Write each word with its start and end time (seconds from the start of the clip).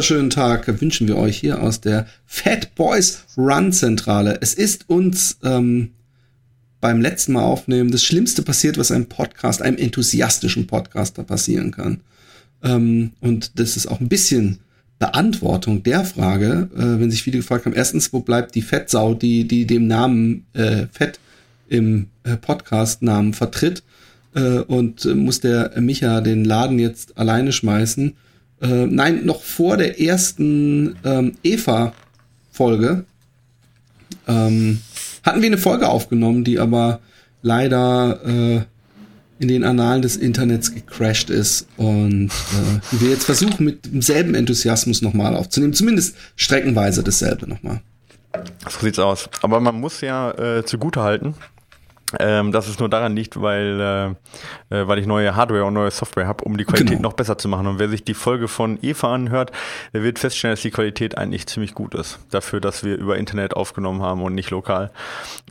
Wunderschönen 0.00 0.30
Tag 0.30 0.80
wünschen 0.80 1.08
wir 1.08 1.18
euch 1.18 1.36
hier 1.36 1.62
aus 1.62 1.82
der 1.82 2.06
Fat 2.24 2.74
Boys 2.74 3.24
Run 3.36 3.70
Zentrale. 3.70 4.38
Es 4.40 4.54
ist 4.54 4.88
uns 4.88 5.36
ähm, 5.44 5.90
beim 6.80 7.02
letzten 7.02 7.34
Mal 7.34 7.42
aufnehmen 7.42 7.90
das 7.90 8.02
Schlimmste 8.02 8.40
passiert, 8.40 8.78
was 8.78 8.90
einem 8.90 9.10
Podcast, 9.10 9.60
einem 9.60 9.76
enthusiastischen 9.76 10.66
Podcaster 10.66 11.22
passieren 11.22 11.70
kann. 11.70 12.00
Ähm, 12.62 13.12
und 13.20 13.58
das 13.58 13.76
ist 13.76 13.88
auch 13.88 14.00
ein 14.00 14.08
bisschen 14.08 14.60
Beantwortung 14.98 15.82
der 15.82 16.06
Frage, 16.06 16.70
äh, 16.74 16.98
wenn 16.98 17.10
sich 17.10 17.22
viele 17.22 17.36
gefragt 17.36 17.66
haben, 17.66 17.74
erstens, 17.74 18.10
wo 18.14 18.20
bleibt 18.20 18.54
die 18.54 18.62
Fettsau, 18.62 19.12
die, 19.12 19.46
die 19.46 19.66
dem 19.66 19.86
Namen 19.86 20.46
äh, 20.54 20.86
Fett 20.90 21.20
im 21.68 22.06
äh, 22.24 22.38
Podcast-Namen 22.38 23.34
vertritt? 23.34 23.82
Äh, 24.34 24.60
und 24.60 25.04
äh, 25.04 25.14
muss 25.14 25.40
der 25.40 25.78
Micha 25.78 26.22
den 26.22 26.46
Laden 26.46 26.78
jetzt 26.78 27.18
alleine 27.18 27.52
schmeißen? 27.52 28.14
Äh, 28.60 28.86
nein, 28.86 29.24
noch 29.24 29.42
vor 29.42 29.76
der 29.76 30.00
ersten 30.00 30.96
ähm, 31.04 31.36
Eva-Folge 31.42 33.04
ähm, 34.26 34.80
hatten 35.22 35.42
wir 35.42 35.46
eine 35.46 35.58
Folge 35.58 35.88
aufgenommen, 35.88 36.44
die 36.44 36.58
aber 36.58 37.00
leider 37.42 38.20
äh, 38.24 38.60
in 39.38 39.48
den 39.48 39.64
Annalen 39.64 40.02
des 40.02 40.16
Internets 40.16 40.74
gecrashed 40.74 41.30
ist 41.30 41.66
und 41.78 42.26
äh, 42.26 42.80
die 42.92 43.00
wir 43.00 43.10
jetzt 43.10 43.24
versuchen 43.24 43.64
mit 43.64 43.86
demselben 43.86 44.34
Enthusiasmus 44.34 45.00
nochmal 45.00 45.34
aufzunehmen, 45.34 45.72
zumindest 45.72 46.14
streckenweise 46.36 47.02
dasselbe 47.02 47.48
nochmal. 47.48 47.80
So 48.68 48.80
sieht's 48.80 48.98
aus. 48.98 49.30
Aber 49.40 49.60
man 49.60 49.80
muss 49.80 50.02
ja 50.02 50.30
äh, 50.32 50.64
zugute 50.64 51.00
halten, 51.00 51.34
ähm, 52.18 52.52
dass 52.52 52.68
es 52.68 52.78
nur 52.78 52.88
daran 52.88 53.14
liegt, 53.14 53.40
weil, 53.40 54.16
äh, 54.70 54.76
äh, 54.76 54.88
weil 54.88 54.98
ich 54.98 55.06
neue 55.06 55.36
Hardware 55.36 55.64
und 55.64 55.74
neue 55.74 55.90
Software 55.90 56.26
habe, 56.26 56.44
um 56.44 56.56
die 56.56 56.64
Qualität 56.64 56.96
genau. 56.96 57.08
noch 57.08 57.12
besser 57.12 57.38
zu 57.38 57.48
machen. 57.48 57.66
Und 57.66 57.78
wer 57.78 57.88
sich 57.88 58.04
die 58.04 58.14
Folge 58.14 58.48
von 58.48 58.78
Eva 58.82 59.14
anhört, 59.14 59.52
der 59.92 60.02
wird 60.02 60.18
feststellen, 60.18 60.52
dass 60.54 60.62
die 60.62 60.70
Qualität 60.70 61.16
eigentlich 61.16 61.46
ziemlich 61.46 61.74
gut 61.74 61.94
ist. 61.94 62.18
Dafür, 62.30 62.60
dass 62.60 62.84
wir 62.84 62.96
über 62.96 63.16
Internet 63.16 63.54
aufgenommen 63.54 64.02
haben 64.02 64.22
und 64.22 64.34
nicht 64.34 64.50
lokal. 64.50 64.90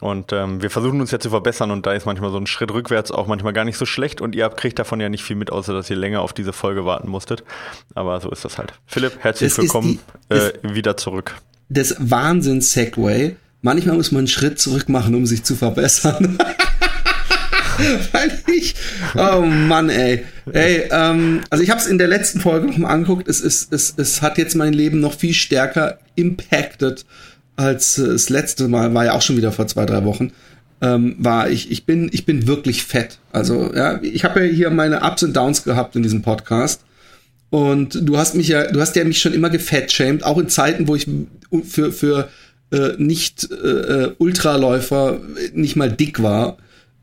Und 0.01 0.33
ähm, 0.33 0.61
wir 0.61 0.69
versuchen 0.69 0.99
uns 0.99 1.11
ja 1.11 1.19
zu 1.19 1.29
verbessern 1.29 1.71
und 1.71 1.85
da 1.85 1.93
ist 1.93 2.05
manchmal 2.05 2.31
so 2.31 2.37
ein 2.37 2.47
Schritt 2.47 2.73
rückwärts 2.73 3.11
auch 3.11 3.27
manchmal 3.27 3.53
gar 3.53 3.65
nicht 3.65 3.77
so 3.77 3.85
schlecht 3.85 4.21
und 4.21 4.35
ihr 4.35 4.49
kriegt 4.49 4.79
davon 4.79 4.99
ja 4.99 5.09
nicht 5.09 5.23
viel 5.23 5.35
mit, 5.35 5.51
außer 5.51 5.73
dass 5.73 5.89
ihr 5.89 5.95
länger 5.95 6.21
auf 6.21 6.33
diese 6.33 6.53
Folge 6.53 6.85
warten 6.85 7.09
musstet. 7.09 7.43
Aber 7.95 8.19
so 8.19 8.29
ist 8.29 8.43
das 8.45 8.57
halt. 8.57 8.73
Philipp, 8.85 9.19
herzlich 9.19 9.51
das 9.53 9.63
willkommen 9.63 9.99
die, 10.31 10.35
äh, 10.35 10.53
wieder 10.63 10.97
zurück. 10.97 11.35
Das 11.69 11.95
Wahnsinn-Segway 11.99 13.35
manchmal 13.61 13.95
muss 13.95 14.11
man 14.11 14.19
einen 14.19 14.27
Schritt 14.27 14.59
zurück 14.59 14.89
machen, 14.89 15.15
um 15.15 15.25
sich 15.25 15.43
zu 15.43 15.55
verbessern. 15.55 16.37
Weil 18.11 18.39
ich, 18.53 18.75
oh 19.15 19.41
Mann, 19.41 19.89
ey. 19.89 20.25
Ey, 20.51 20.89
ähm, 20.91 21.41
also 21.49 21.63
ich 21.63 21.69
habe 21.69 21.79
es 21.79 21.87
in 21.87 21.97
der 21.97 22.07
letzten 22.07 22.41
Folge 22.41 22.67
noch 22.67 22.77
mal 22.77 22.89
angeguckt. 22.89 23.27
Es, 23.27 23.39
ist, 23.39 23.71
es, 23.71 23.93
es 23.95 24.21
hat 24.21 24.37
jetzt 24.37 24.55
mein 24.55 24.73
Leben 24.73 24.99
noch 24.99 25.13
viel 25.13 25.33
stärker 25.33 25.99
impacted 26.15 27.05
als 27.55 27.95
das 27.95 28.29
letzte 28.29 28.67
Mal. 28.67 28.93
War 28.93 29.05
ja 29.05 29.13
auch 29.13 29.21
schon 29.21 29.37
wieder 29.37 29.51
vor 29.51 29.67
zwei, 29.67 29.85
drei 29.85 30.03
Wochen. 30.03 30.31
Ähm, 30.81 31.15
war 31.19 31.49
ich, 31.49 31.71
ich 31.71 31.85
bin, 31.85 32.09
ich 32.11 32.25
bin 32.25 32.47
wirklich 32.47 32.83
fett. 32.83 33.19
Also, 33.31 33.73
ja, 33.73 34.01
ich 34.01 34.23
habe 34.23 34.45
ja 34.45 34.53
hier 34.53 34.69
meine 34.69 35.01
Ups 35.01 35.23
und 35.23 35.35
Downs 35.35 35.63
gehabt 35.63 35.95
in 35.95 36.03
diesem 36.03 36.21
Podcast. 36.21 36.81
Und 37.49 37.97
du 38.01 38.17
hast 38.17 38.35
mich 38.35 38.47
ja, 38.47 38.71
du 38.71 38.79
hast 38.79 38.95
ja 38.95 39.03
mich 39.03 39.19
schon 39.19 39.33
immer 39.33 39.49
gefettshamed, 39.49 40.23
auch 40.23 40.37
in 40.37 40.49
Zeiten, 40.49 40.87
wo 40.87 40.95
ich 40.95 41.07
für, 41.63 41.91
für 41.91 42.29
äh, 42.71 42.93
nicht 42.97 43.49
äh, 43.51 43.55
äh, 43.55 44.15
Ultraläufer 44.17 45.19
nicht 45.53 45.75
mal 45.75 45.91
dick 45.91 46.21
war. 46.21 46.57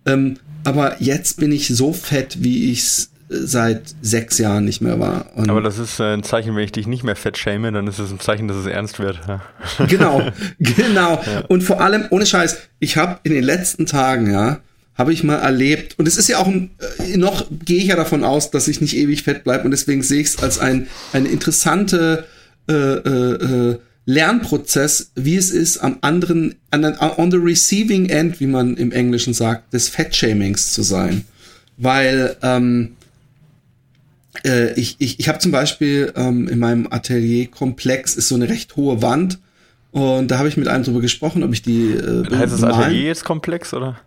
Ähm, 0.05 0.39
aber 0.65 1.03
jetzt 1.03 1.39
bin 1.41 1.53
ich 1.53 1.69
so 1.69 1.93
fett, 1.93 2.39
wie 2.41 2.71
ich's 2.71 3.11
äh, 3.29 3.35
seit 3.39 3.83
sechs 4.01 4.39
Jahren 4.39 4.65
nicht 4.65 4.81
mehr 4.81 5.01
war. 5.01 5.27
Und 5.35 5.51
aber 5.51 5.61
das 5.61 5.79
ist 5.79 5.99
äh, 5.99 6.15
ein 6.15 6.23
Zeichen, 6.23 6.55
wenn 6.55 6.63
ich 6.63 6.73
dich 6.73 6.87
nicht 6.87 7.03
mehr 7.03 7.17
fett 7.17 7.37
schäme, 7.37 7.73
dann 7.73 7.87
ist 7.89 7.99
es 7.99 8.11
ein 8.11 8.21
Zeichen, 8.21 8.47
dass 8.47 8.57
es 8.57 8.67
ernst 8.67 9.01
wird. 9.01 9.19
genau, 9.89 10.23
genau. 10.61 11.23
Ja. 11.25 11.41
Und 11.49 11.63
vor 11.63 11.81
allem, 11.81 12.07
ohne 12.11 12.27
Scheiß, 12.27 12.59
ich 12.79 12.97
habe 12.97 13.19
in 13.25 13.33
den 13.33 13.45
letzten 13.45 13.87
Tagen, 13.87 14.31
ja, 14.31 14.61
habe 14.95 15.13
ich 15.13 15.25
mal 15.25 15.37
erlebt, 15.37 15.99
und 15.99 16.09
es 16.09 16.17
ist 16.17 16.29
ja 16.29 16.39
auch, 16.39 16.51
noch 17.17 17.45
gehe 17.51 17.79
ich 17.79 17.87
ja 17.87 17.97
davon 17.97 18.25
aus, 18.25 18.51
dass 18.51 18.67
ich 18.67 18.81
nicht 18.81 18.97
ewig 18.97 19.25
fett 19.25 19.45
bleibe 19.45 19.65
und 19.65 19.73
deswegen 19.73 20.03
sehe 20.03 20.21
ich 20.21 20.29
es 20.29 20.39
als 20.39 20.59
ein, 20.59 20.87
eine 21.13 21.29
interessante 21.29 22.25
äh, 22.69 22.73
äh 22.73 23.79
Lernprozess, 24.07 25.11
wie 25.17 25.37
es 25.37 25.51
ist, 25.51 25.79
am 25.79 25.99
anderen, 26.01 26.55
on 26.73 27.31
the 27.31 27.37
receiving 27.37 28.09
end, 28.09 28.41
wie 28.41 28.47
man 28.47 28.77
im 28.77 28.93
Englischen 28.93 29.35
sagt, 29.35 29.75
des 29.75 29.89
Fettshamings 29.89 30.73
zu 30.73 30.83
sein. 30.83 31.25
Weil 31.77 32.37
ähm, 32.43 32.97
äh, 34.45 34.73
ich, 34.75 34.97
ich, 34.99 35.19
ich 35.19 35.29
habe 35.29 35.39
zum 35.39 35.51
Beispiel 35.51 36.13
ähm, 36.17 36.49
in 36.49 36.59
meinem 36.59 36.87
Atelierkomplex 36.89 38.15
ist 38.15 38.29
so 38.29 38.37
eine 38.37 38.49
recht 38.49 38.77
hohe 38.77 39.03
Wand 39.03 39.39
und 39.91 40.31
da 40.31 40.39
habe 40.39 40.49
ich 40.49 40.57
mit 40.57 40.69
einem 40.69 40.85
drüber 40.85 41.01
gesprochen, 41.01 41.43
ob 41.43 41.53
ich 41.53 41.63
die 41.63 41.93
äh, 41.93 42.25
Heißt 42.31 42.53
das 42.53 42.63
Atelier 42.63 43.07
jetzt 43.07 43.25
komplex 43.25 43.75
oder? 43.75 43.99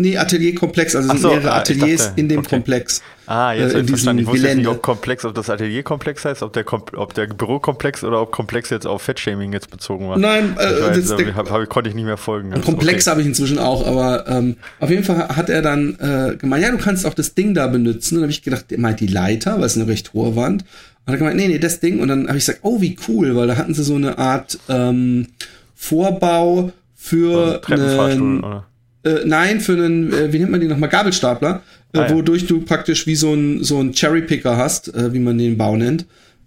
Nee, 0.00 0.16
Atelierkomplex, 0.16 0.94
also 0.94 1.12
es 1.12 1.20
so, 1.20 1.28
sind 1.28 1.38
mehrere 1.38 1.54
ah, 1.54 1.58
Ateliers 1.58 2.06
dachte, 2.06 2.20
in 2.20 2.28
dem 2.28 2.38
okay. 2.38 2.50
Komplex. 2.50 3.02
Ah, 3.26 3.52
jetzt 3.52 3.74
äh, 3.74 3.80
in 3.80 3.88
verstanden. 3.88 4.22
Ich 4.22 4.28
wusste 4.28 4.46
jetzt 4.46 4.56
nicht, 4.56 4.68
ob 4.68 4.80
Komplex, 4.80 5.24
ob 5.24 5.34
das 5.34 5.50
Atelierkomplex 5.50 6.24
heißt, 6.24 6.42
ob 6.44 6.52
der, 6.52 6.64
ob 6.72 7.14
der 7.14 7.26
Bürokomplex 7.26 8.04
oder 8.04 8.22
ob 8.22 8.30
Komplex 8.30 8.70
jetzt 8.70 8.86
auf 8.86 9.02
Fettshaming 9.02 9.52
jetzt 9.52 9.70
bezogen 9.70 10.08
war. 10.08 10.16
Nein, 10.16 10.56
äh, 10.56 10.82
weiß, 10.82 11.08
das, 11.08 11.34
hab, 11.34 11.50
hab, 11.50 11.68
konnte 11.68 11.90
ich 11.90 11.96
nicht 11.96 12.04
mehr 12.04 12.16
folgen. 12.16 12.52
Ein 12.54 12.62
Komplex 12.62 13.06
okay. 13.06 13.10
habe 13.10 13.22
ich 13.22 13.26
inzwischen 13.26 13.58
auch, 13.58 13.84
aber 13.88 14.28
ähm, 14.28 14.56
auf 14.78 14.88
jeden 14.88 15.02
Fall 15.02 15.30
hat 15.30 15.50
er 15.50 15.62
dann 15.62 15.96
äh, 15.98 16.36
gemeint, 16.36 16.62
ja, 16.62 16.70
du 16.70 16.78
kannst 16.78 17.04
auch 17.04 17.14
das 17.14 17.34
Ding 17.34 17.54
da 17.54 17.66
benutzen. 17.66 18.14
Und 18.14 18.20
dann 18.20 18.26
habe 18.26 18.32
ich 18.32 18.42
gedacht, 18.42 18.70
er 18.70 18.78
meint 18.78 19.00
die 19.00 19.08
Leiter, 19.08 19.58
weil 19.58 19.66
es 19.66 19.74
eine 19.74 19.88
recht 19.88 20.12
hohe 20.12 20.36
Wand. 20.36 20.64
Und 21.06 21.12
er 21.12 21.18
gemeint, 21.18 21.36
nee, 21.36 21.48
nee, 21.48 21.58
das 21.58 21.80
Ding. 21.80 21.98
Und 21.98 22.06
dann 22.06 22.28
habe 22.28 22.38
ich 22.38 22.46
gesagt, 22.46 22.60
oh, 22.62 22.80
wie 22.80 22.96
cool, 23.08 23.34
weil 23.34 23.48
da 23.48 23.56
hatten 23.56 23.74
sie 23.74 23.82
so 23.82 23.96
eine 23.96 24.16
Art 24.16 24.60
ähm, 24.68 25.26
Vorbau 25.74 26.70
für 26.94 27.62
einen, 27.66 28.44
oder? 28.44 28.68
Äh, 29.04 29.24
nein, 29.24 29.60
für 29.60 29.72
einen, 29.72 30.12
äh, 30.12 30.32
wie 30.32 30.38
nennt 30.38 30.50
man 30.50 30.60
den 30.60 30.70
nochmal, 30.70 30.88
Gabelstapler, 30.88 31.62
äh, 31.92 31.98
ah, 31.98 32.08
ja. 32.08 32.14
wodurch 32.14 32.46
du 32.46 32.60
praktisch 32.60 33.06
wie 33.06 33.14
so 33.14 33.32
ein, 33.32 33.62
so 33.62 33.80
ein 33.80 33.92
Cherrypicker 33.92 34.56
hast, 34.56 34.92
äh, 34.94 35.12
wie 35.12 35.20
man 35.20 35.38
den 35.38 35.56
Bau 35.56 35.76
nennt. 35.76 36.06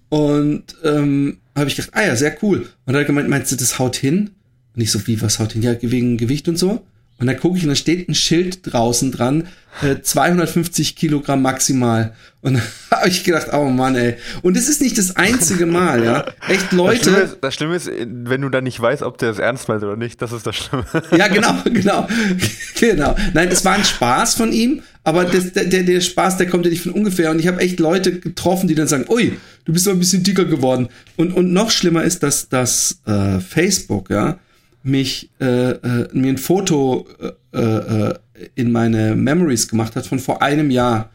Und 0.09 0.63
ähm, 0.83 1.37
habe 1.55 1.69
ich 1.69 1.75
gedacht, 1.75 1.93
ah 1.93 2.05
ja, 2.05 2.15
sehr 2.15 2.35
cool. 2.41 2.59
Und 2.59 2.67
dann 2.85 2.95
hat 2.95 3.03
er 3.03 3.05
gemeint, 3.05 3.29
meinst 3.29 3.51
du, 3.51 3.55
das 3.55 3.79
haut 3.79 3.95
hin? 3.95 4.31
Und 4.75 4.81
ich 4.81 4.91
so, 4.91 5.05
wie, 5.07 5.21
was 5.21 5.39
haut 5.39 5.53
hin? 5.53 5.61
Ja, 5.61 5.75
wegen 5.81 6.17
Gewicht 6.17 6.47
und 6.47 6.57
so. 6.57 6.85
Und 7.21 7.27
dann 7.27 7.39
gucke 7.39 7.57
ich 7.57 7.63
und 7.63 7.69
da 7.69 7.75
steht 7.75 8.09
ein 8.09 8.15
Schild 8.15 8.59
draußen 8.63 9.11
dran, 9.11 9.47
äh, 9.83 10.01
250 10.01 10.95
Kilogramm 10.95 11.43
maximal. 11.43 12.13
Und 12.41 12.55
da 12.89 12.97
habe 12.97 13.09
ich 13.09 13.23
gedacht, 13.23 13.49
oh 13.53 13.65
Mann, 13.65 13.95
ey. 13.95 14.15
Und 14.41 14.57
es 14.57 14.67
ist 14.67 14.81
nicht 14.81 14.97
das 14.97 15.15
einzige 15.15 15.67
Mal, 15.67 16.03
ja. 16.03 16.25
Echt 16.49 16.71
Leute. 16.71 16.97
Das 16.97 17.03
Schlimme, 17.03 17.21
ist, 17.21 17.37
das 17.41 17.53
Schlimme 17.53 17.75
ist, 17.75 17.91
wenn 18.07 18.41
du 18.41 18.49
dann 18.49 18.63
nicht 18.63 18.79
weißt, 18.81 19.03
ob 19.03 19.19
der 19.19 19.29
es 19.29 19.37
ernst 19.37 19.67
meint 19.67 19.83
oder 19.83 19.95
nicht, 19.95 20.19
das 20.19 20.31
ist 20.31 20.47
das 20.47 20.55
Schlimme. 20.55 20.85
Ja, 21.15 21.27
genau, 21.27 21.53
genau. 21.63 22.07
genau. 22.79 23.15
Nein, 23.33 23.49
es 23.49 23.63
war 23.63 23.73
ein 23.73 23.85
Spaß 23.85 24.33
von 24.33 24.51
ihm, 24.51 24.81
aber 25.03 25.25
das, 25.25 25.53
der, 25.53 25.65
der 25.65 26.01
Spaß, 26.01 26.37
der 26.37 26.47
kommt 26.47 26.65
ja 26.65 26.71
nicht 26.71 26.81
von 26.81 26.93
ungefähr. 26.93 27.29
Und 27.29 27.39
ich 27.39 27.47
habe 27.47 27.61
echt 27.61 27.79
Leute 27.79 28.19
getroffen, 28.19 28.67
die 28.67 28.73
dann 28.73 28.87
sagen, 28.87 29.05
ui, 29.09 29.37
du 29.65 29.73
bist 29.73 29.85
so 29.85 29.91
ein 29.91 29.99
bisschen 29.99 30.23
dicker 30.23 30.45
geworden. 30.45 30.89
Und, 31.17 31.33
und 31.33 31.53
noch 31.53 31.69
schlimmer 31.69 32.03
ist, 32.03 32.23
dass 32.23 32.49
das 32.49 32.99
äh, 33.05 33.39
Facebook, 33.39 34.09
ja, 34.09 34.39
mich 34.83 35.29
äh, 35.39 35.71
äh, 35.71 36.07
mir 36.13 36.33
ein 36.33 36.37
Foto 36.37 37.07
äh, 37.53 37.59
äh, 37.59 38.13
in 38.55 38.71
meine 38.71 39.15
Memories 39.15 39.67
gemacht 39.67 39.95
hat 39.95 40.07
von 40.07 40.19
vor 40.19 40.41
einem 40.41 40.71
Jahr. 40.71 41.11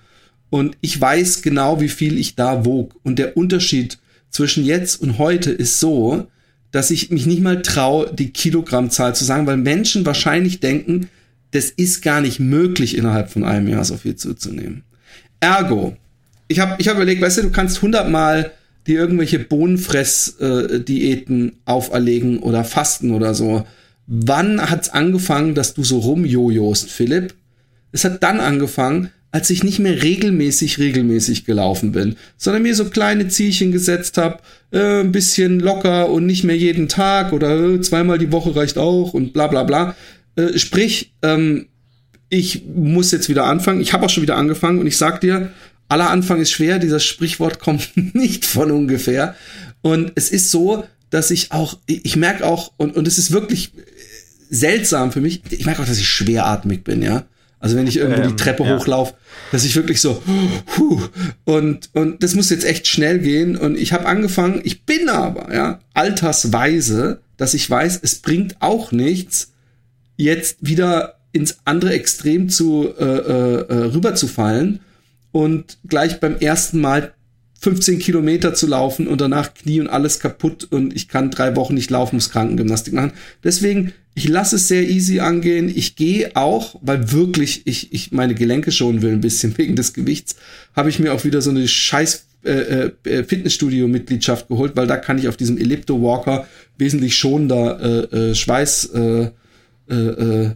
Und 0.50 0.76
ich 0.80 1.00
weiß 1.00 1.42
genau, 1.42 1.80
wie 1.80 1.88
viel 1.88 2.18
ich 2.18 2.36
da 2.36 2.64
wog. 2.64 2.94
Und 3.02 3.18
der 3.18 3.36
Unterschied 3.36 3.98
zwischen 4.30 4.64
jetzt 4.64 5.00
und 5.00 5.18
heute 5.18 5.50
ist 5.50 5.80
so, 5.80 6.26
dass 6.70 6.90
ich 6.90 7.10
mich 7.10 7.26
nicht 7.26 7.42
mal 7.42 7.62
traue, 7.62 8.12
die 8.12 8.30
Kilogrammzahl 8.30 9.14
zu 9.14 9.24
sagen, 9.24 9.46
weil 9.46 9.56
Menschen 9.56 10.04
wahrscheinlich 10.06 10.60
denken, 10.60 11.08
das 11.52 11.70
ist 11.70 12.02
gar 12.02 12.20
nicht 12.20 12.38
möglich, 12.38 12.96
innerhalb 12.96 13.30
von 13.30 13.44
einem 13.44 13.68
Jahr 13.68 13.84
so 13.84 13.96
viel 13.96 14.16
zuzunehmen. 14.16 14.82
Ergo, 15.40 15.96
ich 16.48 16.60
habe 16.60 16.76
ich 16.78 16.88
hab 16.88 16.96
überlegt, 16.96 17.22
weißt 17.22 17.38
du, 17.38 17.42
du 17.42 17.50
kannst 17.50 17.82
hundertmal 17.82 18.52
die 18.86 18.94
irgendwelche 18.94 19.38
Bohnenfress-Diäten 19.38 21.58
auferlegen 21.64 22.38
oder 22.38 22.64
fasten 22.64 23.12
oder 23.12 23.34
so. 23.34 23.64
Wann 24.06 24.60
hat's 24.60 24.88
angefangen, 24.88 25.54
dass 25.54 25.74
du 25.74 25.84
so 25.84 25.98
rumjojost, 25.98 26.90
Philipp? 26.90 27.34
Es 27.92 28.04
hat 28.04 28.22
dann 28.22 28.40
angefangen, 28.40 29.10
als 29.32 29.50
ich 29.50 29.64
nicht 29.64 29.80
mehr 29.80 30.02
regelmäßig, 30.02 30.78
regelmäßig 30.78 31.44
gelaufen 31.44 31.92
bin, 31.92 32.16
sondern 32.36 32.62
mir 32.62 32.74
so 32.74 32.86
kleine 32.86 33.28
Zielchen 33.28 33.72
gesetzt 33.72 34.16
habe, 34.16 34.38
äh, 34.70 35.00
ein 35.00 35.12
bisschen 35.12 35.60
locker 35.60 36.08
und 36.08 36.26
nicht 36.26 36.44
mehr 36.44 36.56
jeden 36.56 36.88
Tag 36.88 37.32
oder 37.32 37.58
äh, 37.58 37.80
zweimal 37.80 38.18
die 38.18 38.32
Woche 38.32 38.56
reicht 38.56 38.78
auch 38.78 39.12
und 39.12 39.32
bla 39.32 39.48
bla 39.48 39.64
bla. 39.64 39.96
Äh, 40.36 40.58
sprich, 40.58 41.12
ähm, 41.22 41.66
ich 42.28 42.62
muss 42.74 43.12
jetzt 43.12 43.28
wieder 43.28 43.44
anfangen. 43.44 43.80
Ich 43.80 43.92
habe 43.92 44.06
auch 44.06 44.10
schon 44.10 44.22
wieder 44.22 44.36
angefangen 44.36 44.78
und 44.78 44.86
ich 44.86 44.96
sag 44.96 45.20
dir, 45.20 45.50
aller 45.88 46.10
Anfang 46.10 46.40
ist 46.40 46.50
schwer. 46.50 46.78
Dieser 46.78 47.00
Sprichwort 47.00 47.58
kommt 47.60 48.14
nicht 48.14 48.44
von 48.44 48.70
ungefähr. 48.70 49.34
Und 49.82 50.12
es 50.14 50.30
ist 50.30 50.50
so, 50.50 50.84
dass 51.10 51.30
ich 51.30 51.52
auch, 51.52 51.78
ich 51.86 52.16
merke 52.16 52.44
auch, 52.44 52.72
und, 52.76 52.96
und 52.96 53.06
es 53.06 53.18
ist 53.18 53.30
wirklich 53.30 53.72
seltsam 54.50 55.12
für 55.12 55.20
mich, 55.20 55.42
ich 55.50 55.64
merke 55.66 55.82
auch, 55.82 55.86
dass 55.86 55.98
ich 55.98 56.08
schweratmig 56.08 56.84
bin, 56.84 57.02
ja. 57.02 57.24
Also 57.58 57.76
wenn 57.76 57.86
ich 57.86 57.96
irgendwo 57.96 58.22
ähm, 58.22 58.28
die 58.28 58.36
Treppe 58.36 58.64
ja. 58.64 58.76
hochlaufe, 58.76 59.14
dass 59.50 59.64
ich 59.64 59.74
wirklich 59.76 60.00
so, 60.00 60.22
huh, 60.76 61.00
und, 61.44 61.88
und 61.94 62.22
das 62.22 62.34
muss 62.34 62.50
jetzt 62.50 62.64
echt 62.64 62.86
schnell 62.86 63.18
gehen. 63.18 63.56
Und 63.56 63.78
ich 63.78 63.92
habe 63.92 64.06
angefangen, 64.06 64.60
ich 64.62 64.84
bin 64.84 65.08
aber, 65.08 65.52
ja, 65.54 65.80
altersweise, 65.94 67.20
dass 67.36 67.54
ich 67.54 67.68
weiß, 67.68 68.00
es 68.02 68.16
bringt 68.16 68.56
auch 68.60 68.92
nichts, 68.92 69.52
jetzt 70.16 70.58
wieder 70.60 71.18
ins 71.32 71.58
andere 71.64 71.92
Extrem 71.92 72.48
zu 72.48 72.88
äh, 72.98 73.04
äh, 73.04 73.60
äh 73.68 73.74
rüberzufallen 73.92 74.80
und 75.36 75.76
gleich 75.86 76.18
beim 76.18 76.38
ersten 76.38 76.80
Mal 76.80 77.12
15 77.60 77.98
Kilometer 77.98 78.54
zu 78.54 78.66
laufen 78.66 79.06
und 79.06 79.20
danach 79.20 79.52
Knie 79.52 79.80
und 79.80 79.88
alles 79.88 80.18
kaputt 80.18 80.66
und 80.70 80.96
ich 80.96 81.08
kann 81.08 81.30
drei 81.30 81.54
Wochen 81.56 81.74
nicht 81.74 81.90
laufen, 81.90 82.16
muss 82.16 82.30
Krankengymnastik 82.30 82.94
machen. 82.94 83.12
Deswegen, 83.44 83.92
ich 84.14 84.28
lasse 84.28 84.56
es 84.56 84.66
sehr 84.66 84.88
easy 84.88 85.20
angehen. 85.20 85.70
Ich 85.74 85.94
gehe 85.94 86.36
auch, 86.36 86.76
weil 86.80 87.12
wirklich 87.12 87.66
ich, 87.66 87.92
ich 87.92 88.12
meine 88.12 88.34
Gelenke 88.34 88.72
schonen 88.72 89.02
will, 89.02 89.12
ein 89.12 89.20
bisschen 89.20 89.58
wegen 89.58 89.76
des 89.76 89.92
Gewichts, 89.92 90.36
habe 90.74 90.88
ich 90.88 91.00
mir 91.00 91.12
auch 91.12 91.24
wieder 91.24 91.42
so 91.42 91.50
eine 91.50 91.68
scheiß 91.68 92.24
äh, 92.44 92.90
äh, 93.04 93.24
Fitnessstudio-Mitgliedschaft 93.24 94.48
geholt, 94.48 94.72
weil 94.74 94.86
da 94.86 94.96
kann 94.96 95.18
ich 95.18 95.28
auf 95.28 95.36
diesem 95.36 95.58
Ellipto-Walker 95.58 96.46
wesentlich 96.78 97.14
schonender 97.14 98.10
äh, 98.10 98.30
äh, 98.30 98.34
Schweiß 98.34 98.90
äh, 98.94 99.30
äh, 99.90 99.94
äh, 99.94 100.50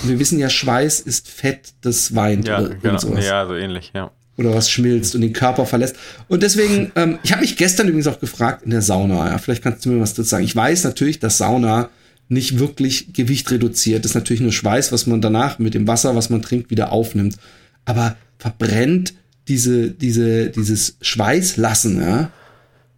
rausmelken. 0.00 0.08
wir 0.08 0.18
wissen 0.18 0.38
ja, 0.38 0.50
Schweiß 0.50 1.00
ist 1.00 1.28
Fett, 1.28 1.74
das 1.80 2.14
weint. 2.14 2.48
Ja, 2.48 2.60
genau. 2.60 3.16
ja, 3.18 3.46
so 3.46 3.54
ähnlich, 3.54 3.92
ja 3.94 4.10
oder 4.40 4.54
was 4.54 4.70
schmilzt 4.70 5.14
und 5.14 5.20
den 5.20 5.34
Körper 5.34 5.66
verlässt. 5.66 5.96
Und 6.26 6.42
deswegen, 6.42 6.90
ähm, 6.96 7.18
ich 7.22 7.30
habe 7.30 7.42
mich 7.42 7.56
gestern 7.56 7.86
übrigens 7.88 8.06
auch 8.06 8.20
gefragt 8.20 8.62
in 8.64 8.70
der 8.70 8.80
Sauna, 8.80 9.28
ja, 9.28 9.38
vielleicht 9.38 9.62
kannst 9.62 9.84
du 9.84 9.90
mir 9.90 10.00
was 10.00 10.14
dazu 10.14 10.28
sagen. 10.28 10.44
Ich 10.44 10.56
weiß 10.56 10.84
natürlich, 10.84 11.18
dass 11.18 11.36
Sauna 11.38 11.90
nicht 12.28 12.58
wirklich 12.58 13.12
Gewicht 13.12 13.50
reduziert. 13.50 14.04
Das 14.04 14.12
ist 14.12 14.14
natürlich 14.14 14.40
nur 14.40 14.52
Schweiß, 14.52 14.92
was 14.92 15.06
man 15.06 15.20
danach 15.20 15.58
mit 15.58 15.74
dem 15.74 15.86
Wasser, 15.86 16.16
was 16.16 16.30
man 16.30 16.42
trinkt, 16.42 16.70
wieder 16.70 16.90
aufnimmt. 16.90 17.36
Aber 17.84 18.16
verbrennt 18.38 19.14
diese, 19.48 19.90
diese, 19.90 20.50
dieses 20.50 20.96
Schweißlassen, 21.02 22.00
ja, 22.00 22.30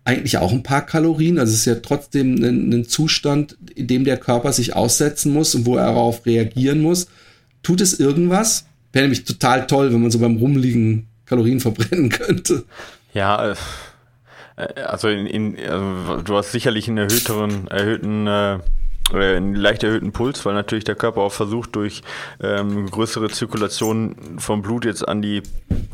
eigentlich 0.04 0.38
auch 0.38 0.52
ein 0.52 0.62
paar 0.62 0.84
Kalorien. 0.84 1.38
Also 1.38 1.52
es 1.52 1.60
ist 1.60 1.64
ja 1.66 1.76
trotzdem 1.76 2.34
ein, 2.42 2.72
ein 2.72 2.84
Zustand, 2.84 3.56
in 3.74 3.86
dem 3.86 4.04
der 4.04 4.16
Körper 4.16 4.52
sich 4.52 4.74
aussetzen 4.74 5.32
muss 5.32 5.54
und 5.54 5.66
wo 5.66 5.76
er 5.76 5.86
darauf 5.86 6.26
reagieren 6.26 6.82
muss. 6.82 7.08
Tut 7.62 7.80
es 7.80 7.98
irgendwas? 8.00 8.66
Wäre 8.92 9.04
nämlich 9.04 9.24
total 9.24 9.66
toll, 9.66 9.92
wenn 9.92 10.02
man 10.02 10.10
so 10.10 10.18
beim 10.18 10.36
Rumliegen 10.36 11.06
Kalorien 11.24 11.60
verbrennen 11.60 12.10
könnte. 12.10 12.64
Ja, 13.14 13.52
äh, 14.56 14.82
also, 14.82 15.08
in, 15.08 15.26
in, 15.26 15.58
also 15.58 16.22
du 16.22 16.36
hast 16.36 16.52
sicherlich 16.52 16.88
einen 16.88 16.98
erhöhteren, 16.98 17.68
erhöhten 17.68 18.26
äh, 18.26 18.58
einen 19.14 19.54
leicht 19.54 19.82
erhöhten 19.82 20.12
Puls, 20.12 20.44
weil 20.44 20.54
natürlich 20.54 20.84
der 20.84 20.94
Körper 20.94 21.22
auch 21.22 21.32
versucht, 21.32 21.74
durch 21.76 22.02
ähm, 22.42 22.90
größere 22.90 23.28
Zirkulation 23.30 24.16
vom 24.38 24.62
Blut 24.62 24.84
jetzt 24.84 25.06
an 25.06 25.22
die 25.22 25.42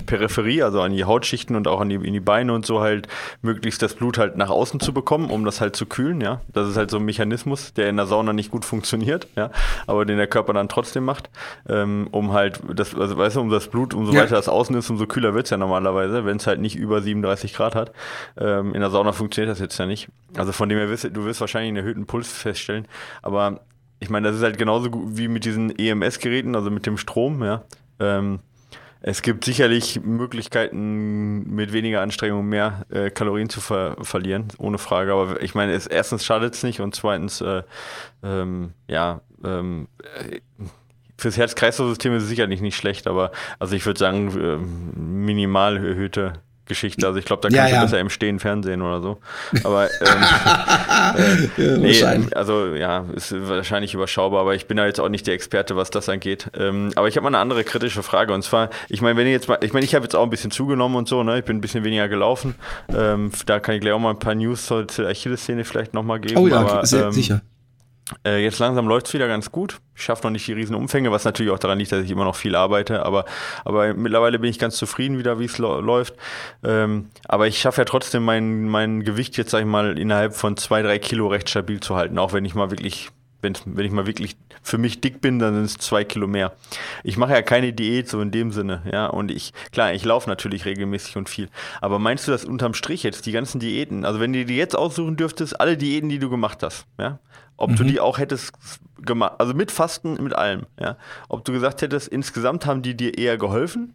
Peripherie, 0.07 0.63
also 0.63 0.81
an 0.81 0.93
die 0.93 1.05
Hautschichten 1.05 1.57
und 1.57 1.69
auch 1.69 1.81
an 1.81 1.89
die, 1.89 1.97
in 1.97 2.13
die 2.13 2.21
Beine 2.21 2.53
und 2.53 2.67
so 2.67 2.81
halt 2.81 3.09
möglichst 3.43 3.83
das 3.83 3.95
Blut 3.95 4.19
halt 4.19 4.37
nach 4.37 4.51
außen 4.51 4.81
zu 4.81 4.93
bekommen, 4.93 5.31
um 5.31 5.45
das 5.45 5.61
halt 5.61 5.77
zu 5.77 5.87
kühlen, 5.87 6.21
ja. 6.21 6.41
Das 6.53 6.69
ist 6.69 6.77
halt 6.77 6.91
so 6.91 6.97
ein 6.97 7.05
Mechanismus, 7.05 7.75
der 7.75 7.89
in 7.89 7.97
der 7.97 8.07
Sauna 8.07 8.33
nicht 8.33 8.51
gut 8.51 8.65
funktioniert, 8.65 9.27
ja, 9.37 9.51
aber 9.87 10.05
den 10.05 10.17
der 10.17 10.27
Körper 10.27 10.53
dann 10.53 10.69
trotzdem 10.69 11.05
macht, 11.05 11.31
ähm, 11.69 12.09
um 12.11 12.33
halt 12.33 12.61
das, 12.75 12.95
also 12.95 13.17
weißt 13.17 13.37
du, 13.37 13.41
um 13.41 13.51
das 13.51 13.69
Blut, 13.69 13.95
umso 13.95 14.13
ja. 14.13 14.23
weiter 14.23 14.37
das 14.37 14.49
außen 14.49 14.75
ist, 14.77 14.91
umso 14.91 15.07
kühler 15.07 15.35
wird's 15.35 15.51
ja 15.51 15.57
normalerweise, 15.57 16.25
wenn 16.25 16.37
es 16.37 16.47
halt 16.47 16.61
nicht 16.61 16.77
über 16.77 17.03
37 17.03 17.55
Grad 17.55 17.75
hat. 17.75 17.93
Ähm, 18.39 18.75
in 18.75 18.81
der 18.81 18.91
Sauna 18.91 19.13
funktioniert 19.13 19.51
das 19.51 19.61
jetzt 19.61 19.79
ja 19.79 19.87
nicht. 19.87 20.09
Also 20.37 20.53
von 20.53 20.69
dem 20.69 20.79
her 20.79 20.89
wirst 20.89 21.05
du 21.05 21.25
wirst 21.25 21.41
wahrscheinlich 21.41 21.69
einen 21.69 21.79
erhöhten 21.79 22.07
Puls 22.07 22.31
feststellen. 22.31 22.87
Aber 23.23 23.61
ich 24.01 24.11
meine, 24.11 24.29
das 24.29 24.37
ist 24.37 24.43
halt 24.43 24.59
genauso 24.59 24.91
wie 25.17 25.29
mit 25.29 25.45
diesen 25.45 25.77
EMS-Geräten, 25.77 26.55
also 26.55 26.71
mit 26.71 26.87
dem 26.87 26.99
Strom, 26.99 27.43
ja. 27.43 27.65
Ähm, 28.01 28.41
es 29.01 29.23
gibt 29.23 29.45
sicherlich 29.45 30.01
Möglichkeiten, 30.03 31.55
mit 31.55 31.73
weniger 31.73 32.03
Anstrengung 32.03 32.49
mehr 32.49 32.85
äh, 32.91 33.11
Kalorien 33.11 33.49
zu 33.49 33.61
ver 33.61 33.97
verlieren, 34.03 34.49
ohne 34.59 34.79
Frage. 34.79 35.13
Aber 35.13 35.41
ich 35.41 35.55
meine, 35.55 35.73
es, 35.73 35.87
erstens 35.87 36.25
schadet 36.25 36.55
es 36.55 36.63
nicht 36.65 36.81
und 36.81 36.97
zweitens, 36.97 37.41
äh, 37.41 37.63
ähm, 38.25 38.73
ja, 38.89 39.21
ähm, 39.45 39.87
äh, 40.19 40.41
fürs 41.17 41.37
Herz-Kreislauf-System 41.37 42.17
ist 42.17 42.25
es 42.25 42.29
sicherlich 42.29 42.61
nicht 42.61 42.77
schlecht, 42.77 43.07
aber 43.07 43.33
also 43.59 43.75
ich 43.75 43.87
würde 43.87 43.99
sagen, 43.99 44.37
äh, 44.37 44.99
minimal 44.99 45.77
erhöhte 45.77 46.35
Geschichte. 46.69 47.07
Also 47.07 47.19
ich 47.19 47.25
glaube, 47.25 47.43
da 47.43 47.49
kannst 47.49 47.59
ja, 47.59 47.69
ja. 47.69 47.81
du 47.81 47.87
besser 47.87 48.01
im 48.01 48.11
Stehen 48.11 48.39
Fernsehen 48.39 48.83
oder 48.83 49.01
so. 49.01 49.19
Aber 49.65 49.87
ähm, 49.87 51.49
äh, 51.59 51.93
ja, 51.93 52.15
nee, 52.15 52.27
also 52.35 52.75
ja, 52.75 53.05
ist 53.15 53.35
wahrscheinlich 53.49 53.95
überschaubar, 53.95 54.41
aber 54.41 54.55
ich 54.55 54.67
bin 54.67 54.77
da 54.77 54.87
jetzt 54.87 55.01
auch 55.01 55.09
nicht 55.09 55.27
der 55.27 55.35
Experte, 55.35 55.77
was 55.77 55.91
das 55.91 56.09
angeht. 56.09 56.51
Ähm, 56.57 56.93
aber 56.95 57.09
ich 57.09 57.17
habe 57.17 57.25
mal 57.25 57.31
eine 57.31 57.39
andere 57.39 57.65
kritische 57.65 58.03
Frage 58.03 58.33
und 58.33 58.43
zwar, 58.43 58.71
ich 58.89 59.03
meine, 59.03 59.17
wenn 59.19 59.27
ihr 59.27 59.33
jetzt 59.33 59.49
mal, 59.49 59.59
ich 59.63 59.73
meine, 59.73 59.85
ich 59.85 59.95
habe 59.95 60.05
jetzt 60.05 60.15
auch 60.15 60.23
ein 60.23 60.31
bisschen 60.31 60.51
zugenommen 60.51 60.97
und 60.97 61.09
so, 61.09 61.23
ne? 61.23 61.39
Ich 61.39 61.45
bin 61.45 61.57
ein 61.57 61.61
bisschen 61.61 61.85
weniger 61.85 62.09
gelaufen. 62.09 62.55
Ähm, 62.95 63.33
da 63.47 63.61
kann 63.61 63.75
ich 63.75 63.81
gleich 63.81 63.93
auch 63.93 63.99
mal 63.99 64.11
ein 64.11 64.19
paar 64.19 64.35
News 64.35 64.67
zur 64.67 64.87
Achilles-Szene 64.99 65.65
vielleicht 65.65 65.95
nochmal 65.95 66.21
geben. 66.21 66.37
Oh 66.37 66.47
ja, 66.47 66.61
aber, 66.61 66.87
sehr, 66.87 67.07
ähm, 67.07 67.13
sicher. 67.13 67.43
Äh, 68.25 68.43
jetzt 68.43 68.59
langsam 68.59 68.89
läuft 68.89 69.09
es 69.09 69.15
wieder 69.15 69.29
ganz 69.29 69.53
gut. 69.53 69.81
Ich 69.95 70.03
schaffe 70.03 70.25
noch 70.25 70.31
nicht 70.31 70.47
die 70.47 70.53
riesen 70.53 70.75
Umfänge, 70.75 71.11
was 71.11 71.25
natürlich 71.25 71.53
auch 71.53 71.59
daran 71.59 71.79
liegt, 71.79 71.93
dass 71.93 72.05
ich 72.05 72.11
immer 72.11 72.25
noch 72.25 72.37
viel 72.37 72.55
arbeite. 72.55 73.05
Aber, 73.05 73.25
aber 73.65 73.95
mittlerweile 73.95 74.39
bin 74.39 74.51
ich 74.51 74.59
ganz 74.59 74.77
zufrieden 74.77 75.19
wieder, 75.19 75.39
wie 75.39 75.45
es 75.45 75.59
läuft. 75.59 76.15
Ähm, 76.65 77.11
aber 77.27 77.47
ich 77.47 77.59
schaffe 77.59 77.83
ja 77.83 77.85
trotzdem 77.85 78.25
mein, 78.25 78.69
mein 78.69 79.03
Gewicht 79.03 79.37
jetzt, 79.37 79.51
sag 79.51 79.61
ich 79.61 79.67
mal, 79.67 79.99
innerhalb 79.99 80.35
von 80.35 80.57
zwei, 80.57 80.83
drei 80.83 80.99
Kilo 80.99 81.29
recht 81.29 81.51
stabil 81.51 81.81
zu 81.81 81.97
halten. 81.97 82.19
Auch 82.19 82.33
wenn 82.33 82.45
ich 82.45 82.55
mal 82.55 82.71
wirklich, 82.71 83.11
wenn, 83.41 83.55
wenn 83.65 83.87
ich 83.87 83.93
mal 83.93 84.07
wirklich 84.07 84.37
für 84.63 84.79
mich 84.79 85.01
dick 85.01 85.21
bin, 85.21 85.39
dann 85.39 85.55
sind 85.55 85.65
es 85.65 85.79
zwei 85.79 86.05
Kilo 86.05 86.27
mehr. 86.27 86.53
Ich 87.05 87.17
mache 87.17 87.33
ja 87.33 87.43
keine 87.43 87.73
Diät 87.73 88.09
so 88.09 88.21
in 88.21 88.31
dem 88.31 88.51
Sinne, 88.51 88.83
ja. 88.91 89.07
Und 89.07 89.31
ich, 89.31 89.53
klar, 89.73 89.93
ich 89.93 90.05
laufe 90.05 90.29
natürlich 90.29 90.65
regelmäßig 90.65 91.17
und 91.17 91.29
viel. 91.29 91.49
Aber 91.81 91.99
meinst 91.99 92.27
du, 92.27 92.33
dass 92.33 92.45
unterm 92.45 92.75
Strich 92.75 93.03
jetzt 93.03 93.27
die 93.27 93.33
ganzen 93.33 93.61
Diäten, 93.61 94.05
also 94.05 94.21
wenn 94.21 94.33
du 94.33 94.45
dir 94.45 94.57
jetzt 94.57 94.77
aussuchen 94.77 95.17
dürftest, 95.17 95.61
alle 95.61 95.77
Diäten, 95.77 96.09
die 96.09 96.19
du 96.19 96.31
gemacht 96.31 96.63
hast, 96.63 96.87
ja, 96.99 97.21
ob 97.57 97.71
mhm. 97.71 97.77
du 97.77 97.85
die 97.85 98.01
auch 98.01 98.19
hättest 98.19 98.53
gemacht, 99.01 99.35
also 99.39 99.55
mit 99.55 99.71
Fasten, 99.71 100.23
mit 100.23 100.35
allem, 100.35 100.67
ja. 100.81 100.97
Ob 101.29 101.45
du 101.45 101.53
gesagt 101.53 101.83
hättest, 101.83 102.09
insgesamt 102.09 102.67
haben 102.67 102.83
die 102.83 102.97
dir 102.97 103.17
eher 103.17 103.39
geholfen? 103.39 103.95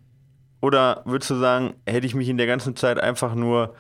Oder 0.62 1.02
würdest 1.04 1.30
du 1.30 1.36
sagen, 1.36 1.74
hätte 1.86 2.08
ich 2.08 2.16
mich 2.16 2.30
in 2.30 2.38
der 2.38 2.48
ganzen 2.48 2.78
Zeit 2.78 2.98
einfach 2.98 3.36
nur 3.36 3.76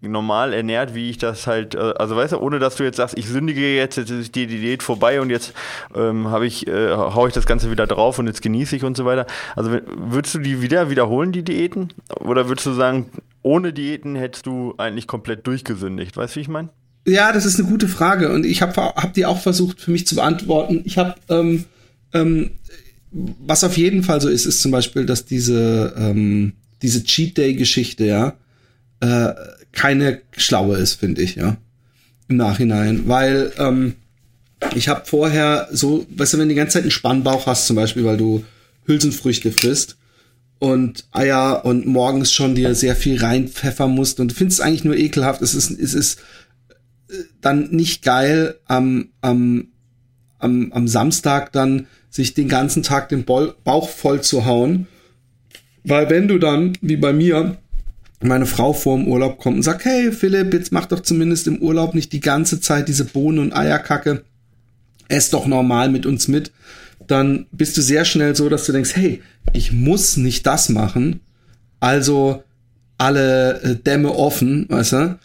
normal 0.00 0.52
ernährt, 0.52 0.94
wie 0.94 1.10
ich 1.10 1.18
das 1.18 1.46
halt, 1.46 1.74
äh, 1.74 1.78
also 1.78 2.16
weißt 2.16 2.32
du, 2.32 2.38
ohne 2.38 2.58
dass 2.58 2.76
du 2.76 2.84
jetzt 2.84 2.96
sagst, 2.96 3.16
ich 3.18 3.26
sündige 3.26 3.74
jetzt, 3.74 3.96
jetzt 3.96 4.10
ist 4.10 4.34
die 4.34 4.46
Diät 4.46 4.82
vorbei 4.82 5.20
und 5.20 5.30
jetzt 5.30 5.52
ähm, 5.94 6.28
habe 6.28 6.46
ich, 6.46 6.66
äh, 6.66 6.90
hau 6.90 7.26
ich 7.26 7.34
das 7.34 7.46
Ganze 7.46 7.70
wieder 7.70 7.86
drauf 7.86 8.18
und 8.18 8.26
jetzt 8.26 8.42
genieße 8.42 8.76
ich 8.76 8.84
und 8.84 8.96
so 8.96 9.04
weiter. 9.04 9.26
Also 9.54 9.78
würdest 9.96 10.34
du 10.34 10.38
die 10.38 10.62
wieder 10.62 10.90
wiederholen, 10.90 11.32
die 11.32 11.42
Diäten? 11.42 11.92
Oder 12.20 12.48
würdest 12.48 12.66
du 12.66 12.72
sagen, 12.72 13.10
ohne 13.42 13.72
Diäten 13.72 14.16
hättest 14.16 14.46
du 14.46 14.74
eigentlich 14.78 15.06
komplett 15.06 15.46
durchgesündigt? 15.46 16.16
Weißt 16.16 16.34
du, 16.34 16.36
wie 16.38 16.42
ich 16.42 16.48
meine? 16.48 16.70
Ja, 17.06 17.32
das 17.32 17.46
ist 17.46 17.60
eine 17.60 17.68
gute 17.68 17.88
Frage 17.88 18.32
und 18.32 18.44
ich 18.44 18.62
habe 18.62 18.74
hab 18.76 19.14
die 19.14 19.26
auch 19.26 19.40
versucht 19.40 19.80
für 19.80 19.92
mich 19.92 20.06
zu 20.06 20.16
beantworten. 20.16 20.82
Ich 20.84 20.98
habe, 20.98 21.14
ähm, 21.28 21.64
ähm, 22.12 22.50
was 23.10 23.62
auf 23.62 23.76
jeden 23.76 24.02
Fall 24.02 24.20
so 24.20 24.28
ist, 24.28 24.44
ist 24.44 24.60
zum 24.60 24.72
Beispiel, 24.72 25.06
dass 25.06 25.24
diese, 25.24 25.94
ähm, 25.96 26.54
diese 26.82 27.04
Cheat 27.04 27.38
Day-Geschichte, 27.38 28.04
ja, 28.06 28.34
äh, 29.00 29.32
keine 29.76 30.22
schlaue 30.36 30.78
ist, 30.78 30.94
finde 30.94 31.22
ich, 31.22 31.36
ja, 31.36 31.56
im 32.28 32.36
Nachhinein, 32.36 33.06
weil 33.06 33.52
ähm, 33.58 33.94
ich 34.74 34.88
habe 34.88 35.04
vorher 35.04 35.68
so, 35.70 36.06
weißt 36.10 36.32
du, 36.32 36.38
wenn 36.38 36.48
du 36.48 36.54
die 36.54 36.58
ganze 36.58 36.74
Zeit 36.74 36.82
einen 36.82 36.90
Spannbauch 36.90 37.46
hast, 37.46 37.66
zum 37.66 37.76
Beispiel, 37.76 38.04
weil 38.04 38.16
du 38.16 38.44
Hülsenfrüchte 38.86 39.52
frisst 39.52 39.96
und 40.58 41.04
Eier 41.12 41.64
und 41.64 41.86
morgens 41.86 42.32
schon 42.32 42.54
dir 42.54 42.74
sehr 42.74 42.96
viel 42.96 43.22
reinpfeffern 43.22 43.90
musst 43.90 44.18
und 44.18 44.32
du 44.32 44.34
findest 44.34 44.60
es 44.60 44.66
eigentlich 44.66 44.84
nur 44.84 44.96
ekelhaft. 44.96 45.42
Es 45.42 45.54
ist, 45.54 45.70
es 45.70 45.94
ist 45.94 46.20
dann 47.40 47.70
nicht 47.70 48.02
geil, 48.02 48.56
am, 48.64 49.10
am, 49.20 49.68
am, 50.38 50.72
am 50.72 50.88
Samstag 50.88 51.52
dann 51.52 51.86
sich 52.08 52.34
den 52.34 52.48
ganzen 52.48 52.82
Tag 52.82 53.10
den 53.10 53.24
Bauch 53.24 53.88
voll 53.88 54.22
zu 54.22 54.46
hauen. 54.46 54.86
Weil 55.84 56.10
wenn 56.10 56.26
du 56.26 56.38
dann, 56.38 56.76
wie 56.80 56.96
bei 56.96 57.12
mir, 57.12 57.58
meine 58.22 58.46
Frau 58.46 58.72
vor 58.72 58.96
dem 58.96 59.08
Urlaub 59.08 59.38
kommt 59.38 59.56
und 59.56 59.62
sagt, 59.62 59.84
hey 59.84 60.10
Philipp, 60.12 60.54
jetzt 60.54 60.72
mach 60.72 60.86
doch 60.86 61.00
zumindest 61.00 61.46
im 61.46 61.58
Urlaub 61.58 61.94
nicht 61.94 62.12
die 62.12 62.20
ganze 62.20 62.60
Zeit 62.60 62.88
diese 62.88 63.04
Bohnen- 63.04 63.38
und 63.38 63.52
Eierkacke, 63.54 64.24
ess 65.08 65.30
doch 65.30 65.46
normal 65.46 65.90
mit 65.90 66.06
uns 66.06 66.28
mit, 66.28 66.52
dann 67.06 67.46
bist 67.52 67.76
du 67.76 67.82
sehr 67.82 68.04
schnell 68.04 68.34
so, 68.34 68.48
dass 68.48 68.66
du 68.66 68.72
denkst, 68.72 68.96
hey, 68.96 69.22
ich 69.52 69.72
muss 69.72 70.16
nicht 70.16 70.46
das 70.46 70.68
machen, 70.68 71.20
also 71.78 72.42
alle 72.98 73.60
äh, 73.62 73.76
Dämme 73.76 74.12
offen, 74.12 74.66
weißt 74.68 74.92
du? 74.92 75.18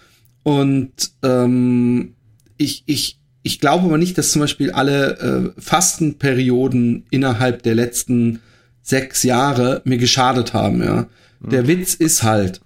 Und 0.43 0.91
ähm, 1.23 2.13
ich, 2.57 2.83
ich 2.85 3.21
ich 3.43 3.59
glaube 3.59 3.85
aber 3.85 3.97
nicht, 3.97 4.17
dass 4.17 4.31
zum 4.31 4.41
Beispiel 4.41 4.71
alle 4.71 5.53
äh, 5.57 5.61
Fastenperioden 5.61 7.05
innerhalb 7.09 7.63
der 7.63 7.75
letzten 7.75 8.39
sechs 8.83 9.23
Jahre 9.23 9.81
mir 9.83 9.97
geschadet 9.97 10.53
haben, 10.53 10.83
ja. 10.83 11.07
Mhm. 11.39 11.49
Der 11.49 11.67
Witz 11.67 11.93
ist 11.93 12.23
halt, 12.23 12.61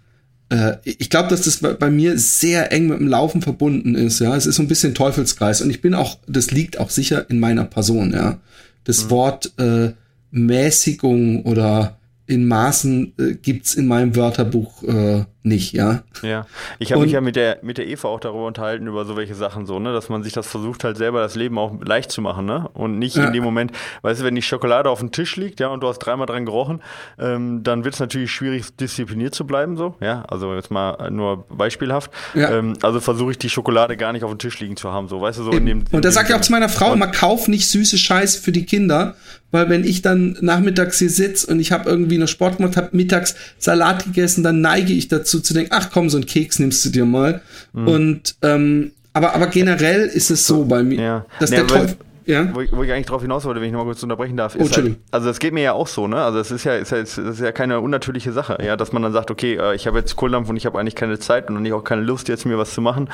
ich 0.83 1.09
glaube, 1.09 1.29
dass 1.29 1.41
das 1.41 1.57
bei, 1.57 1.73
bei, 1.73 1.89
mir 1.89 2.19
sehr 2.19 2.71
eng 2.71 2.87
mit 2.87 2.99
dem 2.99 3.07
Laufen 3.07 3.41
verbunden 3.41 3.95
ist, 3.95 4.19
ja. 4.19 4.35
Es 4.35 4.45
ist 4.45 4.57
so 4.57 4.61
ein 4.61 4.67
bisschen 4.67 4.93
Teufelskreis 4.93 5.61
und 5.61 5.71
ich 5.71 5.81
bin 5.81 5.95
auch, 5.95 6.19
das 6.27 6.51
liegt 6.51 6.79
auch 6.79 6.91
sicher 6.91 7.29
in 7.29 7.39
meiner 7.39 7.65
Person, 7.65 8.13
ja. 8.13 8.39
Das 8.83 9.05
mhm. 9.05 9.09
Wort 9.09 9.53
äh, 9.57 9.93
Mäßigung 10.31 11.43
oder 11.43 11.97
in 12.27 12.47
Maßen 12.47 13.13
äh, 13.17 13.33
gibt's 13.35 13.73
in 13.73 13.87
meinem 13.87 14.15
Wörterbuch 14.15 14.83
äh, 14.83 15.25
nicht, 15.45 15.73
ja. 15.73 16.03
Ja, 16.23 16.47
ich 16.79 16.91
habe 16.91 17.03
mich 17.03 17.11
ja 17.11 17.21
mit 17.21 17.35
der 17.35 17.59
mit 17.61 17.77
der 17.77 17.87
Eva 17.87 18.07
auch 18.07 18.19
darüber 18.19 18.45
unterhalten 18.45 18.87
über 18.87 19.05
so 19.05 19.15
welche 19.15 19.35
Sachen 19.35 19.65
so, 19.65 19.79
ne, 19.79 19.93
dass 19.93 20.09
man 20.09 20.23
sich 20.23 20.33
das 20.33 20.47
versucht 20.47 20.83
halt 20.83 20.97
selber 20.97 21.21
das 21.21 21.35
Leben 21.35 21.57
auch 21.57 21.73
leicht 21.83 22.11
zu 22.11 22.21
machen, 22.21 22.45
ne, 22.45 22.69
und 22.73 22.97
nicht 22.97 23.15
ja. 23.15 23.27
in 23.27 23.33
dem 23.33 23.43
Moment, 23.43 23.71
weißt 24.01 24.21
du, 24.21 24.25
wenn 24.25 24.35
die 24.35 24.41
Schokolade 24.41 24.89
auf 24.89 24.99
dem 24.99 25.11
Tisch 25.11 25.35
liegt, 25.35 25.59
ja, 25.59 25.67
und 25.67 25.81
du 25.81 25.87
hast 25.87 25.99
dreimal 25.99 26.25
dran 26.25 26.45
gerochen, 26.45 26.81
ähm, 27.19 27.63
dann 27.63 27.83
wird 27.83 27.93
es 27.93 27.99
natürlich 27.99 28.31
schwierig 28.31 28.75
diszipliniert 28.75 29.35
zu 29.35 29.45
bleiben, 29.45 29.77
so, 29.77 29.95
ja, 30.01 30.23
also 30.27 30.53
jetzt 30.55 30.71
mal 30.71 31.11
nur 31.11 31.45
beispielhaft. 31.49 32.11
Ja. 32.33 32.51
Ähm, 32.51 32.73
also 32.81 32.99
versuche 32.99 33.31
ich 33.31 33.37
die 33.37 33.49
Schokolade 33.49 33.97
gar 33.97 34.13
nicht 34.13 34.23
auf 34.23 34.31
dem 34.31 34.39
Tisch 34.39 34.59
liegen 34.59 34.77
zu 34.77 34.91
haben, 34.91 35.07
so, 35.07 35.21
weißt 35.21 35.39
du, 35.39 35.43
so 35.43 35.51
in 35.51 35.65
dem. 35.65 35.79
In 35.79 35.85
und 35.91 36.05
da 36.05 36.11
sage 36.11 36.29
ich 36.29 36.35
auch 36.35 36.41
zu 36.41 36.51
meiner 36.51 36.69
Frau 36.69 36.93
immer, 36.93 37.07
kauf 37.07 37.47
nicht 37.47 37.69
süße 37.69 37.97
Scheiße 37.97 38.41
für 38.41 38.51
die 38.51 38.65
Kinder, 38.65 39.15
weil 39.51 39.69
wenn 39.69 39.85
ich 39.85 40.01
dann 40.01 40.37
nachmittags 40.41 40.99
hier 40.99 41.09
sitze 41.09 41.47
und 41.47 41.59
ich 41.59 41.71
habe 41.71 41.89
irgendwie 41.89 42.17
noch 42.17 42.27
Sport 42.27 42.57
gemacht, 42.57 42.75
habe 42.75 42.89
mittags 42.91 43.35
Salat 43.57 44.03
gegessen, 44.03 44.43
dann 44.43 44.59
neige 44.59 44.91
ich 44.91 45.07
dazu 45.07 45.34
zu 45.39 45.53
denken, 45.53 45.71
ach 45.73 45.89
komm, 45.91 46.09
so 46.09 46.17
ein 46.17 46.25
Keks 46.25 46.59
nimmst 46.59 46.85
du 46.85 46.89
dir 46.89 47.05
mal. 47.05 47.41
Mhm. 47.73 47.87
Und 47.87 48.35
ähm, 48.41 48.91
aber, 49.13 49.33
aber 49.33 49.47
generell 49.47 50.07
ist 50.07 50.29
es 50.29 50.45
so 50.45 50.65
bei 50.65 50.83
mir, 50.83 51.01
ja. 51.01 51.25
dass 51.39 51.49
ja, 51.49 51.57
der 51.57 51.67
Teufel. 51.67 51.97
Ja. 52.25 52.53
Wo, 52.53 52.61
ich, 52.61 52.71
wo 52.71 52.81
ich 52.81 52.91
eigentlich 52.91 53.05
drauf 53.05 53.21
hinaus 53.21 53.45
wollte, 53.45 53.61
wenn 53.61 53.67
ich 53.67 53.73
noch 53.73 53.79
mal 53.79 53.85
kurz 53.85 54.01
unterbrechen 54.01 54.35
darf, 54.35 54.55
ist 54.55 54.71
oh, 54.71 54.81
halt, 54.81 54.95
also 55.11 55.27
das 55.27 55.39
geht 55.39 55.53
mir 55.53 55.61
ja 55.61 55.73
auch 55.73 55.87
so, 55.87 56.07
ne? 56.07 56.17
Also 56.17 56.39
es 56.39 56.49
ist 56.49 56.63
ja, 56.63 56.75
ist 56.75 56.91
ja, 56.91 56.97
ist 56.97 57.39
ja 57.39 57.51
keine 57.51 57.79
unnatürliche 57.81 58.31
Sache, 58.31 58.57
ja, 58.65 58.75
dass 58.75 58.91
man 58.91 59.03
dann 59.03 59.13
sagt, 59.13 59.29
okay, 59.29 59.57
äh, 59.57 59.75
ich 59.75 59.85
habe 59.85 59.99
jetzt 59.99 60.15
Kohldampf 60.15 60.49
und 60.49 60.57
ich 60.57 60.65
habe 60.65 60.79
eigentlich 60.79 60.95
keine 60.95 61.19
Zeit 61.19 61.49
und 61.49 61.71
auch 61.71 61.83
keine 61.83 62.01
Lust, 62.01 62.27
jetzt 62.27 62.45
mir 62.45 62.57
was 62.57 62.73
zu 62.73 62.81
machen 62.81 63.09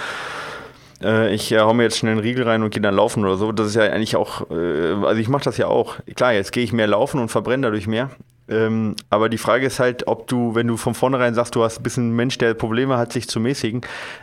äh, 1.04 1.34
ich 1.34 1.52
äh, 1.52 1.60
hau 1.60 1.74
mir 1.74 1.84
jetzt 1.84 1.98
schnell 1.98 2.14
einen 2.14 2.22
Riegel 2.22 2.48
rein 2.48 2.64
und 2.64 2.72
gehe 2.72 2.82
dann 2.82 2.96
laufen 2.96 3.24
oder 3.24 3.38
so. 3.38 3.52
Das 3.52 3.68
ist 3.68 3.76
ja 3.76 3.84
eigentlich 3.84 4.16
auch, 4.16 4.50
äh, 4.52 4.94
also 5.04 5.20
ich 5.20 5.30
mache 5.30 5.44
das 5.44 5.58
ja 5.58 5.68
auch. 5.68 5.98
Klar, 6.16 6.34
jetzt 6.34 6.52
gehe 6.52 6.64
ich 6.64 6.74
mehr 6.74 6.88
laufen 6.88 7.20
und 7.20 7.30
verbrenne 7.30 7.68
dadurch 7.68 7.88
mehr. 7.88 8.10
Ähm, 8.50 8.96
aber 9.10 9.30
die 9.30 9.38
Frage 9.38 9.66
ist 9.66 9.80
halt, 9.80 10.08
ob 10.08 10.28
du, 10.28 10.56
wenn 10.56 10.68
du 10.68 10.78
von 10.78 10.94
vornherein 10.94 11.34
sagst, 11.34 11.56
du 11.56 11.64
hast 11.64 11.80
ein 11.80 11.84
bisschen 11.84 12.16
Mensch, 12.16 12.38
der 12.38 12.54
Probleme 12.54 12.98
hat, 12.98 13.14
sich 13.14 13.30
zu 13.30 13.40
mäßigen, 13.40 13.82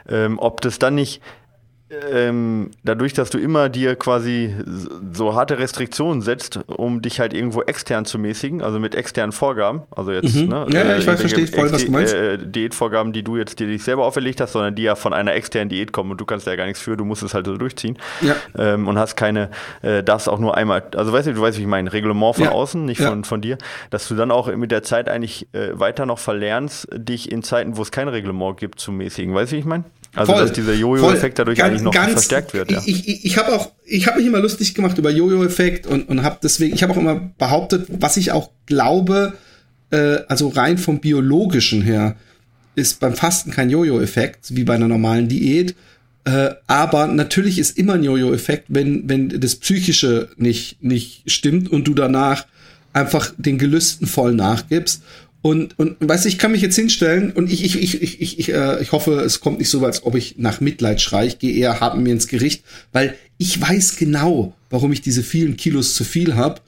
ähm, 0.08 0.38
ob 0.38 0.60
das 0.60 0.78
dann 0.78 0.96
nicht 0.96 1.22
ähm, 1.90 2.70
dadurch, 2.84 3.14
dass 3.14 3.30
du 3.30 3.38
immer 3.38 3.68
dir 3.68 3.96
quasi 3.96 4.54
so 5.12 5.34
harte 5.34 5.58
Restriktionen 5.58 6.20
setzt, 6.20 6.60
um 6.66 7.00
dich 7.00 7.18
halt 7.18 7.32
irgendwo 7.32 7.62
extern 7.62 8.04
zu 8.04 8.18
mäßigen, 8.18 8.62
also 8.62 8.78
mit 8.78 8.94
externen 8.94 9.32
Vorgaben, 9.32 9.82
also 9.90 10.12
jetzt, 10.12 10.34
mhm. 10.34 10.48
ne, 10.48 10.66
ja, 10.70 10.80
äh, 10.82 10.98
ich 10.98 11.06
weiß, 11.06 11.20
verstehe 11.20 11.46
voll, 11.46 11.72
was 11.72 11.84
du 11.84 11.90
meinst. 11.90 12.14
Äh, 12.14 12.38
Diätvorgaben, 12.38 13.12
die 13.12 13.22
du 13.22 13.36
jetzt 13.36 13.58
dir 13.58 13.66
nicht 13.66 13.82
selber 13.82 14.04
auferlegt 14.04 14.40
hast, 14.40 14.52
sondern 14.52 14.74
die 14.74 14.82
ja 14.82 14.96
von 14.96 15.14
einer 15.14 15.32
externen 15.34 15.70
Diät 15.70 15.92
kommen 15.92 16.10
und 16.10 16.20
du 16.20 16.26
kannst 16.26 16.46
ja 16.46 16.56
gar 16.56 16.66
nichts 16.66 16.80
für, 16.80 16.96
du 16.96 17.04
musst 17.04 17.22
es 17.22 17.32
halt 17.32 17.46
so 17.46 17.56
durchziehen 17.56 17.96
ja. 18.20 18.36
ähm, 18.58 18.86
und 18.86 18.98
hast 18.98 19.16
keine, 19.16 19.50
äh, 19.80 20.02
darfst 20.02 20.28
auch 20.28 20.38
nur 20.38 20.56
einmal, 20.56 20.84
also 20.94 21.12
weißt 21.12 21.28
du, 21.28 21.34
du 21.34 21.40
weißt, 21.40 21.56
wie 21.56 21.62
ich 21.62 21.68
meine, 21.68 21.92
Reglement 21.92 22.36
von 22.36 22.44
ja. 22.44 22.52
außen, 22.52 22.84
nicht 22.84 23.00
ja. 23.00 23.08
von, 23.08 23.24
von 23.24 23.40
dir, 23.40 23.56
dass 23.90 24.08
du 24.08 24.14
dann 24.14 24.30
auch 24.30 24.54
mit 24.54 24.70
der 24.70 24.82
Zeit 24.82 25.08
eigentlich 25.08 25.48
äh, 25.52 25.78
weiter 25.78 26.04
noch 26.04 26.18
verlernst, 26.18 26.88
dich 26.92 27.32
in 27.32 27.42
Zeiten, 27.42 27.78
wo 27.78 27.82
es 27.82 27.90
kein 27.90 28.08
Reglement 28.08 28.58
gibt, 28.58 28.78
zu 28.78 28.92
mäßigen, 28.92 29.34
weißt 29.34 29.52
du, 29.52 29.56
wie 29.56 29.60
ich 29.60 29.66
meine? 29.66 29.84
Also 30.14 30.32
voll, 30.32 30.42
dass 30.42 30.52
dieser 30.52 30.74
Jojo-Effekt 30.74 31.38
dadurch 31.38 31.58
ganz, 31.58 31.68
eigentlich 31.68 31.82
noch 31.82 31.92
ganz, 31.92 32.12
verstärkt 32.12 32.54
wird. 32.54 32.70
Ja. 32.70 32.82
Ich, 32.86 33.08
ich, 33.08 33.24
ich 33.24 33.36
habe 33.38 33.54
auch, 33.54 33.72
ich 33.84 34.06
habe 34.06 34.18
mich 34.18 34.26
immer 34.26 34.40
lustig 34.40 34.74
gemacht 34.74 34.98
über 34.98 35.10
Jojo-Effekt 35.10 35.86
und, 35.86 36.08
und 36.08 36.22
habe 36.22 36.38
deswegen, 36.42 36.74
ich 36.74 36.82
habe 36.82 36.92
auch 36.92 36.96
immer 36.96 37.30
behauptet, 37.38 37.86
was 37.88 38.16
ich 38.16 38.32
auch 38.32 38.50
glaube, 38.66 39.34
äh, 39.90 40.18
also 40.28 40.48
rein 40.48 40.78
vom 40.78 41.00
biologischen 41.00 41.82
her, 41.82 42.16
ist 42.74 43.00
beim 43.00 43.14
Fasten 43.14 43.50
kein 43.50 43.70
Jojo-Effekt 43.70 44.54
wie 44.56 44.64
bei 44.64 44.74
einer 44.74 44.88
normalen 44.88 45.28
Diät. 45.28 45.74
Äh, 46.24 46.50
aber 46.66 47.06
natürlich 47.06 47.58
ist 47.58 47.76
immer 47.76 47.94
ein 47.94 48.04
Jojo-Effekt, 48.04 48.66
wenn 48.68 49.08
wenn 49.08 49.28
das 49.28 49.56
psychische 49.56 50.28
nicht 50.36 50.82
nicht 50.82 51.30
stimmt 51.30 51.70
und 51.70 51.88
du 51.88 51.94
danach 51.94 52.46
einfach 52.92 53.32
den 53.36 53.58
Gelüsten 53.58 54.06
voll 54.06 54.34
nachgibst. 54.34 55.02
Und, 55.48 55.78
und 55.78 55.96
weißt 55.98 56.26
du, 56.26 56.28
ich 56.28 56.36
kann 56.36 56.52
mich 56.52 56.60
jetzt 56.60 56.76
hinstellen 56.76 57.32
und 57.32 57.50
ich, 57.50 57.64
ich, 57.64 57.80
ich, 57.80 58.02
ich, 58.02 58.20
ich, 58.20 58.38
ich, 58.38 58.52
äh, 58.52 58.82
ich 58.82 58.92
hoffe, 58.92 59.20
es 59.20 59.40
kommt 59.40 59.60
nicht 59.60 59.70
so, 59.70 59.82
als 59.82 60.04
ob 60.04 60.14
ich 60.14 60.34
nach 60.36 60.60
Mitleid 60.60 61.00
schreie. 61.00 61.26
Ich 61.26 61.38
gehe 61.38 61.54
eher 61.54 61.94
mit 61.94 62.04
mir 62.04 62.12
ins 62.12 62.28
Gericht, 62.28 62.64
weil 62.92 63.14
ich 63.38 63.58
weiß 63.58 63.96
genau, 63.96 64.52
warum 64.68 64.92
ich 64.92 65.00
diese 65.00 65.22
vielen 65.22 65.56
Kilos 65.56 65.94
zu 65.94 66.04
viel 66.04 66.34
habe. 66.34 66.60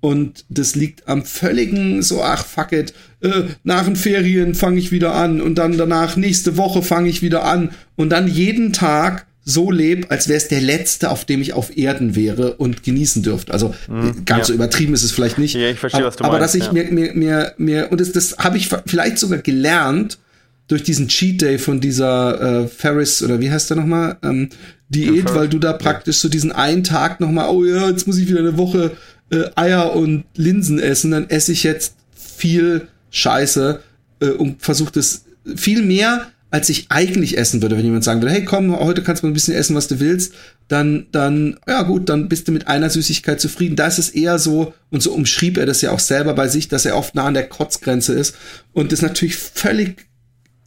Und 0.00 0.44
das 0.50 0.74
liegt 0.74 1.08
am 1.08 1.24
völligen, 1.24 2.02
so, 2.02 2.22
ach, 2.22 2.44
fuck 2.44 2.72
it, 2.72 2.92
äh, 3.22 3.44
nach 3.64 3.86
den 3.86 3.96
Ferien 3.96 4.54
fange 4.54 4.80
ich 4.80 4.92
wieder 4.92 5.14
an 5.14 5.40
und 5.40 5.54
dann 5.54 5.78
danach 5.78 6.16
nächste 6.16 6.58
Woche 6.58 6.82
fange 6.82 7.08
ich 7.08 7.22
wieder 7.22 7.42
an 7.44 7.70
und 7.96 8.10
dann 8.10 8.28
jeden 8.28 8.74
Tag 8.74 9.26
so 9.48 9.70
lebe, 9.70 10.10
als 10.10 10.26
wäre 10.26 10.36
es 10.36 10.48
der 10.48 10.60
letzte, 10.60 11.08
auf 11.08 11.24
dem 11.24 11.40
ich 11.40 11.52
auf 11.52 11.76
Erden 11.76 12.16
wäre 12.16 12.54
und 12.54 12.82
genießen 12.82 13.22
dürfte. 13.22 13.52
Also 13.52 13.68
mm, 13.88 14.24
ganz 14.24 14.40
ja. 14.40 14.44
so 14.46 14.52
übertrieben 14.54 14.92
ist 14.92 15.04
es 15.04 15.12
vielleicht 15.12 15.38
nicht. 15.38 15.54
Ja, 15.54 15.70
ich 15.70 15.78
verstehe, 15.78 16.00
aber, 16.00 16.08
was 16.08 16.16
du 16.16 16.24
aber 16.24 16.38
meinst. 16.40 16.56
Aber 16.56 16.60
dass 16.60 16.68
ich 16.68 16.76
ja. 16.76 16.90
mir, 16.90 16.92
mir, 16.92 17.14
mir, 17.14 17.54
mir, 17.56 17.92
und 17.92 18.00
das, 18.00 18.10
das 18.10 18.38
habe 18.38 18.56
ich 18.56 18.68
vielleicht 18.86 19.18
sogar 19.18 19.38
gelernt 19.38 20.18
durch 20.66 20.82
diesen 20.82 21.06
Cheat 21.06 21.42
Day 21.42 21.58
von 21.58 21.80
dieser 21.80 22.64
äh, 22.64 22.66
Ferris 22.66 23.22
oder 23.22 23.38
wie 23.38 23.50
heißt 23.50 23.70
der 23.70 23.76
nochmal? 23.76 24.18
Ähm, 24.24 24.48
Diät, 24.88 25.34
weil 25.34 25.48
du 25.48 25.58
da 25.58 25.72
praktisch 25.72 26.18
so 26.18 26.28
diesen 26.28 26.52
einen 26.52 26.84
Tag 26.84 27.20
nochmal, 27.20 27.48
oh 27.48 27.64
ja, 27.64 27.88
jetzt 27.88 28.06
muss 28.06 28.18
ich 28.18 28.28
wieder 28.28 28.40
eine 28.40 28.56
Woche 28.56 28.92
äh, 29.30 29.44
Eier 29.54 29.94
und 29.94 30.24
Linsen 30.34 30.78
essen, 30.78 31.12
dann 31.12 31.28
esse 31.28 31.52
ich 31.52 31.62
jetzt 31.62 31.94
viel 32.14 32.88
Scheiße 33.10 33.80
äh, 34.20 34.30
und 34.30 34.62
versuche 34.62 34.92
das 34.92 35.24
viel 35.56 35.82
mehr 35.82 36.28
als 36.50 36.68
ich 36.68 36.86
eigentlich 36.90 37.36
essen 37.38 37.60
würde, 37.60 37.76
wenn 37.76 37.84
jemand 37.84 38.04
sagen 38.04 38.22
würde, 38.22 38.32
hey 38.32 38.44
komm, 38.44 38.78
heute 38.78 39.02
kannst 39.02 39.22
du 39.22 39.26
mal 39.26 39.30
ein 39.30 39.34
bisschen 39.34 39.54
essen, 39.54 39.74
was 39.74 39.88
du 39.88 39.98
willst, 40.00 40.32
dann, 40.68 41.06
dann, 41.12 41.58
ja 41.66 41.82
gut, 41.82 42.08
dann 42.08 42.28
bist 42.28 42.46
du 42.48 42.52
mit 42.52 42.68
einer 42.68 42.88
Süßigkeit 42.88 43.40
zufrieden. 43.40 43.76
Da 43.76 43.86
ist 43.86 43.98
es 43.98 44.10
eher 44.10 44.38
so, 44.38 44.72
und 44.90 45.02
so 45.02 45.12
umschrieb 45.12 45.58
er 45.58 45.66
das 45.66 45.82
ja 45.82 45.90
auch 45.90 45.98
selber 45.98 46.34
bei 46.34 46.48
sich, 46.48 46.68
dass 46.68 46.84
er 46.84 46.96
oft 46.96 47.14
nah 47.14 47.26
an 47.26 47.34
der 47.34 47.48
Kotzgrenze 47.48 48.14
ist. 48.14 48.36
Und 48.72 48.92
das 48.92 49.00
ist 49.00 49.02
natürlich 49.02 49.36
völlig 49.36 50.06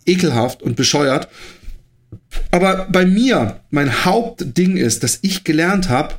ekelhaft 0.06 0.62
und 0.62 0.76
bescheuert. 0.76 1.30
Aber 2.52 2.88
bei 2.92 3.06
mir, 3.06 3.62
mein 3.70 4.06
Hauptding 4.06 4.78
ist, 4.78 5.04
dass 5.04 5.20
ich 5.22 5.44
gelernt 5.44 5.90
habe, 5.90 6.16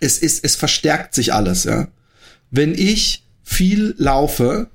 es 0.00 0.18
ist, 0.18 0.44
es 0.44 0.56
verstärkt 0.56 1.14
sich 1.14 1.32
alles, 1.32 1.64
ja. 1.64 1.88
Wenn 2.50 2.74
ich 2.74 3.24
viel 3.42 3.94
laufe 3.98 4.68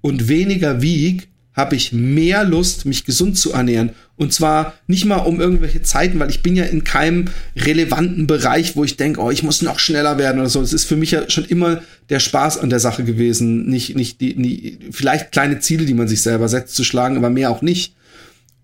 und 0.00 0.28
weniger 0.28 0.82
wieg, 0.82 1.28
habe 1.54 1.76
ich 1.76 1.92
mehr 1.92 2.44
Lust, 2.44 2.86
mich 2.86 3.04
gesund 3.04 3.36
zu 3.38 3.52
ernähren. 3.52 3.90
Und 4.16 4.32
zwar 4.32 4.74
nicht 4.86 5.04
mal 5.04 5.16
um 5.16 5.40
irgendwelche 5.40 5.82
Zeiten, 5.82 6.18
weil 6.18 6.30
ich 6.30 6.42
bin 6.42 6.56
ja 6.56 6.64
in 6.64 6.84
keinem 6.84 7.26
relevanten 7.56 8.26
Bereich, 8.26 8.76
wo 8.76 8.84
ich 8.84 8.96
denke, 8.96 9.20
oh, 9.20 9.30
ich 9.30 9.42
muss 9.42 9.62
noch 9.62 9.78
schneller 9.78 10.16
werden 10.16 10.40
oder 10.40 10.48
so. 10.48 10.62
Es 10.62 10.72
ist 10.72 10.84
für 10.84 10.96
mich 10.96 11.10
ja 11.10 11.28
schon 11.28 11.44
immer 11.44 11.82
der 12.08 12.20
Spaß 12.20 12.58
an 12.58 12.70
der 12.70 12.80
Sache 12.80 13.04
gewesen. 13.04 13.66
Nicht, 13.66 13.96
nicht 13.96 14.20
die, 14.20 14.34
nie, 14.34 14.78
vielleicht 14.90 15.32
kleine 15.32 15.60
Ziele, 15.60 15.84
die 15.84 15.94
man 15.94 16.08
sich 16.08 16.22
selber 16.22 16.48
setzt, 16.48 16.74
zu 16.74 16.84
schlagen, 16.84 17.16
aber 17.16 17.30
mehr 17.30 17.50
auch 17.50 17.62
nicht. 17.62 17.94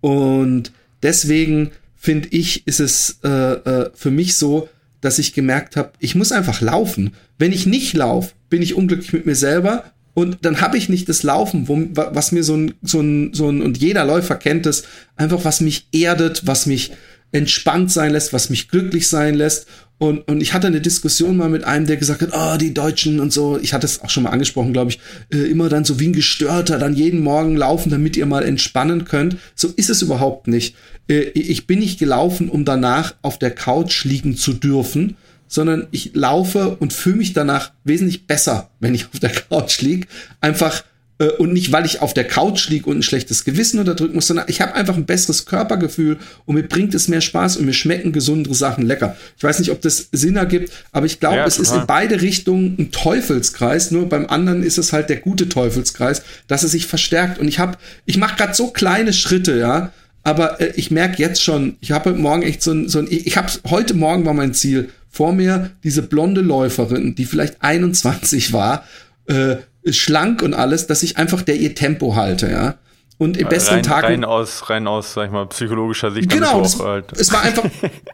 Und 0.01 0.71
deswegen 1.03 1.71
finde 1.95 2.29
ich, 2.31 2.65
ist 2.65 2.79
es 2.79 3.19
äh, 3.23 3.29
äh, 3.29 3.89
für 3.93 4.11
mich 4.11 4.37
so, 4.37 4.69
dass 5.01 5.19
ich 5.19 5.33
gemerkt 5.33 5.75
habe, 5.75 5.91
ich 5.99 6.15
muss 6.15 6.31
einfach 6.31 6.61
laufen. 6.61 7.13
Wenn 7.37 7.51
ich 7.51 7.65
nicht 7.65 7.93
laufe, 7.93 8.33
bin 8.49 8.61
ich 8.61 8.75
unglücklich 8.75 9.13
mit 9.13 9.25
mir 9.25 9.35
selber 9.35 9.91
und 10.19 10.39
dann 10.41 10.59
habe 10.59 10.77
ich 10.77 10.89
nicht 10.89 11.07
das 11.07 11.23
Laufen, 11.23 11.69
wo, 11.69 11.81
was 11.93 12.33
mir 12.33 12.43
so 12.43 12.53
ein, 12.53 12.73
so 12.81 12.99
ein, 12.99 13.33
so 13.33 13.49
ein, 13.49 13.61
und 13.61 13.77
jeder 13.77 14.03
Läufer 14.03 14.35
kennt 14.35 14.65
es, 14.65 14.83
einfach 15.15 15.45
was 15.45 15.61
mich 15.61 15.87
erdet, 15.93 16.45
was 16.45 16.65
mich 16.65 16.91
entspannt 17.31 17.89
sein 17.89 18.11
lässt, 18.11 18.33
was 18.33 18.49
mich 18.49 18.67
glücklich 18.67 19.07
sein 19.07 19.35
lässt. 19.35 19.67
Und, 19.97 20.27
und 20.27 20.41
ich 20.41 20.53
hatte 20.53 20.67
eine 20.67 20.81
Diskussion 20.81 21.37
mal 21.37 21.47
mit 21.47 21.63
einem, 21.63 21.85
der 21.85 21.95
gesagt 21.95 22.21
hat, 22.21 22.31
oh, 22.33 22.57
die 22.57 22.73
Deutschen 22.73 23.21
und 23.21 23.31
so, 23.31 23.57
ich 23.61 23.73
hatte 23.73 23.85
es 23.85 24.01
auch 24.01 24.09
schon 24.09 24.23
mal 24.23 24.31
angesprochen, 24.31 24.73
glaube 24.73 24.91
ich, 24.91 24.99
äh, 25.33 25.49
immer 25.49 25.69
dann 25.69 25.85
so 25.85 26.01
wie 26.01 26.07
ein 26.07 26.13
Gestörter, 26.13 26.79
dann 26.79 26.95
jeden 26.95 27.21
Morgen 27.21 27.55
laufen, 27.55 27.89
damit 27.89 28.17
ihr 28.17 28.25
mal 28.25 28.43
entspannen 28.43 29.05
könnt. 29.05 29.37
So 29.55 29.69
ist 29.73 29.89
es 29.89 30.01
überhaupt 30.01 30.47
nicht. 30.47 30.75
Äh, 31.09 31.29
ich 31.29 31.65
bin 31.65 31.79
nicht 31.79 31.97
gelaufen, 31.97 32.49
um 32.49 32.65
danach 32.65 33.15
auf 33.21 33.39
der 33.39 33.51
Couch 33.51 34.03
liegen 34.03 34.35
zu 34.35 34.51
dürfen, 34.51 35.15
sondern 35.49 35.87
ich 35.91 36.11
laufe 36.13 36.77
und 36.77 36.93
fühle 36.93 37.17
mich 37.17 37.33
danach 37.33 37.73
wesentlich 37.83 38.25
besser, 38.27 38.69
wenn 38.79 38.95
ich 38.95 39.07
auf 39.13 39.19
der 39.19 39.31
Couch 39.31 39.81
lieg. 39.81 40.07
Einfach 40.39 40.83
äh, 41.19 41.29
und 41.31 41.51
nicht, 41.51 41.71
weil 41.71 41.85
ich 41.85 42.01
auf 42.01 42.13
der 42.13 42.23
Couch 42.23 42.69
lieg 42.69 42.87
und 42.87 42.99
ein 42.99 43.03
schlechtes 43.03 43.43
Gewissen 43.43 43.79
unterdrücken 43.79 44.15
muss, 44.15 44.27
sondern 44.27 44.45
ich 44.47 44.61
habe 44.61 44.75
einfach 44.75 44.95
ein 44.95 45.05
besseres 45.05 45.45
Körpergefühl 45.45 46.17
und 46.45 46.55
mir 46.55 46.63
bringt 46.63 46.95
es 46.95 47.07
mehr 47.07 47.21
Spaß 47.21 47.57
und 47.57 47.65
mir 47.65 47.73
schmecken 47.73 48.13
gesundere 48.13 48.55
Sachen 48.55 48.85
lecker. 48.85 49.17
Ich 49.37 49.43
weiß 49.43 49.59
nicht, 49.59 49.71
ob 49.71 49.81
das 49.81 50.07
Sinn 50.11 50.37
ergibt, 50.37 50.71
aber 50.91 51.05
ich 51.05 51.19
glaube, 51.19 51.37
ja, 51.37 51.45
es 51.45 51.59
ist 51.59 51.73
in 51.73 51.85
beide 51.85 52.21
Richtungen 52.21 52.75
ein 52.79 52.91
Teufelskreis. 52.91 53.91
Nur 53.91 54.07
beim 54.07 54.27
anderen 54.27 54.63
ist 54.63 54.77
es 54.77 54.93
halt 54.93 55.09
der 55.09 55.17
gute 55.17 55.49
Teufelskreis, 55.49 56.21
dass 56.47 56.63
es 56.63 56.71
sich 56.71 56.85
verstärkt. 56.85 57.39
Und 57.39 57.47
ich 57.47 57.59
habe, 57.59 57.77
ich 58.05 58.17
mache 58.17 58.37
gerade 58.37 58.53
so 58.53 58.67
kleine 58.67 59.11
Schritte, 59.11 59.57
ja, 59.57 59.91
aber 60.23 60.61
äh, 60.61 60.73
ich 60.75 60.91
merke 60.91 61.21
jetzt 61.21 61.43
schon, 61.43 61.77
ich 61.81 61.91
habe 61.91 62.13
morgen 62.13 62.43
echt 62.43 62.61
so 62.61 62.71
ein, 62.71 62.87
so 62.87 62.99
ein 62.99 63.07
ich 63.09 63.35
habe 63.35 63.51
heute 63.69 63.93
Morgen 63.93 64.25
war 64.25 64.33
mein 64.33 64.53
Ziel, 64.53 64.89
vor 65.09 65.33
mir 65.33 65.71
diese 65.83 66.03
blonde 66.03 66.41
Läuferin, 66.41 67.15
die 67.15 67.25
vielleicht 67.25 67.61
21 67.61 68.53
war, 68.53 68.85
äh, 69.27 69.57
schlank 69.89 70.41
und 70.41 70.53
alles, 70.53 70.87
dass 70.87 71.03
ich 71.03 71.17
einfach 71.17 71.41
der 71.41 71.55
ihr 71.55 71.75
Tempo 71.75 72.15
halte, 72.15 72.49
ja. 72.49 72.75
Und 73.19 73.35
im 73.35 73.49
besten 73.49 73.75
rein, 73.75 73.83
Tag. 73.83 74.05
Rein 74.05 74.23
aus, 74.23 74.69
rein 74.69 74.87
aus, 74.87 75.13
sag 75.13 75.25
ich 75.25 75.31
mal, 75.31 75.45
psychologischer 75.47 76.09
Sicht. 76.09 76.29
Genau, 76.29 76.61
das, 76.61 76.79
halt. 76.79 77.11
es 77.17 77.33
war 77.33 77.41
einfach 77.41 77.65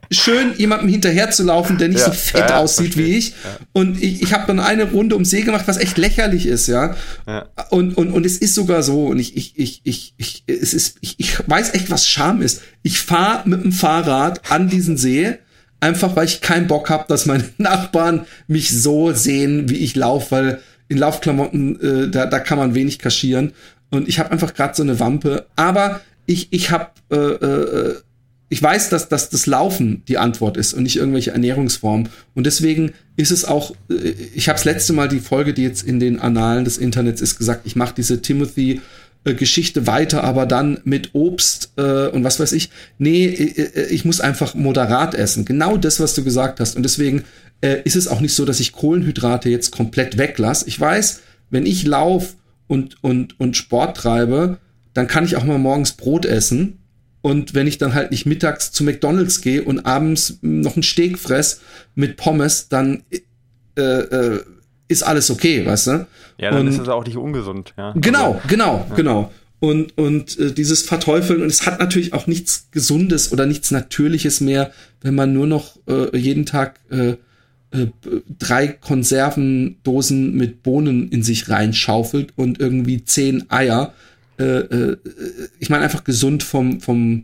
schön, 0.10 0.54
jemandem 0.58 0.90
hinterherzulaufen, 0.90 1.78
der 1.78 1.90
nicht 1.90 2.00
ja, 2.00 2.08
so 2.08 2.12
fett 2.12 2.50
ja, 2.50 2.58
aussieht 2.58 2.98
wie 2.98 3.16
ich. 3.16 3.30
Ja. 3.30 3.36
Und 3.72 4.02
ich, 4.02 4.24
ich 4.24 4.34
habe 4.34 4.48
dann 4.48 4.60
eine 4.60 4.90
Runde 4.90 5.16
um 5.16 5.24
See 5.24 5.44
gemacht, 5.44 5.66
was 5.68 5.78
echt 5.78 6.00
lächerlich 6.00 6.48
ist, 6.48 6.66
ja. 6.66 6.96
Und, 7.70 7.96
und, 7.96 8.14
und 8.14 8.25
es 8.25 8.40
ist 8.40 8.56
sogar 8.56 8.82
so, 8.82 9.06
und 9.06 9.20
ich, 9.20 9.38
ich, 9.38 9.54
ich, 9.60 9.82
ich, 9.84 10.16
ich, 10.18 10.44
es 10.48 10.74
ist, 10.74 10.98
ich, 11.02 11.20
ich 11.20 11.38
weiß 11.48 11.75
echt, 11.75 11.92
was 11.92 12.10
Scham 12.10 12.42
ist. 12.42 12.64
Ich 12.82 13.00
fahre 13.00 13.48
mit 13.48 13.64
dem 13.64 13.74
Fahrrad 13.74 14.50
an 14.52 14.70
diesen 14.70 14.98
See, 14.98 15.38
einfach 15.79 16.15
weil 16.15 16.25
ich 16.25 16.41
keinen 16.41 16.67
Bock 16.67 16.89
habe, 16.89 17.05
dass 17.08 17.25
meine 17.25 17.46
Nachbarn 17.58 18.25
mich 18.48 18.70
so 18.82 19.12
sehen, 19.12 19.70
wie 19.70 19.77
ich 19.77 19.96
laufe, 19.96 20.32
weil 20.32 20.60
in 20.88 20.98
Laufklamotten, 20.98 21.82
äh, 21.82 22.10
da, 22.10 22.25
da 22.25 22.39
kann 22.39 22.58
man 22.58 22.75
wenig 22.75 23.00
kaschieren. 23.00 23.53
Und 23.89 24.08
ich 24.08 24.20
habe 24.20 24.32
einfach 24.32 24.53
gerade 24.53 24.75
so 24.75 24.84
eine 24.84 25.00
Wampe. 25.00 25.46
Aber 25.55 26.01
ich, 26.25 26.48
ich 26.51 26.72
habe, 26.72 26.89
äh, 27.12 27.15
äh, 27.15 27.96
ich 28.50 28.62
weiß, 28.62 28.89
dass, 28.89 29.10
dass 29.10 29.29
das 29.29 29.48
Laufen 29.48 30.03
die 30.08 30.17
Antwort 30.17 30.58
ist 30.58 30.74
und 30.74 30.84
nicht 30.84 30.98
irgendwelche 30.98 31.32
Ernährungsformen. 31.32 32.10
Und 32.36 32.46
deswegen 32.46 32.94
ist 33.15 33.32
es 33.32 33.46
auch, 33.46 33.75
äh, 33.89 34.13
ich 34.36 34.48
habe 34.48 34.58
das 34.58 34.65
letzte 34.65 34.94
Mal 34.94 35.08
die 35.08 35.20
Folge, 35.20 35.53
die 35.53 35.63
jetzt 35.63 35.84
in 35.84 36.00
den 36.00 36.20
Annalen 36.20 36.65
des 36.65 36.77
Internets 36.77 37.22
ist, 37.22 37.38
gesagt, 37.38 37.62
ich 37.65 37.75
mache 37.75 37.96
diese 37.96 38.22
Timothy 38.22 38.82
Geschichte 39.34 39.88
weiter, 39.88 40.24
aber 40.24 40.46
dann 40.46 40.79
mit 40.84 41.10
Obst 41.13 41.72
äh, 41.77 42.08
und 42.08 42.24
was 42.24 42.39
weiß 42.39 42.51
ich. 42.51 42.70
Nee, 43.00 43.25
äh, 43.25 43.62
äh, 43.62 43.88
ich 43.88 44.05
muss 44.05 44.22
einfach 44.22 44.53
moderat 44.53 45.15
essen. 45.15 45.46
Genau 45.46 45.77
das, 45.77 46.00
was 46.00 46.13
du 46.13 46.24
gesagt 46.24 46.60
hast. 46.60 46.75
Und 46.75 46.84
deswegen 46.84 47.24
äh, 47.62 47.82
ist 47.84 47.96
es 47.96 48.08
auch 48.08 48.22
nicht 48.22 48.36
so, 48.36 48.46
dass 48.46 48.60
ich 48.60 48.72
Kohlenhydrate 48.72 49.50
jetzt 49.50 49.72
komplett 49.72 50.17
weglasse. 50.17 50.67
Ich 50.67 50.79
weiß, 50.79 51.22
wenn 51.50 51.65
ich 51.65 51.86
laufe 51.86 52.36
und, 52.67 53.03
und, 53.03 53.39
und 53.39 53.58
Sport 53.58 53.98
treibe, 53.98 54.60
dann 54.94 55.08
kann 55.08 55.25
ich 55.25 55.36
auch 55.36 55.44
mal 55.44 55.58
morgens 55.58 55.94
Brot 55.94 56.25
essen. 56.25 56.79
Und 57.22 57.55
wenn 57.55 57.65
ich 57.65 57.79
dann 57.79 57.96
halt 57.96 58.12
nicht 58.12 58.27
mittags 58.27 58.72
zu 58.72 58.84
McDonalds 58.84 59.41
gehe 59.41 59.63
und 59.63 59.88
abends 59.88 60.38
noch 60.41 60.75
einen 60.75 60.84
Steak 60.84 61.17
fress 61.17 61.62
mit 61.96 62.17
Pommes, 62.17 62.67
dann 62.70 63.01
äh, 63.75 63.82
äh, 63.82 64.44
ist 64.88 65.04
alles 65.04 65.32
okay, 65.32 65.65
weißt 65.65 65.88
du? 65.88 66.08
Ja, 66.38 66.51
dann 66.51 66.62
und, 66.62 66.68
ist 66.68 66.80
es 66.80 66.88
auch 66.88 67.06
nicht 67.06 67.18
ungesund, 67.18 67.74
ja. 67.77 67.94
Genau, 67.96 68.34
also, 68.34 68.48
genau, 68.48 68.86
ja. 68.89 68.96
genau. 68.96 69.32
Und, 69.60 69.98
und 69.98 70.38
äh, 70.38 70.51
dieses 70.51 70.84
Verteufeln, 70.84 71.42
und 71.42 71.48
es 71.48 71.65
hat 71.65 71.80
natürlich 71.80 72.13
auch 72.13 72.27
nichts 72.27 72.68
Gesundes 72.72 73.32
oder 73.32 73.46
nichts 73.46 73.72
Natürliches 73.72 74.42
mehr, 74.42 74.72
wenn 75.01 75.15
man 75.15 75.34
nur 75.34 75.48
noch 75.48 75.77
äh, 75.88 76.15
jeden 76.18 76.46
Tag 76.46 76.80
äh, 76.92 77.15
äh, 77.72 77.88
drei 78.39 78.68
Konservendosen 78.68 80.36
mit 80.36 80.62
Bohnen 80.62 81.10
in 81.10 81.24
sich 81.24 81.50
reinschaufelt 81.50 82.34
und 82.36 82.60
irgendwie 82.60 83.04
zehn 83.04 83.50
Eier. 83.50 83.94
Äh, 84.38 84.44
äh, 84.44 84.98
ich 85.60 85.70
meine 85.70 85.84
einfach 85.84 86.04
gesund 86.04 86.44
vom, 86.44 86.82
vom 86.82 87.24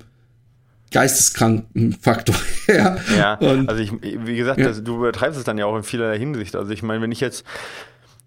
geisteskranken 0.91 1.97
Faktor 2.01 2.35
her. 2.67 2.97
Ja, 3.17 3.35
und, 3.35 3.69
also 3.69 3.81
ich, 3.81 3.91
wie 4.01 4.35
gesagt, 4.35 4.59
ja. 4.59 4.67
das, 4.67 4.83
du 4.83 4.97
übertreibst 4.97 5.37
es 5.37 5.43
dann 5.43 5.57
ja 5.57 5.65
auch 5.65 5.75
in 5.75 5.83
vielerlei 5.83 6.17
Hinsicht. 6.17 6.55
Also 6.55 6.71
ich 6.71 6.83
meine, 6.83 7.01
wenn 7.01 7.11
ich 7.11 7.19
jetzt 7.19 7.43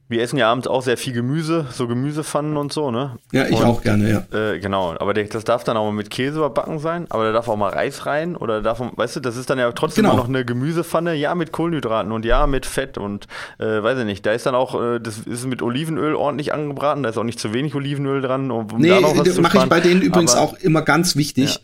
wir 0.09 0.23
essen 0.23 0.37
ja 0.37 0.50
abends 0.50 0.66
auch 0.66 0.83
sehr 0.83 0.99
viel 0.99 1.14
Gemüse, 1.14 1.66
so 1.73 1.88
Gemüsepfannen 1.88 2.59
und 2.59 2.75
so, 2.75 2.90
ne? 2.90 3.18
Ja, 3.33 3.47
ich 3.47 3.56
und, 3.56 3.64
auch 3.64 3.83
gerne, 3.83 4.26
ja. 4.30 4.38
Äh, 4.38 4.59
genau, 4.59 4.94
aber 4.99 5.14
das 5.14 5.44
darf 5.44 5.64
dann 5.64 5.78
auch 5.78 5.87
mal 5.87 5.92
mit 5.92 6.11
Käse 6.11 6.37
überbacken 6.38 6.78
sein, 6.78 7.06
aber 7.09 7.25
da 7.25 7.33
darf 7.33 7.49
auch 7.49 7.56
mal 7.56 7.71
Reis 7.71 8.04
rein 8.04 8.37
oder 8.37 8.61
darf, 8.61 8.80
weißt 8.80 9.16
du, 9.16 9.21
das 9.21 9.37
ist 9.37 9.49
dann 9.49 9.59
ja 9.59 9.73
trotzdem 9.73 10.04
genau. 10.04 10.16
noch 10.16 10.28
eine 10.28 10.44
Gemüsepfanne, 10.44 11.14
ja, 11.14 11.35
mit 11.35 11.52
Kohlenhydraten 11.52 12.12
und 12.12 12.26
ja, 12.26 12.47
mit 12.47 12.66
Fett 12.66 12.99
und 12.99 13.28
äh, 13.59 13.83
weiß 13.83 14.00
ich 14.00 14.05
nicht, 14.05 14.27
da 14.27 14.33
ist 14.33 14.44
dann 14.44 14.55
auch, 14.55 14.81
äh, 14.81 15.00
das 15.00 15.20
ist 15.20 15.46
mit 15.46 15.62
Olivenöl 15.62 16.14
ordentlich 16.14 16.53
angebraten, 16.53 17.03
da 17.03 17.09
ist 17.09 17.16
auch 17.16 17.24
nicht 17.24 17.40
zu 17.40 17.55
wenig 17.55 17.74
Olivenöl 17.74 18.20
dran. 18.20 18.50
Um 18.50 18.66
nee, 18.77 18.88
da 18.90 19.00
mache 19.40 19.59
ich 19.59 19.64
bei 19.64 19.81
denen 19.81 20.03
übrigens 20.03 20.35
aber, 20.35 20.42
auch 20.42 20.55
immer 20.59 20.83
ganz 20.83 21.16
wichtig, 21.16 21.55
ja. 21.55 21.61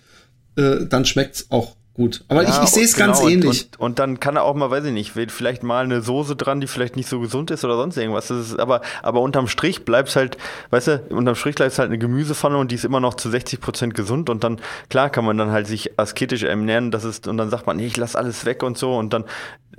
Äh, 0.61 0.87
dann 0.87 1.05
schmeckt's 1.05 1.47
auch 1.51 1.75
gut. 1.95 2.25
Aber 2.29 2.43
ja, 2.43 2.49
ich, 2.49 2.63
ich 2.65 2.71
sehe 2.71 2.85
es 2.85 2.95
genau, 2.95 3.09
ganz 3.09 3.23
ähnlich. 3.23 3.69
Und, 3.73 3.81
und, 3.81 3.99
dann 3.99 4.21
kann 4.21 4.37
er 4.37 4.45
auch 4.45 4.55
mal, 4.55 4.71
weiß 4.71 4.85
ich 4.85 4.93
nicht, 4.93 5.13
vielleicht 5.13 5.63
mal 5.63 5.85
eine 5.85 6.01
Soße 6.01 6.37
dran, 6.37 6.61
die 6.61 6.67
vielleicht 6.67 6.97
nicht 6.97 7.09
so 7.09 7.21
gesund 7.21 7.51
ist 7.51 7.65
oder 7.65 7.77
sonst 7.77 7.97
irgendwas. 7.97 8.31
Ist, 8.31 8.59
aber, 8.59 8.81
aber 9.03 9.21
unterm 9.21 9.49
Strich 9.49 9.85
bleibt 9.85 10.15
halt, 10.17 10.39
weißt 10.71 10.87
du, 10.87 11.03
unterm 11.11 11.35
Strich 11.35 11.57
bleibt 11.57 11.73
es 11.73 11.79
halt 11.79 11.89
eine 11.89 11.99
Gemüsepfanne 11.99 12.57
und 12.57 12.71
die 12.71 12.77
ist 12.77 12.85
immer 12.85 13.01
noch 13.01 13.15
zu 13.15 13.29
60 13.29 13.61
Prozent 13.61 13.95
gesund 13.95 14.31
und 14.31 14.45
dann, 14.45 14.61
klar 14.89 15.11
kann 15.11 15.25
man 15.25 15.37
dann 15.37 15.51
halt 15.51 15.67
sich 15.67 15.99
asketisch 15.99 16.43
ernähren, 16.43 16.91
das 16.91 17.05
ist, 17.05 17.27
und 17.27 17.37
dann 17.37 17.51
sagt 17.51 17.67
man, 17.67 17.77
nee, 17.77 17.87
ich 17.87 17.97
lass 17.97 18.17
alles 18.17 18.45
weg 18.45 18.63
und 18.63 18.79
so 18.79 18.97
und 18.97 19.13
dann 19.13 19.25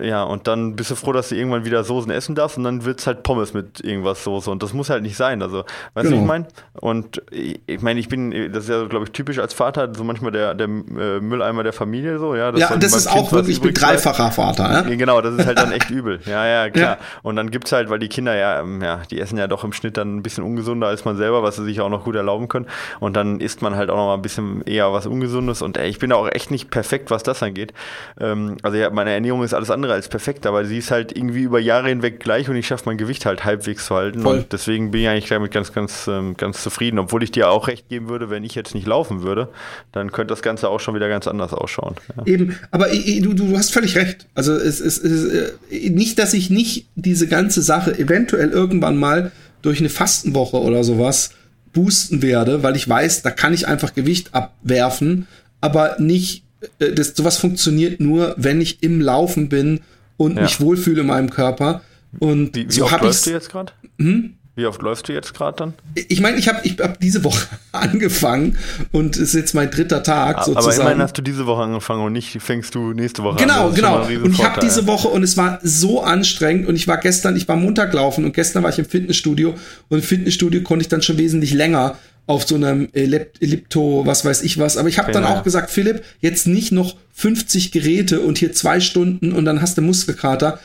ja, 0.02 0.24
und 0.24 0.48
dann 0.48 0.76
bist 0.76 0.92
du 0.92 0.96
froh, 0.96 1.14
dass 1.14 1.30
du 1.30 1.36
irgendwann 1.36 1.66
wieder 1.66 1.84
Soßen 1.84 2.12
essen 2.12 2.36
darfst 2.36 2.58
und 2.58 2.64
dann 2.64 2.86
wird 2.86 3.00
es 3.00 3.08
halt 3.08 3.24
Pommes 3.24 3.54
mit 3.54 3.80
irgendwas 3.82 4.24
Soße 4.24 4.50
und 4.50 4.64
das 4.64 4.74
muss 4.74 4.90
halt 4.90 5.04
nicht 5.04 5.16
sein. 5.16 5.42
Also, 5.42 5.64
weißt 5.94 6.10
genau. 6.10 6.10
du, 6.10 6.16
ich 6.18 6.28
meine? 6.28 6.48
Und 6.74 7.22
ich 7.32 7.82
meine, 7.82 8.00
ich 8.00 8.10
bin, 8.10 8.32
das 8.52 8.64
ist 8.64 8.70
ja, 8.70 8.86
glaube 8.86 9.06
ich, 9.06 9.12
typisch 9.12 9.40
als 9.40 9.54
Vater, 9.54 9.94
so 9.96 10.04
manchmal 10.04 10.32
der, 10.32 10.56
der 10.56 10.68
äh, 10.68 11.20
Mülleimer 11.20 11.64
der 11.64 11.74
Familie 11.74 12.20
so, 12.20 12.36
ja. 12.36 12.52
Das 12.52 12.62
ja, 12.62 12.76
das 12.76 12.96
ist 12.96 13.08
auch 13.08 13.32
wirklich, 13.32 13.58
ich 13.58 13.62
bin 13.62 13.74
dreifacher 13.74 14.32
Vater, 14.32 14.84
ne? 14.84 14.98
Genau, 14.98 15.22
das 15.22 15.36
ist 15.36 15.46
halt 15.46 15.58
dann 15.58 15.72
echt 15.72 15.90
übel. 15.90 16.20
Ja, 16.26 16.46
ja, 16.46 16.70
klar. 16.70 16.98
Ja. 17.00 17.06
Und 17.24 17.36
dann 17.36 17.52
gibt 17.52 17.66
es 17.66 17.72
halt, 17.72 17.90
weil 17.90 18.00
die 18.00 18.10
Kinder 18.10 18.36
ja, 18.36 18.62
ähm, 18.62 18.82
ja, 18.82 19.02
die 19.10 19.20
essen 19.20 19.38
ja 19.38 19.48
doch 19.48 19.64
im 19.64 19.74
Schnitt 19.74 19.98
dann 19.98 20.18
ein 20.18 20.24
bisschen 20.24 20.44
ungesunder 20.44 20.88
als 20.88 21.06
man 21.06 21.18
selber, 21.18 21.44
was 21.44 21.56
sie 21.56 21.64
sich 21.64 21.82
auch 21.82 21.90
noch 21.90 22.04
gut 22.04 22.16
erlauben 22.16 22.48
können. 22.48 22.68
Und 23.00 23.16
dann 23.16 23.40
isst 23.40 23.62
man 23.62 23.76
halt 23.76 23.90
auch 23.90 23.98
noch 23.98 24.08
mal 24.08 24.16
ein 24.16 24.22
bisschen 24.22 24.62
eher 24.64 24.92
was 24.94 25.06
Ungesundes 25.06 25.62
und 25.62 25.78
ey, 25.78 25.90
ich 25.90 26.00
bin 26.00 26.10
da 26.10 26.16
auch 26.16 26.30
echt 26.32 26.52
nicht 26.52 26.70
perfekt, 26.72 27.12
was 27.12 27.24
das 27.24 27.42
angeht. 27.44 27.74
Ähm, 28.20 28.58
also 28.64 28.78
ja, 28.78 28.90
meine 28.90 29.12
Ernährung 29.12 29.44
ist 29.44 29.54
alles 29.54 29.70
andere 29.70 29.91
andere 29.92 29.96
als 29.96 30.08
perfekt, 30.08 30.46
aber 30.46 30.66
sie 30.66 30.78
ist 30.78 30.92
halt 30.92 31.16
irgendwie 31.16 31.42
über 31.42 31.60
Jahre 31.60 31.90
hinweg 31.90 32.20
gleich 32.20 32.50
und 32.50 32.56
ich 32.56 32.68
schaffe 32.68 32.84
mein 32.86 32.98
Gewicht 32.98 33.26
halt 33.26 33.44
halbwegs 33.44 33.86
zu 33.86 33.96
halten. 33.96 34.22
Voll. 34.22 34.38
Und 34.40 34.54
deswegen 34.54 34.92
bin 34.92 35.02
ich 35.02 35.08
eigentlich 35.08 35.30
damit 35.30 35.52
ganz, 35.52 35.74
ganz, 35.74 36.08
ähm, 36.08 36.36
ganz 36.38 36.64
zufrieden. 36.64 37.00
Obwohl 37.00 37.24
ich 37.24 37.32
dir 37.32 37.50
auch 37.50 37.68
recht 37.68 37.90
geben 37.90 38.10
würde, 38.10 38.30
wenn 38.30 38.44
ich 38.44 38.56
jetzt 38.56 38.74
nicht 38.74 38.88
laufen 38.88 39.22
würde, 39.22 39.50
dann 39.92 40.12
könnte 40.12 40.32
das 40.32 40.42
Ganze 40.42 40.70
auch 40.70 40.80
schon 40.80 40.96
wieder 40.96 41.10
ganz 41.10 41.28
anders 41.28 41.54
ausschauen. 41.54 41.96
Ja. 42.16 42.26
Eben, 42.26 42.58
aber 42.72 42.88
du, 42.88 43.34
du 43.34 43.58
hast 43.58 43.74
völlig 43.74 43.96
recht. 43.96 44.28
Also 44.34 44.54
es 44.54 44.80
ist 44.80 45.00
äh, 45.00 45.90
nicht, 45.90 46.18
dass 46.20 46.34
ich 46.34 46.50
nicht 46.50 46.88
diese 46.96 47.28
ganze 47.28 47.62
Sache 47.62 47.98
eventuell 47.98 48.50
irgendwann 48.50 48.98
mal 48.98 49.32
durch 49.62 49.80
eine 49.80 49.90
Fastenwoche 49.90 50.58
oder 50.58 50.84
sowas 50.84 51.32
boosten 51.74 52.22
werde, 52.22 52.64
weil 52.64 52.76
ich 52.76 52.88
weiß, 52.88 53.22
da 53.22 53.32
kann 53.32 53.54
ich 53.54 53.68
einfach 53.68 53.94
Gewicht 53.94 54.34
abwerfen, 54.34 55.28
aber 55.62 55.96
nicht 56.00 56.44
das, 56.80 57.16
sowas 57.16 57.38
funktioniert 57.38 58.00
nur, 58.00 58.36
wenn 58.38 58.62
ich 58.62 58.84
im 58.84 59.02
Laufen 59.02 59.50
bin 59.50 59.82
und 60.18 60.36
ja. 60.36 60.44
mich 60.44 60.60
wohlfühle 60.60 61.02
in 61.02 61.08
meinem 61.08 61.30
Körper. 61.30 61.82
Und 62.20 62.56
wie, 62.56 62.68
wie 62.68 62.74
so 62.74 62.86
oft 62.86 63.02
läufst 63.02 63.26
du 63.26 63.32
jetzt 63.32 63.50
gerade? 63.50 63.72
Hm? 63.98 64.36
Wie 64.54 64.66
oft 64.66 64.82
läufst 64.82 65.08
du 65.08 65.14
jetzt 65.14 65.34
gerade 65.34 65.58
dann? 65.58 65.74
Ich 65.96 66.20
meine, 66.20 66.38
ich 66.38 66.50
habe 66.50 66.60
ich 66.64 66.78
hab 66.80 67.00
diese 67.00 67.24
Woche 67.24 67.48
angefangen 67.72 68.58
und 68.92 69.16
es 69.16 69.22
ist 69.22 69.34
jetzt 69.34 69.56
mein 69.56 69.72
dritter 69.72 70.04
Tag 70.04 70.36
aber 70.36 70.46
sozusagen. 70.46 70.74
Aber 70.74 70.82
immerhin 70.82 71.02
hast 71.02 71.18
du 71.18 71.22
diese 71.22 71.46
Woche 71.46 71.64
angefangen 71.64 72.04
und 72.04 72.12
nicht 72.12 72.38
fängst 72.42 72.76
du 72.76 72.92
nächste 72.92 73.24
Woche 73.24 73.38
genau, 73.38 73.70
an. 73.70 73.74
Genau, 73.74 74.06
genau. 74.06 74.24
Und 74.26 74.34
ich 74.34 74.44
habe 74.44 74.60
diese 74.60 74.88
Woche 74.88 75.08
und 75.08 75.24
es 75.24 75.38
war 75.38 75.60
so 75.64 76.04
anstrengend 76.04 76.68
und 76.68 76.76
ich 76.76 76.86
war 76.88 76.98
gestern, 76.98 77.38
ich 77.38 77.48
war 77.48 77.56
Montag 77.56 77.94
laufen 77.94 78.26
und 78.26 78.34
gestern 78.34 78.62
war 78.62 78.70
ich 78.70 78.78
im 78.78 78.86
Fitnessstudio 78.86 79.56
und 79.88 79.98
im 80.00 80.04
Fitnessstudio 80.04 80.62
konnte 80.64 80.84
ich 80.84 80.90
dann 80.90 81.02
schon 81.02 81.18
wesentlich 81.18 81.54
länger 81.54 81.96
auf 82.28 82.48
so 82.48 82.56
einem 82.56 82.90
Ellipto, 82.94 84.06
was 84.06 84.24
weiß 84.24 84.44
ich 84.44 84.58
was. 84.58 84.78
Aber 84.78 84.90
ich 84.90 85.00
habe 85.00 85.12
dann 85.12 85.26
auch 85.26 85.44
gesagt, 85.44 85.70
Philipp, 85.70 86.04
jetzt 86.22 86.48
nicht 86.48 86.72
noch 86.72 86.96
50 87.14 87.72
Geräte 87.72 88.22
und 88.22 88.38
hier 88.38 88.54
zwei 88.54 88.80
Stunden 88.80 89.32
und 89.34 89.46
dann 89.46 89.62
hast 89.62 89.78
du 89.78 89.82
Muskelkater. 89.82 90.60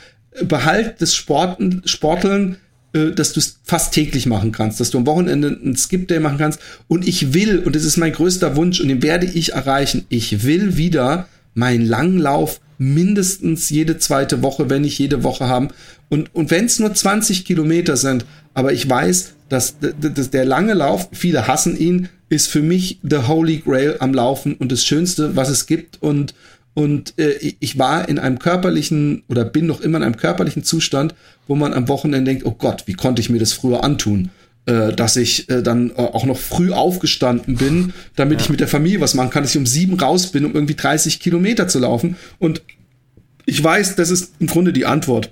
Behalt 0.44 0.96
das 0.98 1.14
Sporten, 1.14 1.82
Sporteln, 1.86 2.56
äh, 2.92 3.12
dass 3.12 3.32
du 3.32 3.40
es 3.40 3.58
fast 3.64 3.94
täglich 3.94 4.26
machen 4.26 4.52
kannst, 4.52 4.80
dass 4.80 4.90
du 4.90 4.98
am 4.98 5.06
Wochenende 5.06 5.48
einen 5.48 5.76
Skip 5.76 6.08
Day 6.08 6.20
machen 6.20 6.38
kannst. 6.38 6.60
Und 6.88 7.06
ich 7.06 7.34
will, 7.34 7.58
und 7.58 7.74
das 7.74 7.84
ist 7.84 7.96
mein 7.96 8.12
größter 8.12 8.56
Wunsch 8.56 8.80
und 8.80 8.88
den 8.88 9.02
werde 9.02 9.26
ich 9.26 9.52
erreichen, 9.52 10.04
ich 10.08 10.44
will 10.44 10.76
wieder 10.76 11.28
meinen 11.54 11.86
Langlauf 11.86 12.60
mindestens 12.78 13.70
jede 13.70 13.98
zweite 13.98 14.42
Woche, 14.42 14.68
wenn 14.68 14.82
nicht 14.82 14.98
jede 14.98 15.22
Woche 15.22 15.46
haben. 15.46 15.68
Und, 16.08 16.34
und 16.34 16.50
wenn 16.50 16.66
es 16.66 16.78
nur 16.78 16.92
20 16.92 17.44
Kilometer 17.44 17.96
sind, 17.96 18.24
aber 18.54 18.72
ich 18.72 18.88
weiß, 18.88 19.34
dass, 19.48 19.76
dass 19.80 20.30
der 20.30 20.44
lange 20.44 20.74
Lauf, 20.74 21.08
viele 21.12 21.46
hassen 21.46 21.78
ihn, 21.78 22.08
ist 22.28 22.48
für 22.48 22.62
mich 22.62 22.98
the 23.02 23.28
Holy 23.28 23.58
Grail 23.58 23.96
am 24.00 24.12
Laufen 24.12 24.54
und 24.54 24.72
das 24.72 24.84
Schönste, 24.84 25.36
was 25.36 25.48
es 25.48 25.66
gibt. 25.66 26.02
Und, 26.02 26.34
und 26.74 27.14
äh, 27.18 27.54
ich 27.60 27.78
war 27.78 28.08
in 28.08 28.18
einem 28.18 28.38
körperlichen 28.38 29.22
oder 29.28 29.44
bin 29.44 29.66
noch 29.66 29.80
immer 29.80 29.98
in 29.98 30.04
einem 30.04 30.16
körperlichen 30.16 30.64
Zustand, 30.64 31.14
wo 31.46 31.54
man 31.54 31.72
am 31.72 31.88
Wochenende 31.88 32.30
denkt, 32.30 32.44
oh 32.44 32.56
Gott, 32.58 32.84
wie 32.86 32.94
konnte 32.94 33.20
ich 33.20 33.30
mir 33.30 33.38
das 33.38 33.52
früher 33.52 33.84
antun? 33.84 34.30
Äh, 34.66 34.92
dass 34.94 35.14
ich 35.14 35.48
äh, 35.48 35.62
dann 35.62 35.94
auch 35.94 36.26
noch 36.26 36.38
früh 36.38 36.72
aufgestanden 36.72 37.54
bin, 37.54 37.92
damit 38.16 38.40
ja. 38.40 38.44
ich 38.44 38.50
mit 38.50 38.58
der 38.58 38.66
Familie 38.66 39.00
was 39.00 39.14
machen 39.14 39.30
kann, 39.30 39.44
dass 39.44 39.52
ich 39.52 39.58
um 39.58 39.66
sieben 39.66 39.94
raus 39.94 40.32
bin, 40.32 40.44
um 40.44 40.54
irgendwie 40.54 40.74
30 40.74 41.20
Kilometer 41.20 41.68
zu 41.68 41.78
laufen. 41.78 42.16
Und 42.40 42.62
ich 43.44 43.62
weiß, 43.62 43.94
das 43.94 44.10
ist 44.10 44.32
im 44.40 44.48
Grunde 44.48 44.72
die 44.72 44.84
Antwort 44.84 45.30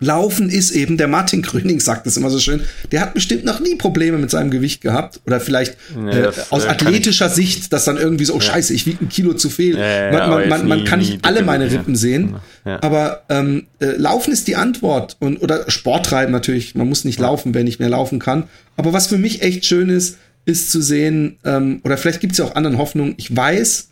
Laufen 0.00 0.48
ist 0.48 0.70
eben, 0.70 0.96
der 0.96 1.08
Martin 1.08 1.42
Grüning 1.42 1.80
sagt 1.80 2.06
das 2.06 2.16
immer 2.16 2.30
so 2.30 2.38
schön, 2.38 2.62
der 2.92 3.00
hat 3.00 3.14
bestimmt 3.14 3.44
noch 3.44 3.60
nie 3.60 3.74
Probleme 3.74 4.18
mit 4.18 4.30
seinem 4.30 4.50
Gewicht 4.50 4.80
gehabt. 4.80 5.20
Oder 5.26 5.40
vielleicht 5.40 5.76
nee, 5.96 6.10
äh, 6.10 6.32
aus 6.50 6.64
äh, 6.64 6.68
athletischer 6.68 7.28
Sicht, 7.28 7.72
dass 7.72 7.84
dann 7.84 7.96
irgendwie 7.96 8.24
so, 8.24 8.34
oh 8.34 8.40
scheiße, 8.40 8.72
ich 8.74 8.86
wiege 8.86 9.04
ein 9.04 9.08
Kilo 9.08 9.34
zu 9.34 9.50
viel. 9.50 9.76
Ja, 9.76 10.12
man, 10.12 10.30
man, 10.30 10.48
man, 10.48 10.68
man, 10.68 10.84
kann 10.84 11.00
nicht 11.00 11.24
alle 11.24 11.42
meine 11.42 11.70
Rippen 11.70 11.96
sehen. 11.96 12.36
Aber 12.64 13.22
ähm, 13.28 13.66
äh, 13.80 13.96
Laufen 13.96 14.32
ist 14.32 14.46
die 14.46 14.56
Antwort. 14.56 15.16
Und, 15.18 15.42
oder 15.42 15.68
Sport 15.70 16.06
treiben 16.06 16.32
natürlich. 16.32 16.74
Man 16.74 16.88
muss 16.88 17.04
nicht 17.04 17.18
laufen, 17.18 17.54
wenn 17.54 17.66
ich 17.66 17.78
mehr 17.78 17.88
laufen 17.88 18.18
kann. 18.18 18.44
Aber 18.76 18.92
was 18.92 19.08
für 19.08 19.18
mich 19.18 19.42
echt 19.42 19.64
schön 19.64 19.88
ist, 19.88 20.18
ist 20.44 20.70
zu 20.70 20.80
sehen, 20.80 21.38
ähm, 21.44 21.80
oder 21.84 21.98
vielleicht 21.98 22.20
gibt 22.20 22.32
es 22.32 22.38
ja 22.38 22.44
auch 22.44 22.54
anderen 22.54 22.78
Hoffnungen. 22.78 23.14
Ich 23.18 23.34
weiß, 23.34 23.88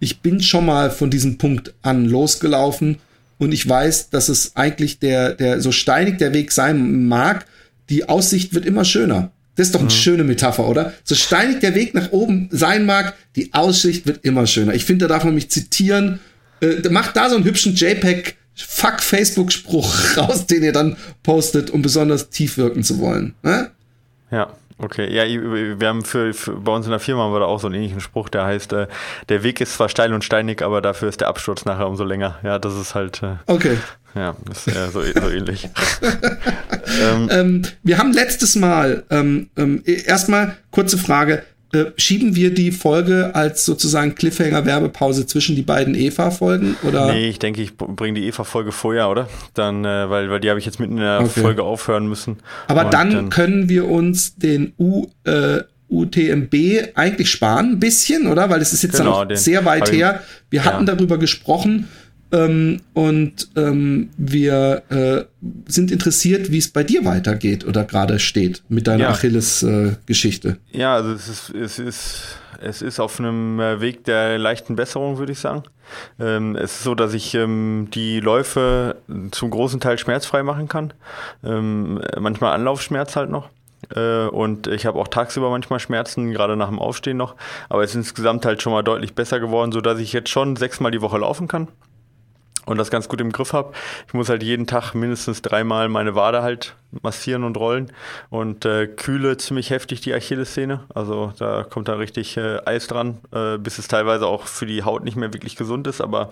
ich 0.00 0.20
bin 0.20 0.42
schon 0.42 0.66
mal 0.66 0.90
von 0.90 1.10
diesem 1.10 1.38
Punkt 1.38 1.74
an 1.82 2.06
losgelaufen 2.06 2.96
und 3.40 3.52
ich 3.52 3.66
weiß, 3.66 4.10
dass 4.10 4.28
es 4.28 4.54
eigentlich 4.54 4.98
der, 4.98 5.34
der 5.34 5.62
so 5.62 5.72
steinig 5.72 6.18
der 6.18 6.34
Weg 6.34 6.52
sein 6.52 7.08
mag, 7.08 7.46
die 7.88 8.06
Aussicht 8.08 8.54
wird 8.54 8.66
immer 8.66 8.84
schöner. 8.84 9.32
Das 9.56 9.68
ist 9.68 9.74
doch 9.74 9.80
eine 9.80 9.88
mhm. 9.88 9.94
schöne 9.94 10.24
Metapher, 10.24 10.68
oder? 10.68 10.92
So 11.04 11.14
steinig 11.14 11.60
der 11.60 11.74
Weg 11.74 11.94
nach 11.94 12.12
oben 12.12 12.48
sein 12.52 12.84
mag, 12.84 13.14
die 13.36 13.54
Aussicht 13.54 14.06
wird 14.06 14.24
immer 14.26 14.46
schöner. 14.46 14.74
Ich 14.74 14.84
finde, 14.84 15.08
da 15.08 15.14
darf 15.14 15.24
man 15.24 15.34
mich 15.34 15.50
zitieren. 15.50 16.20
Äh, 16.60 16.86
macht 16.90 17.16
da 17.16 17.30
so 17.30 17.36
einen 17.36 17.46
hübschen 17.46 17.74
JPEG 17.74 18.36
Fuck 18.54 19.00
Facebook-Spruch 19.00 19.94
raus, 20.18 20.46
den 20.46 20.62
ihr 20.62 20.72
dann 20.72 20.96
postet, 21.22 21.70
um 21.70 21.80
besonders 21.80 22.28
tief 22.28 22.58
wirken 22.58 22.84
zu 22.84 22.98
wollen. 22.98 23.34
Ne? 23.42 23.70
Ja. 24.30 24.54
Okay, 24.82 25.12
ja, 25.12 25.24
wir 25.24 25.88
haben 25.88 26.04
für, 26.04 26.32
für, 26.32 26.52
bei 26.52 26.72
uns 26.72 26.86
in 26.86 26.90
der 26.90 27.00
Firma 27.00 27.24
haben 27.24 27.32
wir 27.32 27.40
da 27.40 27.46
auch 27.46 27.60
so 27.60 27.66
einen 27.66 27.76
ähnlichen 27.76 28.00
Spruch, 28.00 28.28
der 28.28 28.44
heißt, 28.44 28.72
äh, 28.72 28.86
der 29.28 29.42
Weg 29.42 29.60
ist 29.60 29.74
zwar 29.74 29.88
steil 29.88 30.14
und 30.14 30.24
steinig, 30.24 30.62
aber 30.62 30.80
dafür 30.80 31.08
ist 31.08 31.20
der 31.20 31.28
Absturz 31.28 31.64
nachher 31.66 31.86
umso 31.86 32.04
länger. 32.04 32.38
Ja, 32.42 32.58
das 32.58 32.74
ist 32.76 32.94
halt. 32.94 33.22
Äh, 33.22 33.36
okay. 33.46 33.76
Ja, 34.14 34.34
ist 34.50 34.66
äh, 34.68 34.90
so, 34.90 35.02
so 35.02 35.30
ähnlich. 35.30 35.68
ähm, 37.02 37.28
ähm, 37.30 37.62
wir 37.82 37.98
haben 37.98 38.12
letztes 38.12 38.56
Mal 38.56 39.04
ähm, 39.10 39.50
ähm 39.56 39.82
erstmal 39.84 40.56
kurze 40.70 40.98
Frage. 40.98 41.44
Äh, 41.72 41.92
schieben 41.96 42.34
wir 42.34 42.52
die 42.52 42.72
Folge 42.72 43.30
als 43.34 43.64
sozusagen 43.64 44.16
Cliffhanger-Werbepause 44.16 45.26
zwischen 45.26 45.54
die 45.54 45.62
beiden 45.62 45.94
Eva-Folgen? 45.94 46.76
oder? 46.82 47.12
Nee, 47.12 47.28
ich 47.28 47.38
denke, 47.38 47.62
ich 47.62 47.76
bringe 47.76 48.20
die 48.20 48.26
Eva-Folge 48.26 48.72
vorher, 48.72 49.08
oder? 49.08 49.28
Dann, 49.54 49.84
äh, 49.84 50.10
weil, 50.10 50.30
weil 50.30 50.40
die 50.40 50.50
habe 50.50 50.58
ich 50.58 50.66
jetzt 50.66 50.80
mitten 50.80 50.94
in 50.94 51.02
der 51.02 51.20
okay. 51.20 51.40
Folge 51.40 51.62
aufhören 51.62 52.08
müssen. 52.08 52.38
Aber 52.66 52.84
dann, 52.86 53.12
dann, 53.12 53.30
können 53.30 53.68
wir 53.68 53.88
uns 53.88 54.34
den 54.34 54.72
U, 54.78 55.06
äh, 55.24 55.60
UTMB 55.88 56.54
eigentlich 56.96 57.30
sparen, 57.30 57.72
ein 57.72 57.80
bisschen, 57.80 58.26
oder? 58.26 58.50
Weil 58.50 58.60
es 58.60 58.72
ist 58.72 58.82
jetzt 58.82 58.96
genau, 58.96 59.24
dann 59.24 59.36
auch 59.36 59.40
sehr 59.40 59.64
weit 59.64 59.92
her. 59.92 60.22
Wir 60.48 60.64
hatten 60.64 60.86
ja. 60.86 60.94
darüber 60.94 61.18
gesprochen 61.18 61.88
ähm, 62.32 62.80
und 62.94 63.48
ähm, 63.56 64.10
wir 64.16 64.82
äh, 64.88 65.24
sind 65.66 65.90
interessiert, 65.90 66.50
wie 66.50 66.58
es 66.58 66.68
bei 66.68 66.84
dir 66.84 67.04
weitergeht 67.04 67.66
oder 67.66 67.84
gerade 67.84 68.18
steht 68.18 68.62
mit 68.68 68.86
deiner 68.86 69.04
ja. 69.04 69.10
Achilles-Geschichte. 69.10 70.58
Äh, 70.72 70.78
ja, 70.78 70.94
also 70.94 71.12
es 71.12 71.28
ist, 71.28 71.50
es 71.50 71.78
ist, 71.78 72.22
es 72.60 72.82
ist 72.82 73.00
auf 73.00 73.18
einem 73.18 73.58
äh, 73.58 73.80
Weg 73.80 74.04
der 74.04 74.38
leichten 74.38 74.76
Besserung, 74.76 75.18
würde 75.18 75.32
ich 75.32 75.40
sagen. 75.40 75.64
Ähm, 76.20 76.54
es 76.54 76.76
ist 76.76 76.84
so, 76.84 76.94
dass 76.94 77.14
ich 77.14 77.34
ähm, 77.34 77.88
die 77.92 78.20
Läufe 78.20 78.96
zum 79.32 79.50
großen 79.50 79.80
Teil 79.80 79.98
schmerzfrei 79.98 80.44
machen 80.44 80.68
kann. 80.68 80.92
Ähm, 81.42 82.00
manchmal 82.18 82.52
Anlaufschmerz 82.52 83.16
halt 83.16 83.30
noch. 83.30 83.48
Äh, 83.92 84.26
und 84.26 84.68
ich 84.68 84.86
habe 84.86 85.00
auch 85.00 85.08
tagsüber 85.08 85.50
manchmal 85.50 85.80
Schmerzen, 85.80 86.30
gerade 86.30 86.56
nach 86.56 86.68
dem 86.68 86.78
Aufstehen 86.78 87.16
noch. 87.16 87.34
Aber 87.68 87.82
es 87.82 87.90
ist 87.90 87.96
insgesamt 87.96 88.46
halt 88.46 88.62
schon 88.62 88.72
mal 88.72 88.82
deutlich 88.82 89.16
besser 89.16 89.40
geworden, 89.40 89.72
sodass 89.72 89.98
ich 89.98 90.12
jetzt 90.12 90.28
schon 90.28 90.54
sechsmal 90.54 90.92
die 90.92 91.00
Woche 91.00 91.18
laufen 91.18 91.48
kann 91.48 91.66
und 92.66 92.78
das 92.78 92.90
ganz 92.90 93.08
gut 93.08 93.20
im 93.20 93.32
Griff 93.32 93.52
habe. 93.52 93.72
Ich 94.06 94.14
muss 94.14 94.28
halt 94.28 94.42
jeden 94.42 94.66
Tag 94.66 94.94
mindestens 94.94 95.42
dreimal 95.42 95.88
meine 95.88 96.14
Wade 96.14 96.42
halt 96.42 96.74
massieren 97.02 97.44
und 97.44 97.56
rollen 97.56 97.92
und 98.30 98.64
äh, 98.64 98.86
kühle 98.86 99.36
ziemlich 99.36 99.70
heftig 99.70 100.00
die 100.00 100.12
Achillessehne. 100.12 100.84
Also 100.94 101.32
da 101.38 101.62
kommt 101.62 101.88
da 101.88 101.94
richtig 101.94 102.36
äh, 102.36 102.58
Eis 102.64 102.86
dran, 102.86 103.18
äh, 103.32 103.58
bis 103.58 103.78
es 103.78 103.88
teilweise 103.88 104.26
auch 104.26 104.46
für 104.46 104.66
die 104.66 104.82
Haut 104.82 105.04
nicht 105.04 105.16
mehr 105.16 105.32
wirklich 105.32 105.56
gesund 105.56 105.86
ist, 105.86 106.00
aber 106.00 106.30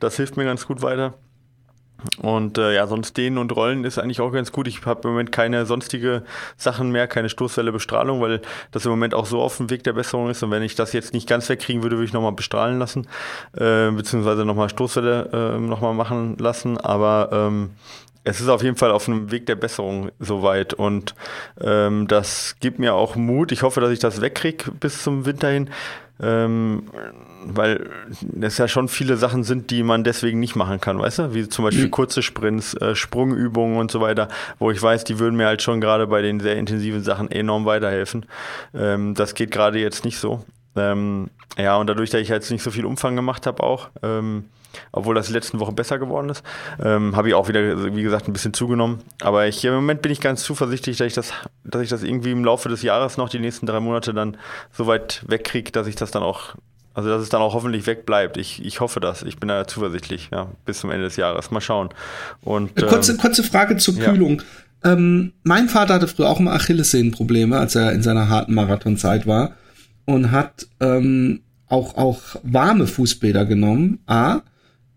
das 0.00 0.16
hilft 0.16 0.36
mir 0.36 0.44
ganz 0.44 0.66
gut 0.66 0.82
weiter. 0.82 1.14
Und 2.22 2.58
äh, 2.58 2.74
ja, 2.74 2.86
sonst 2.86 3.16
dehnen 3.16 3.38
und 3.38 3.54
rollen 3.54 3.84
ist 3.84 3.98
eigentlich 3.98 4.20
auch 4.20 4.30
ganz 4.30 4.52
gut. 4.52 4.68
Ich 4.68 4.84
habe 4.86 5.00
im 5.04 5.10
Moment 5.10 5.32
keine 5.32 5.66
sonstige 5.66 6.22
Sachen 6.56 6.90
mehr, 6.90 7.08
keine 7.08 7.28
Stoßwelle, 7.28 7.72
Bestrahlung, 7.72 8.20
weil 8.20 8.40
das 8.70 8.84
im 8.84 8.90
Moment 8.90 9.14
auch 9.14 9.26
so 9.26 9.40
auf 9.40 9.56
dem 9.56 9.68
Weg 9.70 9.82
der 9.82 9.94
Besserung 9.94 10.30
ist. 10.30 10.42
Und 10.42 10.50
wenn 10.50 10.62
ich 10.62 10.76
das 10.76 10.92
jetzt 10.92 11.12
nicht 11.12 11.28
ganz 11.28 11.48
wegkriegen 11.48 11.82
würde, 11.82 11.96
würde 11.96 12.06
ich 12.06 12.12
nochmal 12.12 12.32
bestrahlen 12.32 12.78
lassen, 12.78 13.08
äh, 13.56 13.90
beziehungsweise 13.90 14.44
nochmal 14.44 14.68
Stoßwelle 14.68 15.56
äh, 15.56 15.58
nochmal 15.58 15.94
machen 15.94 16.36
lassen. 16.38 16.78
Aber 16.78 17.30
ähm, 17.32 17.70
es 18.22 18.40
ist 18.40 18.48
auf 18.48 18.62
jeden 18.62 18.76
Fall 18.76 18.92
auf 18.92 19.08
einem 19.08 19.30
Weg 19.30 19.46
der 19.46 19.56
Besserung 19.56 20.10
soweit. 20.20 20.74
Und 20.74 21.14
ähm, 21.60 22.06
das 22.06 22.56
gibt 22.60 22.78
mir 22.78 22.94
auch 22.94 23.16
Mut. 23.16 23.50
Ich 23.50 23.62
hoffe, 23.62 23.80
dass 23.80 23.90
ich 23.90 23.98
das 23.98 24.20
wegkriege 24.20 24.70
bis 24.72 25.02
zum 25.02 25.26
Winter 25.26 25.48
hin. 25.48 25.70
Ähm, 26.20 26.84
weil 27.44 27.88
es 28.40 28.58
ja 28.58 28.68
schon 28.68 28.88
viele 28.88 29.16
Sachen 29.16 29.44
sind, 29.44 29.70
die 29.70 29.82
man 29.82 30.04
deswegen 30.04 30.40
nicht 30.40 30.56
machen 30.56 30.80
kann, 30.80 30.98
weißt 30.98 31.18
du? 31.18 31.34
Wie 31.34 31.48
zum 31.48 31.64
Beispiel 31.64 31.86
mhm. 31.86 31.90
kurze 31.90 32.22
Sprints, 32.22 32.74
äh, 32.74 32.94
Sprungübungen 32.94 33.78
und 33.78 33.90
so 33.90 34.00
weiter, 34.00 34.28
wo 34.58 34.70
ich 34.70 34.82
weiß, 34.82 35.04
die 35.04 35.18
würden 35.18 35.36
mir 35.36 35.46
halt 35.46 35.62
schon 35.62 35.80
gerade 35.80 36.06
bei 36.06 36.22
den 36.22 36.40
sehr 36.40 36.56
intensiven 36.56 37.02
Sachen 37.02 37.30
enorm 37.30 37.64
weiterhelfen. 37.64 38.26
Ähm, 38.74 39.14
das 39.14 39.34
geht 39.34 39.50
gerade 39.50 39.78
jetzt 39.78 40.04
nicht 40.04 40.18
so. 40.18 40.44
Ähm, 40.76 41.30
ja, 41.56 41.76
und 41.76 41.88
dadurch, 41.88 42.10
dass 42.10 42.20
ich 42.20 42.28
jetzt 42.28 42.50
nicht 42.50 42.62
so 42.62 42.70
viel 42.70 42.86
Umfang 42.86 43.16
gemacht 43.16 43.46
habe 43.46 43.62
auch, 43.62 43.90
ähm, 44.02 44.44
obwohl 44.92 45.14
das 45.14 45.26
die 45.26 45.32
letzten 45.32 45.60
Wochen 45.60 45.74
besser 45.74 45.98
geworden 45.98 46.28
ist. 46.28 46.44
Ähm, 46.82 47.16
Habe 47.16 47.28
ich 47.28 47.34
auch 47.34 47.48
wieder, 47.48 47.94
wie 47.94 48.02
gesagt, 48.02 48.28
ein 48.28 48.32
bisschen 48.32 48.54
zugenommen. 48.54 49.00
Aber 49.20 49.46
ich, 49.46 49.64
im 49.64 49.74
Moment 49.74 50.02
bin 50.02 50.12
ich 50.12 50.20
ganz 50.20 50.42
zuversichtlich, 50.44 50.98
dass 50.98 51.06
ich 51.06 51.14
das, 51.14 51.32
dass 51.64 51.82
ich 51.82 51.88
das 51.88 52.02
irgendwie 52.02 52.30
im 52.30 52.44
Laufe 52.44 52.68
des 52.68 52.82
Jahres 52.82 53.16
noch 53.16 53.28
die 53.28 53.38
nächsten 53.38 53.66
drei 53.66 53.80
Monate 53.80 54.14
dann 54.14 54.36
so 54.72 54.86
weit 54.86 55.24
wegkriege, 55.26 55.72
dass 55.72 55.86
ich 55.86 55.96
das 55.96 56.10
dann 56.10 56.22
auch, 56.22 56.54
also 56.98 57.10
dass 57.10 57.22
es 57.22 57.28
dann 57.28 57.40
auch 57.40 57.54
hoffentlich 57.54 57.86
wegbleibt. 57.86 58.36
Ich, 58.36 58.64
ich 58.64 58.80
hoffe 58.80 58.98
das. 58.98 59.22
Ich 59.22 59.38
bin 59.38 59.48
da 59.48 59.66
zuversichtlich, 59.66 60.30
ja, 60.32 60.48
bis 60.64 60.80
zum 60.80 60.90
Ende 60.90 61.04
des 61.04 61.16
Jahres. 61.16 61.52
Mal 61.52 61.60
schauen. 61.60 61.90
Und, 62.42 62.76
äh, 62.76 62.86
kurze, 62.86 63.12
ähm, 63.12 63.18
kurze 63.18 63.44
Frage 63.44 63.76
zur 63.76 63.96
Kühlung. 63.96 64.42
Ja. 64.82 64.94
Ähm, 64.94 65.32
mein 65.44 65.68
Vater 65.68 65.94
hatte 65.94 66.08
früher 66.08 66.28
auch 66.28 66.40
immer 66.40 66.54
Achillessehnenprobleme, 66.54 67.56
als 67.56 67.76
er 67.76 67.92
in 67.92 68.02
seiner 68.02 68.28
harten 68.28 68.52
Marathonzeit 68.52 69.28
war 69.28 69.52
und 70.06 70.32
hat 70.32 70.66
ähm, 70.80 71.42
auch, 71.68 71.96
auch 71.96 72.20
warme 72.42 72.88
Fußbäder 72.88 73.46
genommen. 73.46 74.00
A 74.06 74.40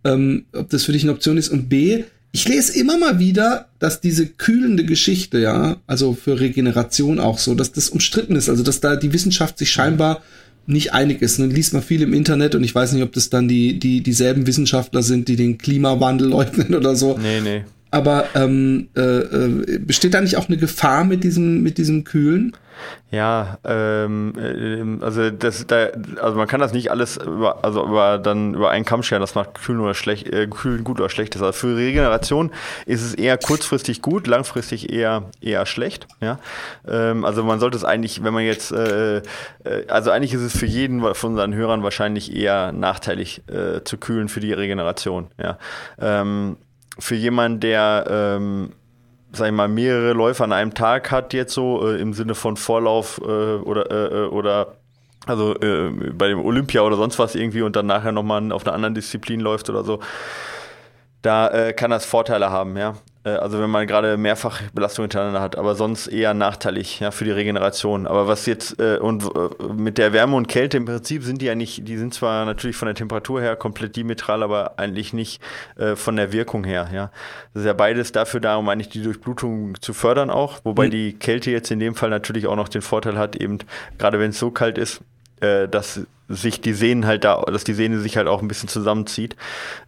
ähm, 0.04 0.46
ob 0.54 0.70
das 0.70 0.86
für 0.86 0.94
dich 0.94 1.04
eine 1.04 1.12
Option 1.12 1.38
ist. 1.38 1.50
Und 1.50 1.70
B, 1.70 2.04
ich 2.32 2.48
lese 2.48 2.80
immer 2.80 2.98
mal 2.98 3.20
wieder, 3.20 3.68
dass 3.78 4.02
diese 4.02 4.26
kühlende 4.26 4.86
Geschichte, 4.86 5.40
ja, 5.40 5.78
also 5.86 6.14
für 6.14 6.40
Regeneration 6.40 7.20
auch 7.20 7.38
so, 7.38 7.54
dass 7.54 7.74
das 7.74 7.90
umstritten 7.90 8.36
ist, 8.36 8.50
also 8.50 8.64
dass 8.64 8.80
da 8.80 8.96
die 8.96 9.14
Wissenschaft 9.14 9.58
sich 9.58 9.72
scheinbar 9.72 10.24
nicht 10.66 10.94
einig 10.94 11.22
ist. 11.22 11.40
Nun 11.40 11.50
liest 11.50 11.74
man 11.74 11.82
viel 11.82 12.02
im 12.02 12.14
Internet 12.14 12.56
und 12.56 12.64
ich 12.64 12.74
weiß 12.74 12.94
nicht, 12.94 13.04
ob 13.04 13.12
das 13.14 13.30
dann 13.30 13.48
die, 13.48 13.80
die 13.80 14.02
dieselben 14.02 14.48
Wissenschaftler 14.48 15.02
sind, 15.02 15.28
die 15.28 15.36
den 15.36 15.58
Klimawandel 15.58 16.28
leugnen 16.30 16.76
oder 16.76 16.96
so. 16.96 17.18
Nee, 17.18 17.42
nee. 17.42 17.64
Aber 17.92 18.26
ähm, 18.36 18.88
äh, 18.96 19.02
äh, 19.02 19.80
besteht 19.80 20.14
da 20.14 20.22
nicht 20.22 20.38
auch 20.38 20.48
eine 20.48 20.58
Gefahr 20.58 21.04
mit 21.04 21.26
diesem, 21.26 21.62
mit 21.62 21.78
diesem 21.78 22.06
Kühlen? 22.06 22.54
Ja, 23.12 23.58
ähm, 23.66 24.34
äh, 24.38 25.04
also 25.04 25.30
das, 25.32 25.68
da, 25.68 25.88
also 26.22 26.38
man 26.38 26.48
kann 26.48 26.62
das 26.62 26.72
nicht 26.72 26.92
alles 26.92 27.18
über, 27.18 27.64
also 27.64 27.86
über 27.86 28.18
dann 28.18 28.54
über 28.54 28.70
einen 28.70 28.86
Kamm 28.86 29.04
scheren, 29.04 29.20
das 29.20 29.36
macht 29.36 29.56
Kühlen 29.56 29.82
oder 29.82 29.94
schlecht, 29.94 30.28
äh, 30.28 30.48
Kühlen 30.48 30.86
gut 30.86 31.00
oder 31.00 31.10
schlecht 31.10 31.36
ist. 31.36 31.42
Also 31.42 31.52
für 31.52 31.76
Regeneration 31.76 32.52
ist 32.86 33.04
es 33.04 33.14
eher 33.14 33.38
kurzfristig 33.38 34.02
gut, 34.02 34.28
langfristig 34.28 34.94
eher 34.94 35.24
eher 35.42 35.66
schlecht. 35.66 36.08
Ja, 36.22 36.40
ähm, 36.88 37.26
also 37.26 37.44
man 37.44 37.60
sollte 37.60 37.76
es 37.76 37.84
eigentlich, 37.84 38.24
wenn 38.24 38.34
man 38.34 38.46
jetzt, 38.46 38.72
äh, 38.72 39.18
äh, 39.18 39.22
also 39.90 40.12
eigentlich 40.12 40.34
ist 40.34 40.42
es 40.42 40.58
für 40.58 40.66
jeden 40.66 41.02
von 41.14 41.32
unseren 41.32 41.54
Hörern 41.54 41.84
wahrscheinlich 41.84 42.34
eher 42.34 42.72
nachteilig 42.72 43.44
äh, 43.50 43.84
zu 43.84 43.98
kühlen 43.98 44.30
für 44.30 44.40
die 44.40 44.54
Regeneration. 44.54 45.28
Ja, 45.38 45.58
ähm, 46.00 46.56
für 46.98 47.16
jemanden, 47.16 47.60
der 47.60 48.06
ähm, 48.10 48.72
sag 49.34 49.48
ich 49.48 49.54
mal, 49.54 49.68
mehrere 49.68 50.14
Läufe 50.14 50.44
an 50.44 50.52
einem 50.52 50.74
Tag 50.74 51.12
hat, 51.12 51.34
jetzt 51.34 51.54
so 51.54 51.88
äh, 51.88 52.00
im 52.00 52.14
Sinne 52.14 52.36
von 52.36 52.58
Vorlauf 52.58 53.20
äh, 53.24 53.26
oder, 53.26 53.92
äh, 53.92 54.24
äh 54.24 54.28
oder 54.28 54.76
also 55.28 55.56
äh, 55.60 55.90
bei 56.14 56.30
dem 56.30 56.44
Olympia 56.44 56.82
oder 56.82 56.96
sonst 56.96 57.20
was 57.20 57.36
irgendwie 57.36 57.62
und 57.62 57.76
dann 57.76 57.86
nachher 57.86 58.12
nochmal 58.12 58.52
auf 58.52 58.66
einer 58.66 58.74
anderen 58.74 58.96
Disziplin 58.96 59.40
läuft 59.40 59.70
oder 59.70 59.84
so, 59.84 60.00
da 61.22 61.48
äh, 61.50 61.74
kann 61.74 61.92
das 61.92 62.06
Vorteile 62.06 62.50
haben, 62.50 62.76
ja. 62.78 62.96
Äh, 63.24 63.30
also 63.30 63.60
wenn 63.60 63.70
man 63.70 63.88
gerade 63.88 64.18
mehrfach 64.18 64.62
Belastung 64.74 65.04
hintereinander 65.04 65.42
hat, 65.42 65.58
aber 65.58 65.76
sonst 65.76 66.08
eher 66.08 66.34
nachteilig 66.34 67.00
ja, 67.00 67.12
für 67.12 67.26
die 67.26 67.32
Regeneration. 67.32 68.08
Aber 68.08 68.28
was 68.28 68.46
jetzt 68.46 68.80
äh, 68.80 68.98
und 68.98 69.24
äh, 69.24 69.74
mit 69.74 69.98
der 69.98 70.14
Wärme 70.14 70.36
und 70.36 70.48
Kälte 70.48 70.78
im 70.78 70.86
Prinzip 70.86 71.24
sind 71.24 71.42
die 71.42 71.46
ja 71.46 71.56
nicht, 71.56 71.88
die 71.88 71.98
sind 71.98 72.14
zwar 72.14 72.46
natürlich 72.46 72.76
von 72.76 72.88
der 72.88 72.96
Temperatur 72.96 73.42
her 73.42 73.56
komplett 73.56 73.96
diametral, 73.96 74.44
aber 74.44 74.80
eigentlich 74.80 75.14
nicht 75.14 75.42
äh, 75.78 75.96
von 75.96 76.16
der 76.16 76.32
Wirkung 76.34 76.64
her. 76.64 76.90
Ja, 76.94 77.12
das 77.54 77.62
ist 77.64 77.68
ja 77.68 77.74
beides 77.74 78.12
dafür 78.12 78.40
da, 78.40 78.56
um 78.56 78.68
eigentlich 78.70 78.90
die 78.90 79.04
Durchblutung 79.04 79.80
zu 79.82 79.94
fördern 79.94 80.30
auch, 80.30 80.60
wobei 80.64 80.88
mhm. 80.88 80.92
die 80.92 81.14
Kälte 81.14 81.52
jetzt 81.52 81.72
in 81.72 81.80
dem 81.80 81.96
Fall 81.96 82.10
natürlich 82.10 82.48
auch 82.48 82.56
noch 82.56 82.70
den 82.70 82.82
Vorteil 82.82 83.18
hat, 83.18 83.36
eben 83.36 83.60
gerade 83.98 84.20
wenn 84.20 84.32
es 84.32 84.40
so 84.40 84.52
kalt 84.52 84.78
ist, 84.78 85.02
äh, 85.42 85.68
dass 85.68 86.02
sich 86.28 86.62
die 86.62 86.74
Sehnen 86.74 87.06
halt 87.06 87.24
da, 87.24 87.42
dass 87.42 87.64
die 87.64 87.74
Sehne 87.74 88.00
sich 88.00 88.16
halt 88.18 88.28
auch 88.28 88.42
ein 88.42 88.48
bisschen 88.48 88.70
zusammenzieht. 88.70 89.36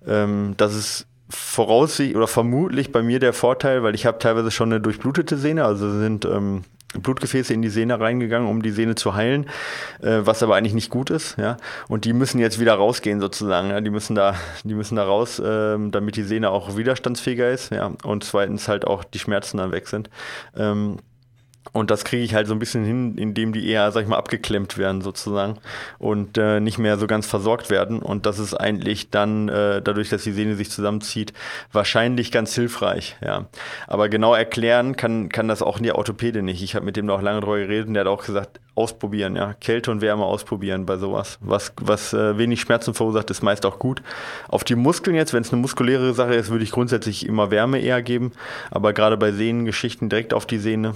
Ähm, 0.05 0.55
das 0.57 0.75
ist 0.75 1.07
voraussichtlich 1.35 2.15
oder 2.15 2.27
vermutlich 2.27 2.91
bei 2.91 3.01
mir 3.01 3.19
der 3.19 3.33
Vorteil, 3.33 3.83
weil 3.83 3.95
ich 3.95 4.05
habe 4.05 4.19
teilweise 4.19 4.51
schon 4.51 4.71
eine 4.71 4.81
durchblutete 4.81 5.37
Sehne, 5.37 5.65
also 5.65 5.89
sind 5.99 6.25
ähm, 6.25 6.63
Blutgefäße 6.93 7.53
in 7.53 7.61
die 7.61 7.69
Sehne 7.69 7.99
reingegangen, 7.99 8.47
um 8.47 8.61
die 8.61 8.71
Sehne 8.71 8.95
zu 8.95 9.15
heilen, 9.15 9.47
äh, 10.01 10.19
was 10.21 10.43
aber 10.43 10.55
eigentlich 10.55 10.73
nicht 10.73 10.89
gut 10.89 11.09
ist, 11.09 11.37
ja. 11.37 11.57
Und 11.87 12.05
die 12.05 12.13
müssen 12.13 12.39
jetzt 12.39 12.59
wieder 12.59 12.75
rausgehen 12.75 13.19
sozusagen, 13.19 13.69
ja. 13.69 13.81
Die 13.81 13.89
müssen 13.89 14.15
da, 14.15 14.35
die 14.63 14.75
müssen 14.75 14.95
da 14.95 15.03
raus, 15.03 15.39
äh, 15.39 15.77
damit 15.89 16.15
die 16.15 16.23
Sehne 16.23 16.51
auch 16.51 16.77
widerstandsfähiger 16.77 17.49
ist, 17.49 17.71
ja. 17.71 17.91
Und 18.03 18.23
zweitens 18.23 18.67
halt 18.67 18.85
auch 18.85 19.03
die 19.03 19.19
Schmerzen 19.19 19.57
dann 19.57 19.71
weg 19.71 19.87
sind. 19.87 20.09
Ähm, 20.55 20.97
und 21.73 21.89
das 21.89 22.05
kriege 22.05 22.23
ich 22.23 22.35
halt 22.35 22.45
so 22.45 22.53
ein 22.53 22.59
bisschen 22.59 22.85
hin, 22.85 23.17
indem 23.17 23.51
die 23.51 23.67
eher, 23.67 23.91
sag 23.91 24.03
ich 24.03 24.07
mal, 24.07 24.17
abgeklemmt 24.17 24.77
werden 24.77 25.01
sozusagen 25.01 25.57
und 25.97 26.37
äh, 26.37 26.59
nicht 26.59 26.77
mehr 26.77 26.97
so 26.97 27.07
ganz 27.07 27.25
versorgt 27.25 27.71
werden. 27.71 27.99
Und 27.99 28.27
das 28.27 28.37
ist 28.37 28.53
eigentlich 28.53 29.09
dann, 29.09 29.49
äh, 29.49 29.81
dadurch, 29.81 30.09
dass 30.09 30.23
die 30.23 30.31
Sehne 30.31 30.55
sich 30.55 30.69
zusammenzieht, 30.69 31.33
wahrscheinlich 31.71 32.31
ganz 32.31 32.53
hilfreich. 32.53 33.17
Ja. 33.25 33.47
Aber 33.87 34.07
genau 34.07 34.35
erklären 34.35 34.95
kann, 34.95 35.29
kann 35.29 35.47
das 35.47 35.63
auch 35.63 35.79
der 35.79 35.95
Orthopäde 35.95 36.43
nicht. 36.43 36.61
Ich 36.61 36.75
habe 36.75 36.85
mit 36.85 36.95
dem 36.95 37.09
auch 37.09 37.23
lange 37.23 37.41
drüber 37.41 37.57
geredet 37.57 37.87
und 37.87 37.95
der 37.95 38.01
hat 38.01 38.07
auch 38.07 38.23
gesagt, 38.23 38.59
ausprobieren, 38.75 39.35
ja. 39.35 39.53
Kälte 39.53 39.89
und 39.89 40.01
Wärme 40.01 40.25
ausprobieren 40.25 40.85
bei 40.85 40.97
sowas. 40.97 41.39
Was, 41.41 41.73
was 41.81 42.13
äh, 42.13 42.37
wenig 42.37 42.61
Schmerzen 42.61 42.93
verursacht, 42.93 43.31
ist 43.31 43.41
meist 43.41 43.65
auch 43.65 43.79
gut. 43.79 44.03
Auf 44.47 44.63
die 44.63 44.75
Muskeln 44.75 45.15
jetzt, 45.15 45.33
wenn 45.33 45.41
es 45.41 45.51
eine 45.51 45.61
muskuläre 45.61 46.13
Sache 46.13 46.35
ist, 46.35 46.51
würde 46.51 46.63
ich 46.63 46.71
grundsätzlich 46.71 47.25
immer 47.25 47.49
Wärme 47.49 47.79
eher 47.79 48.03
geben. 48.03 48.31
Aber 48.69 48.93
gerade 48.93 49.17
bei 49.17 49.31
Sehnengeschichten 49.31 50.09
direkt 50.09 50.35
auf 50.35 50.45
die 50.45 50.59
Sehne 50.59 50.93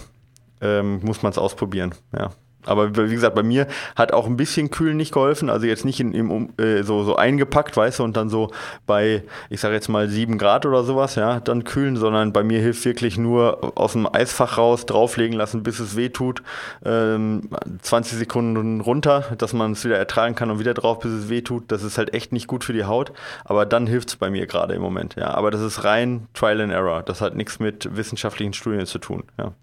ähm, 0.62 1.00
muss 1.04 1.24
man 1.24 1.32
es 1.32 1.38
ausprobieren. 1.38 1.94
Ja. 2.18 2.32
Aber 2.68 2.96
wie 2.96 3.14
gesagt, 3.14 3.36
bei 3.36 3.44
mir 3.44 3.68
hat 3.96 4.12
auch 4.14 4.28
ein 4.28 4.38
bisschen 4.38 4.70
Kühlen 4.70 4.98
nicht 4.98 5.14
geholfen. 5.14 5.50
Also 5.50 5.66
jetzt 5.66 5.86
nicht 5.86 6.00
in, 6.00 6.14
im, 6.14 6.50
äh, 6.58 6.84
so, 6.84 7.04
so 7.04 7.16
eingepackt, 7.16 7.78
weißt 7.78 8.00
du, 8.00 8.04
und 8.04 8.18
dann 8.18 8.30
so 8.30 8.52
bei, 8.86 9.24
ich 9.50 9.62
sage 9.62 9.74
jetzt 9.74 9.88
mal 9.88 10.10
sieben 10.10 10.38
Grad 10.38 10.66
oder 10.66 10.84
sowas, 10.84 11.16
ja, 11.16 11.40
dann 11.40 11.64
kühlen, 11.64 11.96
sondern 11.96 12.34
bei 12.34 12.44
mir 12.44 12.60
hilft 12.60 12.84
wirklich 12.86 13.18
nur 13.18 13.74
aus 13.76 13.94
dem 13.94 14.08
Eisfach 14.14 14.58
raus, 14.58 14.86
drauflegen 14.86 15.38
lassen, 15.38 15.64
bis 15.64 15.80
es 15.80 15.96
weh 15.96 16.10
tut. 16.10 16.44
Ähm, 16.86 17.50
20 17.82 18.18
Sekunden 18.18 18.82
runter, 18.82 19.24
dass 19.38 19.54
man 19.54 19.72
es 19.72 19.86
wieder 19.86 19.98
ertragen 19.98 20.36
kann 20.36 20.52
und 20.52 20.60
wieder 20.60 20.74
drauf, 20.74 21.00
bis 21.00 21.12
es 21.12 21.30
weh 21.30 21.42
tut. 21.42 21.72
Das 21.72 21.84
ist 21.84 21.98
halt 21.98 22.14
echt 22.14 22.34
nicht 22.34 22.48
gut 22.48 22.64
für 22.64 22.74
die 22.74 22.86
Haut. 22.86 23.14
Aber 23.46 23.66
dann 23.66 23.88
hilft 23.88 24.10
es 24.10 24.16
bei 24.18 24.30
mir 24.30 24.46
gerade 24.46 24.74
im 24.74 24.82
Moment, 24.82 25.16
ja. 25.16 25.34
Aber 25.34 25.52
das 25.52 25.62
ist 25.62 25.86
rein 25.86 26.28
Trial 26.34 26.62
and 26.62 26.74
Error. 26.74 27.04
Das 27.04 27.22
hat 27.22 27.36
nichts 27.36 27.60
mit 27.60 27.96
wissenschaftlichen 27.96 28.54
Studien 28.54 28.86
zu 28.86 29.00
tun, 29.00 29.24
ja. 29.38 29.54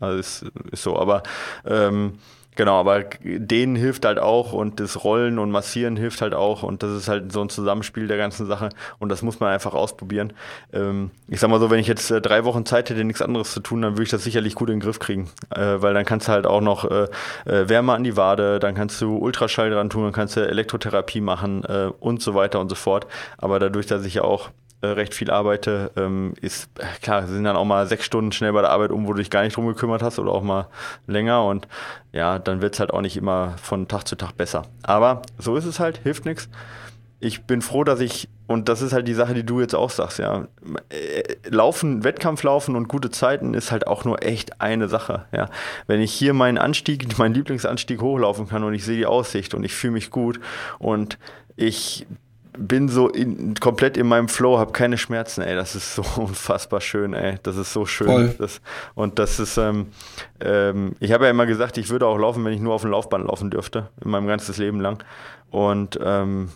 Also 0.00 0.18
ist, 0.18 0.44
ist 0.70 0.82
so, 0.82 0.98
aber 0.98 1.22
ähm, 1.64 2.18
genau, 2.56 2.80
aber 2.80 3.04
denen 3.22 3.76
hilft 3.76 4.04
halt 4.04 4.18
auch 4.18 4.52
und 4.52 4.80
das 4.80 5.04
Rollen 5.04 5.38
und 5.38 5.50
Massieren 5.50 5.96
hilft 5.96 6.22
halt 6.22 6.34
auch 6.34 6.62
und 6.62 6.82
das 6.82 6.90
ist 6.92 7.08
halt 7.08 7.32
so 7.32 7.40
ein 7.40 7.48
Zusammenspiel 7.48 8.08
der 8.08 8.16
ganzen 8.16 8.46
Sache 8.46 8.70
und 8.98 9.08
das 9.08 9.22
muss 9.22 9.40
man 9.40 9.50
einfach 9.50 9.74
ausprobieren. 9.74 10.32
Ähm, 10.72 11.10
ich 11.28 11.40
sag 11.40 11.50
mal 11.50 11.60
so, 11.60 11.70
wenn 11.70 11.78
ich 11.78 11.86
jetzt 11.86 12.10
äh, 12.10 12.20
drei 12.20 12.44
Wochen 12.44 12.66
Zeit 12.66 12.90
hätte, 12.90 13.04
nichts 13.04 13.22
anderes 13.22 13.52
zu 13.52 13.60
tun, 13.60 13.82
dann 13.82 13.92
würde 13.92 14.04
ich 14.04 14.10
das 14.10 14.24
sicherlich 14.24 14.54
gut 14.54 14.68
in 14.68 14.76
den 14.76 14.80
Griff 14.80 14.98
kriegen, 14.98 15.30
äh, 15.54 15.76
weil 15.78 15.94
dann 15.94 16.04
kannst 16.04 16.28
du 16.28 16.32
halt 16.32 16.46
auch 16.46 16.60
noch 16.60 16.84
äh, 16.90 17.08
äh 17.44 17.68
Wärme 17.68 17.92
an 17.92 18.04
die 18.04 18.16
Wade, 18.16 18.58
dann 18.58 18.74
kannst 18.74 19.00
du 19.00 19.16
Ultraschall 19.16 19.70
dran 19.70 19.90
tun, 19.90 20.04
dann 20.04 20.12
kannst 20.12 20.36
du 20.36 20.40
Elektrotherapie 20.40 21.20
machen 21.20 21.64
äh, 21.64 21.90
und 22.00 22.22
so 22.22 22.34
weiter 22.34 22.60
und 22.60 22.68
so 22.68 22.74
fort. 22.74 23.06
Aber 23.38 23.58
dadurch, 23.58 23.86
dass 23.86 24.04
ich 24.04 24.14
ja 24.14 24.22
auch 24.22 24.50
recht 24.86 25.14
viel 25.14 25.30
arbeite, 25.30 25.92
ähm, 25.96 26.34
ist 26.40 26.68
äh, 26.78 26.84
klar, 27.00 27.26
sind 27.26 27.44
dann 27.44 27.56
auch 27.56 27.64
mal 27.64 27.86
sechs 27.86 28.04
Stunden 28.04 28.32
schnell 28.32 28.52
bei 28.52 28.62
der 28.62 28.70
Arbeit 28.70 28.90
um, 28.90 29.06
wo 29.06 29.12
du 29.12 29.18
dich 29.18 29.30
gar 29.30 29.42
nicht 29.42 29.56
drum 29.56 29.66
gekümmert 29.66 30.02
hast 30.02 30.18
oder 30.18 30.32
auch 30.32 30.42
mal 30.42 30.68
länger 31.06 31.44
und 31.44 31.68
ja, 32.12 32.38
dann 32.38 32.60
wird 32.60 32.74
es 32.74 32.80
halt 32.80 32.92
auch 32.92 33.00
nicht 33.00 33.16
immer 33.16 33.54
von 33.62 33.88
Tag 33.88 34.06
zu 34.06 34.16
Tag 34.16 34.36
besser. 34.36 34.62
Aber 34.82 35.22
so 35.38 35.56
ist 35.56 35.64
es 35.64 35.80
halt, 35.80 35.98
hilft 35.98 36.24
nichts. 36.24 36.48
Ich 37.20 37.44
bin 37.44 37.62
froh, 37.62 37.84
dass 37.84 38.00
ich, 38.00 38.28
und 38.48 38.68
das 38.68 38.82
ist 38.82 38.92
halt 38.92 39.06
die 39.06 39.14
Sache, 39.14 39.34
die 39.34 39.46
du 39.46 39.60
jetzt 39.60 39.76
auch 39.76 39.90
sagst, 39.90 40.18
ja, 40.18 40.48
äh, 40.88 41.22
Laufen, 41.48 42.02
Wettkampf 42.02 42.42
laufen 42.42 42.74
und 42.74 42.88
gute 42.88 43.10
Zeiten 43.10 43.54
ist 43.54 43.70
halt 43.70 43.86
auch 43.86 44.04
nur 44.04 44.24
echt 44.24 44.60
eine 44.60 44.88
Sache, 44.88 45.26
ja. 45.30 45.48
Wenn 45.86 46.00
ich 46.00 46.12
hier 46.12 46.34
meinen 46.34 46.58
Anstieg, 46.58 47.16
meinen 47.18 47.34
Lieblingsanstieg 47.34 48.00
hochlaufen 48.00 48.48
kann 48.48 48.64
und 48.64 48.74
ich 48.74 48.84
sehe 48.84 48.96
die 48.96 49.06
Aussicht 49.06 49.54
und 49.54 49.62
ich 49.62 49.74
fühle 49.74 49.92
mich 49.92 50.10
gut 50.10 50.40
und 50.80 51.18
ich 51.54 52.06
bin 52.56 52.88
so 52.88 53.08
in, 53.08 53.54
komplett 53.54 53.96
in 53.96 54.06
meinem 54.06 54.28
Flow, 54.28 54.58
habe 54.58 54.72
keine 54.72 54.98
Schmerzen, 54.98 55.42
ey. 55.42 55.54
Das 55.54 55.74
ist 55.74 55.94
so 55.94 56.02
unfassbar 56.20 56.80
schön, 56.80 57.14
ey. 57.14 57.38
Das 57.42 57.56
ist 57.56 57.72
so 57.72 57.86
schön. 57.86 58.34
Das, 58.38 58.60
und 58.94 59.18
das 59.18 59.40
ist, 59.40 59.56
ähm, 59.56 59.88
ähm, 60.40 60.94
ich 61.00 61.12
habe 61.12 61.24
ja 61.24 61.30
immer 61.30 61.46
gesagt, 61.46 61.78
ich 61.78 61.88
würde 61.90 62.06
auch 62.06 62.18
laufen, 62.18 62.44
wenn 62.44 62.52
ich 62.52 62.60
nur 62.60 62.74
auf 62.74 62.82
dem 62.82 62.90
Laufband 62.90 63.26
laufen 63.26 63.50
dürfte, 63.50 63.88
in 64.04 64.10
meinem 64.10 64.26
ganzes 64.26 64.58
Leben 64.58 64.80
lang. 64.80 65.02
Und 65.50 65.98
ähm, 66.02 66.50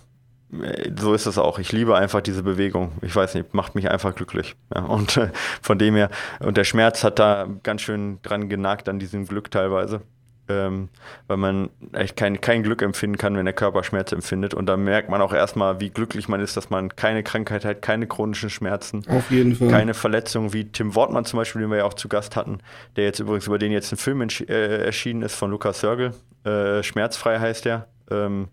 so 0.99 1.13
ist 1.13 1.27
es 1.27 1.39
auch. 1.39 1.59
Ich 1.59 1.73
liebe 1.73 1.97
einfach 1.97 2.21
diese 2.21 2.43
Bewegung. 2.43 2.93
Ich 3.03 3.15
weiß 3.15 3.35
nicht, 3.35 3.53
macht 3.53 3.75
mich 3.75 3.91
einfach 3.91 4.15
glücklich. 4.15 4.55
Ja, 4.75 4.83
und 4.83 5.17
äh, 5.17 5.31
von 5.61 5.79
dem 5.79 5.97
her, 5.97 6.11
und 6.41 6.57
der 6.57 6.65
Schmerz 6.65 7.05
hat 7.05 7.19
da 7.19 7.49
ganz 7.63 7.83
schön 7.83 8.21
dran 8.23 8.49
genagt 8.49 8.89
an 8.89 8.99
diesem 8.99 9.27
Glück 9.27 9.51
teilweise 9.51 10.03
ähm, 10.49 10.89
weil 11.27 11.37
man 11.37 11.71
echt 11.93 12.17
kein, 12.17 12.41
kein 12.41 12.63
Glück 12.63 12.83
empfinden 12.83 13.19
kann, 13.19 13.37
wenn 13.37 13.45
der 13.45 13.55
Körper 13.55 13.83
Schmerz 13.85 14.13
empfindet. 14.13 14.55
Und 14.55 14.67
da 14.67 14.77
merkt 14.77 15.09
man 15.09 15.21
auch 15.21 15.33
erstmal, 15.33 15.81
wie 15.81 15.91
glücklich 15.91 16.29
man 16.29 16.41
ist, 16.41 16.57
dass 16.57 16.71
man 16.71 16.95
keine 16.95 17.23
Krankheit 17.23 17.65
hat, 17.65 17.83
keine 17.83 18.07
chronischen 18.07 18.51
Schmerzen. 18.51 19.05
Auf 19.09 19.31
jeden 19.31 19.55
Fall. 19.57 19.69
Keine 19.69 19.95
Verletzungen, 19.95 20.53
wie 20.53 20.65
Tim 20.67 20.95
Wortmann 20.95 21.25
zum 21.25 21.39
Beispiel, 21.39 21.63
den 21.63 21.71
wir 21.71 21.79
ja 21.79 21.85
auch 21.85 21.95
zu 21.95 22.09
Gast 22.09 22.37
hatten, 22.37 22.61
der 22.97 23.05
jetzt 23.05 23.19
übrigens 23.19 23.47
über 23.47 23.59
den 23.59 23.73
jetzt 23.73 23.93
ein 23.93 23.97
Film 23.97 24.21
äh, 24.21 24.85
erschienen 24.85 25.23
ist 25.23 25.35
von 25.35 25.51
Lukas 25.51 25.81
Sörgel. 25.81 26.13
Äh, 26.45 26.83
Schmerzfrei 26.83 27.39
heißt 27.39 27.65
der. 27.65 27.89
Ähm, 28.11 28.49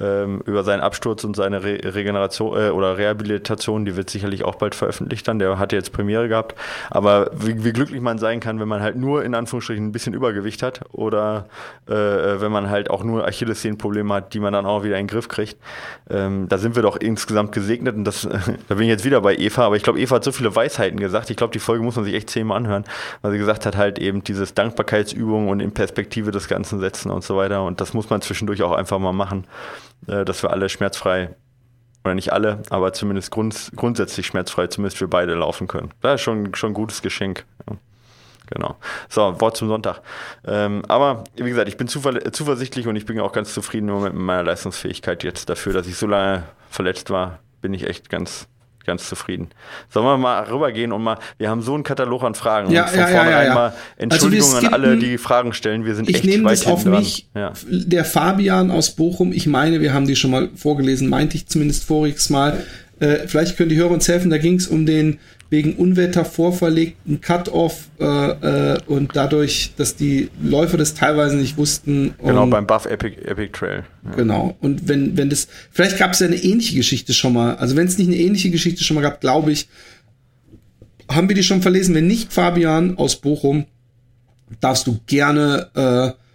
ähm, 0.00 0.42
über 0.44 0.62
seinen 0.64 0.80
Absturz 0.80 1.24
und 1.24 1.36
seine 1.36 1.62
Re 1.62 1.78
Regeneration 1.82 2.56
äh, 2.56 2.70
oder 2.70 2.98
Rehabilitation, 2.98 3.84
die 3.84 3.96
wird 3.96 4.10
sicherlich 4.10 4.44
auch 4.44 4.56
bald 4.56 4.74
veröffentlicht 4.74 5.26
dann. 5.28 5.38
Der 5.38 5.58
hat 5.58 5.72
jetzt 5.72 5.92
Premiere 5.92 6.28
gehabt. 6.28 6.54
Aber 6.90 7.30
wie, 7.34 7.64
wie, 7.64 7.72
glücklich 7.72 8.00
man 8.00 8.18
sein 8.18 8.40
kann, 8.40 8.60
wenn 8.60 8.68
man 8.68 8.82
halt 8.82 8.96
nur 8.96 9.24
in 9.24 9.34
Anführungsstrichen 9.34 9.86
ein 9.86 9.92
bisschen 9.92 10.14
Übergewicht 10.14 10.62
hat 10.62 10.80
oder 10.92 11.46
äh, 11.86 11.92
wenn 11.92 12.52
man 12.52 12.70
halt 12.70 12.90
auch 12.90 13.04
nur 13.04 13.26
Achillessehnenprobleme 13.26 14.12
hat, 14.12 14.34
die 14.34 14.40
man 14.40 14.52
dann 14.52 14.66
auch 14.66 14.84
wieder 14.84 14.98
in 14.98 15.06
den 15.06 15.10
Griff 15.10 15.28
kriegt. 15.28 15.56
Ähm, 16.10 16.48
da 16.48 16.58
sind 16.58 16.76
wir 16.76 16.82
doch 16.82 16.96
insgesamt 16.96 17.52
gesegnet 17.52 17.96
und 17.96 18.04
das, 18.04 18.22
da 18.68 18.74
bin 18.74 18.82
ich 18.82 18.88
jetzt 18.88 19.04
wieder 19.04 19.20
bei 19.20 19.36
Eva, 19.36 19.66
aber 19.66 19.76
ich 19.76 19.82
glaube, 19.82 20.00
Eva 20.00 20.16
hat 20.16 20.24
so 20.24 20.32
viele 20.32 20.54
Weisheiten 20.54 21.00
gesagt. 21.00 21.30
Ich 21.30 21.36
glaube, 21.36 21.52
die 21.52 21.58
Folge 21.58 21.82
muss 21.82 21.96
man 21.96 22.04
sich 22.04 22.14
echt 22.14 22.30
zehnmal 22.30 22.58
anhören, 22.58 22.84
weil 23.22 23.32
sie 23.32 23.38
gesagt 23.38 23.66
hat, 23.66 23.76
halt 23.76 23.98
eben 23.98 24.22
dieses 24.24 24.54
Dankbarkeitsübung 24.54 25.48
und 25.48 25.60
in 25.60 25.72
Perspektive 25.72 26.30
des 26.30 26.48
Ganzen 26.48 26.80
setzen 26.80 27.10
und 27.10 27.24
so 27.24 27.36
weiter. 27.36 27.64
Und 27.64 27.80
das 27.80 27.94
muss 27.94 28.10
man 28.10 28.20
zwischendurch 28.20 28.62
auch 28.62 28.72
einfach 28.72 28.98
mal 28.98 29.12
machen 29.12 29.46
äh, 30.06 30.24
dass 30.24 30.42
wir 30.42 30.50
alle 30.50 30.68
schmerzfrei, 30.68 31.34
oder 32.04 32.14
nicht 32.14 32.32
alle, 32.32 32.62
aber 32.70 32.92
zumindest 32.92 33.30
grund, 33.30 33.72
grundsätzlich 33.74 34.26
schmerzfrei, 34.26 34.68
zumindest 34.68 34.98
für 34.98 35.08
beide 35.08 35.34
laufen 35.34 35.66
können. 35.66 35.90
Das 36.00 36.16
ist 36.16 36.20
schon, 36.22 36.54
schon 36.54 36.70
ein 36.70 36.74
gutes 36.74 37.02
Geschenk. 37.02 37.44
Ja. 37.68 37.76
Genau. 38.48 38.76
So, 39.08 39.40
Wort 39.40 39.56
zum 39.56 39.68
Sonntag. 39.68 40.02
Ähm, 40.46 40.82
aber 40.86 41.24
wie 41.34 41.50
gesagt, 41.50 41.68
ich 41.68 41.76
bin 41.76 41.88
zuversichtlich 41.88 42.86
und 42.86 42.94
ich 42.94 43.04
bin 43.04 43.18
auch 43.18 43.32
ganz 43.32 43.52
zufrieden 43.52 43.86
mit 44.00 44.14
meiner 44.14 44.44
Leistungsfähigkeit 44.44 45.24
jetzt 45.24 45.50
dafür, 45.50 45.72
dass 45.72 45.88
ich 45.88 45.96
so 45.96 46.06
lange 46.06 46.44
verletzt 46.70 47.10
war. 47.10 47.40
Bin 47.60 47.74
ich 47.74 47.88
echt 47.88 48.08
ganz, 48.08 48.46
ganz 48.86 49.08
zufrieden. 49.08 49.48
Sollen 49.90 50.06
wir 50.06 50.16
mal 50.16 50.44
rübergehen 50.44 50.92
und 50.92 51.02
mal, 51.02 51.18
wir 51.38 51.50
haben 51.50 51.62
so 51.62 51.74
einen 51.74 51.82
Katalog 51.82 52.22
an 52.22 52.34
Fragen. 52.34 52.70
Ja, 52.70 52.84
und 52.84 52.90
von 52.90 53.00
ja, 53.00 53.06
vornherein 53.06 53.42
ja, 53.42 53.48
ja, 53.48 53.54
mal 53.54 53.72
Entschuldigung 53.96 54.54
also 54.54 54.66
an 54.66 54.72
alle, 54.72 54.96
die 54.96 55.18
Fragen 55.18 55.52
stellen. 55.52 55.84
Wir 55.84 55.94
sind 55.94 56.08
ich 56.08 56.16
echt 56.16 56.24
nehme 56.24 56.48
das 56.48 56.66
auf 56.66 56.84
mich. 56.84 57.28
Ja. 57.34 57.52
Der 57.68 58.04
Fabian 58.04 58.70
aus 58.70 58.92
Bochum, 58.92 59.32
ich 59.32 59.46
meine, 59.46 59.80
wir 59.80 59.92
haben 59.92 60.06
die 60.06 60.16
schon 60.16 60.30
mal 60.30 60.48
vorgelesen, 60.54 61.08
meinte 61.08 61.36
ich 61.36 61.46
zumindest 61.46 61.84
voriges 61.84 62.30
Mal. 62.30 62.64
Äh, 62.98 63.26
vielleicht 63.26 63.56
können 63.56 63.68
die 63.68 63.76
Hörer 63.76 63.90
uns 63.90 64.08
helfen. 64.08 64.30
Da 64.30 64.38
ging 64.38 64.54
es 64.54 64.68
um 64.68 64.86
den 64.86 65.18
wegen 65.48 65.74
Unwetter 65.74 66.24
vorverlegten 66.24 67.20
Cut-Off 67.20 67.88
äh, 68.00 68.04
äh, 68.04 68.78
und 68.86 69.14
dadurch, 69.14 69.72
dass 69.76 69.94
die 69.94 70.30
Läufer 70.42 70.76
das 70.76 70.94
teilweise 70.94 71.36
nicht 71.36 71.56
wussten. 71.56 72.14
Genau, 72.22 72.46
beim 72.46 72.66
Buff 72.66 72.86
Epic, 72.86 73.16
Epic 73.22 73.52
Trail. 73.52 73.84
Ja. 74.04 74.16
Genau. 74.16 74.56
Und 74.60 74.88
wenn, 74.88 75.16
wenn 75.16 75.30
das, 75.30 75.48
vielleicht 75.70 75.98
gab 75.98 76.12
es 76.12 76.20
ja 76.20 76.26
eine 76.26 76.36
ähnliche 76.36 76.76
Geschichte 76.76 77.14
schon 77.14 77.32
mal. 77.32 77.56
Also 77.56 77.76
wenn 77.76 77.86
es 77.86 77.96
nicht 77.98 78.08
eine 78.08 78.16
ähnliche 78.16 78.50
Geschichte 78.50 78.82
schon 78.82 78.96
mal 78.96 79.02
gab, 79.02 79.20
glaube 79.20 79.52
ich, 79.52 79.68
haben 81.08 81.28
wir 81.28 81.36
die 81.36 81.44
schon 81.44 81.62
verlesen. 81.62 81.94
Wenn 81.94 82.08
nicht, 82.08 82.32
Fabian 82.32 82.98
aus 82.98 83.16
Bochum, 83.16 83.66
darfst 84.60 84.86
du 84.86 84.98
gerne 85.06 85.68
äh, 85.74 86.25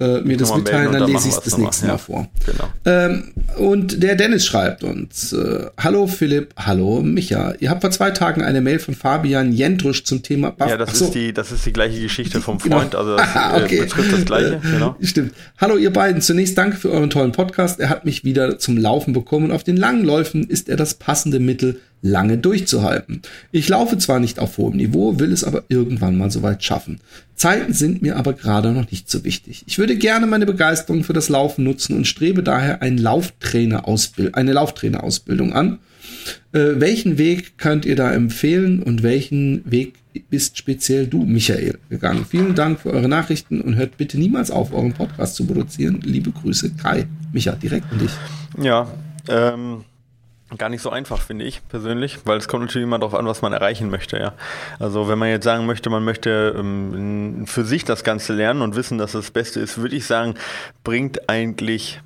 äh, 0.00 0.20
mir 0.20 0.36
das 0.36 0.54
mitteilen, 0.54 0.92
dann, 0.92 1.02
dann 1.02 1.10
lese 1.10 1.28
ich 1.28 1.34
es 1.34 1.40
das 1.40 1.58
nächste 1.58 1.86
Mal 1.86 1.92
ja, 1.92 1.98
vor. 1.98 2.28
Genau. 2.46 2.68
Ähm, 2.84 3.32
und 3.56 4.02
der 4.02 4.14
Dennis 4.14 4.46
schreibt 4.46 4.84
uns, 4.84 5.32
äh, 5.32 5.66
hallo 5.76 6.06
Philipp, 6.06 6.54
hallo 6.56 7.02
Micha, 7.02 7.54
ihr 7.58 7.70
habt 7.70 7.80
vor 7.80 7.90
zwei 7.90 8.12
Tagen 8.12 8.42
eine 8.42 8.60
Mail 8.60 8.78
von 8.78 8.94
Fabian 8.94 9.52
Jendrusch 9.52 10.04
zum 10.04 10.22
Thema 10.22 10.50
Buff. 10.50 10.68
Ja, 10.68 10.76
das, 10.76 10.90
Achso. 10.90 11.06
ist, 11.06 11.14
die, 11.14 11.32
das 11.32 11.50
ist 11.50 11.66
die 11.66 11.72
gleiche 11.72 12.00
Geschichte 12.00 12.40
vom 12.40 12.58
genau. 12.58 12.78
Freund, 12.78 12.92
genau. 12.92 13.02
also 13.02 13.16
das 13.16 13.28
ah, 13.34 13.56
okay. 13.62 13.80
betrifft 13.80 14.12
das 14.12 14.24
Gleiche. 14.24 14.60
Genau. 14.62 14.96
Stimmt. 15.00 15.34
Hallo 15.58 15.76
ihr 15.76 15.92
beiden, 15.92 16.22
zunächst 16.22 16.56
danke 16.56 16.76
für 16.76 16.90
euren 16.90 17.10
tollen 17.10 17.32
Podcast. 17.32 17.80
Er 17.80 17.88
hat 17.88 18.04
mich 18.04 18.24
wieder 18.24 18.58
zum 18.58 18.76
Laufen 18.76 19.12
bekommen. 19.12 19.50
Auf 19.50 19.64
den 19.64 19.76
langen 19.76 20.04
Läufen 20.04 20.48
ist 20.48 20.68
er 20.68 20.76
das 20.76 20.94
passende 20.94 21.40
Mittel 21.40 21.80
lange 22.02 22.38
durchzuhalten. 22.38 23.22
Ich 23.52 23.68
laufe 23.68 23.98
zwar 23.98 24.20
nicht 24.20 24.38
auf 24.38 24.58
hohem 24.58 24.76
Niveau, 24.76 25.18
will 25.18 25.32
es 25.32 25.44
aber 25.44 25.64
irgendwann 25.68 26.16
mal 26.16 26.30
soweit 26.30 26.62
schaffen. 26.62 27.00
Zeiten 27.34 27.72
sind 27.72 28.02
mir 28.02 28.16
aber 28.16 28.32
gerade 28.32 28.72
noch 28.72 28.90
nicht 28.90 29.10
so 29.10 29.24
wichtig. 29.24 29.64
Ich 29.66 29.78
würde 29.78 29.96
gerne 29.96 30.26
meine 30.26 30.46
Begeisterung 30.46 31.04
für 31.04 31.12
das 31.12 31.28
Laufen 31.28 31.64
nutzen 31.64 31.96
und 31.96 32.06
strebe 32.06 32.42
daher 32.42 32.82
ein 32.82 32.98
Lauftrainer 32.98 33.84
eine 34.32 34.52
Lauftrainerausbildung 34.52 35.52
an 35.52 35.78
Äh, 36.52 36.80
welchen 36.80 37.18
Weg 37.18 37.58
könnt 37.58 37.84
ihr 37.84 37.94
da 37.94 38.10
empfehlen 38.12 38.82
und 38.82 39.02
welchen 39.02 39.62
Weg 39.70 39.94
bist 40.30 40.56
speziell 40.56 41.06
du, 41.06 41.24
Michael, 41.24 41.78
gegangen? 41.90 42.24
Vielen 42.28 42.54
Dank 42.54 42.80
für 42.80 42.90
eure 42.90 43.08
Nachrichten 43.08 43.60
und 43.60 43.76
hört 43.76 43.98
bitte 43.98 44.18
niemals 44.18 44.50
auf, 44.50 44.72
euren 44.72 44.94
Podcast 44.94 45.36
zu 45.36 45.46
produzieren. 45.46 46.00
Liebe 46.02 46.30
Grüße, 46.30 46.72
Kai. 46.82 47.06
Micha, 47.32 47.52
direkt 47.52 47.92
an 47.92 47.98
dich. 47.98 48.10
Ja, 48.62 48.90
ähm, 49.28 49.84
gar 50.56 50.70
nicht 50.70 50.80
so 50.80 50.90
einfach, 50.90 51.20
finde 51.20 51.44
ich 51.44 51.66
persönlich, 51.68 52.18
weil 52.24 52.38
es 52.38 52.48
kommt 52.48 52.64
natürlich 52.64 52.84
immer 52.84 52.98
darauf 52.98 53.14
an, 53.14 53.26
was 53.26 53.42
man 53.42 53.52
erreichen 53.52 53.90
möchte, 53.90 54.18
ja. 54.18 54.32
Also 54.78 55.08
wenn 55.08 55.18
man 55.18 55.28
jetzt 55.28 55.44
sagen 55.44 55.66
möchte, 55.66 55.90
man 55.90 56.04
möchte 56.04 56.54
ähm, 56.56 57.44
für 57.46 57.64
sich 57.64 57.84
das 57.84 58.02
Ganze 58.02 58.32
lernen 58.32 58.62
und 58.62 58.74
wissen, 58.74 58.96
dass 58.96 59.12
das 59.12 59.30
Beste 59.30 59.60
ist, 59.60 59.78
würde 59.78 59.96
ich 59.96 60.06
sagen, 60.06 60.34
bringt 60.84 61.28
eigentlich 61.28 62.00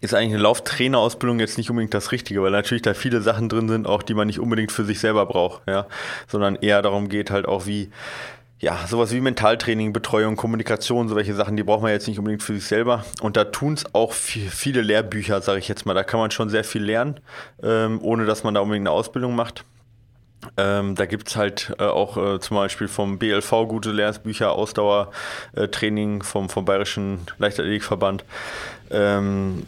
ist 0.00 0.14
eigentlich 0.14 0.34
eine 0.34 0.42
Lauftrainerausbildung 0.42 1.40
jetzt 1.40 1.56
nicht 1.58 1.70
unbedingt 1.70 1.94
das 1.94 2.12
Richtige, 2.12 2.42
weil 2.42 2.50
natürlich 2.50 2.82
da 2.82 2.92
viele 2.92 3.22
Sachen 3.22 3.48
drin 3.48 3.68
sind, 3.68 3.86
auch 3.86 4.02
die 4.02 4.14
man 4.14 4.26
nicht 4.26 4.40
unbedingt 4.40 4.72
für 4.72 4.84
sich 4.84 4.98
selber 4.98 5.24
braucht, 5.26 5.62
ja, 5.66 5.86
sondern 6.26 6.56
eher 6.56 6.82
darum 6.82 7.08
geht 7.08 7.30
halt 7.30 7.46
auch 7.46 7.66
wie 7.66 7.90
ja, 8.58 8.86
sowas 8.88 9.12
wie 9.12 9.20
Mentaltraining, 9.20 9.92
Betreuung, 9.92 10.36
Kommunikation, 10.36 11.08
solche 11.08 11.34
Sachen, 11.34 11.56
die 11.56 11.62
braucht 11.62 11.82
man 11.82 11.90
jetzt 11.90 12.08
nicht 12.08 12.18
unbedingt 12.18 12.42
für 12.42 12.54
sich 12.54 12.64
selber. 12.64 13.04
Und 13.20 13.36
da 13.36 13.44
tun 13.44 13.74
es 13.74 13.94
auch 13.94 14.12
viel, 14.12 14.48
viele 14.48 14.80
Lehrbücher, 14.80 15.42
sage 15.42 15.58
ich 15.58 15.68
jetzt 15.68 15.84
mal. 15.84 15.94
Da 15.94 16.04
kann 16.04 16.20
man 16.20 16.30
schon 16.30 16.48
sehr 16.48 16.64
viel 16.64 16.82
lernen, 16.82 17.20
ähm, 17.62 17.98
ohne 18.02 18.24
dass 18.24 18.44
man 18.44 18.54
da 18.54 18.60
unbedingt 18.60 18.86
eine 18.86 18.96
Ausbildung 18.96 19.34
macht. 19.34 19.64
Ähm, 20.56 20.94
da 20.94 21.06
gibt 21.06 21.28
es 21.28 21.36
halt 21.36 21.74
äh, 21.78 21.84
auch 21.84 22.16
äh, 22.16 22.40
zum 22.40 22.56
Beispiel 22.56 22.88
vom 22.88 23.18
BLV 23.18 23.50
gute 23.68 23.90
Lehrbücher, 23.90 24.52
Ausdauertraining 24.52 26.22
vom, 26.22 26.48
vom 26.48 26.64
Bayerischen 26.64 27.20
Leichtathletikverband. 27.38 28.24
Ähm, 28.90 29.66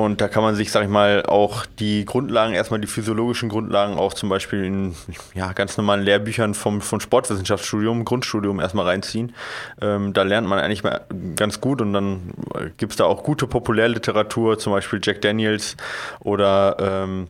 und 0.00 0.22
da 0.22 0.28
kann 0.28 0.42
man 0.42 0.54
sich, 0.54 0.72
sag 0.72 0.82
ich 0.82 0.88
mal, 0.88 1.24
auch 1.26 1.66
die 1.66 2.06
Grundlagen, 2.06 2.54
erstmal 2.54 2.80
die 2.80 2.86
physiologischen 2.86 3.50
Grundlagen, 3.50 3.98
auch 3.98 4.14
zum 4.14 4.30
Beispiel 4.30 4.64
in 4.64 4.94
ja, 5.34 5.52
ganz 5.52 5.76
normalen 5.76 6.02
Lehrbüchern 6.02 6.54
vom, 6.54 6.80
vom 6.80 7.00
Sportwissenschaftsstudium, 7.00 8.06
Grundstudium 8.06 8.60
erstmal 8.60 8.86
reinziehen. 8.86 9.34
Ähm, 9.80 10.14
da 10.14 10.22
lernt 10.22 10.48
man 10.48 10.58
eigentlich 10.58 10.82
mal 10.82 11.02
ganz 11.36 11.60
gut 11.60 11.82
und 11.82 11.92
dann 11.92 12.32
gibt 12.78 12.92
es 12.92 12.96
da 12.96 13.04
auch 13.04 13.22
gute 13.22 13.46
Populärliteratur, 13.46 14.58
zum 14.58 14.72
Beispiel 14.72 15.00
Jack 15.02 15.20
Daniels 15.20 15.76
oder 16.20 16.76
ähm, 16.80 17.28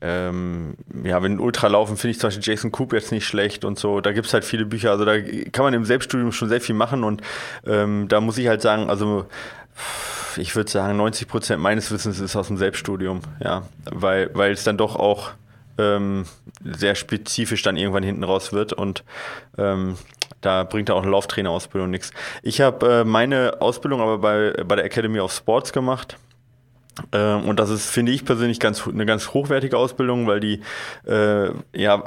ähm, 0.00 0.76
ja, 1.02 1.20
wenn 1.20 1.40
Ultra 1.40 1.66
laufen, 1.66 1.96
finde 1.96 2.12
ich 2.12 2.20
zum 2.20 2.28
Beispiel 2.28 2.44
Jason 2.44 2.70
Coop 2.70 2.92
jetzt 2.92 3.10
nicht 3.10 3.26
schlecht 3.26 3.64
und 3.64 3.76
so. 3.76 4.00
Da 4.00 4.12
gibt 4.12 4.26
es 4.26 4.34
halt 4.34 4.44
viele 4.44 4.66
Bücher. 4.66 4.90
Also 4.92 5.04
da 5.04 5.20
kann 5.20 5.64
man 5.64 5.74
im 5.74 5.84
Selbststudium 5.84 6.30
schon 6.30 6.48
sehr 6.48 6.60
viel 6.60 6.76
machen 6.76 7.02
und 7.02 7.22
ähm, 7.66 8.06
da 8.08 8.20
muss 8.20 8.38
ich 8.38 8.46
halt 8.46 8.62
sagen, 8.62 8.88
also 8.88 9.26
ich 10.36 10.54
würde 10.56 10.70
sagen, 10.70 10.96
90 10.96 11.28
Prozent 11.28 11.62
meines 11.62 11.90
Wissens 11.90 12.20
ist 12.20 12.36
aus 12.36 12.48
dem 12.48 12.56
Selbststudium, 12.56 13.20
ja, 13.42 13.62
weil, 13.90 14.30
weil 14.34 14.52
es 14.52 14.64
dann 14.64 14.76
doch 14.76 14.96
auch 14.96 15.30
ähm, 15.78 16.24
sehr 16.64 16.94
spezifisch 16.94 17.62
dann 17.62 17.76
irgendwann 17.76 18.02
hinten 18.02 18.24
raus 18.24 18.52
wird 18.52 18.72
und 18.72 19.04
ähm, 19.58 19.96
da 20.40 20.64
bringt 20.64 20.90
auch 20.90 21.02
eine 21.02 21.10
Lauftrainerausbildung 21.10 21.90
nichts. 21.90 22.10
Ich 22.42 22.60
habe 22.60 23.00
äh, 23.00 23.04
meine 23.04 23.60
Ausbildung 23.60 24.00
aber 24.00 24.18
bei, 24.18 24.52
bei 24.64 24.76
der 24.76 24.84
Academy 24.84 25.18
of 25.20 25.32
Sports 25.32 25.72
gemacht. 25.72 26.16
Ähm, 27.12 27.48
und 27.48 27.58
das 27.58 27.70
ist, 27.70 27.90
finde 27.90 28.12
ich 28.12 28.24
persönlich, 28.24 28.60
ganz, 28.60 28.86
eine 28.86 29.06
ganz 29.06 29.32
hochwertige 29.34 29.76
Ausbildung, 29.76 30.26
weil 30.26 30.40
die 30.40 30.60
äh, 31.06 31.50
ja 31.74 32.04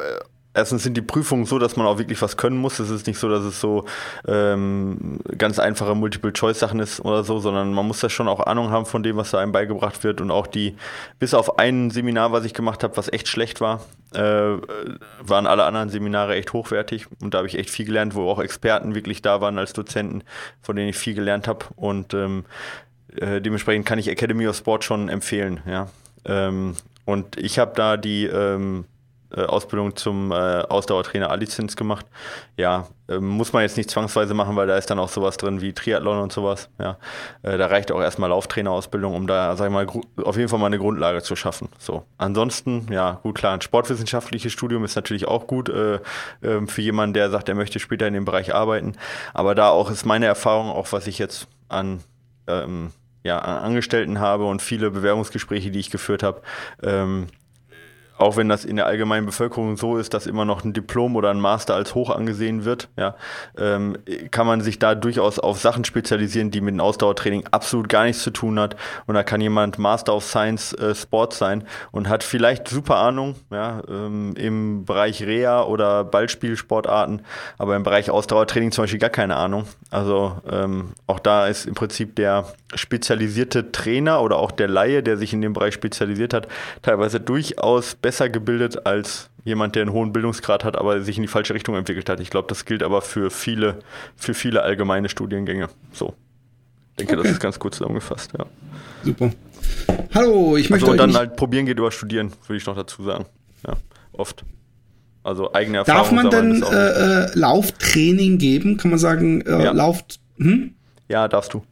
erstens 0.57 0.83
sind 0.83 0.97
die 0.97 1.01
Prüfungen 1.01 1.45
so, 1.45 1.59
dass 1.59 1.75
man 1.77 1.85
auch 1.85 1.99
wirklich 1.99 2.21
was 2.21 2.35
können 2.35 2.57
muss. 2.57 2.79
Es 2.79 2.89
ist 2.89 3.07
nicht 3.07 3.19
so, 3.19 3.29
dass 3.29 3.43
es 3.43 3.61
so 3.61 3.85
ähm, 4.27 5.19
ganz 5.37 5.59
einfache 5.59 5.95
Multiple-Choice-Sachen 5.95 6.79
ist 6.79 6.99
oder 6.99 7.23
so, 7.23 7.39
sondern 7.39 7.73
man 7.73 7.85
muss 7.87 7.99
da 7.99 8.09
schon 8.09 8.27
auch 8.27 8.41
Ahnung 8.41 8.71
haben 8.71 8.85
von 8.85 9.03
dem, 9.03 9.17
was 9.17 9.31
da 9.31 9.39
einem 9.39 9.51
beigebracht 9.51 10.03
wird. 10.03 10.19
Und 10.19 10.31
auch 10.31 10.47
die, 10.47 10.75
bis 11.19 11.33
auf 11.33 11.59
ein 11.59 11.91
Seminar, 11.91 12.31
was 12.31 12.43
ich 12.43 12.53
gemacht 12.53 12.83
habe, 12.83 12.97
was 12.97 13.11
echt 13.13 13.27
schlecht 13.27 13.61
war, 13.61 13.81
äh, 14.13 14.19
waren 14.19 15.47
alle 15.47 15.63
anderen 15.63 15.89
Seminare 15.89 16.35
echt 16.35 16.53
hochwertig. 16.53 17.05
Und 17.21 17.33
da 17.33 17.39
habe 17.39 17.47
ich 17.47 17.57
echt 17.57 17.69
viel 17.69 17.85
gelernt, 17.85 18.15
wo 18.15 18.29
auch 18.29 18.39
Experten 18.39 18.95
wirklich 18.95 19.21
da 19.21 19.39
waren 19.41 19.59
als 19.59 19.73
Dozenten, 19.73 20.23
von 20.61 20.75
denen 20.75 20.89
ich 20.89 20.97
viel 20.97 21.13
gelernt 21.13 21.47
habe. 21.47 21.65
Und 21.75 22.13
ähm, 22.15 22.45
äh, 23.15 23.41
dementsprechend 23.41 23.85
kann 23.85 23.99
ich 23.99 24.07
Academy 24.07 24.47
of 24.47 24.55
Sport 24.55 24.83
schon 24.83 25.07
empfehlen, 25.09 25.61
ja. 25.67 25.87
Ähm, 26.25 26.75
und 27.05 27.37
ich 27.37 27.57
habe 27.57 27.71
da 27.73 27.95
die 27.95 28.25
ähm, 28.25 28.83
äh, 29.35 29.41
Ausbildung 29.41 29.95
zum 29.95 30.31
äh, 30.31 30.35
Ausdauertrainer 30.35 31.29
A-Lizenz 31.29 31.75
gemacht. 31.75 32.05
Ja, 32.55 32.87
äh, 33.09 33.19
muss 33.19 33.53
man 33.53 33.63
jetzt 33.63 33.77
nicht 33.77 33.89
zwangsweise 33.89 34.33
machen, 34.33 34.55
weil 34.55 34.67
da 34.67 34.77
ist 34.77 34.89
dann 34.89 34.99
auch 34.99 35.09
sowas 35.09 35.37
drin 35.37 35.61
wie 35.61 35.73
Triathlon 35.73 36.19
und 36.19 36.31
sowas. 36.31 36.69
Ja, 36.79 36.97
äh, 37.43 37.57
da 37.57 37.67
reicht 37.67 37.91
auch 37.91 38.01
erstmal 38.01 38.29
Lauftrainerausbildung, 38.29 39.13
um 39.13 39.27
da, 39.27 39.55
sag 39.55 39.67
ich 39.67 39.73
mal, 39.73 39.87
auf 40.23 40.37
jeden 40.37 40.49
Fall 40.49 40.59
mal 40.59 40.67
eine 40.67 40.79
Grundlage 40.79 41.21
zu 41.21 41.35
schaffen. 41.35 41.69
So. 41.77 42.03
Ansonsten, 42.17 42.87
ja, 42.91 43.19
gut, 43.23 43.35
klar, 43.35 43.53
ein 43.53 43.61
sportwissenschaftliches 43.61 44.51
Studium 44.51 44.83
ist 44.83 44.95
natürlich 44.95 45.27
auch 45.27 45.47
gut 45.47 45.69
äh, 45.69 45.99
ähm, 46.43 46.67
für 46.67 46.81
jemanden, 46.81 47.13
der 47.13 47.29
sagt, 47.29 47.49
er 47.49 47.55
möchte 47.55 47.79
später 47.79 48.07
in 48.07 48.13
dem 48.13 48.25
Bereich 48.25 48.53
arbeiten. 48.53 48.93
Aber 49.33 49.55
da 49.55 49.69
auch 49.69 49.91
ist 49.91 50.05
meine 50.05 50.25
Erfahrung, 50.25 50.69
auch 50.69 50.91
was 50.91 51.07
ich 51.07 51.19
jetzt 51.19 51.47
an 51.69 52.01
ähm, 52.47 52.91
ja, 53.23 53.39
Angestellten 53.39 54.19
habe 54.19 54.45
und 54.45 54.61
viele 54.61 54.89
Bewerbungsgespräche, 54.89 55.69
die 55.69 55.79
ich 55.79 55.91
geführt 55.91 56.23
habe, 56.23 56.41
ähm, 56.81 57.27
auch 58.17 58.37
wenn 58.37 58.49
das 58.49 58.65
in 58.65 58.75
der 58.75 58.85
allgemeinen 58.85 59.25
Bevölkerung 59.25 59.77
so 59.77 59.97
ist, 59.97 60.13
dass 60.13 60.27
immer 60.27 60.45
noch 60.45 60.63
ein 60.63 60.73
Diplom 60.73 61.15
oder 61.15 61.29
ein 61.29 61.39
Master 61.39 61.75
als 61.75 61.95
hoch 61.95 62.09
angesehen 62.09 62.65
wird, 62.65 62.89
ja, 62.97 63.15
ähm, 63.57 63.97
kann 64.31 64.47
man 64.47 64.61
sich 64.61 64.79
da 64.79 64.95
durchaus 64.95 65.39
auf 65.39 65.59
Sachen 65.59 65.85
spezialisieren, 65.85 66.51
die 66.51 66.61
mit 66.61 66.73
dem 66.73 66.79
Ausdauertraining 66.79 67.45
absolut 67.51 67.89
gar 67.89 68.05
nichts 68.05 68.23
zu 68.23 68.31
tun 68.31 68.59
hat. 68.59 68.75
Und 69.05 69.15
da 69.15 69.23
kann 69.23 69.41
jemand 69.41 69.77
Master 69.77 70.15
of 70.15 70.25
Science 70.25 70.73
äh, 70.73 70.95
Sport 70.95 71.33
sein 71.33 71.63
und 71.91 72.09
hat 72.09 72.23
vielleicht 72.23 72.67
super 72.67 72.97
Ahnung 72.97 73.35
ja, 73.51 73.81
ähm, 73.87 74.33
im 74.35 74.85
Bereich 74.85 75.21
Reha 75.23 75.63
oder 75.63 76.03
Ballspielsportarten, 76.03 77.21
aber 77.57 77.75
im 77.75 77.83
Bereich 77.83 78.09
Ausdauertraining 78.09 78.71
zum 78.71 78.83
Beispiel 78.83 78.99
gar 78.99 79.09
keine 79.09 79.35
Ahnung. 79.35 79.65
Also 79.91 80.37
ähm, 80.49 80.93
auch 81.05 81.19
da 81.19 81.47
ist 81.47 81.65
im 81.65 81.75
Prinzip 81.75 82.15
der 82.15 82.45
spezialisierte 82.75 83.71
Trainer 83.71 84.21
oder 84.21 84.37
auch 84.37 84.51
der 84.51 84.67
Laie, 84.67 85.01
der 85.01 85.17
sich 85.17 85.33
in 85.33 85.41
dem 85.41 85.53
Bereich 85.53 85.73
spezialisiert 85.73 86.33
hat, 86.33 86.47
teilweise 86.81 87.19
durchaus 87.19 87.95
besser 87.95 88.29
gebildet 88.29 88.85
als 88.85 89.29
jemand, 89.45 89.75
der 89.75 89.83
einen 89.83 89.93
hohen 89.93 90.11
Bildungsgrad 90.11 90.65
hat, 90.65 90.77
aber 90.77 91.01
sich 91.01 91.15
in 91.15 91.21
die 91.21 91.29
falsche 91.29 91.53
Richtung 91.53 91.75
entwickelt 91.75 92.09
hat. 92.09 92.19
Ich 92.19 92.29
glaube, 92.29 92.49
das 92.49 92.65
gilt 92.65 92.83
aber 92.83 93.01
für 93.01 93.31
viele, 93.31 93.79
für 94.17 94.33
viele 94.33 94.63
allgemeine 94.63 95.07
Studiengänge. 95.07 95.69
So. 95.93 96.13
Ich 96.91 96.97
denke, 96.97 97.13
okay. 97.13 97.23
das 97.23 97.31
ist 97.33 97.39
ganz 97.39 97.57
kurz 97.57 97.77
zusammengefasst, 97.77 98.33
ja. 98.37 98.45
Super. 99.03 99.31
Hallo, 100.13 100.57
ich 100.57 100.69
möchte. 100.69 100.87
Also, 100.87 100.91
und 100.91 100.97
dann 100.97 101.15
halt 101.15 101.35
probieren 101.35 101.65
geht 101.65 101.79
über 101.79 101.91
Studieren, 101.91 102.33
würde 102.47 102.57
ich 102.57 102.65
noch 102.65 102.75
dazu 102.75 103.03
sagen. 103.03 103.25
Ja, 103.65 103.73
oft. 104.11 104.43
Also 105.23 105.53
eigene 105.53 105.79
Erfahrung. 105.79 106.01
Darf 106.01 106.11
man 106.11 106.29
denn 106.29 106.63
äh, 106.63 107.25
äh, 107.25 107.29
Lauftraining 107.33 108.37
geben? 108.37 108.77
Kann 108.77 108.91
man 108.91 108.99
sagen, 108.99 109.41
äh, 109.41 109.63
ja. 109.63 109.71
Lauft. 109.71 110.19
Hm? 110.37 110.73
Ja, 111.09 111.29
darfst 111.29 111.53
du. 111.53 111.63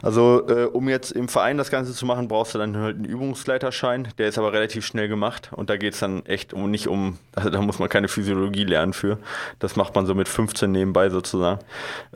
Also, 0.00 0.48
äh, 0.48 0.64
um 0.64 0.88
jetzt 0.88 1.12
im 1.12 1.28
Verein 1.28 1.58
das 1.58 1.70
Ganze 1.70 1.92
zu 1.92 2.06
machen, 2.06 2.26
brauchst 2.26 2.54
du 2.54 2.58
dann 2.58 2.74
halt 2.76 2.96
einen 2.96 3.04
Übungsleiterschein. 3.04 4.08
Der 4.16 4.28
ist 4.28 4.38
aber 4.38 4.54
relativ 4.54 4.86
schnell 4.86 5.08
gemacht. 5.08 5.50
Und 5.54 5.68
da 5.68 5.76
geht 5.76 5.92
es 5.92 6.00
dann 6.00 6.24
echt 6.24 6.54
um 6.54 6.70
nicht 6.70 6.88
um, 6.88 7.18
also 7.34 7.50
da 7.50 7.60
muss 7.60 7.78
man 7.78 7.90
keine 7.90 8.08
Physiologie 8.08 8.64
lernen 8.64 8.94
für. 8.94 9.18
Das 9.58 9.76
macht 9.76 9.94
man 9.94 10.06
so 10.06 10.14
mit 10.14 10.28
15 10.28 10.72
nebenbei 10.72 11.10
sozusagen. 11.10 11.60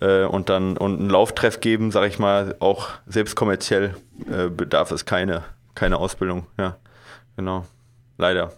Äh, 0.00 0.24
und 0.24 0.48
dann 0.48 0.78
und 0.78 0.98
einen 0.98 1.10
Lauftreff 1.10 1.60
geben, 1.60 1.90
sage 1.90 2.08
ich 2.08 2.18
mal, 2.18 2.56
auch 2.58 2.88
selbst 3.06 3.34
kommerziell 3.36 3.94
äh, 4.30 4.48
bedarf 4.48 4.90
es 4.92 5.04
keine, 5.04 5.44
keine 5.74 5.98
Ausbildung. 5.98 6.46
Ja, 6.58 6.78
genau. 7.36 7.66
Leider. 8.16 8.52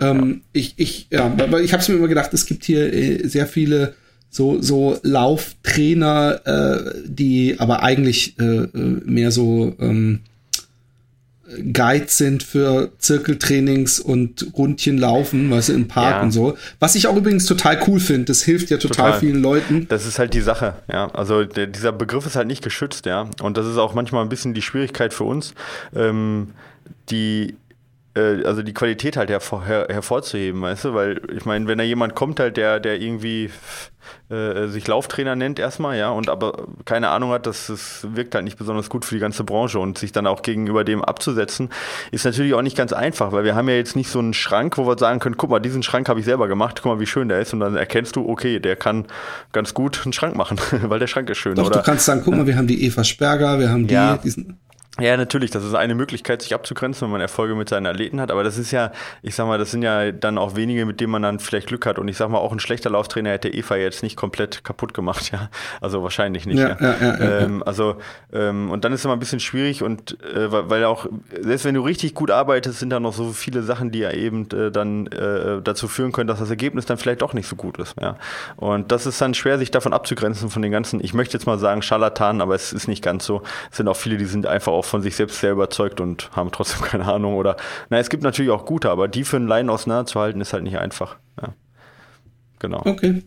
Ähm, 0.00 0.28
ja. 0.28 0.48
Ich, 0.52 0.74
ich, 0.76 1.06
ja, 1.10 1.32
ich 1.62 1.72
habe 1.72 1.82
es 1.82 1.88
mir 1.88 1.96
immer 1.96 2.08
gedacht, 2.08 2.34
es 2.34 2.44
gibt 2.44 2.64
hier 2.64 2.92
äh, 2.92 3.26
sehr 3.26 3.46
viele 3.46 3.94
so 4.30 4.62
so 4.62 4.98
Lauftrainer, 5.02 6.40
äh, 6.44 6.94
die 7.04 7.56
aber 7.58 7.82
eigentlich 7.82 8.38
äh, 8.38 8.44
äh, 8.44 8.68
mehr 9.04 9.32
so 9.32 9.74
ähm, 9.80 10.20
Guides 11.72 12.16
sind 12.16 12.42
für 12.42 12.92
Zirkeltrainings 12.98 13.98
und 13.98 14.52
Rundchen 14.56 14.98
laufen, 14.98 15.50
weißt 15.50 15.70
du, 15.70 15.72
im 15.72 15.88
Park 15.88 16.16
ja. 16.16 16.22
und 16.22 16.30
so. 16.30 16.56
Was 16.78 16.94
ich 16.94 17.06
auch 17.08 17.16
übrigens 17.16 17.46
total 17.46 17.80
cool 17.88 17.98
finde, 17.98 18.26
das 18.26 18.42
hilft 18.42 18.70
ja 18.70 18.76
total, 18.76 19.06
total, 19.06 19.20
vielen 19.20 19.42
Leuten. 19.42 19.86
Das 19.88 20.06
ist 20.06 20.18
halt 20.18 20.34
die 20.34 20.40
Sache, 20.40 20.74
ja. 20.90 21.08
Also 21.12 21.44
der, 21.44 21.66
dieser 21.66 21.92
Begriff 21.92 22.26
ist 22.26 22.36
halt 22.36 22.46
nicht 22.46 22.62
geschützt, 22.62 23.06
ja. 23.06 23.28
Und 23.42 23.56
das 23.56 23.66
ist 23.66 23.78
auch 23.78 23.94
manchmal 23.94 24.22
ein 24.22 24.28
bisschen 24.28 24.54
die 24.54 24.62
Schwierigkeit 24.62 25.12
für 25.12 25.24
uns, 25.24 25.54
ähm, 25.94 26.52
die 27.10 27.56
äh, 28.14 28.44
also 28.44 28.62
die 28.62 28.74
Qualität 28.74 29.16
halt 29.16 29.30
hervor, 29.30 29.64
her, 29.64 29.86
hervorzuheben, 29.88 30.60
weißt 30.62 30.86
du, 30.86 30.94
weil 30.94 31.20
ich 31.34 31.44
meine, 31.44 31.66
wenn 31.66 31.78
da 31.78 31.84
jemand 31.84 32.14
kommt 32.14 32.40
halt, 32.40 32.56
der, 32.56 32.80
der 32.80 33.00
irgendwie 33.00 33.50
äh, 34.30 34.66
sich 34.66 34.86
Lauftrainer 34.86 35.36
nennt 35.36 35.58
erstmal, 35.58 35.96
ja, 35.96 36.10
und 36.10 36.28
aber 36.28 36.66
keine 36.84 37.10
Ahnung 37.10 37.30
hat, 37.30 37.46
dass 37.46 37.68
es 37.68 38.06
wirkt 38.12 38.34
halt 38.34 38.44
nicht 38.44 38.58
besonders 38.58 38.88
gut 38.88 39.04
für 39.04 39.14
die 39.14 39.20
ganze 39.20 39.44
Branche 39.44 39.78
und 39.78 39.98
sich 39.98 40.10
dann 40.10 40.26
auch 40.26 40.42
gegenüber 40.42 40.82
dem 40.82 41.04
abzusetzen, 41.04 41.68
ist 42.10 42.24
natürlich 42.24 42.54
auch 42.54 42.62
nicht 42.62 42.76
ganz 42.76 42.92
einfach, 42.92 43.32
weil 43.32 43.44
wir 43.44 43.54
haben 43.54 43.68
ja 43.68 43.76
jetzt 43.76 43.94
nicht 43.94 44.10
so 44.10 44.18
einen 44.18 44.34
Schrank, 44.34 44.76
wo 44.78 44.86
wir 44.86 44.98
sagen 44.98 45.20
können, 45.20 45.36
guck 45.36 45.50
mal, 45.50 45.60
diesen 45.60 45.82
Schrank 45.82 46.08
habe 46.08 46.18
ich 46.18 46.26
selber 46.26 46.48
gemacht, 46.48 46.80
guck 46.82 46.92
mal, 46.92 47.00
wie 47.00 47.06
schön 47.06 47.28
der 47.28 47.40
ist 47.40 47.52
und 47.52 47.60
dann 47.60 47.76
erkennst 47.76 48.16
du, 48.16 48.28
okay, 48.28 48.58
der 48.58 48.74
kann 48.74 49.06
ganz 49.52 49.74
gut 49.74 50.00
einen 50.04 50.12
Schrank 50.12 50.34
machen, 50.34 50.58
weil 50.82 50.98
der 50.98 51.06
Schrank 51.06 51.30
ist 51.30 51.38
schön. 51.38 51.54
Doch, 51.54 51.66
oder? 51.66 51.78
du 51.78 51.84
kannst 51.84 52.06
sagen, 52.06 52.22
guck 52.24 52.34
mal, 52.34 52.46
wir 52.46 52.56
haben 52.56 52.66
die 52.66 52.84
Eva 52.84 53.04
Sperger, 53.04 53.60
wir 53.60 53.70
haben 53.70 53.86
die, 53.86 53.94
ja. 53.94 54.16
diesen 54.16 54.58
Ja, 54.98 55.16
natürlich, 55.16 55.52
das 55.52 55.64
ist 55.64 55.74
eine 55.74 55.94
Möglichkeit, 55.94 56.42
sich 56.42 56.52
abzugrenzen, 56.52 57.06
wenn 57.06 57.12
man 57.12 57.20
Erfolge 57.20 57.54
mit 57.54 57.68
seinen 57.68 57.86
Athleten 57.86 58.20
hat. 58.20 58.32
Aber 58.32 58.42
das 58.42 58.58
ist 58.58 58.72
ja, 58.72 58.90
ich 59.22 59.36
sag 59.36 59.46
mal, 59.46 59.56
das 59.56 59.70
sind 59.70 59.82
ja 59.82 60.10
dann 60.10 60.36
auch 60.36 60.56
wenige, 60.56 60.84
mit 60.84 61.00
denen 61.00 61.12
man 61.12 61.22
dann 61.22 61.38
vielleicht 61.38 61.68
Glück 61.68 61.86
hat. 61.86 61.98
Und 62.00 62.08
ich 62.08 62.16
sag 62.16 62.28
mal, 62.28 62.38
auch 62.38 62.52
ein 62.52 62.58
schlechter 62.58 62.90
Lauftrainer 62.90 63.30
hätte 63.30 63.48
Eva 63.48 63.76
jetzt 63.76 64.02
nicht 64.02 64.16
komplett 64.16 64.64
kaputt 64.64 64.92
gemacht, 64.92 65.30
ja. 65.32 65.48
Also 65.80 66.02
wahrscheinlich 66.02 66.44
nicht. 66.44 66.58
Ja, 66.58 66.76
ja. 66.80 66.96
Ja, 67.00 67.20
ähm, 67.20 67.62
also, 67.64 67.96
ähm, 68.32 68.70
und 68.70 68.84
dann 68.84 68.92
ist 68.92 69.00
es 69.00 69.04
immer 69.04 69.14
ein 69.14 69.20
bisschen 69.20 69.38
schwierig 69.38 69.82
und 69.84 70.20
äh, 70.24 70.50
weil 70.50 70.84
auch, 70.84 71.06
selbst 71.40 71.64
wenn 71.64 71.76
du 71.76 71.82
richtig 71.82 72.14
gut 72.14 72.32
arbeitest, 72.32 72.80
sind 72.80 72.90
da 72.90 72.98
noch 72.98 73.12
so 73.12 73.30
viele 73.30 73.62
Sachen, 73.62 73.92
die 73.92 74.00
ja 74.00 74.10
eben 74.10 74.50
äh, 74.50 74.72
dann 74.72 75.06
äh, 75.06 75.62
dazu 75.62 75.86
führen 75.86 76.10
können, 76.10 76.26
dass 76.26 76.40
das 76.40 76.50
Ergebnis 76.50 76.86
dann 76.86 76.98
vielleicht 76.98 77.22
doch 77.22 77.32
nicht 77.32 77.46
so 77.46 77.54
gut 77.54 77.78
ist. 77.78 77.94
Ja. 78.00 78.16
Und 78.56 78.90
das 78.90 79.06
ist 79.06 79.20
dann 79.20 79.34
schwer, 79.34 79.58
sich 79.58 79.70
davon 79.70 79.92
abzugrenzen 79.92 80.50
von 80.50 80.62
den 80.62 80.72
ganzen, 80.72 81.02
ich 81.02 81.14
möchte 81.14 81.34
jetzt 81.34 81.46
mal 81.46 81.60
sagen, 81.60 81.80
Scharlatanen, 81.80 82.42
aber 82.42 82.56
es 82.56 82.72
ist 82.72 82.88
nicht 82.88 83.04
ganz 83.04 83.24
so. 83.24 83.42
Es 83.70 83.76
sind 83.76 83.86
auch 83.86 83.96
viele, 83.96 84.16
die 84.16 84.24
sind 84.24 84.46
einfach 84.46 84.72
auch 84.80 84.84
von 84.86 85.02
sich 85.02 85.14
selbst 85.14 85.40
sehr 85.40 85.52
überzeugt 85.52 86.00
und 86.00 86.30
haben 86.32 86.50
trotzdem 86.50 86.80
keine 86.84 87.04
Ahnung. 87.04 87.34
Oder, 87.34 87.56
na, 87.90 87.98
es 87.98 88.08
gibt 88.08 88.22
natürlich 88.22 88.50
auch 88.50 88.64
gute, 88.64 88.90
aber 88.90 89.08
die 89.08 89.24
für 89.24 89.36
einen 89.36 89.46
Laien 89.46 89.70
auseinanderzuhalten, 89.70 90.40
ist 90.40 90.52
halt 90.52 90.64
nicht 90.64 90.78
einfach. 90.78 91.16
Ja. 91.40 91.54
Genau. 92.58 92.82
Okay. 92.84 93.22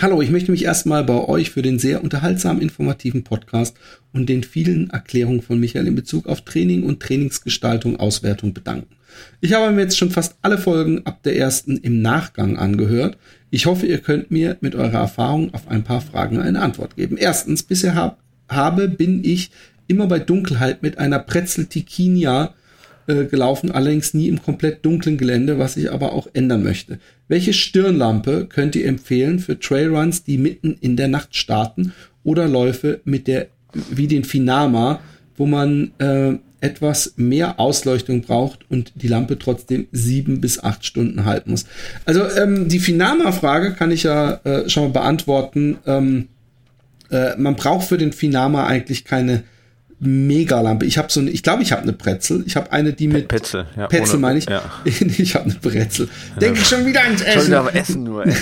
Hallo, 0.00 0.20
ich 0.20 0.30
möchte 0.30 0.50
mich 0.50 0.64
erstmal 0.64 1.04
bei 1.04 1.28
euch 1.28 1.50
für 1.50 1.62
den 1.62 1.78
sehr 1.78 2.02
unterhaltsamen, 2.02 2.60
informativen 2.60 3.22
Podcast 3.22 3.76
und 4.12 4.28
den 4.28 4.42
vielen 4.42 4.90
Erklärungen 4.90 5.40
von 5.40 5.60
Michael 5.60 5.86
in 5.86 5.94
Bezug 5.94 6.26
auf 6.26 6.40
Training 6.40 6.82
und 6.82 7.00
Trainingsgestaltung, 7.00 8.00
Auswertung 8.00 8.54
bedanken. 8.54 8.96
Ich 9.40 9.52
habe 9.52 9.72
mir 9.72 9.82
jetzt 9.82 9.96
schon 9.96 10.10
fast 10.10 10.34
alle 10.42 10.58
Folgen 10.58 11.06
ab 11.06 11.22
der 11.22 11.36
ersten 11.36 11.76
im 11.76 12.02
Nachgang 12.02 12.56
angehört. 12.56 13.18
Ich 13.50 13.66
hoffe, 13.66 13.86
ihr 13.86 13.98
könnt 13.98 14.32
mir 14.32 14.56
mit 14.60 14.74
eurer 14.74 14.98
Erfahrung 14.98 15.54
auf 15.54 15.68
ein 15.68 15.84
paar 15.84 16.00
Fragen 16.00 16.40
eine 16.40 16.60
Antwort 16.60 16.96
geben. 16.96 17.16
Erstens, 17.16 17.62
bisher 17.62 17.94
hab, 17.94 18.18
habe, 18.48 18.88
bin 18.88 19.22
ich 19.24 19.52
immer 19.86 20.06
bei 20.06 20.18
Dunkelheit 20.18 20.82
mit 20.82 20.98
einer 20.98 21.18
Pretzel 21.18 21.66
Tikinia 21.66 22.54
äh, 23.06 23.24
gelaufen, 23.24 23.70
allerdings 23.70 24.14
nie 24.14 24.28
im 24.28 24.42
komplett 24.42 24.84
dunklen 24.84 25.18
Gelände, 25.18 25.58
was 25.58 25.76
ich 25.76 25.92
aber 25.92 26.12
auch 26.12 26.28
ändern 26.32 26.62
möchte. 26.62 26.98
Welche 27.28 27.52
Stirnlampe 27.52 28.46
könnt 28.46 28.76
ihr 28.76 28.86
empfehlen 28.86 29.38
für 29.38 29.58
Trailruns, 29.58 30.24
die 30.24 30.38
mitten 30.38 30.76
in 30.80 30.96
der 30.96 31.08
Nacht 31.08 31.36
starten 31.36 31.92
oder 32.22 32.48
Läufe 32.48 33.00
mit 33.04 33.26
der 33.26 33.48
wie 33.90 34.06
den 34.06 34.24
Finama, 34.24 35.00
wo 35.36 35.46
man 35.46 35.92
äh, 35.98 36.34
etwas 36.60 37.14
mehr 37.16 37.60
Ausleuchtung 37.60 38.22
braucht 38.22 38.60
und 38.70 38.92
die 38.94 39.08
Lampe 39.08 39.38
trotzdem 39.38 39.86
sieben 39.92 40.40
bis 40.40 40.62
acht 40.62 40.86
Stunden 40.86 41.26
halten 41.26 41.50
muss. 41.50 41.66
Also 42.06 42.22
ähm, 42.38 42.68
die 42.68 42.78
Finama-Frage 42.78 43.74
kann 43.74 43.90
ich 43.90 44.04
ja 44.04 44.40
äh, 44.44 44.68
schon 44.70 44.84
mal 44.84 44.92
beantworten. 44.92 45.76
Ähm, 45.86 46.28
äh, 47.10 47.36
man 47.36 47.56
braucht 47.56 47.88
für 47.88 47.98
den 47.98 48.14
Finama 48.14 48.66
eigentlich 48.66 49.04
keine 49.04 49.42
Megalampe. 50.04 50.86
Ich 50.86 50.98
habe 50.98 51.10
so 51.10 51.20
eine, 51.20 51.30
ich 51.30 51.42
glaube, 51.42 51.62
ich 51.62 51.72
habe 51.72 51.82
eine 51.82 51.92
Pretzel. 51.92 52.44
Ich 52.46 52.56
habe 52.56 52.72
eine, 52.72 52.92
die 52.92 53.08
mit 53.08 53.28
Petzel, 53.28 53.66
ja, 53.76 53.86
Petzel 53.86 54.18
meine 54.18 54.38
ich. 54.38 54.48
Ja. 54.48 54.62
ich 54.84 55.34
habe 55.34 55.44
eine 55.46 55.54
Pretzel. 55.54 56.08
Ja. 56.34 56.40
Denke 56.40 56.60
ich 56.60 56.66
schon 56.66 56.86
wieder 56.86 57.02
ans 57.02 57.22
Essen. 57.22 57.32
Schon 57.40 57.46
wieder 57.46 57.60
am 57.60 57.68
Essen 57.68 58.02
nur. 58.04 58.26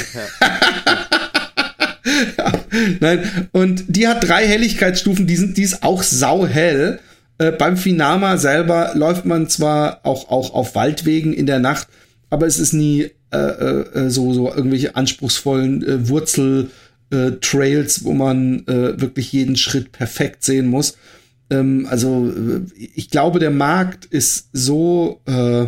ja. 2.39 2.53
nein, 3.01 3.49
und 3.53 3.85
die 3.89 4.09
hat 4.09 4.27
drei 4.27 4.47
Helligkeitsstufen, 4.47 5.27
die 5.27 5.37
sind, 5.37 5.57
die 5.57 5.63
ist 5.63 5.83
auch 5.83 6.03
sauhell. 6.03 7.01
Äh, 7.39 7.53
beim 7.53 7.77
Finama 7.77 8.37
selber 8.37 8.93
läuft 8.95 9.25
man 9.25 9.49
zwar 9.49 10.01
auch, 10.05 10.31
auch 10.31 10.53
auf 10.55 10.75
Waldwegen 10.75 11.33
in 11.33 11.47
der 11.47 11.59
Nacht, 11.59 11.89
aber 12.31 12.47
es 12.47 12.59
ist 12.59 12.73
nie 12.73 13.11
äh, 13.33 13.39
äh, 13.39 14.11
so, 14.11 14.33
so 14.35 14.55
irgendwelche 14.55 14.95
anspruchsvollen 14.95 15.83
äh, 15.83 16.09
Wurzel-Trails, 16.09 18.05
wo 18.05 18.13
man 18.13 18.67
äh, 18.67 19.01
wirklich 19.01 19.33
jeden 19.33 19.57
Schritt 19.57 19.91
perfekt 19.91 20.45
sehen 20.45 20.67
muss. 20.67 20.99
Ähm, 21.53 21.87
also 21.89 22.33
ich 22.77 23.11
glaube, 23.11 23.39
der 23.39 23.51
Markt 23.51 24.07
ist 24.07 24.49
so 24.53 25.21
äh, 25.27 25.67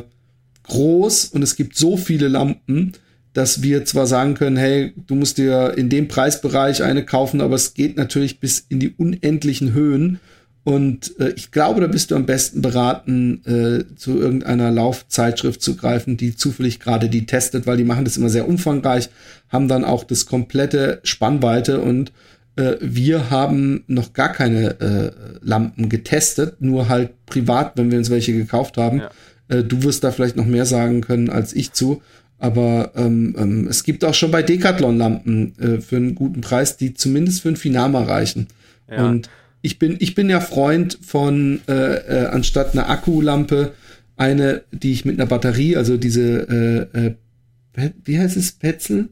groß 0.65 1.27
und 1.27 1.43
es 1.43 1.57
gibt 1.57 1.77
so 1.77 1.97
viele 1.97 2.29
Lampen, 2.29 2.93
dass 3.35 3.63
wir 3.63 3.85
zwar 3.85 4.07
sagen 4.07 4.35
können, 4.35 4.57
hey, 4.57 4.93
du 5.07 5.15
musst 5.15 5.39
dir 5.39 5.75
in 5.77 5.89
dem 5.89 6.09
Preisbereich 6.09 6.83
eine 6.83 7.05
kaufen, 7.05 7.41
aber 7.41 7.57
es 7.57 7.75
geht 7.75 7.97
natürlich 7.97 8.41
bis 8.41 8.65
in 8.69 8.81
die 8.81 8.91
unendlichen 8.91 9.75
Höhen. 9.75 10.21
Und 10.63 11.19
äh, 11.21 11.33
ich 11.37 11.51
glaube, 11.51 11.83
da 11.83 11.89
bist 11.89 12.11
du 12.11 12.17
am 12.17 12.25
besten 12.25 12.63
beraten, 12.63 13.43
äh, 13.45 13.97
zu 13.97 14.19
irgendeiner 14.19 14.71
Laufzeitschrift 14.71 15.61
zu 15.61 15.77
greifen, 15.77 16.17
die 16.17 16.37
zufällig 16.37 16.81
gerade 16.81 17.11
die 17.11 17.27
testet, 17.27 17.67
weil 17.67 17.77
die 17.77 17.85
machen 17.85 18.07
das 18.07 18.17
immer 18.17 18.31
sehr 18.31 18.49
umfangreich, 18.49 19.11
haben 19.51 19.69
dann 19.69 19.85
auch 19.85 20.05
das 20.05 20.25
komplette 20.25 21.01
Spannweite 21.03 21.83
und 21.83 22.13
äh, 22.57 22.77
wir 22.81 23.31
haben 23.31 23.85
noch 23.87 24.13
gar 24.13 24.33
keine 24.33 24.81
äh, 24.81 25.13
Lampen 25.43 25.89
getestet, 25.89 26.61
nur 26.61 26.89
halt 26.89 27.11
privat, 27.27 27.77
wenn 27.77 27.91
wir 27.91 27.99
uns 27.99 28.11
welche 28.11 28.33
gekauft 28.33 28.77
haben. 28.77 28.99
Ja. 28.99 29.11
Äh, 29.49 29.65
du 29.65 29.83
wirst 29.83 30.05
da 30.05 30.11
vielleicht 30.11 30.37
noch 30.37 30.47
mehr 30.47 30.67
sagen 30.67 31.01
können 31.01 31.31
als 31.31 31.53
ich 31.53 31.73
zu. 31.73 32.03
Aber 32.39 32.93
ähm, 32.97 33.35
ähm, 33.39 33.67
es 33.69 33.85
gibt 33.85 34.05
auch 34.05 34.15
schon 34.15 34.31
bei 34.31 34.43
Decathlon 34.43 34.99
Lampen 34.99 35.59
äh, 35.59 35.81
für 35.81 35.97
einen 35.97 36.15
guten 36.15 36.41
Preis, 36.41 36.77
die 36.77 36.95
zumindest 36.95 37.43
für 37.43 37.49
ein 37.49 37.57
Finama 37.57 38.03
reichen. 38.03 38.49
Ja. 38.91 39.07
Und 39.07 39.31
ich 39.63 39.79
bin, 39.79 39.97
ich 39.99 40.15
bin 40.15 40.29
ja 40.29 40.41
Freund 40.41 40.99
von 41.01 41.61
äh, 41.69 41.73
äh, 41.73 42.27
anstatt 42.27 42.73
einer 42.73 42.91
Akkulampe 42.91 43.73
eine, 44.17 44.63
die 44.73 44.93
ich 44.93 45.05
mit 45.05 45.19
einer 45.19 45.27
Batterie, 45.27 45.77
also 45.77 45.97
diese, 45.97 46.89
äh, 46.95 47.07
äh, 47.07 47.91
wie 48.05 48.19
heißt 48.19 48.37
es, 48.37 48.53
Petzel? 48.53 49.09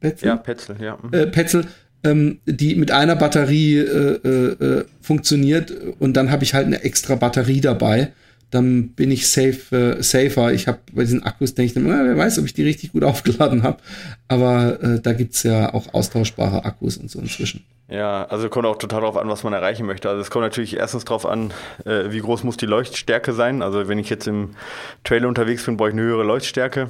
Petzel? 0.00 0.28
Ja, 0.28 0.36
Petzel, 0.36 0.76
ja. 0.80 0.98
Mhm. 1.02 1.12
Äh, 1.12 1.26
Petzel, 1.26 1.66
ähm, 2.06 2.38
die 2.46 2.74
mit 2.76 2.90
einer 2.90 3.16
Batterie 3.16 3.78
äh, 3.78 4.18
äh, 4.24 4.64
äh, 4.64 4.84
funktioniert 5.00 5.72
und 5.98 6.16
dann 6.16 6.30
habe 6.30 6.44
ich 6.44 6.54
halt 6.54 6.66
eine 6.66 6.82
extra 6.82 7.16
Batterie 7.16 7.60
dabei. 7.60 8.12
Dann 8.50 8.90
bin 8.90 9.10
ich 9.10 9.28
safe, 9.28 9.96
äh, 9.98 10.02
safer. 10.02 10.52
Ich 10.52 10.68
habe 10.68 10.78
bei 10.92 11.02
diesen 11.02 11.24
Akkus 11.24 11.54
denke 11.54 11.66
ich 11.66 11.74
dann, 11.74 11.86
äh, 11.86 12.08
wer 12.08 12.16
weiß, 12.16 12.38
ob 12.38 12.44
ich 12.44 12.54
die 12.54 12.62
richtig 12.62 12.92
gut 12.92 13.04
aufgeladen 13.04 13.62
habe. 13.62 13.78
Aber 14.28 14.80
äh, 14.82 15.00
da 15.00 15.12
gibt's 15.12 15.42
ja 15.42 15.74
auch 15.74 15.92
austauschbare 15.92 16.64
Akkus 16.64 16.96
und 16.96 17.10
so 17.10 17.18
inzwischen. 17.18 17.64
Ja, 17.88 18.24
also 18.24 18.48
kommt 18.48 18.66
auch 18.66 18.78
total 18.78 19.02
darauf 19.02 19.16
an, 19.16 19.28
was 19.28 19.44
man 19.44 19.52
erreichen 19.52 19.86
möchte. 19.86 20.08
Also 20.08 20.20
es 20.20 20.30
kommt 20.30 20.44
natürlich 20.44 20.76
erstens 20.76 21.04
darauf 21.04 21.26
an, 21.26 21.52
äh, 21.84 22.10
wie 22.10 22.20
groß 22.20 22.44
muss 22.44 22.56
die 22.56 22.66
Leuchtstärke 22.66 23.32
sein. 23.32 23.62
Also 23.62 23.88
wenn 23.88 23.98
ich 23.98 24.10
jetzt 24.10 24.26
im 24.26 24.50
Trailer 25.04 25.28
unterwegs 25.28 25.64
bin, 25.64 25.76
brauche 25.76 25.90
ich 25.90 25.94
eine 25.94 26.02
höhere 26.02 26.24
Leuchtstärke 26.24 26.88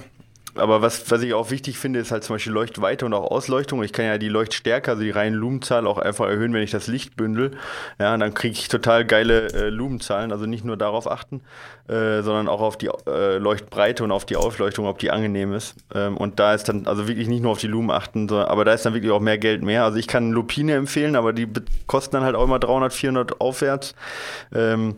aber 0.58 0.82
was, 0.82 1.10
was 1.10 1.22
ich 1.22 1.34
auch 1.34 1.50
wichtig 1.50 1.78
finde, 1.78 2.00
ist 2.00 2.10
halt 2.10 2.24
zum 2.24 2.34
Beispiel 2.34 2.52
Leuchtweite 2.52 3.06
und 3.06 3.14
auch 3.14 3.30
Ausleuchtung. 3.30 3.82
Ich 3.82 3.92
kann 3.92 4.04
ja 4.04 4.18
die 4.18 4.28
Leuchtstärke, 4.28 4.90
also 4.90 5.02
die 5.02 5.10
reinen 5.10 5.36
Lumenzahl 5.36 5.86
auch 5.86 5.98
einfach 5.98 6.26
erhöhen, 6.26 6.52
wenn 6.52 6.62
ich 6.62 6.70
das 6.70 6.86
Licht 6.86 7.16
bündel. 7.16 7.52
Ja, 7.98 8.16
dann 8.16 8.34
kriege 8.34 8.52
ich 8.52 8.68
total 8.68 9.04
geile 9.04 9.48
äh, 9.52 9.68
Lumenzahlen. 9.68 10.32
Also 10.32 10.46
nicht 10.46 10.64
nur 10.64 10.76
darauf 10.76 11.10
achten, 11.10 11.42
äh, 11.88 12.22
sondern 12.22 12.48
auch 12.48 12.60
auf 12.60 12.76
die 12.76 12.90
äh, 13.06 13.38
Leuchtbreite 13.38 14.04
und 14.04 14.12
auf 14.12 14.24
die 14.24 14.36
Ausleuchtung, 14.36 14.86
ob 14.86 14.98
die 14.98 15.10
angenehm 15.10 15.52
ist. 15.52 15.76
Ähm, 15.94 16.16
und 16.16 16.38
da 16.38 16.54
ist 16.54 16.68
dann, 16.68 16.86
also 16.86 17.08
wirklich 17.08 17.28
nicht 17.28 17.42
nur 17.42 17.52
auf 17.52 17.58
die 17.58 17.66
Lumen 17.66 17.90
achten, 17.90 18.28
sondern, 18.28 18.48
aber 18.48 18.64
da 18.64 18.72
ist 18.72 18.84
dann 18.84 18.94
wirklich 18.94 19.12
auch 19.12 19.20
mehr 19.20 19.38
Geld 19.38 19.62
mehr. 19.62 19.84
Also 19.84 19.98
ich 19.98 20.08
kann 20.08 20.32
Lupine 20.32 20.74
empfehlen, 20.74 21.16
aber 21.16 21.32
die 21.32 21.48
kosten 21.86 22.16
dann 22.16 22.24
halt 22.24 22.34
auch 22.34 22.44
immer 22.44 22.58
300, 22.58 22.92
400 22.92 23.40
aufwärts. 23.40 23.94
Ähm, 24.54 24.96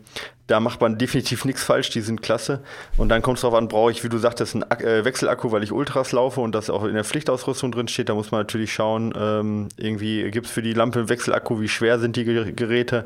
da 0.49 0.59
macht 0.59 0.81
man 0.81 0.97
definitiv 0.97 1.45
nichts 1.45 1.63
falsch, 1.63 1.91
die 1.91 2.01
sind 2.01 2.23
klasse. 2.23 2.61
Und 2.97 3.09
dann 3.09 3.21
kommt 3.21 3.37
es 3.37 3.41
darauf 3.41 3.55
an, 3.55 3.67
brauche 3.67 3.91
ich, 3.91 4.03
wie 4.03 4.09
du 4.09 4.17
sagtest, 4.17 4.55
einen 4.55 4.63
äh, 4.81 5.05
Wechselakku, 5.05 5.51
weil 5.51 5.61
ich 5.61 5.71
Ultras 5.71 6.11
laufe 6.11 6.41
und 6.41 6.55
das 6.55 6.71
auch 6.71 6.85
in 6.85 6.95
der 6.95 7.03
Pflichtausrüstung 7.03 7.71
drin 7.71 7.87
steht. 7.87 8.09
Da 8.09 8.15
muss 8.15 8.31
man 8.31 8.41
natürlich 8.41 8.73
schauen, 8.73 9.13
ähm, 9.15 9.69
irgendwie 9.77 10.31
gibt 10.31 10.47
es 10.47 10.51
für 10.51 10.63
die 10.63 10.73
Lampe 10.73 10.99
einen 10.99 11.09
Wechselakku, 11.09 11.61
wie 11.61 11.69
schwer 11.69 11.99
sind 11.99 12.15
die 12.15 12.25
Geräte. 12.25 13.05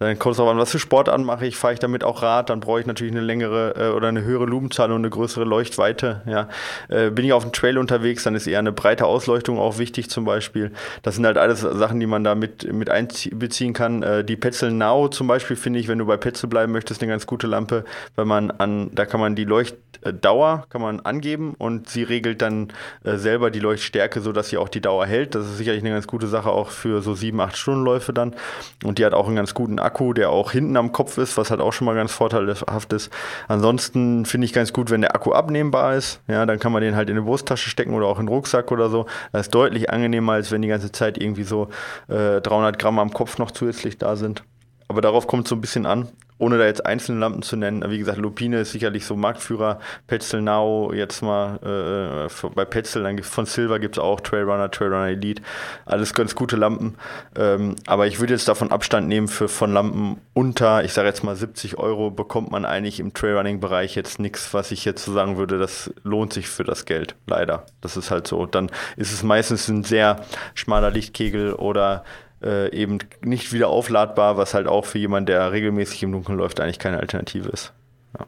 Dann 0.00 0.18
kommt 0.18 0.32
es 0.32 0.38
darauf 0.38 0.50
an, 0.50 0.58
was 0.58 0.72
für 0.72 0.80
Sport 0.80 1.08
anmache 1.08 1.46
ich, 1.46 1.56
fahre 1.56 1.74
ich 1.74 1.78
damit 1.78 2.02
auch 2.02 2.22
Rad, 2.22 2.50
dann 2.50 2.58
brauche 2.58 2.80
ich 2.80 2.86
natürlich 2.86 3.12
eine 3.12 3.22
längere 3.22 3.74
äh, 3.76 3.88
oder 3.90 4.08
eine 4.08 4.24
höhere 4.24 4.46
Lumenzahl 4.46 4.90
und 4.90 4.98
eine 4.98 5.10
größere 5.10 5.44
Leuchtweite. 5.44 6.22
Ja. 6.26 6.48
Äh, 6.88 7.10
bin 7.10 7.24
ich 7.24 7.32
auf 7.32 7.44
dem 7.44 7.52
Trail 7.52 7.78
unterwegs, 7.78 8.24
dann 8.24 8.34
ist 8.34 8.48
eher 8.48 8.58
eine 8.58 8.72
breite 8.72 9.06
Ausleuchtung 9.06 9.60
auch 9.60 9.78
wichtig 9.78 10.10
zum 10.10 10.24
Beispiel. 10.24 10.72
Das 11.02 11.14
sind 11.14 11.24
halt 11.24 11.38
alles 11.38 11.60
Sachen, 11.60 12.00
die 12.00 12.06
man 12.06 12.24
da 12.24 12.34
mit, 12.34 12.72
mit 12.72 12.90
einbeziehen 12.90 13.74
kann. 13.74 14.02
Äh, 14.02 14.24
die 14.24 14.36
Petzl 14.36 14.72
Now 14.72 15.08
zum 15.08 15.28
Beispiel 15.28 15.54
finde 15.54 15.78
ich, 15.78 15.86
wenn 15.86 15.98
du 15.98 16.06
bei 16.06 16.16
Petzl 16.16 16.48
bleiben 16.48 16.72
möchtest, 16.72 16.79
möchtest, 16.80 17.02
eine 17.02 17.12
ganz 17.12 17.26
gute 17.26 17.46
Lampe, 17.46 17.84
weil 18.16 18.24
man 18.24 18.50
an, 18.50 18.90
da 18.94 19.04
kann 19.04 19.20
man 19.20 19.36
die 19.36 19.44
Leuchtdauer 19.44 20.64
kann 20.70 20.80
man 20.80 21.00
angeben 21.00 21.54
und 21.58 21.90
sie 21.90 22.02
regelt 22.02 22.40
dann 22.40 22.72
äh, 23.04 23.16
selber 23.16 23.50
die 23.50 23.60
Leuchtstärke, 23.60 24.22
sodass 24.22 24.48
sie 24.48 24.56
auch 24.56 24.70
die 24.70 24.80
Dauer 24.80 25.04
hält. 25.04 25.34
Das 25.34 25.44
ist 25.44 25.58
sicherlich 25.58 25.82
eine 25.82 25.90
ganz 25.90 26.06
gute 26.06 26.26
Sache 26.26 26.50
auch 26.50 26.70
für 26.70 27.02
so 27.02 27.14
sieben, 27.14 27.38
acht 27.40 27.58
Stunden 27.58 27.84
Läufe 27.84 28.14
dann. 28.14 28.34
Und 28.82 28.98
die 28.98 29.04
hat 29.04 29.12
auch 29.12 29.26
einen 29.26 29.36
ganz 29.36 29.52
guten 29.52 29.78
Akku, 29.78 30.14
der 30.14 30.30
auch 30.30 30.52
hinten 30.52 30.78
am 30.78 30.92
Kopf 30.92 31.18
ist, 31.18 31.36
was 31.36 31.50
halt 31.50 31.60
auch 31.60 31.72
schon 31.74 31.84
mal 31.84 31.94
ganz 31.94 32.12
vorteilhaft 32.12 32.92
ist. 32.94 33.10
Ansonsten 33.46 34.24
finde 34.24 34.46
ich 34.46 34.54
ganz 34.54 34.72
gut, 34.72 34.90
wenn 34.90 35.02
der 35.02 35.14
Akku 35.14 35.32
abnehmbar 35.32 35.96
ist. 35.96 36.22
Ja, 36.28 36.46
dann 36.46 36.58
kann 36.58 36.72
man 36.72 36.80
den 36.80 36.96
halt 36.96 37.10
in 37.10 37.16
eine 37.16 37.26
Brusttasche 37.26 37.68
stecken 37.68 37.92
oder 37.92 38.06
auch 38.06 38.18
in 38.18 38.24
den 38.24 38.34
Rucksack 38.34 38.72
oder 38.72 38.88
so. 38.88 39.04
Das 39.32 39.42
ist 39.42 39.54
deutlich 39.54 39.90
angenehmer, 39.90 40.32
als 40.32 40.50
wenn 40.50 40.62
die 40.62 40.68
ganze 40.68 40.92
Zeit 40.92 41.18
irgendwie 41.18 41.44
so 41.44 41.68
äh, 42.08 42.40
300 42.40 42.78
Gramm 42.78 42.98
am 42.98 43.12
Kopf 43.12 43.36
noch 43.36 43.50
zusätzlich 43.50 43.98
da 43.98 44.16
sind. 44.16 44.44
Aber 44.90 45.02
darauf 45.02 45.28
kommt 45.28 45.44
es 45.44 45.50
so 45.50 45.54
ein 45.54 45.60
bisschen 45.60 45.86
an. 45.86 46.08
Ohne 46.40 46.58
da 46.58 46.64
jetzt 46.64 46.84
einzelne 46.86 47.20
Lampen 47.20 47.42
zu 47.42 47.56
nennen, 47.56 47.84
wie 47.88 47.98
gesagt, 47.98 48.18
Lupine 48.18 48.60
ist 48.60 48.72
sicherlich 48.72 49.04
so 49.04 49.14
Marktführer, 49.14 49.78
Petzl 50.06 50.40
Now 50.40 50.92
jetzt 50.92 51.22
mal 51.22 52.28
äh, 52.28 52.48
bei 52.54 52.64
Petzl, 52.64 53.02
dann 53.02 53.22
von 53.22 53.46
Silver 53.46 53.78
gibt 53.78 53.96
es 53.96 54.02
auch 54.02 54.20
Trailrunner, 54.20 54.70
Trailrunner 54.70 55.08
Elite, 55.08 55.42
alles 55.84 56.14
ganz 56.14 56.34
gute 56.34 56.56
Lampen. 56.56 56.96
Ähm, 57.36 57.76
aber 57.86 58.06
ich 58.06 58.20
würde 58.20 58.32
jetzt 58.32 58.48
davon 58.48 58.72
Abstand 58.72 59.06
nehmen, 59.06 59.28
für 59.28 59.48
von 59.48 59.72
Lampen 59.72 60.18
unter, 60.32 60.82
ich 60.82 60.94
sage 60.94 61.08
jetzt 61.08 61.22
mal 61.22 61.36
70 61.36 61.76
Euro, 61.76 62.10
bekommt 62.10 62.50
man 62.50 62.64
eigentlich 62.64 63.00
im 63.00 63.12
Trailrunning-Bereich 63.12 63.94
jetzt 63.94 64.18
nichts, 64.18 64.54
was 64.54 64.70
ich 64.70 64.86
jetzt 64.86 65.04
so 65.04 65.12
sagen 65.12 65.36
würde, 65.36 65.58
das 65.58 65.92
lohnt 66.02 66.32
sich 66.32 66.48
für 66.48 66.64
das 66.64 66.86
Geld. 66.86 67.16
Leider. 67.26 67.66
Das 67.82 67.98
ist 67.98 68.10
halt 68.10 68.26
so. 68.26 68.46
Dann 68.46 68.70
ist 68.96 69.12
es 69.12 69.22
meistens 69.22 69.68
ein 69.68 69.84
sehr 69.84 70.24
schmaler 70.54 70.90
Lichtkegel 70.90 71.52
oder 71.52 72.04
äh, 72.42 72.74
eben 72.74 72.98
nicht 73.22 73.52
wieder 73.52 73.68
aufladbar, 73.68 74.36
was 74.36 74.54
halt 74.54 74.66
auch 74.66 74.84
für 74.84 74.98
jemanden, 74.98 75.26
der 75.26 75.52
regelmäßig 75.52 76.02
im 76.02 76.12
Dunkeln 76.12 76.38
läuft, 76.38 76.60
eigentlich 76.60 76.78
keine 76.78 76.98
Alternative 76.98 77.48
ist. 77.48 77.72
Ja. 78.18 78.26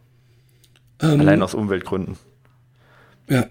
Ähm, 1.02 1.20
Allein 1.20 1.42
aus 1.42 1.54
Umweltgründen. 1.54 2.16
Ja, 3.28 3.46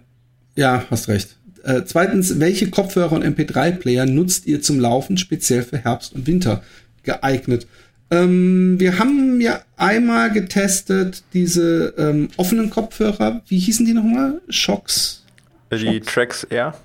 ja, 0.56 0.86
hast 0.90 1.08
recht. 1.08 1.38
Äh, 1.64 1.84
zweitens, 1.86 2.40
welche 2.40 2.70
Kopfhörer 2.70 3.14
und 3.14 3.24
MP3-Player 3.24 4.06
nutzt 4.06 4.48
ihr 4.48 4.62
zum 4.62 4.80
Laufen 4.80 5.18
speziell 5.18 5.64
für 5.64 5.78
Herbst 5.78 6.14
und 6.14 6.28
Winter 6.28 6.64
geeignet? 7.04 7.68
Ähm, 8.10 8.80
wir 8.80 9.00
haben 9.00 9.40
ja 9.40 9.62
einmal 9.78 10.32
getestet 10.32 11.24
diese 11.34 11.94
ähm, 11.98 12.30
offenen 12.38 12.70
Kopfhörer. 12.70 13.42
Wie 13.48 13.60
hießen 13.60 13.86
die 13.86 13.94
nochmal? 13.94 14.42
Shocks? 14.50 15.24
Die 15.72 15.78
Shocks? 15.78 16.14
Trax 16.14 16.44
Air. 16.46 16.76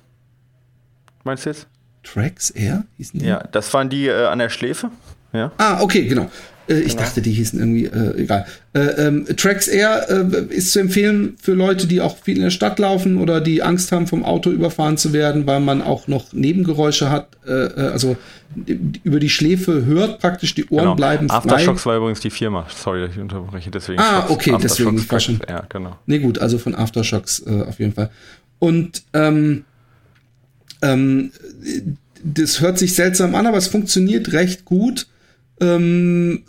Meinst 1.23 1.45
du 1.45 1.49
jetzt? 1.49 1.67
Trax 2.13 2.51
Air 2.51 2.85
hießen 2.97 3.19
die? 3.19 3.25
Ja, 3.25 3.43
das 3.51 3.73
waren 3.73 3.89
die 3.89 4.07
äh, 4.07 4.25
an 4.25 4.39
der 4.39 4.49
Schläfe. 4.49 4.89
Ja. 5.33 5.51
Ah, 5.57 5.81
okay, 5.81 6.05
genau. 6.05 6.29
Äh, 6.69 6.79
ich 6.79 6.93
genau. 6.93 7.01
dachte, 7.01 7.21
die 7.21 7.31
hießen 7.31 7.59
irgendwie, 7.59 7.85
äh, 7.85 8.21
egal. 8.21 8.45
Äh, 8.73 8.79
ähm, 8.79 9.25
Trax 9.35 9.67
Air 9.67 10.07
äh, 10.09 10.53
ist 10.53 10.71
zu 10.71 10.79
empfehlen 10.79 11.35
für 11.41 11.53
Leute, 11.53 11.87
die 11.87 12.01
auch 12.01 12.17
viel 12.17 12.37
in 12.37 12.43
der 12.43 12.49
Stadt 12.49 12.79
laufen 12.79 13.17
oder 13.17 13.41
die 13.41 13.61
Angst 13.61 13.91
haben, 13.91 14.07
vom 14.07 14.23
Auto 14.23 14.51
überfahren 14.51 14.97
zu 14.97 15.13
werden, 15.13 15.47
weil 15.47 15.59
man 15.59 15.81
auch 15.81 16.07
noch 16.07 16.33
Nebengeräusche 16.33 17.09
hat. 17.09 17.37
Äh, 17.45 17.51
also 17.51 18.17
über 19.03 19.19
die 19.19 19.29
Schläfe 19.29 19.85
hört 19.85 20.19
praktisch, 20.19 20.55
die 20.55 20.65
Ohren 20.69 20.83
genau. 20.83 20.95
bleiben 20.95 21.27
frei. 21.27 21.37
Aftershocks 21.37 21.85
war 21.85 21.97
übrigens 21.97 22.21
die 22.21 22.29
Firma. 22.29 22.67
Sorry, 22.73 23.05
ich 23.05 23.19
unterbreche 23.19 23.69
deswegen. 23.69 23.99
Ah, 23.99 24.25
okay, 24.29 24.55
deswegen. 24.61 24.97
Schon. 25.19 25.39
Ja, 25.47 25.63
genau. 25.67 25.97
Nee, 26.05 26.19
gut, 26.19 26.39
also 26.39 26.57
von 26.57 26.73
Aftershocks 26.73 27.45
auf 27.45 27.79
jeden 27.79 27.93
Fall. 27.93 28.09
Und 28.59 29.03
ähm, 29.13 29.65
ähm, 30.81 31.31
das 32.23 32.61
hört 32.61 32.77
sich 32.77 32.93
seltsam 32.93 33.35
an, 33.35 33.47
aber 33.47 33.57
es 33.57 33.67
funktioniert 33.67 34.33
recht 34.33 34.65
gut. 34.65 35.07
Ähm, 35.59 36.43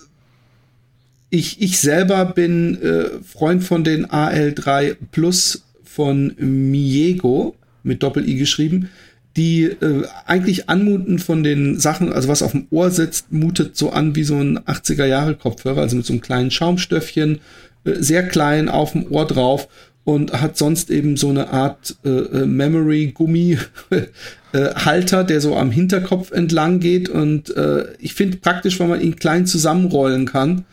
ich, 1.31 1.61
ich 1.61 1.79
selber 1.79 2.24
bin 2.24 2.81
äh, 2.81 3.22
Freund 3.22 3.62
von 3.62 3.85
den 3.85 4.07
AL3 4.07 4.97
Plus 5.12 5.64
von 5.85 6.35
Miego 6.39 7.55
mit 7.83 8.03
Doppel-I 8.03 8.37
geschrieben, 8.37 8.89
die 9.37 9.64
äh, 9.64 10.05
eigentlich 10.26 10.68
anmuten 10.68 11.18
von 11.18 11.43
den 11.43 11.79
Sachen, 11.79 12.12
also 12.12 12.29
was 12.29 12.43
auf 12.43 12.53
dem 12.53 12.66
Ohr 12.70 12.91
sitzt, 12.91 13.31
mutet 13.31 13.76
so 13.76 13.91
an 13.91 14.16
wie 14.16 14.24
so 14.24 14.37
ein 14.37 14.59
80er 14.59 15.05
Jahre 15.05 15.35
Kopfhörer, 15.35 15.83
also 15.83 15.97
mit 15.97 16.07
so 16.07 16.12
einem 16.12 16.22
kleinen 16.22 16.51
Schaumstöffchen, 16.51 17.41
äh, 17.85 17.95
sehr 17.99 18.26
klein 18.26 18.68
auf 18.68 18.93
dem 18.93 19.11
Ohr 19.11 19.26
drauf 19.26 19.68
und 20.09 20.33
hat 20.33 20.57
sonst 20.57 20.91
eben 20.91 21.19
so 21.19 21.29
eine 21.29 21.51
Art 21.51 21.97
äh, 22.03 22.09
äh 22.09 22.47
Memory-Gummi-Halter, 22.47 25.21
äh, 25.21 25.27
der 25.27 25.41
so 25.43 25.55
am 25.55 25.71
Hinterkopf 25.71 26.31
entlang 26.31 26.81
geht. 26.81 27.11
Und 27.11 27.55
äh, 27.55 27.89
ich 27.99 28.15
finde 28.15 28.39
praktisch, 28.39 28.81
weil 28.81 28.89
man 28.89 29.03
ihn 29.03 29.17
klein 29.17 29.45
zusammenrollen 29.45 30.25
kann, 30.25 30.65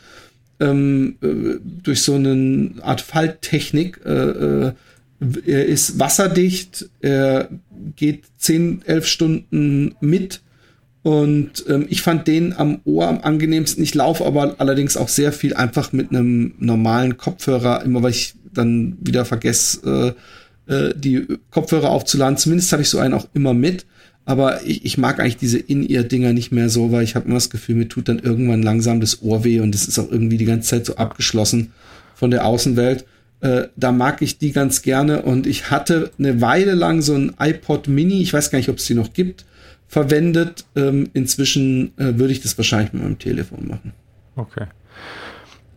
ähm, 0.61 1.17
äh, 1.21 1.59
durch 1.83 2.03
so 2.03 2.15
eine 2.15 2.75
Art 2.81 3.01
Falttechnik. 3.01 3.99
Äh, 4.05 4.71
er 5.45 5.65
ist 5.65 5.99
wasserdicht, 5.99 6.89
er 7.01 7.49
geht 7.97 8.23
10, 8.37 8.83
11 8.85 9.05
Stunden 9.05 9.95
mit. 9.99 10.39
Und 11.05 11.63
ähm, 11.69 11.85
ich 11.87 12.01
fand 12.01 12.27
den 12.27 12.57
am 12.57 12.79
Ohr 12.83 13.07
am 13.07 13.19
angenehmsten. 13.21 13.83
Ich 13.83 13.93
laufe 13.93 14.25
aber 14.25 14.55
allerdings 14.57 14.97
auch 14.97 15.07
sehr 15.07 15.31
viel 15.31 15.53
einfach 15.53 15.93
mit 15.93 16.09
einem 16.09 16.55
normalen 16.57 17.15
Kopfhörer, 17.15 17.83
immer 17.83 18.01
weil 18.01 18.09
ich 18.09 18.33
dann 18.55 18.97
wieder 18.99 19.23
vergesse, 19.23 20.15
äh, 20.67 20.73
äh, 20.73 20.95
die 20.97 21.27
Kopfhörer 21.51 21.91
aufzuladen. 21.91 22.37
Zumindest 22.37 22.71
habe 22.71 22.81
ich 22.81 22.89
so 22.89 22.97
einen 22.97 23.13
auch 23.13 23.27
immer 23.35 23.53
mit. 23.53 23.85
Aber 24.25 24.65
ich, 24.65 24.83
ich 24.83 24.97
mag 24.97 25.19
eigentlich 25.19 25.37
diese 25.37 25.59
In-Ear-Dinger 25.59 26.33
nicht 26.33 26.51
mehr 26.51 26.69
so, 26.69 26.91
weil 26.91 27.03
ich 27.03 27.13
habe 27.13 27.27
immer 27.27 27.35
das 27.35 27.51
Gefühl, 27.51 27.75
mir 27.75 27.87
tut 27.87 28.09
dann 28.09 28.17
irgendwann 28.17 28.63
langsam 28.63 28.99
das 28.99 29.21
Ohr 29.21 29.43
weh 29.43 29.59
und 29.59 29.75
es 29.75 29.87
ist 29.87 29.99
auch 29.99 30.09
irgendwie 30.11 30.37
die 30.37 30.45
ganze 30.45 30.69
Zeit 30.69 30.87
so 30.87 30.95
abgeschlossen 30.95 31.71
von 32.15 32.31
der 32.31 32.47
Außenwelt. 32.47 33.05
Äh, 33.41 33.67
da 33.75 33.91
mag 33.91 34.23
ich 34.23 34.39
die 34.39 34.53
ganz 34.53 34.81
gerne 34.81 35.21
und 35.21 35.45
ich 35.45 35.69
hatte 35.69 36.09
eine 36.17 36.41
Weile 36.41 36.73
lang 36.73 37.03
so 37.03 37.13
ein 37.13 37.33
iPod 37.39 37.89
Mini, 37.89 38.23
ich 38.23 38.33
weiß 38.33 38.49
gar 38.49 38.57
nicht, 38.57 38.69
ob 38.69 38.77
es 38.79 38.87
die 38.87 38.95
noch 38.95 39.13
gibt, 39.13 39.45
verwendet. 39.87 40.65
Ähm, 40.75 41.09
inzwischen 41.13 41.97
äh, 41.97 42.17
würde 42.17 42.33
ich 42.33 42.41
das 42.41 42.57
wahrscheinlich 42.57 42.93
mit 42.93 43.03
meinem 43.03 43.19
Telefon 43.19 43.67
machen. 43.67 43.93
Okay. 44.35 44.65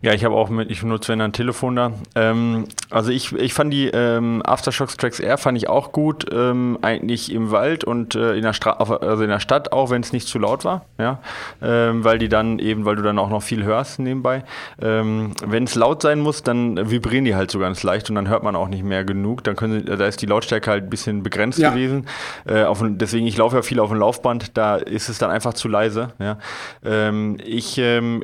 Ja, 0.01 0.12
ich 0.12 0.24
habe 0.24 0.36
auch 0.36 0.49
mit, 0.49 0.70
ich 0.70 0.80
benutze 0.80 1.12
wenn 1.12 1.20
ein 1.20 1.32
Telefon 1.32 1.74
da. 1.74 1.92
Ähm, 2.14 2.66
also 2.88 3.11
ich, 3.11 3.32
ich 3.32 3.53
fand 3.53 3.72
die 3.72 3.88
ähm, 3.88 4.42
Aftershocks 4.44 4.96
Tracks 4.96 5.18
Air 5.18 5.38
fand 5.38 5.59
ich 5.59 5.68
auch 5.68 5.90
gut, 5.90 6.26
ähm, 6.32 6.78
eigentlich 6.82 7.32
im 7.32 7.51
Wald 7.51 7.82
und 7.82 8.14
äh, 8.14 8.34
in 8.34 8.42
der 8.42 8.53
Stra 8.53 8.72
also 8.72 9.24
in 9.24 9.28
der 9.28 9.40
Stadt, 9.40 9.72
auch 9.72 9.90
wenn 9.90 10.01
es 10.01 10.12
nicht 10.12 10.28
zu 10.28 10.38
laut 10.38 10.64
war, 10.64 10.84
ja, 10.99 11.18
ähm, 11.61 12.05
weil 12.05 12.20
die 12.20 12.28
dann 12.28 12.61
eben, 12.61 12.84
weil 12.84 12.94
du 12.94 13.03
dann 13.03 13.18
auch 13.18 13.28
noch 13.28 13.42
viel 13.42 13.64
hörst 13.64 13.99
nebenbei. 13.99 14.44
Ähm, 14.80 15.32
wenn 15.44 15.64
es 15.64 15.74
laut 15.74 16.03
sein 16.03 16.20
muss, 16.20 16.44
dann 16.44 16.90
vibrieren 16.90 17.24
die 17.24 17.34
halt 17.34 17.51
so 17.51 17.59
ganz 17.59 17.82
leicht 17.82 18.09
und 18.09 18.14
dann 18.14 18.28
hört 18.28 18.44
man 18.44 18.55
auch 18.55 18.68
nicht 18.68 18.84
mehr 18.84 19.05
genug. 19.05 19.42
Dann 19.42 19.57
können 19.57 19.80
sie, 19.80 19.96
da 19.96 20.07
ist 20.07 20.22
die 20.22 20.26
Lautstärke 20.26 20.70
halt 20.70 20.84
ein 20.84 20.90
bisschen 20.90 21.24
begrenzt 21.24 21.59
ja. 21.59 21.70
gewesen. 21.70 22.07
Äh, 22.46 22.62
auf, 22.62 22.84
deswegen, 22.84 23.26
ich 23.26 23.36
laufe 23.36 23.57
ja 23.57 23.62
viel 23.62 23.80
auf 23.80 23.90
dem 23.90 23.99
Laufband, 23.99 24.57
da 24.57 24.76
ist 24.76 25.09
es 25.09 25.18
dann 25.18 25.30
einfach 25.30 25.55
zu 25.55 25.66
leise. 25.66 26.12
Ja. 26.20 26.38
Ähm, 26.84 27.38
ich, 27.44 27.78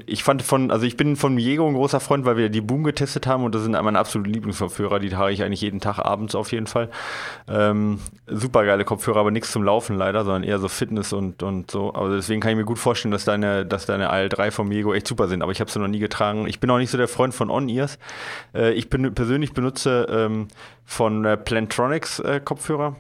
ich 0.07 0.23
fand 0.23 0.43
von, 0.43 0.71
also 0.71 0.87
ich 0.87 0.97
bin 0.97 1.17
von 1.17 1.37
Diego 1.37 1.64
ein 1.69 1.75
großer 1.75 2.01
Freund, 2.01 2.25
weil 2.25 2.37
wir 2.37 2.49
die 2.49 2.61
Boom 2.61 2.85
getestet 2.85 3.27
haben 3.27 3.45
und 3.45 3.55
das 3.55 3.63
sind 3.63 3.73
meine 3.73 3.99
absoluten 3.99 4.33
Lieblingsverführer. 4.33 4.99
Die 4.99 5.09
trage 5.09 5.33
ich 5.33 5.43
eigentlich 5.43 5.61
jeden 5.61 5.81
Tag 5.81 5.99
abends 5.99 6.35
auf 6.35 6.53
jeden 6.53 6.67
Fall. 6.67 6.91
Ähm, 7.49 8.01
super 8.27 8.65
geile 8.65 8.85
Kopfhörer, 8.85 9.21
aber 9.21 9.31
nichts 9.31 9.53
zum 9.53 9.63
Laufen 9.63 9.97
leider, 9.97 10.25
sondern 10.25 10.45
eher 10.45 10.59
so 10.59 10.69
Fitness 10.69 11.13
und, 11.13 11.43
und 11.43 11.71
so. 11.71 11.95
Aber 11.95 12.15
deswegen 12.15 12.41
kann 12.41 12.51
ich 12.51 12.57
mir 12.57 12.65
gut 12.65 12.79
vorstellen, 12.79 13.13
dass 13.13 13.25
deine, 13.25 13.67
dass 13.67 13.87
deine 13.87 14.13
AL3 14.13 14.51
vom 14.51 14.69
Miego 14.69 14.95
echt 14.95 15.07
super 15.07 15.29
sind. 15.29 15.43
Aber 15.43 15.53
ich 15.53 15.61
habe 15.61 15.71
sie 15.71 15.79
noch 15.79 15.89
nie 15.89 15.99
getragen. 15.99 16.47
Ich 16.47 16.61
bin 16.61 16.71
auch 16.71 16.79
nicht 16.79 16.91
so 16.91 16.99
der 16.99 17.09
Freund 17.09 17.35
von 17.35 17.51
On-Ears. 17.51 17.99
Äh, 18.55 18.73
ich 18.73 18.91
bin, 18.91 19.15
persönlich 19.15 19.53
benutze 19.53 20.07
ähm, 20.11 20.49
von 20.85 21.25
äh, 21.25 21.37
Plantronics 21.37 22.21
äh, 22.21 22.41
Kopfhörer. 22.45 22.97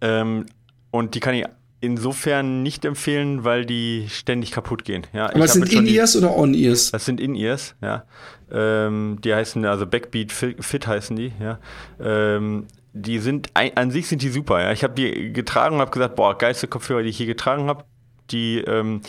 Ähm, 0.00 0.46
und 0.90 1.14
die 1.14 1.20
kann 1.20 1.34
ich 1.34 1.44
insofern 1.82 2.62
nicht 2.62 2.84
empfehlen, 2.84 3.44
weil 3.44 3.66
die 3.66 4.06
ständig 4.08 4.52
kaputt 4.52 4.84
gehen. 4.84 5.06
Ja, 5.12 5.26
Aber 5.26 5.44
es 5.44 5.52
sind 5.52 5.70
In-Ears 5.70 6.16
oder 6.16 6.34
On-Ears? 6.36 6.92
Das 6.92 7.04
sind 7.04 7.20
In-Ears, 7.20 7.74
ja. 7.82 8.04
Ähm, 8.50 9.18
die 9.22 9.34
heißen, 9.34 9.64
also 9.66 9.86
Backbeat 9.86 10.32
Fit 10.32 10.86
heißen 10.86 11.16
die, 11.16 11.32
ja. 11.40 11.58
Ähm, 12.00 12.66
die 12.94 13.18
sind, 13.18 13.50
an 13.54 13.90
sich 13.90 14.06
sind 14.06 14.22
die 14.22 14.28
super, 14.28 14.62
ja. 14.62 14.72
Ich 14.72 14.84
habe 14.84 14.94
die 14.94 15.32
getragen 15.32 15.76
und 15.76 15.80
habe 15.80 15.90
gesagt, 15.90 16.14
boah, 16.16 16.38
geilste 16.38 16.68
Kopfhörer, 16.68 17.02
die 17.02 17.08
ich 17.08 17.18
je 17.18 17.26
getragen 17.26 17.66
habe. 17.66 17.84
Die 18.30 18.58
ähm, 18.58 19.00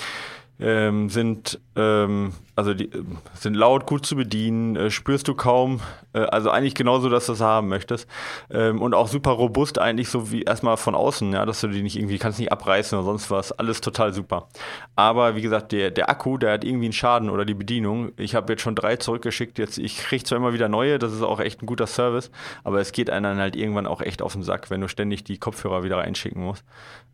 ähm, 0.59 1.09
sind 1.09 1.59
ähm, 1.75 2.33
also 2.55 2.73
die 2.73 2.91
äh, 2.91 3.03
sind 3.33 3.55
laut, 3.55 3.85
gut 3.85 4.05
zu 4.05 4.15
bedienen, 4.15 4.75
äh, 4.75 4.91
spürst 4.91 5.27
du 5.27 5.33
kaum. 5.33 5.81
Äh, 6.13 6.19
also 6.19 6.49
eigentlich 6.51 6.75
genauso, 6.75 7.09
dass 7.09 7.25
du 7.25 7.33
es 7.33 7.41
haben 7.41 7.67
möchtest. 7.67 8.07
Ähm, 8.51 8.81
und 8.81 8.93
auch 8.93 9.07
super 9.07 9.31
robust, 9.31 9.79
eigentlich 9.79 10.09
so 10.09 10.31
wie 10.31 10.43
erstmal 10.43 10.77
von 10.77 10.95
außen, 10.95 11.33
ja, 11.33 11.45
dass 11.45 11.61
du 11.61 11.67
die 11.67 11.81
nicht 11.81 11.97
irgendwie, 11.97 12.19
kannst 12.19 12.39
nicht 12.39 12.51
abreißen 12.51 12.97
oder 12.97 13.05
sonst 13.05 13.31
was. 13.31 13.51
Alles 13.51 13.81
total 13.81 14.13
super. 14.13 14.49
Aber 14.95 15.35
wie 15.35 15.41
gesagt, 15.41 15.71
der, 15.71 15.91
der 15.91 16.09
Akku, 16.09 16.37
der 16.37 16.53
hat 16.53 16.63
irgendwie 16.63 16.85
einen 16.85 16.93
Schaden 16.93 17.29
oder 17.29 17.45
die 17.45 17.55
Bedienung. 17.55 18.11
Ich 18.17 18.35
habe 18.35 18.53
jetzt 18.53 18.61
schon 18.61 18.75
drei 18.75 18.97
zurückgeschickt. 18.97 19.57
Jetzt, 19.57 19.77
ich 19.79 19.97
kriege 19.97 20.23
zwar 20.23 20.37
immer 20.37 20.53
wieder 20.53 20.69
neue, 20.69 20.99
das 20.99 21.13
ist 21.13 21.23
auch 21.23 21.39
echt 21.39 21.63
ein 21.63 21.65
guter 21.65 21.87
Service, 21.87 22.29
aber 22.63 22.79
es 22.79 22.91
geht 22.91 23.09
einem 23.09 23.37
halt 23.37 23.55
irgendwann 23.55 23.87
auch 23.87 24.01
echt 24.01 24.21
auf 24.21 24.33
den 24.33 24.43
Sack, 24.43 24.69
wenn 24.69 24.81
du 24.81 24.87
ständig 24.87 25.23
die 25.23 25.37
Kopfhörer 25.37 25.83
wieder 25.83 25.97
reinschicken 25.97 26.43
musst. 26.43 26.63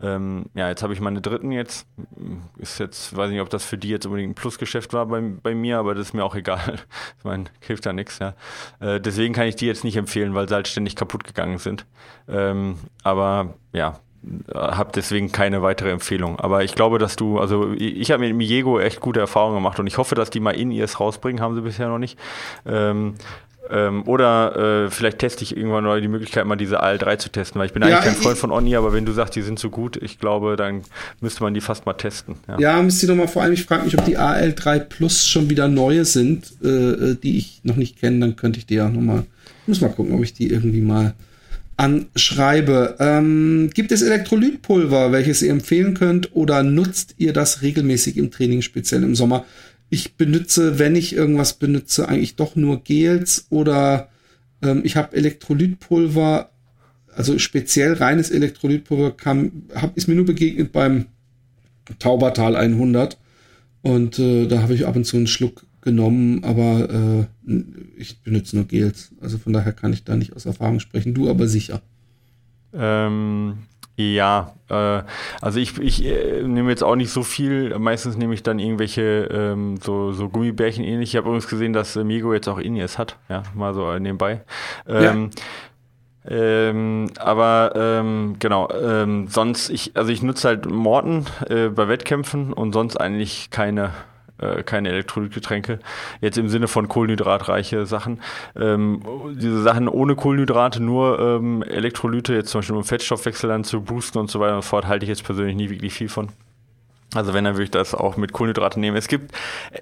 Ähm, 0.02 0.46
ja, 0.54 0.70
jetzt 0.70 0.84
habe 0.84 0.94
ich 0.94 1.02
meine 1.02 1.22
dritten 1.22 1.52
jetzt. 1.52 1.88
Ist 2.58 2.80
jetzt, 2.80 3.16
weiß 3.16 3.30
nicht, 3.32 3.42
ob 3.42 3.50
das 3.50 3.66
für 3.66 3.78
die 3.78 3.90
jetzt 3.90 4.06
unbedingt 4.06 4.32
ein 4.32 4.36
Plusgeschäft 4.36 4.94
war 4.94 5.06
beim 5.06 5.29
bei 5.30 5.56
mir, 5.56 5.80
aber 5.80 5.96
das 5.96 6.08
ist 6.08 6.14
mir 6.14 6.24
auch 6.24 6.36
egal. 6.36 6.76
ich 7.18 7.24
meine, 7.24 7.46
hilft 7.62 7.86
da 7.86 7.94
nichts, 7.94 8.20
ja. 8.20 8.34
Äh, 8.80 9.00
deswegen 9.00 9.34
kann 9.34 9.48
ich 9.48 9.56
die 9.56 9.68
jetzt 9.68 9.84
nicht 9.84 9.96
empfehlen, 9.96 10.36
weil 10.36 10.48
sie 10.48 10.56
halt 10.56 10.68
ständig 10.68 10.96
kaputt 10.96 11.24
gegangen 11.24 11.58
sind. 11.58 11.86
Ähm, 12.28 12.78
aber 13.04 13.54
ja, 13.74 14.00
habe 14.54 14.92
deswegen 14.94 15.32
keine 15.32 15.62
weitere 15.62 15.92
Empfehlung. 15.92 16.40
Aber 16.40 16.64
ich 16.64 16.76
glaube, 16.76 16.98
dass 17.00 17.16
du, 17.16 17.40
also 17.40 17.72
ich 17.74 18.12
habe 18.12 18.28
mit 18.28 18.36
Miego 18.36 18.80
echt 18.80 19.00
gute 19.00 19.20
Erfahrungen 19.20 19.56
gemacht 19.56 19.80
und 19.80 19.88
ich 19.88 19.98
hoffe, 19.98 20.16
dass 20.16 20.30
die 20.30 20.40
mal 20.40 20.56
in 20.56 20.72
ihrs 20.72 21.00
rausbringen, 21.00 21.42
haben 21.42 21.56
sie 21.56 21.62
bisher 21.62 21.88
noch 21.88 22.00
nicht. 22.00 22.20
Ähm, 22.66 23.16
Ähm, 23.72 24.04
oder 24.08 24.86
äh, 24.86 24.90
vielleicht 24.90 25.20
teste 25.20 25.44
ich 25.44 25.56
irgendwann 25.56 25.84
mal 25.84 26.02
die 26.02 26.08
Möglichkeit, 26.08 26.46
mal 26.46 26.56
diese 26.56 26.84
AL3 26.84 27.18
zu 27.20 27.30
testen, 27.30 27.60
weil 27.60 27.68
ich 27.68 27.74
bin 27.74 27.84
ja, 27.84 27.90
eigentlich 27.90 28.04
kein 28.04 28.16
Freund 28.16 28.38
von 28.38 28.52
Oni, 28.52 28.76
aber 28.76 28.94
wenn 28.94 29.06
du 29.06 29.12
sagst, 29.12 29.36
die 29.36 29.42
sind 29.42 29.60
so 29.60 29.70
gut, 29.70 29.98
ich 30.02 30.20
glaube, 30.20 30.56
dann 30.56 30.82
müsste 31.22 31.44
man 31.44 31.54
die 31.54 31.62
fast 31.62 31.86
mal 31.86 31.94
testen. 31.94 32.36
Ja, 32.48 32.60
ja 32.60 32.82
müsst 32.82 33.04
ihr 33.04 33.10
nochmal, 33.10 33.28
vor 33.28 33.44
allem, 33.44 33.54
ich 33.54 33.66
frage 33.66 33.86
mich, 33.86 33.98
ob 33.98 34.06
die 34.06 34.18
AL3 34.18 34.80
Plus 34.80 35.28
schon 35.28 35.50
wieder 35.50 35.68
neue 35.68 36.06
sind, 36.06 36.52
äh, 36.64 36.68
äh, 36.68 37.16
die 37.16 37.38
ich 37.38 37.62
noch 37.64 37.76
nicht 37.76 38.00
kenne, 38.00 38.20
dann 38.20 38.36
könnte 38.36 38.58
ich 38.58 38.66
die 38.66 38.76
ja 38.76 38.90
nochmal, 38.90 39.26
muss 39.68 39.82
mal 39.82 39.90
gucken, 39.90 40.16
ob 40.16 40.24
ich 40.24 40.34
die 40.34 40.50
irgendwie 40.50 40.82
mal 40.82 41.14
anschreibe. 41.80 42.98
Ähm, 43.00 43.70
gibt 43.74 43.92
es 43.92 44.02
Elektrolytpulver, 44.02 45.12
welches 45.12 45.42
ihr 45.42 45.52
empfehlen 45.52 45.94
könnt 45.94 46.36
oder 46.36 46.62
nutzt 46.64 47.16
ihr 47.18 47.32
das 47.32 47.62
regelmäßig 47.62 48.18
im 48.18 48.32
Training, 48.32 48.62
speziell 48.62 49.04
im 49.04 49.16
Sommer? 49.16 49.46
Ich 49.90 50.16
benutze, 50.16 50.80
wenn 50.80 50.96
ich 50.96 51.16
irgendwas 51.16 51.54
benutze, 51.54 52.08
eigentlich 52.08 52.36
doch 52.36 52.56
nur 52.56 52.84
Gels 52.84 53.48
oder 53.50 54.10
ähm, 54.62 54.82
ich 54.84 54.96
habe 54.96 55.16
Elektrolytpulver, 55.16 56.52
also 57.14 57.40
speziell 57.40 57.94
reines 57.94 58.30
Elektrolytpulver 58.30 59.12
kam, 59.12 59.64
hab, 59.74 59.98
ist 59.98 60.08
mir 60.08 60.16
nur 60.16 60.26
begegnet 60.26 60.72
beim 60.72 61.06
Taubertal 61.98 62.56
100 62.56 63.18
und 63.82 64.20
äh, 64.20 64.48
da 64.48 64.62
habe 64.62 64.76
ich 64.76 64.86
ab 64.86 64.96
und 64.96 65.06
zu 65.06 65.18
einen 65.18 65.28
Schluck 65.28 65.66
genommen, 65.82 66.44
aber 66.44 67.28
äh, 67.48 67.54
ich 67.98 68.22
benutze 68.22 68.56
nur 68.56 68.66
Gels. 68.66 69.12
Also 69.22 69.38
von 69.38 69.54
daher 69.54 69.72
kann 69.72 69.94
ich 69.94 70.04
da 70.04 70.16
nicht 70.16 70.34
aus 70.36 70.46
Erfahrung 70.46 70.80
sprechen. 70.80 71.14
Du 71.14 71.30
aber 71.30 71.48
sicher. 71.48 71.82
Ähm, 72.74 73.60
ja, 74.00 74.54
äh, 74.70 75.04
also 75.42 75.60
ich, 75.60 75.78
ich 75.78 76.06
äh, 76.06 76.42
nehme 76.44 76.70
jetzt 76.70 76.84
auch 76.84 76.96
nicht 76.96 77.12
so 77.12 77.22
viel. 77.22 77.78
Meistens 77.78 78.16
nehme 78.16 78.34
ich 78.34 78.44
dann 78.44 78.58
irgendwelche 78.58 79.28
ähm, 79.32 79.76
so, 79.78 80.14
so 80.14 80.30
Gummibärchen 80.30 80.86
ähnlich. 80.86 81.10
Ich 81.10 81.16
habe 81.18 81.28
übrigens 81.28 81.50
gesehen, 81.50 81.74
dass 81.74 81.96
Migo 81.96 82.34
jetzt 82.34 82.48
auch 82.48 82.60
Inies 82.60 82.98
hat. 82.98 83.18
Ja, 83.28 83.44
mal 83.54 83.74
so 83.74 83.92
nebenbei. 84.00 84.42
Ähm, 84.88 85.32
ja. 85.34 86.32
Ähm, 86.32 87.10
aber 87.18 87.74
ähm, 87.76 88.36
genau, 88.40 88.70
ähm, 88.72 89.28
sonst, 89.28 89.70
ich, 89.70 89.98
also 89.98 90.12
ich 90.12 90.22
nutze 90.22 90.48
halt 90.48 90.70
Morten 90.70 91.26
äh, 91.50 91.68
bei 91.68 91.88
Wettkämpfen 91.90 92.54
und 92.54 92.72
sonst 92.72 92.98
eigentlich 92.98 93.50
keine 93.50 93.92
äh, 94.40 94.64
keine 94.64 94.90
Elektrolytgetränke. 94.90 95.80
Jetzt 96.22 96.38
im 96.38 96.50
Sinne 96.50 96.68
von 96.68 96.88
kohlenhydratreiche 96.88 97.86
Sachen. 97.86 98.22
Ähm, 98.56 99.02
diese 99.36 99.62
Sachen 99.62 99.88
ohne 99.88 100.16
Kohlenhydrate, 100.16 100.82
nur 100.82 101.20
ähm, 101.20 101.64
Elektrolyte, 101.64 102.34
jetzt 102.34 102.50
zum 102.50 102.60
Beispiel 102.60 102.76
um 102.76 102.84
Fettstoffwechsel 102.84 103.50
dann 103.50 103.64
zu 103.64 103.82
boosten 103.82 104.18
und 104.18 104.30
so 104.30 104.40
weiter 104.40 104.56
und 104.56 104.64
so 104.64 104.70
fort, 104.70 104.88
halte 104.88 105.06
ich 105.06 105.10
jetzt 105.10 105.24
persönlich 105.24 105.56
nie 105.56 105.70
wirklich 105.70 105.94
viel 105.94 106.10
von. 106.10 106.30
Also 107.16 107.34
wenn, 107.34 107.44
dann 107.44 107.56
würde 107.56 107.64
ich 107.64 107.72
das 107.72 107.96
auch 107.96 108.18
mit 108.18 108.34
Kohlenhydrate 108.34 108.80
nehmen. 108.80 108.96
Es 108.96 109.08
gibt, 109.08 109.32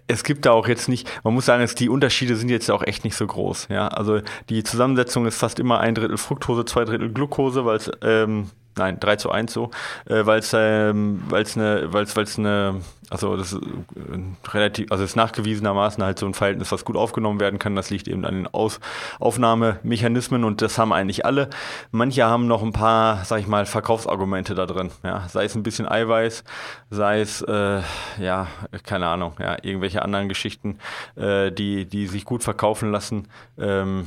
es 0.08 0.24
gibt 0.24 0.46
da 0.46 0.52
auch 0.52 0.68
jetzt 0.68 0.88
nicht, 0.88 1.10
man 1.26 1.34
muss 1.34 1.46
sagen, 1.46 1.68
die 1.78 1.90
Unterschiede 1.90 2.38
sind 2.38 2.50
jetzt 2.50 2.72
auch 2.72 2.84
echt 2.84 3.04
nicht 3.04 3.16
so 3.16 3.28
groß. 3.28 3.68
Ja, 3.70 3.90
also 3.90 4.22
die 4.50 4.64
Zusammensetzung 4.64 5.26
ist 5.26 5.38
fast 5.38 5.60
immer 5.60 5.82
ein 5.82 5.94
Drittel 5.94 6.18
Fructose, 6.18 6.64
zwei 6.64 6.86
Drittel 6.86 7.12
Glucose, 7.12 7.66
weil 7.66 7.78
es 7.78 7.92
ähm, 8.02 8.50
nein, 8.78 9.00
3 9.00 9.16
zu 9.18 9.32
1 9.32 9.54
so, 9.54 9.72
äh, 10.06 10.26
weil 10.26 10.40
es 10.40 10.54
ähm, 10.54 11.24
weil's 11.30 11.58
eine, 11.58 11.90
eine, 12.38 12.82
also 13.10 13.38
das 13.38 13.54
ist 13.54 13.62
äh, 13.62 14.50
relativ, 14.50 14.92
also 14.92 15.04
ist 15.04 15.16
nachgewiesenermaßen 15.16 16.04
halt 16.04 16.20
so 16.20 16.26
ein 16.26 16.34
Verhältnis, 16.34 16.72
was 16.72 16.86
gut 16.86 16.96
aufgenommen 16.96 17.40
werden 17.40 17.60
kann. 17.60 17.76
Das 17.76 17.90
liegt 17.90 18.08
eben 18.08 18.26
an 18.26 18.36
den 18.36 18.48
Aus 18.48 18.80
Aufnahmemechanismen 19.20 20.44
und 20.44 20.62
das 20.62 20.78
haben 20.78 20.94
eigentlich 20.94 21.26
alle. 21.26 21.50
Manche 21.92 22.26
haben 22.26 22.48
noch 22.48 22.64
ein 22.64 22.74
paar, 22.74 23.24
sag 23.26 23.40
ich 23.40 23.48
mal, 23.48 23.66
Verkaufsargumente 23.66 24.56
da 24.56 24.66
drin. 24.66 24.92
Ja, 25.04 25.28
sei 25.30 25.46
es 25.46 25.56
ein 25.56 25.64
bisschen 25.64 25.88
Eiweiß, 25.88 26.44
sei 26.90 27.22
es, 27.22 27.42
äh, 27.42 27.82
ja, 28.20 28.48
keine 28.84 29.08
Ahnung, 29.08 29.34
ja, 29.40 29.58
irgendwelche 29.62 30.02
anderen 30.02 30.30
Geschichten, 30.30 30.80
äh, 31.16 31.52
die, 31.52 31.86
die 31.86 32.08
sich 32.08 32.26
gut 32.26 32.44
verkaufen 32.44 32.92
lassen, 32.92 33.28
ähm, 33.58 34.06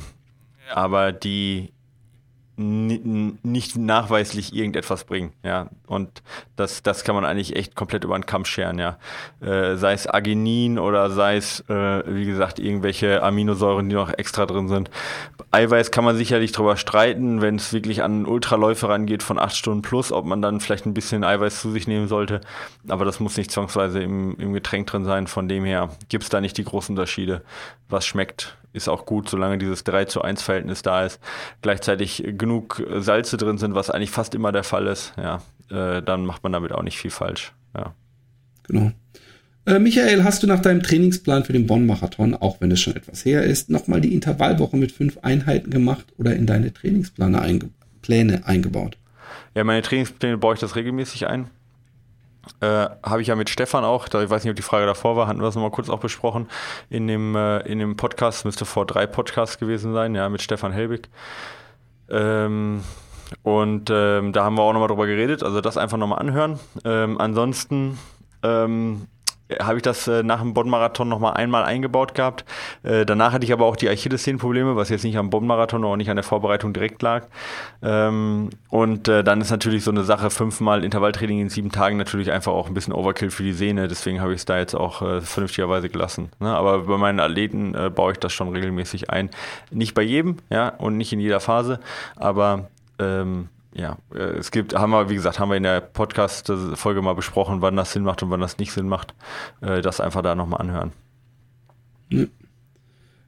aber 0.73 1.11
die 1.11 1.71
nicht 2.61 3.77
nachweislich 3.77 4.53
irgendetwas 4.53 5.03
bringen, 5.03 5.33
ja. 5.43 5.67
Und 5.87 6.21
das, 6.55 6.83
das 6.83 7.03
kann 7.03 7.15
man 7.15 7.25
eigentlich 7.25 7.55
echt 7.55 7.75
komplett 7.75 8.03
über 8.03 8.17
den 8.17 8.25
Kamm 8.25 8.45
scheren, 8.45 8.79
ja. 8.79 8.97
Äh, 9.41 9.75
sei 9.75 9.93
es 9.93 10.07
Arginin 10.07 10.79
oder 10.79 11.09
sei 11.09 11.37
es, 11.37 11.61
äh, 11.69 12.03
wie 12.05 12.25
gesagt, 12.25 12.59
irgendwelche 12.59 13.23
Aminosäuren, 13.23 13.89
die 13.89 13.95
noch 13.95 14.13
extra 14.17 14.45
drin 14.45 14.67
sind. 14.67 14.89
Eiweiß 15.51 15.91
kann 15.91 16.05
man 16.05 16.15
sicherlich 16.15 16.51
drüber 16.51 16.77
streiten, 16.77 17.41
wenn 17.41 17.55
es 17.55 17.73
wirklich 17.73 18.03
an 18.03 18.25
Ultraläufe 18.25 18.87
rangeht 18.87 19.23
von 19.23 19.39
acht 19.39 19.55
Stunden 19.55 19.81
plus, 19.81 20.11
ob 20.11 20.25
man 20.25 20.41
dann 20.41 20.59
vielleicht 20.59 20.85
ein 20.85 20.93
bisschen 20.93 21.23
Eiweiß 21.23 21.61
zu 21.61 21.71
sich 21.71 21.87
nehmen 21.87 22.07
sollte. 22.07 22.41
Aber 22.87 23.05
das 23.05 23.19
muss 23.19 23.37
nicht 23.37 23.51
zwangsweise 23.51 24.01
im, 24.01 24.35
im 24.37 24.53
Getränk 24.53 24.87
drin 24.87 25.05
sein. 25.05 25.27
Von 25.27 25.47
dem 25.47 25.65
her 25.65 25.89
gibt 26.09 26.23
es 26.23 26.29
da 26.29 26.41
nicht 26.41 26.57
die 26.57 26.63
großen 26.63 26.95
Unterschiede. 26.95 27.41
Was 27.89 28.05
schmeckt, 28.05 28.55
ist 28.73 28.87
auch 28.87 29.05
gut, 29.05 29.29
solange 29.29 29.57
dieses 29.57 29.83
3 29.83 30.05
zu 30.05 30.21
1 30.21 30.41
Verhältnis 30.41 30.81
da 30.81 31.05
ist. 31.05 31.19
Gleichzeitig 31.61 32.23
genug 32.37 32.83
Salze 32.97 33.37
drin 33.37 33.57
sind, 33.57 33.75
was 33.75 33.89
eigentlich 33.89 34.11
fast 34.11 34.35
immer 34.35 34.51
der 34.51 34.63
Fall 34.63 34.87
ist, 34.87 35.13
ja, 35.17 35.41
äh, 35.69 36.01
dann 36.01 36.25
macht 36.25 36.43
man 36.43 36.51
damit 36.51 36.71
auch 36.71 36.83
nicht 36.83 36.97
viel 36.97 37.11
falsch. 37.11 37.53
Ja. 37.75 37.93
Genau. 38.63 38.91
Äh, 39.65 39.79
Michael, 39.79 40.23
hast 40.23 40.41
du 40.41 40.47
nach 40.47 40.61
deinem 40.61 40.81
Trainingsplan 40.81 41.43
für 41.43 41.53
den 41.53 41.67
Bonn-Marathon, 41.67 42.33
auch 42.33 42.61
wenn 42.61 42.71
es 42.71 42.81
schon 42.81 42.95
etwas 42.95 43.23
her 43.25 43.43
ist, 43.43 43.69
nochmal 43.69 44.01
die 44.01 44.13
Intervallwoche 44.13 44.75
mit 44.75 44.91
fünf 44.91 45.19
Einheiten 45.21 45.69
gemacht 45.69 46.07
oder 46.17 46.35
in 46.35 46.47
deine 46.47 46.73
Trainingspläne 46.73 47.41
einge 47.41 47.69
Pläne 48.01 48.47
eingebaut? 48.47 48.97
Ja, 49.53 49.63
meine 49.63 49.83
Trainingspläne 49.83 50.37
baue 50.37 50.55
ich 50.55 50.59
das 50.59 50.75
regelmäßig 50.75 51.27
ein. 51.27 51.49
Äh, 52.59 52.87
habe 53.03 53.21
ich 53.21 53.27
ja 53.27 53.35
mit 53.35 53.49
Stefan 53.49 53.83
auch, 53.83 54.07
da, 54.07 54.21
ich 54.23 54.29
weiß 54.29 54.43
nicht, 54.43 54.51
ob 54.51 54.55
die 54.55 54.63
Frage 54.63 54.85
davor 54.85 55.15
war, 55.15 55.27
hatten 55.27 55.39
wir 55.39 55.45
das 55.45 55.55
nochmal 55.55 55.71
kurz 55.71 55.89
auch 55.89 55.99
besprochen, 55.99 56.49
in 56.89 57.07
dem, 57.07 57.35
äh, 57.35 57.59
in 57.59 57.79
dem 57.79 57.97
Podcast, 57.97 58.45
müsste 58.45 58.65
vor 58.65 58.85
drei 58.85 59.05
Podcasts 59.05 59.59
gewesen 59.59 59.93
sein, 59.93 60.15
ja, 60.15 60.27
mit 60.27 60.41
Stefan 60.41 60.71
Helbig. 60.71 61.09
Ähm, 62.09 62.83
und 63.43 63.89
ähm, 63.91 64.33
da 64.33 64.43
haben 64.43 64.57
wir 64.57 64.63
auch 64.63 64.73
nochmal 64.73 64.89
drüber 64.89 65.05
geredet, 65.07 65.43
also 65.43 65.61
das 65.61 65.77
einfach 65.77 65.97
nochmal 65.97 66.19
anhören. 66.19 66.59
Ähm, 66.83 67.19
ansonsten 67.19 67.97
ähm, 68.43 69.07
habe 69.59 69.77
ich 69.77 69.83
das 69.83 70.07
äh, 70.07 70.23
nach 70.23 70.41
dem 70.41 70.53
Bonn-Marathon 70.53 71.07
nochmal 71.07 71.33
einmal 71.33 71.63
eingebaut 71.63 72.15
gehabt. 72.15 72.45
Äh, 72.83 73.05
danach 73.05 73.33
hatte 73.33 73.45
ich 73.45 73.53
aber 73.53 73.65
auch 73.65 73.75
die 73.75 73.89
Achillessehnenprobleme, 73.89 74.75
was 74.75 74.89
jetzt 74.89 75.03
nicht 75.03 75.17
am 75.17 75.29
Bonn-Marathon 75.29 75.83
oder 75.83 75.93
auch 75.93 75.97
nicht 75.97 76.09
an 76.09 76.17
der 76.17 76.23
Vorbereitung 76.23 76.73
direkt 76.73 77.01
lag. 77.01 77.27
Ähm, 77.81 78.49
und 78.69 79.07
äh, 79.07 79.23
dann 79.23 79.41
ist 79.41 79.51
natürlich 79.51 79.83
so 79.83 79.91
eine 79.91 80.03
Sache, 80.03 80.29
fünfmal 80.29 80.83
Intervalltraining 80.83 81.39
in 81.39 81.49
sieben 81.49 81.71
Tagen 81.71 81.97
natürlich 81.97 82.31
einfach 82.31 82.51
auch 82.51 82.67
ein 82.67 82.73
bisschen 82.73 82.93
Overkill 82.93 83.31
für 83.31 83.43
die 83.43 83.53
Sehne. 83.53 83.87
Deswegen 83.87 84.21
habe 84.21 84.33
ich 84.33 84.39
es 84.39 84.45
da 84.45 84.57
jetzt 84.57 84.75
auch 84.75 85.01
äh, 85.01 85.21
vernünftigerweise 85.21 85.89
gelassen. 85.89 86.31
Ne? 86.39 86.49
Aber 86.49 86.79
bei 86.79 86.97
meinen 86.97 87.19
Athleten 87.19 87.75
äh, 87.75 87.89
baue 87.89 88.13
ich 88.13 88.19
das 88.19 88.33
schon 88.33 88.49
regelmäßig 88.49 89.09
ein. 89.09 89.29
Nicht 89.71 89.93
bei 89.93 90.01
jedem, 90.01 90.37
ja, 90.49 90.69
und 90.69 90.97
nicht 90.97 91.13
in 91.13 91.19
jeder 91.19 91.39
Phase, 91.39 91.79
aber 92.15 92.69
ähm, 92.99 93.49
ja, 93.73 93.97
äh, 94.13 94.37
es 94.37 94.51
gibt, 94.51 94.73
haben 94.73 94.91
wir, 94.91 95.09
wie 95.09 95.15
gesagt, 95.15 95.39
haben 95.39 95.49
wir 95.49 95.57
in 95.57 95.63
der 95.63 95.81
Podcast-Folge 95.81 97.01
mal 97.01 97.13
besprochen, 97.13 97.61
wann 97.61 97.75
das 97.75 97.93
Sinn 97.93 98.03
macht 98.03 98.21
und 98.23 98.29
wann 98.29 98.41
das 98.41 98.57
nicht 98.57 98.71
Sinn 98.71 98.87
macht. 98.87 99.13
Äh, 99.61 99.81
das 99.81 100.01
einfach 100.01 100.21
da 100.21 100.35
nochmal 100.35 100.61
anhören. 100.61 100.91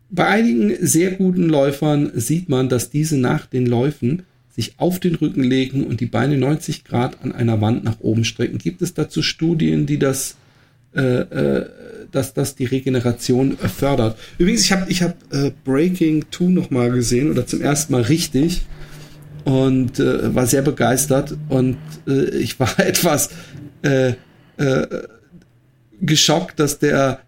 Bei 0.09 0.27
einigen 0.27 0.75
sehr 0.85 1.11
guten 1.11 1.47
Läufern 1.47 2.11
sieht 2.13 2.49
man, 2.49 2.69
dass 2.69 2.89
diese 2.89 3.17
nach 3.17 3.45
den 3.45 3.65
Läufen 3.65 4.23
sich 4.55 4.75
auf 4.77 4.99
den 4.99 5.15
Rücken 5.15 5.43
legen 5.43 5.85
und 5.85 5.99
die 5.99 6.05
Beine 6.05 6.37
90 6.37 6.83
Grad 6.83 7.23
an 7.23 7.31
einer 7.31 7.59
Wand 7.61 7.83
nach 7.83 7.99
oben 8.01 8.23
strecken. 8.23 8.59
Gibt 8.59 8.81
es 8.81 8.93
dazu 8.93 9.23
Studien, 9.23 9.85
die 9.87 9.97
das, 9.97 10.35
äh, 10.95 11.01
äh, 11.01 11.69
dass 12.11 12.33
das 12.35 12.55
die 12.55 12.65
Regeneration 12.65 13.57
fördert? 13.57 14.19
Übrigens, 14.37 14.61
ich 14.61 14.71
habe 14.71 14.91
ich 14.91 15.01
hab, 15.01 15.15
äh, 15.33 15.51
Breaking 15.63 16.25
2 16.29 16.45
nochmal 16.45 16.91
gesehen 16.91 17.31
oder 17.31 17.47
zum 17.47 17.61
ersten 17.61 17.93
Mal 17.93 18.03
richtig 18.03 18.65
und 19.45 19.99
äh, 19.99 20.33
war 20.33 20.47
sehr 20.47 20.61
begeistert 20.61 21.35
und 21.49 21.77
äh, 22.07 22.29
ich 22.37 22.59
war 22.59 22.77
etwas 22.79 23.29
äh, 23.83 24.13
äh, 24.57 24.87
geschockt, 26.01 26.59
dass 26.59 26.79
der 26.79 27.19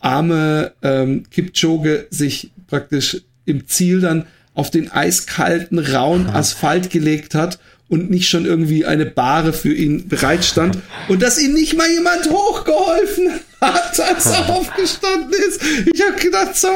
arme 0.00 0.72
ähm, 0.82 1.24
Kipchoge 1.30 2.06
sich 2.10 2.50
praktisch 2.66 3.22
im 3.44 3.66
Ziel 3.66 4.00
dann 4.00 4.26
auf 4.54 4.70
den 4.70 4.90
eiskalten, 4.90 5.78
rauen 5.78 6.26
Asphalt 6.28 6.90
gelegt 6.90 7.34
hat 7.34 7.58
und 7.94 8.10
nicht 8.10 8.28
schon 8.28 8.44
irgendwie 8.44 8.84
eine 8.84 9.06
Bahre 9.06 9.52
für 9.52 9.72
ihn 9.72 10.08
bereitstand 10.08 10.78
und 11.06 11.22
dass 11.22 11.40
ihm 11.40 11.54
nicht 11.54 11.76
mal 11.76 11.88
jemand 11.88 12.28
hochgeholfen 12.28 13.30
hat, 13.60 14.00
als 14.00 14.26
er 14.26 14.48
aufgestanden 14.52 15.30
ist. 15.48 15.62
Ich 15.94 16.02
habe 16.02 16.20
gedacht, 16.20 16.56
so, 16.56 16.68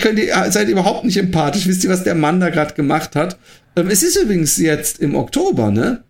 könnt 0.00 0.18
ihr, 0.18 0.50
seid 0.50 0.66
ihr 0.66 0.72
überhaupt 0.72 1.04
nicht 1.04 1.16
empathisch. 1.16 1.68
Wisst 1.68 1.84
ihr, 1.84 1.90
was 1.90 2.02
der 2.02 2.16
Mann 2.16 2.40
da 2.40 2.50
gerade 2.50 2.74
gemacht 2.74 3.14
hat? 3.14 3.38
Ähm, 3.76 3.88
es 3.88 4.02
ist 4.02 4.16
übrigens 4.16 4.56
jetzt 4.56 4.98
im 4.98 5.14
Oktober, 5.14 5.70
ne? 5.70 6.02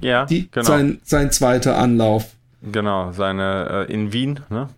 Ja, 0.00 0.26
Die, 0.26 0.50
genau. 0.50 0.66
Sein, 0.66 1.00
sein 1.04 1.30
zweiter 1.30 1.78
Anlauf. 1.78 2.26
Genau, 2.62 3.12
seine 3.12 3.86
äh, 3.88 3.92
in 3.92 4.12
Wien, 4.12 4.40
ne? 4.50 4.70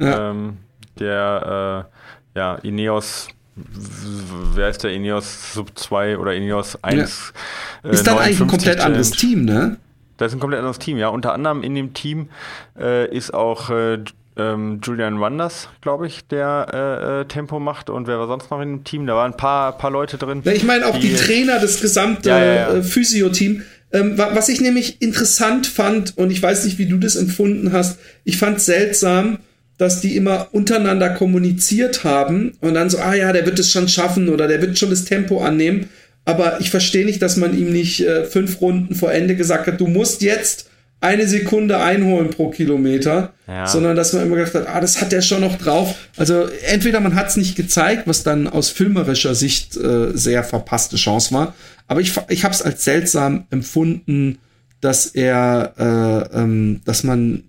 Ja. 0.00 0.30
Ähm, 0.30 0.56
der 0.98 1.86
äh, 2.34 2.38
ja, 2.38 2.56
Ineos 2.56 3.28
wer 3.56 4.68
ist 4.68 4.82
der 4.82 4.92
Ineos 4.92 5.54
Sub 5.54 5.78
2 5.78 6.18
oder 6.18 6.34
Ineos 6.34 6.78
1? 6.82 7.32
Ja. 7.84 7.90
Ist 7.90 8.06
dann 8.06 8.18
eigentlich 8.18 8.40
ein 8.40 8.48
komplett 8.48 8.80
anderes 8.80 9.10
Team, 9.10 9.44
ne? 9.44 9.76
Das 10.16 10.32
ist 10.32 10.36
ein 10.36 10.40
komplett 10.40 10.58
anderes 10.58 10.78
Team, 10.78 10.96
ja. 10.96 11.08
Unter 11.08 11.32
anderem 11.32 11.62
in 11.62 11.74
dem 11.74 11.92
Team 11.94 12.28
äh, 12.78 13.08
ist 13.14 13.34
auch 13.34 13.70
äh, 13.70 13.98
ähm, 14.36 14.80
Julian 14.82 15.20
Wanders, 15.20 15.68
glaube 15.80 16.06
ich, 16.06 16.26
der 16.26 16.66
äh, 16.72 17.20
äh, 17.20 17.24
Tempo 17.26 17.60
macht. 17.60 17.90
Und 17.90 18.06
wer 18.06 18.18
war 18.18 18.26
sonst 18.26 18.50
noch 18.50 18.60
in 18.60 18.68
dem 18.68 18.84
Team? 18.84 19.06
Da 19.06 19.14
waren 19.14 19.32
ein 19.32 19.36
paar, 19.36 19.76
paar 19.78 19.90
Leute 19.90 20.18
drin. 20.18 20.42
Ich 20.44 20.64
meine 20.64 20.86
auch 20.86 20.98
die, 20.98 21.10
die 21.10 21.14
Trainer, 21.14 21.60
das 21.60 21.80
gesamte 21.80 22.28
ja, 22.30 22.44
ja, 22.44 22.54
ja. 22.54 22.74
Äh, 22.74 22.82
Physio-Team. 22.82 23.62
Ähm, 23.92 24.18
was 24.18 24.48
ich 24.48 24.60
nämlich 24.60 25.00
interessant 25.02 25.68
fand, 25.68 26.18
und 26.18 26.30
ich 26.30 26.42
weiß 26.42 26.64
nicht, 26.64 26.78
wie 26.78 26.86
du 26.86 26.96
das 26.98 27.14
empfunden 27.14 27.72
hast, 27.72 28.00
ich 28.24 28.38
fand 28.38 28.60
seltsam, 28.60 29.38
dass 29.78 30.00
die 30.00 30.16
immer 30.16 30.48
untereinander 30.52 31.10
kommuniziert 31.10 32.04
haben 32.04 32.52
und 32.60 32.74
dann 32.74 32.90
so, 32.90 32.98
ah 32.98 33.14
ja, 33.14 33.32
der 33.32 33.44
wird 33.46 33.58
es 33.58 33.70
schon 33.70 33.88
schaffen 33.88 34.28
oder 34.28 34.46
der 34.46 34.60
wird 34.60 34.78
schon 34.78 34.90
das 34.90 35.04
Tempo 35.04 35.42
annehmen. 35.42 35.88
Aber 36.24 36.60
ich 36.60 36.70
verstehe 36.70 37.04
nicht, 37.04 37.20
dass 37.20 37.36
man 37.36 37.58
ihm 37.58 37.72
nicht 37.72 38.00
äh, 38.00 38.24
fünf 38.24 38.60
Runden 38.60 38.94
vor 38.94 39.12
Ende 39.12 39.36
gesagt 39.36 39.66
hat, 39.66 39.80
du 39.80 39.86
musst 39.86 40.22
jetzt 40.22 40.70
eine 41.00 41.28
Sekunde 41.28 41.80
einholen 41.80 42.30
pro 42.30 42.48
Kilometer, 42.48 43.34
ja. 43.46 43.66
sondern 43.66 43.94
dass 43.94 44.14
man 44.14 44.22
immer 44.22 44.36
gedacht 44.36 44.54
hat, 44.54 44.68
ah, 44.68 44.80
das 44.80 45.02
hat 45.02 45.12
der 45.12 45.20
schon 45.20 45.42
noch 45.42 45.58
drauf. 45.58 45.94
Also 46.16 46.46
entweder 46.66 47.00
man 47.00 47.14
hat 47.14 47.28
es 47.28 47.36
nicht 47.36 47.56
gezeigt, 47.56 48.04
was 48.06 48.22
dann 48.22 48.48
aus 48.48 48.70
filmerischer 48.70 49.34
Sicht 49.34 49.76
äh, 49.76 50.16
sehr 50.16 50.42
verpasste 50.44 50.96
Chance 50.96 51.34
war, 51.34 51.54
aber 51.88 52.00
ich, 52.00 52.14
ich 52.28 52.44
habe 52.44 52.54
es 52.54 52.62
als 52.62 52.84
seltsam 52.84 53.44
empfunden, 53.50 54.38
dass 54.80 55.06
er, 55.06 55.74
äh, 55.78 56.38
ähm, 56.38 56.80
dass 56.86 57.04
man, 57.04 57.44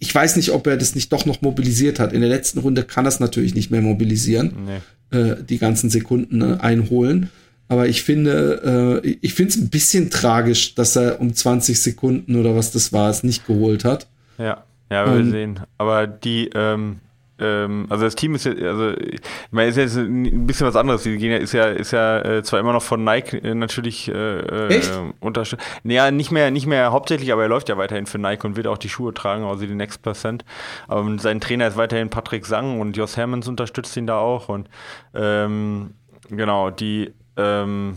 ich 0.00 0.14
weiß 0.14 0.36
nicht, 0.36 0.50
ob 0.50 0.66
er 0.66 0.78
das 0.78 0.94
nicht 0.94 1.12
doch 1.12 1.26
noch 1.26 1.42
mobilisiert 1.42 2.00
hat. 2.00 2.12
In 2.12 2.22
der 2.22 2.30
letzten 2.30 2.58
Runde 2.58 2.82
kann 2.82 3.04
er 3.04 3.10
es 3.10 3.20
natürlich 3.20 3.54
nicht 3.54 3.70
mehr 3.70 3.82
mobilisieren, 3.82 4.52
nee. 4.64 5.16
äh, 5.16 5.36
die 5.44 5.58
ganzen 5.58 5.90
Sekunden 5.90 6.38
ne, 6.38 6.60
einholen. 6.62 7.28
Aber 7.68 7.86
ich 7.86 8.02
finde, 8.02 9.02
äh, 9.04 9.16
ich 9.20 9.34
finde 9.34 9.50
es 9.50 9.56
ein 9.58 9.68
bisschen 9.68 10.10
tragisch, 10.10 10.74
dass 10.74 10.96
er 10.96 11.20
um 11.20 11.34
20 11.34 11.80
Sekunden 11.80 12.34
oder 12.34 12.56
was 12.56 12.72
das 12.72 12.92
war, 12.92 13.10
es 13.10 13.22
nicht 13.22 13.46
geholt 13.46 13.84
hat. 13.84 14.08
Ja, 14.38 14.64
ja, 14.90 15.06
wir 15.06 15.20
ähm, 15.20 15.30
sehen. 15.30 15.60
Aber 15.76 16.06
die, 16.06 16.50
ähm, 16.54 16.96
ähm, 17.40 17.86
also 17.88 18.04
das 18.04 18.14
Team 18.14 18.34
ist 18.34 18.44
ja, 18.44 18.52
also 18.52 18.90
ich 18.96 19.20
meine, 19.50 19.68
ist 19.68 19.76
jetzt 19.76 19.96
ein 19.96 20.46
bisschen 20.46 20.66
was 20.66 20.76
anderes. 20.76 21.02
Die 21.02 21.16
gehen 21.16 21.32
ja, 21.32 21.38
ist 21.38 21.52
ja, 21.52 21.66
ist 21.66 21.90
ja 21.90 22.20
äh, 22.20 22.42
zwar 22.42 22.60
immer 22.60 22.72
noch 22.72 22.82
von 22.82 23.02
Nike 23.02 23.38
äh, 23.38 23.54
natürlich 23.54 24.08
äh, 24.08 24.68
äh 24.68 24.82
unterstützt. 25.20 25.62
Naja, 25.82 26.10
nicht 26.10 26.30
mehr, 26.30 26.50
nicht 26.50 26.66
mehr 26.66 26.92
hauptsächlich, 26.92 27.32
aber 27.32 27.42
er 27.42 27.48
läuft 27.48 27.68
ja 27.68 27.78
weiterhin 27.78 28.06
für 28.06 28.18
Nike 28.18 28.44
und 28.44 28.56
wird 28.56 28.66
auch 28.66 28.78
die 28.78 28.88
Schuhe 28.88 29.14
tragen, 29.14 29.44
also 29.44 29.66
die 29.66 29.74
Next 29.74 30.02
Percent. 30.02 30.44
Aber 30.86 31.18
sein 31.18 31.40
Trainer 31.40 31.68
ist 31.68 31.76
weiterhin 31.76 32.10
Patrick 32.10 32.46
Sang 32.46 32.80
und 32.80 32.96
Jos 32.96 33.16
Hermans 33.16 33.48
unterstützt 33.48 33.96
ihn 33.96 34.06
da 34.06 34.18
auch 34.18 34.48
und 34.48 34.68
ähm, 35.14 35.94
genau, 36.28 36.70
die 36.70 37.12
ähm, 37.36 37.96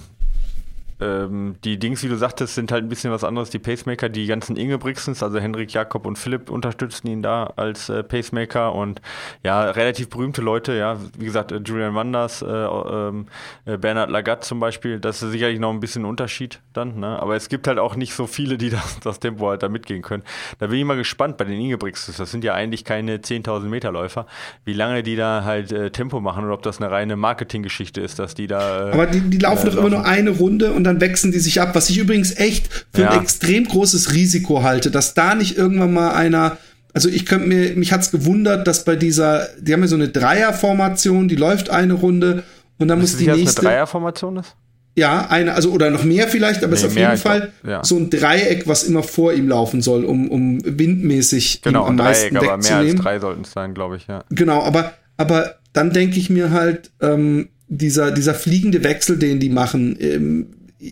ähm, 1.03 1.55
die 1.63 1.77
Dings, 1.77 2.03
wie 2.03 2.07
du 2.07 2.15
sagtest, 2.15 2.55
sind 2.55 2.71
halt 2.71 2.83
ein 2.83 2.89
bisschen 2.89 3.11
was 3.11 3.23
anderes. 3.23 3.49
Die 3.49 3.59
Pacemaker, 3.59 4.09
die 4.09 4.25
ganzen 4.27 4.55
Ingebrigtsens, 4.55 5.21
also 5.21 5.39
Henrik 5.39 5.73
Jakob 5.73 6.05
und 6.05 6.17
Philipp 6.17 6.49
unterstützen 6.49 7.07
ihn 7.07 7.21
da 7.21 7.53
als 7.55 7.89
äh, 7.89 8.03
Pacemaker 8.03 8.73
und 8.73 9.01
ja, 9.43 9.69
relativ 9.71 10.09
berühmte 10.09 10.41
Leute, 10.41 10.73
ja, 10.73 10.97
wie 11.17 11.25
gesagt, 11.25 11.51
äh, 11.51 11.57
Julian 11.63 11.95
Wanders, 11.95 12.41
äh, 12.41 12.45
ähm, 12.47 13.27
äh, 13.65 13.77
Bernhard 13.77 14.09
Lagat 14.09 14.43
zum 14.43 14.59
Beispiel, 14.59 14.99
das 14.99 15.21
ist 15.21 15.31
sicherlich 15.31 15.59
noch 15.59 15.71
ein 15.71 15.79
bisschen 15.79 16.03
ein 16.03 16.05
Unterschied 16.05 16.59
dann, 16.73 16.99
ne? 16.99 17.21
aber 17.21 17.35
es 17.35 17.49
gibt 17.49 17.67
halt 17.67 17.79
auch 17.79 17.95
nicht 17.95 18.13
so 18.13 18.27
viele, 18.27 18.57
die 18.57 18.69
das, 18.71 18.99
das 18.99 19.19
Tempo 19.19 19.49
halt 19.49 19.63
da 19.63 19.69
mitgehen 19.69 20.01
können. 20.01 20.23
Da 20.59 20.67
bin 20.67 20.79
ich 20.79 20.85
mal 20.85 20.97
gespannt 20.97 21.37
bei 21.37 21.45
den 21.45 21.59
Ingebrigtsens, 21.59 22.17
das 22.17 22.31
sind 22.31 22.43
ja 22.43 22.53
eigentlich 22.53 22.85
keine 22.85 23.17
10.000 23.17 23.65
Meter 23.65 23.91
Läufer, 23.91 24.25
wie 24.65 24.73
lange 24.73 25.03
die 25.03 25.15
da 25.15 25.43
halt 25.43 25.71
äh, 25.71 25.91
Tempo 25.91 26.19
machen 26.19 26.43
oder 26.45 26.53
ob 26.53 26.61
das 26.61 26.81
eine 26.81 26.91
reine 26.91 27.15
Marketinggeschichte 27.15 28.01
ist, 28.01 28.19
dass 28.19 28.35
die 28.35 28.47
da. 28.47 28.89
Äh, 28.89 28.93
aber 28.93 29.07
die, 29.07 29.21
die 29.21 29.37
laufen 29.37 29.69
doch 29.69 29.77
immer 29.77 29.89
nur 29.89 30.05
eine 30.05 30.31
Runde 30.31 30.71
und 30.71 30.83
dann 30.83 30.92
dann 30.93 31.01
wechseln 31.01 31.31
die 31.31 31.39
sich 31.39 31.61
ab, 31.61 31.75
was 31.75 31.89
ich 31.89 31.97
übrigens 31.97 32.35
echt 32.37 32.69
für 32.93 33.03
ja. 33.03 33.11
ein 33.11 33.21
extrem 33.21 33.65
großes 33.65 34.13
Risiko 34.13 34.63
halte, 34.63 34.91
dass 34.91 35.13
da 35.13 35.35
nicht 35.35 35.57
irgendwann 35.57 35.93
mal 35.93 36.11
einer 36.11 36.57
also 36.93 37.09
ich 37.09 37.25
könnte 37.25 37.47
mir, 37.47 37.75
mich 37.75 37.91
hat's 37.91 38.11
gewundert, 38.11 38.67
dass 38.67 38.85
bei 38.85 38.95
dieser, 38.95 39.47
die 39.59 39.73
haben 39.73 39.81
ja 39.81 39.87
so 39.87 39.95
eine 39.95 40.09
Dreierformation, 40.09 41.27
die 41.27 41.35
läuft 41.35 41.71
eine 41.71 41.93
Runde 41.93 42.43
und 42.77 42.87
dann 42.87 42.99
muss 42.99 43.17
die 43.17 43.25
nächste. 43.25 43.45
Dass 43.45 43.57
eine 43.57 43.69
Dreierformation 43.69 44.37
ist? 44.37 44.55
Ja, 44.95 45.25
eine, 45.27 45.55
also 45.55 45.71
oder 45.71 45.89
noch 45.89 46.03
mehr 46.03 46.27
vielleicht, 46.27 46.63
aber 46.63 46.73
es 46.73 46.81
nee, 46.81 46.87
ist 46.87 46.91
auf 46.91 46.97
jeden 46.97 47.17
Fall 47.17 47.51
ja. 47.65 47.83
so 47.83 47.97
ein 47.97 48.11
Dreieck, 48.11 48.67
was 48.67 48.83
immer 48.83 49.01
vor 49.01 49.33
ihm 49.33 49.49
laufen 49.49 49.81
soll, 49.81 50.05
um, 50.05 50.29
um 50.29 50.59
windmäßig 50.63 51.63
genau, 51.63 51.85
am 51.85 51.97
Dreieck, 51.97 52.31
meisten 52.31 52.37
aber 52.37 52.57
mehr 52.57 52.77
als 52.77 52.95
drei 52.95 53.19
sollten 53.19 53.41
es 53.41 53.51
sein, 53.51 53.73
glaube 53.73 53.95
ich, 53.95 54.05
ja. 54.05 54.23
Genau, 54.29 54.61
aber, 54.61 54.93
aber 55.17 55.55
dann 55.73 55.93
denke 55.93 56.19
ich 56.19 56.29
mir 56.29 56.51
halt, 56.51 56.91
ähm, 57.01 57.49
dieser, 57.69 58.11
dieser 58.11 58.35
fliegende 58.35 58.83
Wechsel, 58.83 59.17
den 59.17 59.39
die 59.39 59.49
machen, 59.49 59.97
ähm, 59.99 60.47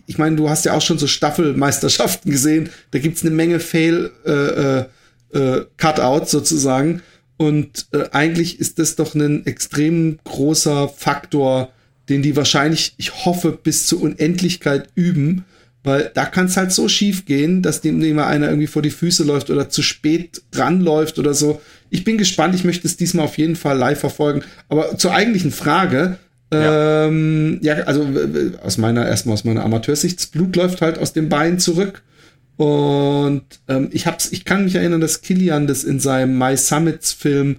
ich 0.06 0.18
meine, 0.18 0.36
du 0.36 0.48
hast 0.48 0.64
ja 0.64 0.74
auch 0.74 0.82
schon 0.82 0.98
so 0.98 1.06
Staffelmeisterschaften 1.06 2.30
gesehen, 2.30 2.70
da 2.90 2.98
gibt's 2.98 3.22
eine 3.22 3.34
Menge 3.34 3.60
Fail 3.60 4.10
äh, 4.24 4.30
äh, 4.30 4.84
äh, 5.32 5.64
Cutouts 5.76 6.30
sozusagen. 6.30 7.02
Und 7.36 7.86
äh, 7.92 8.04
eigentlich 8.12 8.60
ist 8.60 8.78
das 8.78 8.96
doch 8.96 9.14
ein 9.14 9.46
extrem 9.46 10.18
großer 10.24 10.88
Faktor, 10.88 11.72
den 12.08 12.22
die 12.22 12.36
wahrscheinlich, 12.36 12.94
ich 12.98 13.24
hoffe, 13.24 13.52
bis 13.52 13.86
zur 13.86 14.02
Unendlichkeit 14.02 14.88
üben, 14.94 15.44
weil 15.84 16.10
da 16.14 16.26
kann 16.26 16.46
es 16.46 16.56
halt 16.56 16.70
so 16.70 16.88
schief 16.88 17.24
gehen, 17.24 17.62
dass 17.62 17.80
dem 17.80 18.00
immer 18.02 18.26
einer 18.26 18.48
irgendwie 18.48 18.68
vor 18.68 18.82
die 18.82 18.90
Füße 18.90 19.24
läuft 19.24 19.50
oder 19.50 19.68
zu 19.68 19.82
spät 19.82 20.42
dran 20.52 20.80
läuft 20.80 21.18
oder 21.18 21.34
so. 21.34 21.60
Ich 21.90 22.04
bin 22.04 22.18
gespannt, 22.18 22.54
ich 22.54 22.64
möchte 22.64 22.86
es 22.86 22.96
diesmal 22.96 23.24
auf 23.24 23.38
jeden 23.38 23.56
Fall 23.56 23.76
live 23.76 23.98
verfolgen. 23.98 24.42
Aber 24.68 24.96
zur 24.96 25.12
eigentlichen 25.12 25.50
Frage, 25.50 26.18
ja. 26.52 27.06
Ähm, 27.06 27.58
ja, 27.62 27.74
also 27.84 28.06
aus 28.62 28.78
meiner, 28.78 29.06
erstmal 29.06 29.34
aus 29.34 29.44
meiner 29.44 29.64
Amateursicht, 29.64 30.18
das 30.18 30.26
Blut 30.26 30.56
läuft 30.56 30.82
halt 30.82 30.98
aus 30.98 31.12
dem 31.12 31.28
Bein 31.28 31.58
zurück. 31.58 32.02
Und 32.56 33.42
ähm, 33.68 33.88
ich 33.92 34.06
hab's, 34.06 34.30
ich 34.30 34.44
kann 34.44 34.64
mich 34.64 34.74
erinnern, 34.74 35.00
dass 35.00 35.22
Kilian 35.22 35.66
das 35.66 35.84
in 35.84 36.00
seinem 36.00 36.38
My 36.38 36.56
Summits 36.56 37.12
Film 37.12 37.56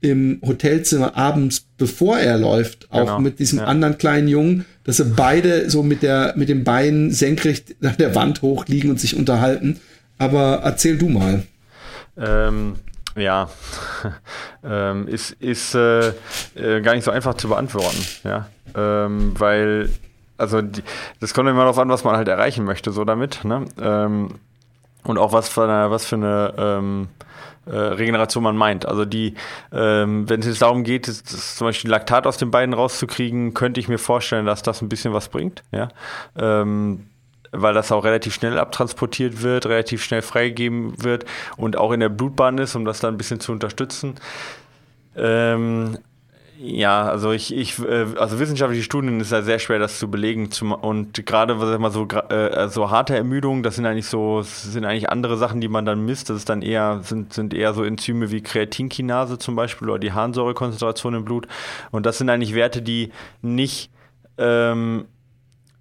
im 0.00 0.40
Hotelzimmer 0.44 1.16
abends, 1.16 1.66
bevor 1.78 2.18
er 2.18 2.36
läuft, 2.36 2.90
auch 2.90 3.00
genau. 3.00 3.20
mit 3.20 3.38
diesem 3.38 3.60
ja. 3.60 3.66
anderen 3.66 3.98
kleinen 3.98 4.26
Jungen, 4.26 4.64
dass 4.82 4.96
sie 4.96 5.04
beide 5.04 5.70
so 5.70 5.84
mit 5.84 6.02
der, 6.02 6.34
mit 6.36 6.48
dem 6.48 6.64
Bein 6.64 7.12
senkrecht 7.12 7.76
an 7.82 7.94
der 7.98 8.14
Wand 8.16 8.42
hoch 8.42 8.66
liegen 8.66 8.90
und 8.90 8.98
sich 8.98 9.16
unterhalten. 9.16 9.78
Aber 10.18 10.60
erzähl 10.64 10.98
du 10.98 11.08
mal. 11.08 11.44
Ähm, 12.16 12.74
ja, 13.16 13.48
ähm, 14.64 15.08
ist, 15.08 15.32
ist 15.32 15.74
äh, 15.74 16.08
äh, 16.54 16.80
gar 16.82 16.94
nicht 16.94 17.04
so 17.04 17.10
einfach 17.10 17.34
zu 17.34 17.48
beantworten, 17.48 18.04
ja, 18.24 18.48
ähm, 18.74 19.34
weil, 19.38 19.90
also 20.38 20.62
die, 20.62 20.82
das 21.20 21.34
kommt 21.34 21.48
immer 21.48 21.60
darauf 21.60 21.78
an, 21.78 21.88
was 21.88 22.04
man 22.04 22.16
halt 22.16 22.28
erreichen 22.28 22.64
möchte, 22.64 22.92
so 22.92 23.04
damit, 23.04 23.44
ne, 23.44 23.64
ähm, 23.80 24.34
und 25.04 25.18
auch 25.18 25.32
was 25.32 25.48
für 25.48 25.64
eine, 25.64 25.90
was 25.90 26.06
für 26.06 26.16
eine 26.16 26.54
ähm, 26.56 27.08
äh, 27.66 27.76
Regeneration 27.76 28.42
man 28.42 28.56
meint. 28.56 28.86
Also 28.86 29.04
die, 29.04 29.34
ähm, 29.72 30.28
wenn 30.28 30.40
es 30.40 30.46
jetzt 30.46 30.62
darum 30.62 30.84
geht, 30.84 31.08
das, 31.08 31.22
das 31.22 31.56
zum 31.56 31.66
Beispiel 31.66 31.90
Laktat 31.90 32.26
aus 32.26 32.36
den 32.36 32.50
Beinen 32.50 32.72
rauszukriegen, 32.72 33.54
könnte 33.54 33.80
ich 33.80 33.88
mir 33.88 33.98
vorstellen, 33.98 34.46
dass 34.46 34.62
das 34.62 34.82
ein 34.82 34.88
bisschen 34.88 35.12
was 35.12 35.28
bringt, 35.28 35.62
ja, 35.72 35.88
ähm, 36.36 37.06
weil 37.52 37.74
das 37.74 37.92
auch 37.92 38.04
relativ 38.04 38.34
schnell 38.34 38.58
abtransportiert 38.58 39.42
wird, 39.42 39.66
relativ 39.66 40.02
schnell 40.02 40.22
freigegeben 40.22 41.02
wird 41.02 41.24
und 41.56 41.76
auch 41.76 41.92
in 41.92 42.00
der 42.00 42.08
Blutbahn 42.08 42.58
ist, 42.58 42.74
um 42.74 42.84
das 42.84 43.00
dann 43.00 43.14
ein 43.14 43.18
bisschen 43.18 43.40
zu 43.40 43.52
unterstützen. 43.52 44.14
Ähm, 45.14 45.98
ja, 46.64 47.08
also 47.08 47.32
ich, 47.32 47.52
ich, 47.52 47.80
äh, 47.80 48.06
also 48.16 48.38
wissenschaftliche 48.38 48.84
Studien 48.84 49.18
ist 49.18 49.32
ja 49.32 49.42
sehr 49.42 49.58
schwer, 49.58 49.80
das 49.80 49.98
zu 49.98 50.08
belegen. 50.08 50.48
und 50.80 51.26
gerade, 51.26 51.58
was 51.58 51.74
ich 51.74 51.78
mal 51.78 51.90
so, 51.90 52.06
äh, 52.06 52.68
so 52.68 52.88
harte 52.88 53.16
Ermüdung, 53.16 53.64
das 53.64 53.74
sind 53.74 53.84
eigentlich 53.84 54.06
so, 54.06 54.42
sind 54.42 54.84
eigentlich 54.84 55.10
andere 55.10 55.36
Sachen, 55.36 55.60
die 55.60 55.66
man 55.66 55.84
dann 55.84 56.04
misst. 56.04 56.30
Das 56.30 56.36
ist 56.36 56.48
dann 56.48 56.62
eher, 56.62 57.00
sind, 57.02 57.32
sind 57.32 57.52
eher 57.52 57.74
so 57.74 57.82
Enzyme 57.82 58.30
wie 58.30 58.42
Kreatinkinase 58.42 59.38
zum 59.38 59.56
Beispiel 59.56 59.90
oder 59.90 59.98
die 59.98 60.12
Harnsäurekonzentration 60.12 61.14
im 61.14 61.24
Blut. 61.24 61.48
Und 61.90 62.06
das 62.06 62.18
sind 62.18 62.30
eigentlich 62.30 62.54
Werte, 62.54 62.80
die 62.80 63.10
nicht 63.40 63.90
ähm, 64.38 65.06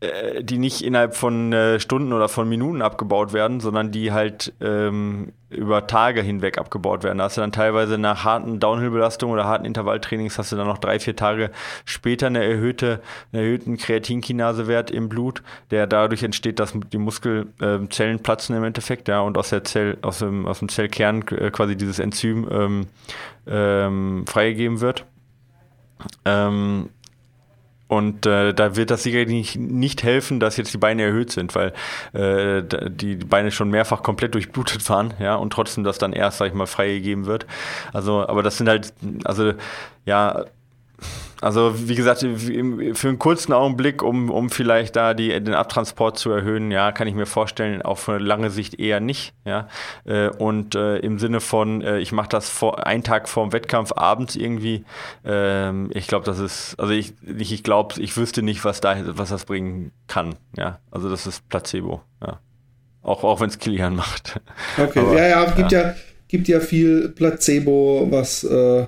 äh, 0.02 0.44
die 0.44 0.58
nicht 0.58 0.82
innerhalb 0.84 1.16
von 1.16 1.54
äh, 1.54 1.80
Stunden 1.80 2.12
oder 2.12 2.28
von 2.28 2.50
Minuten 2.50 2.82
abgebaut 2.82 3.34
werden, 3.34 3.60
sondern 3.60 3.92
die 3.92 4.12
halt 4.12 4.52
ähm, 4.60 5.32
über 5.52 5.86
Tage 5.86 6.22
hinweg 6.22 6.58
abgebaut 6.58 7.04
werden. 7.04 7.20
Da 7.20 7.26
hast 7.26 7.38
du 7.38 7.42
dann 7.42 7.52
teilweise 7.52 8.00
nach 8.00 8.24
harten 8.24 8.60
Downhill-Belastungen 8.60 9.34
oder 9.34 9.46
harten 9.46 9.66
Intervalltrainings 9.66 10.40
hast 10.40 10.52
du 10.52 10.56
dann 10.56 10.66
noch 10.66 10.80
drei, 10.80 11.00
vier 11.00 11.16
Tage 11.16 11.52
später 11.86 12.28
eine 12.28 12.44
erhöhte, 12.44 13.00
einen 13.32 13.44
erhöhten 13.44 13.78
Kreatinkinasewert 13.78 14.90
im 14.90 15.08
Blut, 15.08 15.44
der 15.70 15.86
dadurch 15.86 16.24
entsteht, 16.24 16.58
dass 16.58 16.74
die 16.92 16.98
Muskelzellen 16.98 18.18
äh, 18.18 18.24
platzen 18.24 18.56
im 18.56 18.64
Endeffekt, 18.64 19.08
ja, 19.08 19.20
und 19.20 19.38
aus 19.38 19.50
der 19.50 19.64
Zell, 19.64 20.00
aus 20.02 20.18
dem, 20.18 20.48
aus 20.48 20.60
dem 20.60 20.70
Zellkern 20.70 21.24
äh, 21.28 21.52
quasi 21.52 21.76
dieses 21.76 22.00
Enzym 22.00 22.48
ähm, 22.52 22.88
ähm, 23.46 24.26
freigegeben 24.26 24.82
wird. 24.82 25.06
Ähm, 26.26 26.90
und 27.92 28.26
äh, 28.26 28.54
da 28.54 28.78
wird 28.78 28.90
das 28.90 29.04
sicherlich 29.04 29.58
nicht, 29.58 30.04
helfen, 30.04 30.40
dass 30.40 30.56
jetzt 30.56 30.74
die 30.74 30.78
Beine 30.78 31.04
erhöht 31.04 31.30
sind, 31.30 31.54
weil 31.56 31.74
äh, 32.14 32.64
die 32.90 33.18
Beine 33.18 33.52
schon 33.52 33.70
mehrfach 33.70 34.02
komplett 34.02 34.34
durchblutet 34.34 34.90
waren, 34.90 35.14
ja, 35.20 35.36
und 35.36 35.52
trotzdem 35.52 35.84
das 35.84 35.98
dann 35.98 36.14
erst, 36.14 36.38
sag 36.38 36.48
ich 36.48 36.54
mal, 36.54 36.68
freigegeben 36.68 37.26
wird. 37.26 37.46
Also, 37.92 38.26
aber 38.26 38.44
das 38.44 38.58
sind 38.58 38.70
halt, 38.70 38.94
also 39.26 39.52
ja, 40.06 40.46
Also 41.42 41.74
wie 41.88 41.96
gesagt, 41.96 42.20
für 42.20 43.08
einen 43.08 43.20
kurzen 43.20 43.52
Augenblick, 43.52 44.04
um, 44.04 44.30
um 44.30 44.52
vielleicht 44.52 44.96
da 44.96 45.16
die, 45.16 45.30
den 45.30 45.56
Abtransport 45.56 46.20
zu 46.20 46.30
erhöhen, 46.30 46.70
ja, 46.70 46.92
kann 46.92 47.08
ich 47.08 47.16
mir 47.16 47.26
vorstellen, 47.26 47.82
auf 47.82 48.08
eine 48.08 48.20
lange 48.20 48.52
Sicht 48.52 48.80
eher 48.80 49.00
nicht. 49.00 49.34
Ja. 49.44 49.68
Äh, 50.06 50.30
und 50.30 50.76
äh, 50.76 50.98
im 50.98 51.18
Sinne 51.18 51.40
von, 51.40 51.82
äh, 51.82 51.98
ich 51.98 52.12
mache 52.12 52.30
das 52.30 52.48
vor, 52.48 52.86
einen 52.86 53.04
Tag 53.04 53.28
vor 53.28 53.44
dem 53.48 53.54
Wettkampf 53.54 53.92
abends 53.96 54.36
irgendwie, 54.36 54.86
ähm, 55.26 55.90
ich 55.96 56.06
glaube, 56.06 56.26
das 56.26 56.38
ist, 56.38 56.76
also 56.78 56.94
ich, 56.94 57.14
ich, 57.38 57.52
ich 57.52 57.64
glaube, 57.64 58.00
ich 58.00 58.16
wüsste 58.16 58.44
nicht, 58.44 58.64
was 58.64 58.80
da, 58.80 58.96
was 59.18 59.30
das 59.30 59.46
bringen 59.46 59.92
kann. 60.06 60.36
Ja. 60.56 60.80
Also 60.92 61.10
das 61.10 61.26
ist 61.26 61.50
Placebo, 61.50 62.02
ja. 62.22 62.40
Auch, 63.02 63.24
auch 63.24 63.40
wenn 63.42 63.50
es 63.50 63.58
Kilian 63.58 63.96
macht. 63.96 64.40
Okay, 64.78 65.00
Aber, 65.00 65.18
ja, 65.18 65.28
ja, 65.28 65.52
gibt 65.52 65.72
ja. 65.72 65.82
ja, 65.82 65.96
gibt 66.28 66.48
ja 66.48 66.60
viel 66.60 67.10
Placebo, 67.10 68.08
was 68.12 68.44
äh, 68.44 68.82
äh 68.82 68.88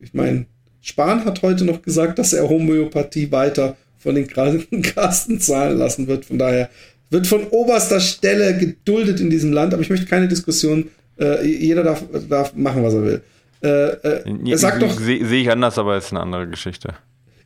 ich 0.00 0.14
meine, 0.14 0.46
Spahn 0.80 1.24
hat 1.24 1.42
heute 1.42 1.64
noch 1.64 1.82
gesagt, 1.82 2.18
dass 2.18 2.32
er 2.32 2.48
Homöopathie 2.48 3.30
weiter 3.32 3.76
von 3.98 4.14
den 4.14 4.26
Krankenkassen 4.26 5.40
zahlen 5.40 5.78
lassen 5.78 6.06
wird. 6.06 6.24
Von 6.24 6.38
daher 6.38 6.70
wird 7.10 7.26
von 7.26 7.44
oberster 7.48 8.00
Stelle 8.00 8.56
geduldet 8.56 9.20
in 9.20 9.30
diesem 9.30 9.52
Land, 9.52 9.72
aber 9.72 9.82
ich 9.82 9.90
möchte 9.90 10.06
keine 10.06 10.28
Diskussion. 10.28 10.88
Äh, 11.18 11.46
jeder 11.46 11.82
darf, 11.82 12.04
darf 12.28 12.54
machen, 12.54 12.82
was 12.82 12.94
er 12.94 13.02
will. 13.02 13.22
Äh, 13.62 13.68
äh, 13.68 14.22
doch. 14.78 15.00
Sehe 15.00 15.24
seh 15.26 15.42
ich 15.42 15.50
anders, 15.50 15.78
aber 15.78 15.96
ist 15.96 16.12
eine 16.12 16.20
andere 16.20 16.46
Geschichte. 16.46 16.94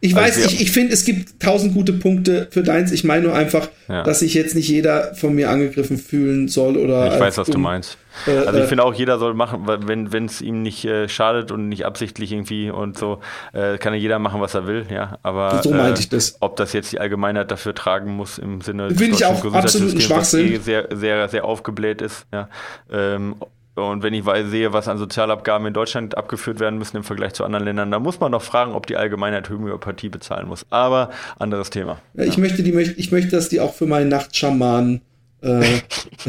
Ich 0.05 0.17
weiß, 0.17 0.37
also, 0.37 0.49
ich, 0.49 0.61
ich 0.61 0.73
finde, 0.73 0.93
es 0.93 1.05
gibt 1.05 1.39
tausend 1.39 1.75
gute 1.75 1.93
Punkte 1.93 2.49
für 2.51 2.65
deins. 2.65 2.91
Ich 2.91 3.05
meine 3.05 3.23
nur 3.23 3.37
einfach, 3.37 3.69
ja. 3.89 4.03
dass 4.03 4.19
sich 4.19 4.35
jetzt 4.35 4.57
nicht 4.57 4.69
jeder 4.69 5.15
von 5.15 5.33
mir 5.33 5.49
angegriffen 5.49 5.97
fühlen 5.97 6.49
soll 6.49 6.77
oder. 6.77 7.15
Ich 7.15 7.21
weiß, 7.21 7.39
was 7.39 7.49
um, 7.49 7.55
du 7.55 7.59
meinst. 7.61 7.99
Äh, 8.27 8.33
also 8.33 8.59
ich 8.59 8.65
äh, 8.65 8.67
finde 8.67 8.83
auch, 8.83 8.95
jeder 8.95 9.21
soll 9.21 9.35
machen, 9.35 9.61
wenn 9.65 10.25
es 10.25 10.41
ihm 10.43 10.63
nicht 10.63 10.85
äh, 10.85 11.09
schadet 11.09 11.53
und 11.53 11.69
nicht 11.69 11.87
absichtlich 11.87 12.33
irgendwie 12.33 12.69
und 12.69 12.99
so, 12.99 13.21
äh, 13.53 13.79
kann 13.79 13.95
ja 13.95 14.01
jeder 14.01 14.19
machen, 14.19 14.41
was 14.41 14.55
er 14.55 14.67
will, 14.67 14.87
ja. 14.91 15.21
Aber 15.23 15.63
so 15.63 15.71
meinte 15.71 16.01
ich 16.01 16.09
das. 16.09 16.37
ob 16.41 16.57
das 16.57 16.73
jetzt 16.73 16.91
die 16.91 16.99
Allgemeinheit 16.99 17.53
dafür 17.53 17.73
tragen 17.73 18.11
muss 18.17 18.39
im 18.39 18.61
Sinne 18.61 18.89
des 18.89 18.99
Finde 18.99 19.15
ich 19.15 19.25
auch 19.25 19.55
absolut 19.55 20.03
Schwachsinn. 20.03 20.53
Eh 20.53 20.57
sehr, 20.57 20.89
sehr, 20.93 21.29
sehr 21.29 21.45
aufgebläht 21.45 22.03
ist, 22.03 22.27
ja. 22.33 22.49
Ähm, 22.91 23.37
und 23.75 24.03
wenn 24.03 24.13
ich 24.13 24.25
sehe, 24.51 24.75
was 24.75 24.87
an 24.87 24.99
Sozialabgaben 24.99 25.67
in 25.67 25.73
Deutschland 25.73 26.17
abgeführt 26.17 26.61
werden 26.61 26.79
müssen 26.79 26.99
im 26.99 27.05
Vergleich 27.05 27.33
zu 27.33 27.45
anderen 27.45 27.65
Ländern, 27.65 27.91
dann 27.91 28.03
muss 28.03 28.21
man 28.21 28.31
noch 28.31 28.43
fragen, 28.43 28.73
ob 28.73 28.87
die 28.87 28.97
Allgemeinheit 28.97 29.49
Homöopathie 29.49 30.11
bezahlen 30.11 30.47
muss. 30.47 30.67
Aber 30.69 31.11
anderes 31.39 31.71
Thema. 31.71 31.99
Ja, 32.13 32.25
ich, 32.25 32.37
möchte 32.37 32.63
die, 32.63 32.73
ich 32.73 33.13
möchte, 33.13 33.31
dass 33.31 33.49
die 33.49 33.61
auch 33.61 33.73
für 33.73 33.87
meinen 33.87 34.09
Nachtschamanen 34.09 35.01
äh, 35.41 35.63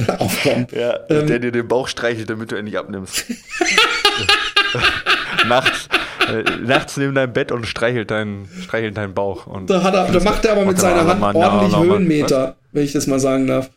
aufkommen. 0.20 0.68
Ja, 0.72 1.00
ähm, 1.10 1.28
der 1.28 1.39
dir 1.39 1.52
den 1.52 1.68
Bauch 1.68 1.89
streichelt, 1.89 2.30
damit 2.30 2.52
du 2.52 2.56
endlich 2.56 2.78
abnimmst. 2.78 3.26
nachts, 5.48 5.89
äh, 6.30 6.44
nachts 6.66 6.96
neben 6.96 7.14
deinem 7.14 7.34
Bett 7.34 7.52
und 7.52 7.68
streichelt 7.68 8.10
deinen, 8.10 8.48
streichelt 8.62 8.96
deinen 8.96 9.14
Bauch. 9.14 9.48
Und 9.48 9.70
da, 9.70 9.82
er, 9.82 10.12
da 10.14 10.20
macht 10.24 10.46
er 10.46 10.54
aber 10.54 10.64
mit 10.64 10.80
seiner 10.80 11.06
Hand 11.06 11.36
ordentlich 11.36 11.78
Höhenmeter, 11.78 12.56
wenn 12.72 12.86
ich 12.86 12.94
das 12.94 13.06
mal 13.08 13.20
sagen 13.20 13.48
darf. 13.48 13.70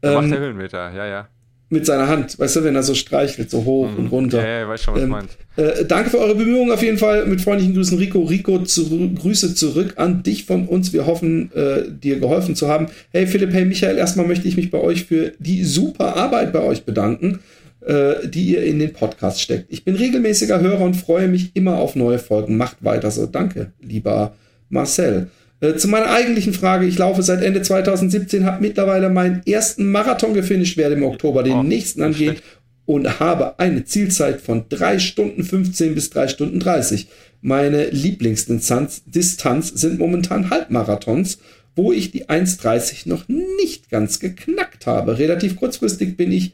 Da 0.00 0.08
ähm, 0.08 0.14
macht 0.22 0.32
er 0.32 0.40
Höhenmeter, 0.40 0.90
ja, 0.92 1.06
ja 1.06 1.28
mit 1.72 1.86
seiner 1.86 2.06
Hand, 2.06 2.38
weißt 2.38 2.56
du, 2.56 2.64
wenn 2.64 2.76
er 2.76 2.82
so 2.82 2.94
streichelt, 2.94 3.50
so 3.50 3.64
hoch 3.64 3.90
mhm. 3.90 3.96
und 3.96 4.06
runter. 4.08 4.46
Ja, 4.46 4.60
ja, 4.60 4.68
weiß 4.68 4.82
schon, 4.82 4.94
was 4.94 5.02
ähm, 5.02 5.08
meinst. 5.08 5.38
Äh, 5.56 5.84
danke 5.86 6.10
für 6.10 6.18
eure 6.18 6.34
Bemühungen 6.34 6.70
auf 6.70 6.82
jeden 6.82 6.98
Fall. 6.98 7.24
Mit 7.24 7.40
freundlichen 7.40 7.74
Grüßen, 7.74 7.96
Rico. 7.96 8.20
Rico, 8.20 8.58
zu, 8.58 9.10
Grüße 9.14 9.54
zurück 9.54 9.94
an 9.96 10.22
dich 10.22 10.44
von 10.44 10.68
uns. 10.68 10.92
Wir 10.92 11.06
hoffen, 11.06 11.50
äh, 11.54 11.84
dir 11.90 12.20
geholfen 12.20 12.54
zu 12.54 12.68
haben. 12.68 12.88
Hey 13.10 13.26
Philipp, 13.26 13.54
hey 13.54 13.64
Michael, 13.64 13.96
erstmal 13.96 14.26
möchte 14.26 14.46
ich 14.46 14.56
mich 14.56 14.70
bei 14.70 14.78
euch 14.78 15.06
für 15.06 15.32
die 15.38 15.64
super 15.64 16.14
Arbeit 16.16 16.52
bei 16.52 16.60
euch 16.60 16.84
bedanken, 16.84 17.40
äh, 17.86 18.28
die 18.28 18.52
ihr 18.52 18.64
in 18.64 18.78
den 18.78 18.92
Podcast 18.92 19.40
steckt. 19.40 19.72
Ich 19.72 19.82
bin 19.82 19.96
regelmäßiger 19.96 20.60
Hörer 20.60 20.82
und 20.82 20.94
freue 20.94 21.28
mich 21.28 21.52
immer 21.54 21.78
auf 21.78 21.96
neue 21.96 22.18
Folgen. 22.18 22.58
Macht 22.58 22.76
weiter 22.84 23.10
so. 23.10 23.24
Danke, 23.24 23.72
lieber 23.80 24.34
Marcel. 24.68 25.28
Äh, 25.62 25.76
zu 25.76 25.86
meiner 25.86 26.10
eigentlichen 26.10 26.52
Frage, 26.52 26.86
ich 26.86 26.98
laufe 26.98 27.22
seit 27.22 27.40
Ende 27.40 27.62
2017, 27.62 28.44
habe 28.44 28.60
mittlerweile 28.60 29.08
meinen 29.08 29.42
ersten 29.46 29.90
Marathon 29.90 30.34
gefinisht, 30.34 30.76
werde 30.76 30.96
im 30.96 31.04
Oktober 31.04 31.44
den 31.44 31.52
oh, 31.52 31.62
nächsten 31.62 32.02
angehen 32.02 32.36
und 32.84 33.20
habe 33.20 33.60
eine 33.60 33.84
Zielzeit 33.84 34.40
von 34.40 34.64
3 34.68 34.98
Stunden 34.98 35.44
15 35.44 35.94
bis 35.94 36.10
3 36.10 36.28
Stunden 36.28 36.58
30. 36.58 37.06
Meine 37.42 37.90
Lieblingsdistanz 37.90 39.04
Distanz 39.06 39.68
sind 39.68 40.00
momentan 40.00 40.50
Halbmarathons, 40.50 41.38
wo 41.76 41.92
ich 41.92 42.10
die 42.10 42.26
1,30 42.26 43.08
noch 43.08 43.28
nicht 43.28 43.88
ganz 43.88 44.18
geknackt 44.18 44.86
habe. 44.86 45.18
Relativ 45.18 45.56
kurzfristig 45.56 46.16
bin 46.16 46.32
ich 46.32 46.52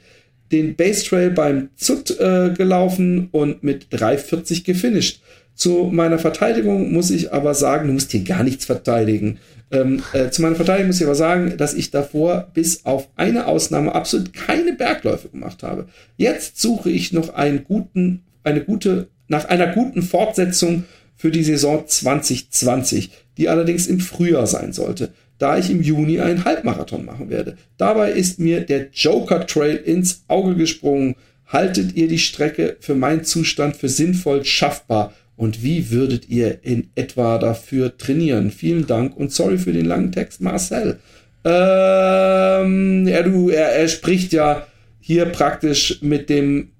den 0.52 0.76
Base 0.76 1.04
Trail 1.04 1.30
beim 1.30 1.70
ZUT 1.76 2.18
äh, 2.20 2.50
gelaufen 2.50 3.28
und 3.32 3.62
mit 3.62 3.86
3,40 3.90 4.64
gefinisht. 4.64 5.22
Zu 5.58 5.90
meiner 5.92 6.20
Verteidigung 6.20 6.92
muss 6.92 7.10
ich 7.10 7.32
aber 7.32 7.52
sagen, 7.52 7.88
du 7.88 7.94
musst 7.94 8.12
hier 8.12 8.22
gar 8.22 8.44
nichts 8.44 8.64
verteidigen. 8.64 9.40
Ähm, 9.72 10.00
äh, 10.12 10.30
zu 10.30 10.40
meiner 10.40 10.54
Verteidigung 10.54 10.86
muss 10.86 11.00
ich 11.00 11.04
aber 11.06 11.16
sagen, 11.16 11.56
dass 11.56 11.74
ich 11.74 11.90
davor 11.90 12.48
bis 12.54 12.84
auf 12.86 13.08
eine 13.16 13.48
Ausnahme 13.48 13.92
absolut 13.92 14.32
keine 14.32 14.74
Bergläufe 14.74 15.30
gemacht 15.30 15.64
habe. 15.64 15.88
Jetzt 16.16 16.60
suche 16.60 16.90
ich 16.90 17.12
noch 17.12 17.34
einen 17.34 17.64
guten, 17.64 18.22
eine 18.44 18.60
gute, 18.60 19.08
nach 19.26 19.46
einer 19.46 19.66
guten 19.66 20.02
Fortsetzung 20.02 20.84
für 21.16 21.32
die 21.32 21.42
Saison 21.42 21.84
2020, 21.84 23.10
die 23.36 23.48
allerdings 23.48 23.88
im 23.88 23.98
Frühjahr 23.98 24.46
sein 24.46 24.72
sollte, 24.72 25.12
da 25.38 25.58
ich 25.58 25.70
im 25.70 25.82
Juni 25.82 26.20
einen 26.20 26.44
Halbmarathon 26.44 27.04
machen 27.04 27.30
werde. 27.30 27.56
Dabei 27.78 28.12
ist 28.12 28.38
mir 28.38 28.60
der 28.60 28.90
Joker 28.92 29.44
Trail 29.44 29.74
ins 29.74 30.22
Auge 30.28 30.54
gesprungen. 30.54 31.16
Haltet 31.48 31.96
ihr 31.96 32.06
die 32.06 32.18
Strecke 32.18 32.76
für 32.78 32.94
meinen 32.94 33.24
Zustand 33.24 33.74
für 33.74 33.88
sinnvoll 33.88 34.44
schaffbar? 34.44 35.12
Und 35.38 35.62
wie 35.62 35.92
würdet 35.92 36.28
ihr 36.28 36.64
in 36.64 36.90
etwa 36.96 37.38
dafür 37.38 37.96
trainieren? 37.96 38.50
Vielen 38.50 38.88
Dank 38.88 39.16
und 39.16 39.32
sorry 39.32 39.56
für 39.56 39.72
den 39.72 39.86
langen 39.86 40.10
Text, 40.10 40.40
Marcel. 40.40 40.98
Ähm, 41.44 43.06
ja, 43.06 43.22
du, 43.22 43.48
er, 43.48 43.68
er 43.68 43.88
spricht 43.88 44.32
ja 44.32 44.66
hier 44.98 45.26
praktisch 45.26 46.02
mit 46.02 46.28
dem 46.28 46.72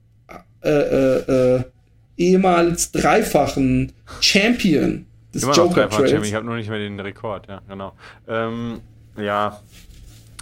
äh, 0.63 0.71
äh, 0.71 1.57
äh, 1.57 1.63
ehemals 2.17 2.91
dreifachen 2.91 3.93
Champion 4.21 5.07
des 5.33 5.45
Immer 5.45 5.55
Joker 5.55 5.89
Trails. 5.89 6.27
Ich 6.27 6.35
habe 6.35 6.45
nur 6.45 6.57
nicht 6.57 6.69
mehr 6.69 6.81
den 6.81 6.99
Rekord, 6.99 7.47
ja, 7.47 7.63
genau. 7.69 7.93
Ähm, 8.27 8.81
ja, 9.17 9.61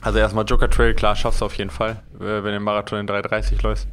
also 0.01 0.19
erstmal 0.19 0.45
Joker 0.47 0.71
Trail, 0.71 0.95
klar, 0.95 1.17
schaffst 1.17 1.43
du 1.43 1.45
auf 1.45 1.55
jeden 1.57 1.71
Fall, 1.71 2.03
äh, 2.19 2.21
wenn 2.21 2.45
du 2.45 2.53
den 2.53 2.63
Marathon 2.63 3.01
in 3.01 3.07
3,30 3.07 3.63
läufst. 3.63 3.89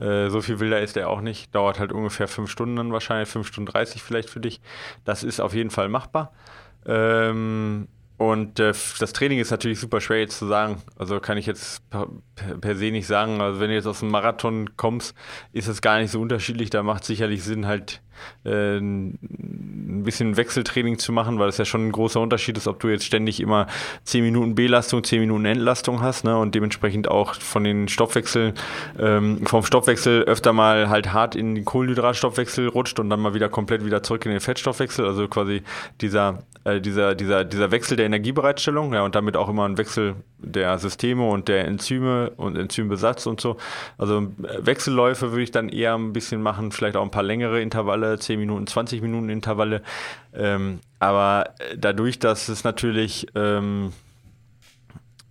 Äh, 0.00 0.28
so 0.30 0.40
viel 0.40 0.60
wilder 0.60 0.80
ist 0.80 0.96
der 0.96 1.08
auch 1.08 1.20
nicht. 1.20 1.54
Dauert 1.54 1.78
halt 1.78 1.92
ungefähr 1.92 2.28
5 2.28 2.50
Stunden 2.50 2.76
dann 2.76 2.92
wahrscheinlich, 2.92 3.28
5 3.28 3.46
Stunden 3.46 3.70
30 3.70 4.02
vielleicht 4.02 4.30
für 4.30 4.40
dich. 4.40 4.60
Das 5.04 5.22
ist 5.22 5.40
auf 5.40 5.54
jeden 5.54 5.70
Fall 5.70 5.88
machbar. 5.88 6.32
Ähm, 6.86 7.88
und 8.18 8.58
äh, 8.60 8.72
das 8.98 9.12
Training 9.12 9.38
ist 9.38 9.50
natürlich 9.50 9.78
super 9.78 10.00
schwer 10.00 10.20
jetzt 10.20 10.38
zu 10.38 10.46
sagen. 10.46 10.82
Also 10.98 11.20
kann 11.20 11.36
ich 11.36 11.44
jetzt 11.44 11.88
per, 11.90 12.08
per, 12.60 12.74
se 12.74 12.90
nicht 12.90 13.06
sagen. 13.06 13.42
Also 13.42 13.60
wenn 13.60 13.68
du 13.68 13.74
jetzt 13.74 13.86
aus 13.86 14.00
dem 14.00 14.08
Marathon 14.08 14.76
kommst, 14.76 15.14
ist 15.52 15.68
es 15.68 15.82
gar 15.82 15.98
nicht 15.98 16.10
so 16.10 16.20
unterschiedlich. 16.20 16.70
Da 16.70 16.82
macht 16.82 17.04
sicherlich 17.04 17.44
Sinn, 17.44 17.66
halt 17.66 18.00
äh, 18.44 18.78
ein 18.78 20.02
bisschen 20.04 20.38
Wechseltraining 20.38 20.98
zu 20.98 21.12
machen, 21.12 21.38
weil 21.38 21.50
es 21.50 21.58
ja 21.58 21.66
schon 21.66 21.88
ein 21.88 21.92
großer 21.92 22.20
Unterschied 22.20 22.56
ist, 22.56 22.66
ob 22.66 22.80
du 22.80 22.88
jetzt 22.88 23.04
ständig 23.04 23.38
immer 23.40 23.66
10 24.04 24.24
Minuten 24.24 24.54
Belastung, 24.54 25.04
10 25.04 25.20
Minuten 25.20 25.44
Entlastung 25.44 26.00
hast 26.00 26.24
ne, 26.24 26.38
und 26.38 26.54
dementsprechend 26.54 27.08
auch 27.08 27.34
von 27.34 27.64
den 27.64 27.88
Stoffwechseln, 27.88 28.54
ähm, 28.98 29.44
vom 29.46 29.62
Stoffwechsel 29.62 30.22
öfter 30.22 30.54
mal 30.54 30.88
halt 30.88 31.12
hart 31.12 31.36
in 31.36 31.54
den 31.54 31.64
Kohlenhydratstoffwechsel 31.66 32.68
rutscht 32.68 32.98
und 32.98 33.10
dann 33.10 33.20
mal 33.20 33.34
wieder 33.34 33.48
komplett 33.48 33.84
wieder 33.84 34.02
zurück 34.02 34.24
in 34.24 34.32
den 34.32 34.40
Fettstoffwechsel, 34.40 35.06
also 35.06 35.28
quasi 35.28 35.62
dieser, 36.00 36.44
äh, 36.66 36.80
dieser, 36.80 37.14
dieser, 37.14 37.44
dieser 37.44 37.70
Wechsel 37.70 37.96
der 37.96 38.06
Energiebereitstellung 38.06 38.92
ja, 38.92 39.04
und 39.04 39.14
damit 39.14 39.36
auch 39.36 39.48
immer 39.48 39.68
ein 39.68 39.78
Wechsel 39.78 40.16
der 40.38 40.78
Systeme 40.78 41.28
und 41.28 41.46
der 41.46 41.64
Enzyme 41.64 42.30
und 42.30 42.56
Enzymbesatz 42.56 43.26
und 43.26 43.40
so. 43.40 43.56
Also 43.98 44.22
äh, 44.42 44.66
Wechselläufe 44.66 45.30
würde 45.30 45.44
ich 45.44 45.52
dann 45.52 45.68
eher 45.68 45.94
ein 45.94 46.12
bisschen 46.12 46.42
machen, 46.42 46.72
vielleicht 46.72 46.96
auch 46.96 47.04
ein 47.04 47.12
paar 47.12 47.22
längere 47.22 47.62
Intervalle, 47.62 48.18
10 48.18 48.40
Minuten, 48.40 48.66
20 48.66 49.00
Minuten 49.00 49.28
Intervalle. 49.28 49.82
Ähm, 50.34 50.80
aber 50.98 51.54
äh, 51.58 51.78
dadurch, 51.78 52.18
dass 52.18 52.48
es 52.48 52.64
natürlich 52.64 53.28
ähm, 53.36 53.92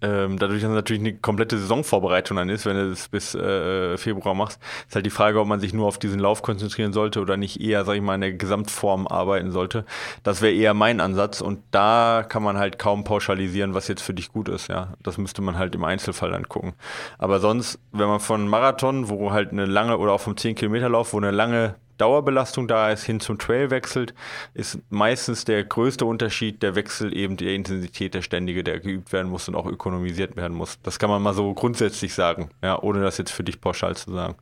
ähm, 0.01 0.37
dadurch, 0.37 0.61
dass 0.61 0.71
natürlich 0.71 1.01
eine 1.01 1.15
komplette 1.15 1.57
Saisonvorbereitung 1.57 2.37
dann 2.37 2.49
ist, 2.49 2.65
wenn 2.65 2.75
du 2.75 2.91
es 2.91 3.07
bis 3.07 3.33
äh, 3.33 3.97
Februar 3.97 4.35
machst, 4.35 4.59
ist 4.87 4.95
halt 4.95 5.05
die 5.05 5.11
Frage, 5.11 5.39
ob 5.39 5.47
man 5.47 5.59
sich 5.59 5.73
nur 5.73 5.87
auf 5.87 5.97
diesen 5.97 6.19
Lauf 6.19 6.41
konzentrieren 6.41 6.93
sollte 6.93 7.21
oder 7.21 7.37
nicht 7.37 7.61
eher, 7.61 7.85
sag 7.85 7.95
ich 7.95 8.01
mal, 8.01 8.15
in 8.15 8.21
der 8.21 8.33
Gesamtform 8.33 9.07
arbeiten 9.07 9.51
sollte. 9.51 9.85
Das 10.23 10.41
wäre 10.41 10.53
eher 10.53 10.73
mein 10.73 10.99
Ansatz 10.99 11.41
und 11.41 11.59
da 11.71 12.25
kann 12.27 12.43
man 12.43 12.57
halt 12.57 12.77
kaum 12.77 13.03
pauschalisieren, 13.03 13.73
was 13.73 13.87
jetzt 13.87 14.01
für 14.01 14.13
dich 14.13 14.31
gut 14.31 14.49
ist, 14.49 14.67
ja. 14.67 14.93
Das 15.01 15.17
müsste 15.17 15.41
man 15.41 15.57
halt 15.57 15.75
im 15.75 15.83
Einzelfall 15.83 16.31
dann 16.31 16.49
gucken. 16.49 16.73
Aber 17.17 17.39
sonst, 17.39 17.79
wenn 17.91 18.07
man 18.07 18.19
von 18.19 18.47
Marathon, 18.47 19.09
wo 19.09 19.31
halt 19.31 19.51
eine 19.51 19.65
lange 19.65 19.97
oder 19.97 20.11
auch 20.11 20.21
vom 20.21 20.35
10 20.35 20.55
Kilometer 20.55 20.89
Lauf, 20.89 21.13
wo 21.13 21.17
eine 21.17 21.31
lange 21.31 21.75
Dauerbelastung 21.97 22.67
da 22.67 22.91
ist, 22.91 23.03
hin 23.03 23.19
zum 23.19 23.37
Trail 23.37 23.69
wechselt, 23.69 24.13
ist 24.53 24.79
meistens 24.89 25.45
der 25.45 25.63
größte 25.63 26.05
Unterschied 26.05 26.61
der 26.61 26.75
Wechsel 26.75 27.15
eben 27.15 27.37
der 27.37 27.53
Intensität 27.53 28.13
der 28.13 28.21
Ständige, 28.21 28.63
der 28.63 28.79
geübt 28.79 29.13
werden 29.13 29.29
muss 29.31 29.47
und 29.47 29.55
auch 29.55 29.65
ökonomisiert 29.65 30.35
werden 30.35 30.55
muss. 30.55 30.77
Das 30.83 30.99
kann 30.99 31.09
man 31.09 31.21
mal 31.21 31.33
so 31.33 31.53
grundsätzlich 31.53 32.13
sagen, 32.13 32.49
ja, 32.63 32.81
ohne 32.81 33.01
das 33.01 33.17
jetzt 33.17 33.31
für 33.31 33.43
dich 33.43 33.61
pauschal 33.61 33.95
zu 33.95 34.11
sagen. 34.11 34.35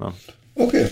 Ja. 0.00 0.12
Okay. 0.54 0.88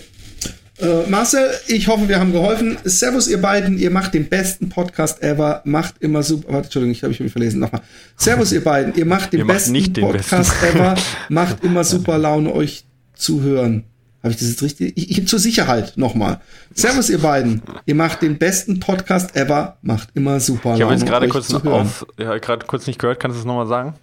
Äh, 0.77 1.07
Marcel, 1.07 1.49
ich 1.67 1.87
hoffe, 1.87 2.09
wir 2.09 2.19
haben 2.19 2.33
geholfen. 2.33 2.77
Servus, 2.83 3.27
ihr 3.27 3.41
beiden. 3.41 3.77
Ihr 3.77 3.91
macht 3.91 4.13
den 4.13 4.27
besten 4.27 4.69
Podcast 4.69 5.23
ever. 5.23 5.61
Macht 5.63 5.95
immer 5.99 6.21
super. 6.21 6.51
Warte, 6.51 6.65
Entschuldigung, 6.65 6.91
ich 6.91 7.03
habe 7.03 7.23
mich 7.23 7.31
verlesen. 7.31 7.61
Nochmal. 7.61 7.81
Servus, 8.17 8.51
ihr 8.51 8.63
beiden. 8.63 8.93
Ihr 8.95 9.05
macht 9.05 9.31
den 9.31 9.39
ihr 9.39 9.47
besten 9.47 9.73
macht 9.73 9.93
Podcast 9.93 10.59
besten. 10.61 10.77
ever. 10.77 10.95
Macht 11.29 11.63
immer 11.63 11.83
super 11.83 12.17
Laune, 12.17 12.53
euch 12.53 12.83
zu 13.13 13.41
hören. 13.41 13.85
Habe 14.25 14.33
ich 14.33 14.39
das 14.39 14.49
jetzt 14.49 14.63
richtig? 14.63 14.97
Ich, 14.97 15.19
ich, 15.19 15.27
zur 15.27 15.37
Sicherheit 15.37 15.97
nochmal. 15.97 16.41
Servus, 16.73 17.11
ihr 17.11 17.19
beiden. 17.19 17.61
Ihr 17.85 17.93
macht 17.93 18.23
den 18.23 18.39
besten 18.39 18.79
Podcast 18.79 19.35
ever. 19.35 19.77
Macht 19.83 20.09
immer 20.15 20.39
super 20.39 20.69
Laune. 20.69 20.77
Ich 20.77 20.83
habe 20.83 20.93
jetzt 20.95 21.05
gerade 21.05 21.27
kurz, 21.27 21.53
auf, 21.53 22.07
ja, 22.17 22.39
kurz 22.39 22.87
nicht 22.87 22.97
gehört. 22.97 23.19
Kannst 23.19 23.35
du 23.35 23.41
es 23.41 23.45
nochmal 23.45 23.67
sagen? 23.67 23.93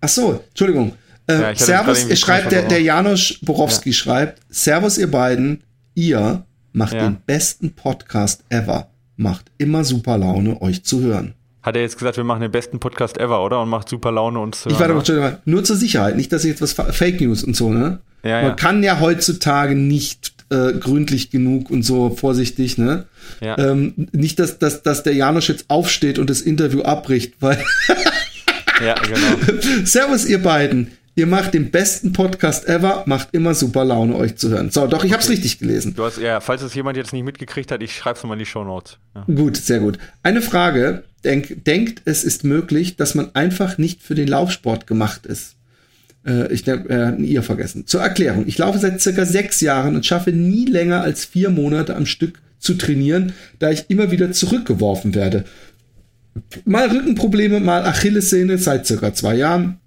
Ach 0.00 0.08
so, 0.08 0.42
Entschuldigung. 0.48 0.94
Äh, 1.28 1.40
ja, 1.40 1.54
Servus, 1.54 2.18
schreibt 2.18 2.50
der, 2.50 2.62
der 2.62 2.82
Janusz 2.82 3.38
Borowski 3.42 3.90
ja. 3.90 3.94
schreibt, 3.94 4.40
Servus 4.48 4.98
ihr 4.98 5.08
beiden, 5.08 5.62
ihr 5.94 6.44
macht 6.72 6.94
den 6.94 7.18
besten 7.24 7.74
Podcast 7.74 8.42
ever. 8.48 8.88
Macht 9.16 9.52
immer 9.58 9.84
super 9.84 10.18
Laune, 10.18 10.60
euch 10.62 10.82
zu 10.82 11.00
hören. 11.00 11.34
Hat 11.64 11.76
er 11.76 11.82
jetzt 11.82 11.96
gesagt, 11.96 12.18
wir 12.18 12.24
machen 12.24 12.42
den 12.42 12.50
besten 12.50 12.78
Podcast 12.78 13.16
ever, 13.16 13.42
oder? 13.42 13.62
Und 13.62 13.70
macht 13.70 13.88
super 13.88 14.12
Laune 14.12 14.38
uns 14.38 14.60
zu 14.60 14.68
hören. 14.68 14.74
Ich 14.74 14.80
warte 14.80 15.18
mal, 15.18 15.38
nur 15.46 15.64
zur 15.64 15.76
Sicherheit, 15.76 16.14
nicht, 16.14 16.30
dass 16.30 16.44
ich 16.44 16.50
jetzt 16.50 16.60
was 16.60 16.74
Fake 16.94 17.22
News 17.22 17.42
und 17.42 17.56
so, 17.56 17.70
ne? 17.72 18.00
Ja, 18.22 18.42
Man 18.42 18.50
ja. 18.50 18.54
kann 18.54 18.82
ja 18.82 19.00
heutzutage 19.00 19.74
nicht 19.74 20.34
äh, 20.50 20.74
gründlich 20.74 21.30
genug 21.30 21.70
und 21.70 21.82
so 21.82 22.10
vorsichtig, 22.10 22.76
ne? 22.76 23.06
Ja. 23.40 23.56
Ähm, 23.56 24.08
nicht, 24.12 24.38
dass, 24.38 24.58
dass, 24.58 24.82
dass 24.82 25.04
der 25.04 25.14
Janusz 25.14 25.48
jetzt 25.48 25.64
aufsteht 25.68 26.18
und 26.18 26.28
das 26.28 26.42
Interview 26.42 26.82
abbricht, 26.82 27.34
weil. 27.40 27.58
ja, 28.84 28.94
genau. 28.94 29.60
Servus, 29.84 30.26
ihr 30.26 30.42
beiden. 30.42 30.90
Ihr 31.16 31.26
macht 31.26 31.54
den 31.54 31.70
besten 31.70 32.12
Podcast 32.12 32.68
ever, 32.68 33.04
macht 33.06 33.28
immer 33.32 33.54
super 33.54 33.86
Laune, 33.86 34.16
euch 34.16 34.36
zu 34.36 34.50
hören. 34.50 34.70
So, 34.70 34.86
doch, 34.86 35.04
ich 35.04 35.14
hab's 35.14 35.30
richtig 35.30 35.60
gelesen. 35.60 35.94
Du 35.94 36.04
hast, 36.04 36.18
ja, 36.18 36.40
falls 36.40 36.60
es 36.60 36.74
jemand 36.74 36.98
jetzt 36.98 37.12
nicht 37.14 37.22
mitgekriegt 37.22 37.70
hat, 37.70 37.82
ich 37.82 37.96
schreib's 37.96 38.22
nochmal 38.22 38.36
in 38.36 38.40
die 38.40 38.50
Show 38.50 38.64
Notes. 38.64 38.98
Ja. 39.14 39.24
Gut, 39.32 39.56
sehr 39.56 39.78
gut. 39.78 39.98
Eine 40.22 40.42
Frage. 40.42 41.04
Denk, 41.24 41.64
denkt, 41.64 42.02
es 42.04 42.24
ist 42.24 42.44
möglich, 42.44 42.96
dass 42.96 43.14
man 43.14 43.34
einfach 43.34 43.78
nicht 43.78 44.02
für 44.02 44.14
den 44.14 44.28
Laufsport 44.28 44.86
gemacht 44.86 45.26
ist. 45.26 45.56
Äh, 46.26 46.52
ich 46.52 46.68
habe 46.68 46.88
äh, 46.90 47.06
ein 47.08 47.24
ihr 47.24 47.42
vergessen. 47.42 47.86
Zur 47.86 48.02
Erklärung. 48.02 48.44
Ich 48.46 48.58
laufe 48.58 48.78
seit 48.78 49.00
circa 49.00 49.24
sechs 49.24 49.60
Jahren 49.60 49.94
und 49.94 50.06
schaffe 50.06 50.32
nie 50.32 50.66
länger 50.66 51.02
als 51.02 51.24
vier 51.24 51.50
Monate 51.50 51.96
am 51.96 52.06
Stück 52.06 52.40
zu 52.58 52.74
trainieren, 52.74 53.32
da 53.58 53.70
ich 53.70 53.84
immer 53.88 54.10
wieder 54.10 54.32
zurückgeworfen 54.32 55.14
werde. 55.14 55.44
Mal 56.64 56.88
Rückenprobleme, 56.88 57.60
mal 57.60 57.84
Achillessehne 57.84 58.58
seit 58.58 58.86
circa 58.86 59.12
zwei 59.14 59.36
Jahren, 59.36 59.78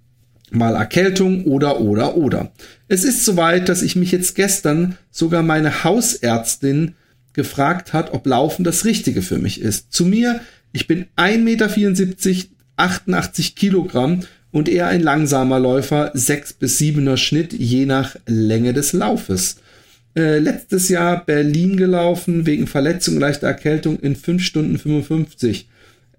mal 0.50 0.74
Erkältung 0.74 1.44
oder 1.44 1.80
oder 1.80 2.16
oder. 2.16 2.52
Es 2.86 3.04
ist 3.04 3.24
soweit, 3.24 3.68
dass 3.68 3.82
ich 3.82 3.96
mich 3.96 4.12
jetzt 4.12 4.34
gestern 4.34 4.96
sogar 5.10 5.42
meine 5.42 5.84
Hausärztin 5.84 6.94
gefragt 7.34 7.92
hat, 7.92 8.12
ob 8.14 8.26
Laufen 8.26 8.64
das 8.64 8.84
Richtige 8.84 9.22
für 9.22 9.38
mich 9.38 9.60
ist. 9.60 9.92
Zu 9.92 10.06
mir, 10.06 10.40
ich 10.72 10.86
bin 10.86 11.06
1,74 11.16 11.38
Meter, 11.38 12.46
88 12.76 13.56
Kilogramm 13.56 14.20
und 14.50 14.68
eher 14.68 14.86
ein 14.86 15.02
langsamer 15.02 15.58
Läufer, 15.58 16.10
6 16.14 16.54
bis 16.54 16.78
7er 16.78 17.16
Schnitt, 17.16 17.52
je 17.52 17.86
nach 17.86 18.16
Länge 18.26 18.72
des 18.72 18.92
Laufes. 18.92 19.56
Äh, 20.16 20.38
letztes 20.38 20.88
Jahr 20.88 21.24
Berlin 21.24 21.76
gelaufen, 21.76 22.46
wegen 22.46 22.66
Verletzung, 22.66 23.18
leichter 23.18 23.46
Erkältung 23.46 23.98
in 24.00 24.16
5 24.16 24.42
Stunden 24.42 24.78
55. 24.78 25.68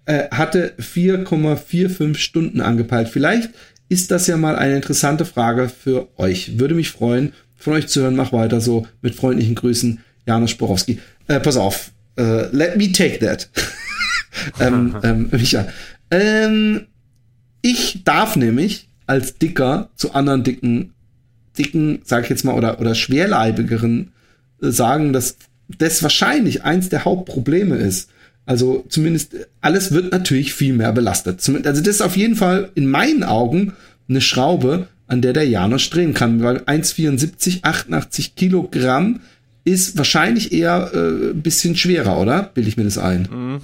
Äh, 0.05 0.29
hatte 0.31 0.73
4,45 0.79 2.15
Stunden 2.15 2.61
angepeilt. 2.61 3.09
Vielleicht 3.09 3.49
ist 3.89 4.11
das 4.11 4.27
ja 4.27 4.37
mal 4.37 4.55
eine 4.55 4.75
interessante 4.75 5.25
Frage 5.25 5.69
für 5.69 6.07
euch. 6.17 6.59
Würde 6.59 6.75
mich 6.75 6.91
freuen, 6.91 7.33
von 7.55 7.73
euch 7.73 7.87
zu 7.87 8.01
hören. 8.01 8.15
Mach 8.15 8.31
weiter 8.31 8.61
so. 8.61 8.87
Mit 9.01 9.15
freundlichen 9.15 9.55
Grüßen, 9.55 9.99
Janusz 10.25 10.53
Borowski. 10.53 10.99
Äh, 11.27 11.39
pass 11.39 11.57
auf. 11.57 11.91
Äh, 12.17 12.47
let 12.55 12.77
me 12.77 12.91
take 12.91 13.19
that. 13.19 13.49
ähm, 14.59 14.95
ähm, 15.03 15.29
Micha. 15.31 15.67
Ähm, 16.11 16.87
ich 17.61 18.03
darf 18.03 18.35
nämlich 18.35 18.89
als 19.05 19.37
Dicker 19.37 19.89
zu 19.95 20.13
anderen 20.13 20.43
dicken, 20.43 20.93
dicken, 21.57 22.01
sag 22.03 22.23
ich 22.23 22.29
jetzt 22.29 22.45
mal, 22.45 22.53
oder, 22.53 22.79
oder 22.79 22.95
schwerleibigeren 22.95 24.11
äh, 24.61 24.69
sagen, 24.69 25.13
dass 25.13 25.37
das 25.77 26.01
wahrscheinlich 26.01 26.63
eins 26.63 26.89
der 26.89 27.05
Hauptprobleme 27.05 27.75
ist. 27.75 28.09
Also 28.45 28.85
zumindest 28.89 29.35
alles 29.61 29.91
wird 29.91 30.11
natürlich 30.11 30.53
viel 30.53 30.73
mehr 30.73 30.91
belastet. 30.91 31.47
Also 31.65 31.81
das 31.81 31.95
ist 31.95 32.01
auf 32.01 32.17
jeden 32.17 32.35
Fall 32.35 32.71
in 32.73 32.87
meinen 32.87 33.23
Augen 33.23 33.73
eine 34.07 34.21
Schraube, 34.21 34.87
an 35.05 35.21
der 35.21 35.33
der 35.33 35.47
Janusz 35.47 35.89
drehen 35.89 36.13
kann, 36.13 36.41
weil 36.41 36.57
1,74, 36.57 37.59
88 37.63 38.35
Kilogramm 38.35 39.21
ist 39.65 39.97
wahrscheinlich 39.97 40.51
eher 40.51 40.91
äh, 40.93 41.31
ein 41.31 41.41
bisschen 41.41 41.75
schwerer, 41.75 42.19
oder? 42.19 42.43
Bilde 42.53 42.69
ich 42.69 42.77
mir 42.77 42.85
das 42.85 42.97
ein. 42.97 43.27
Mhm. 43.31 43.61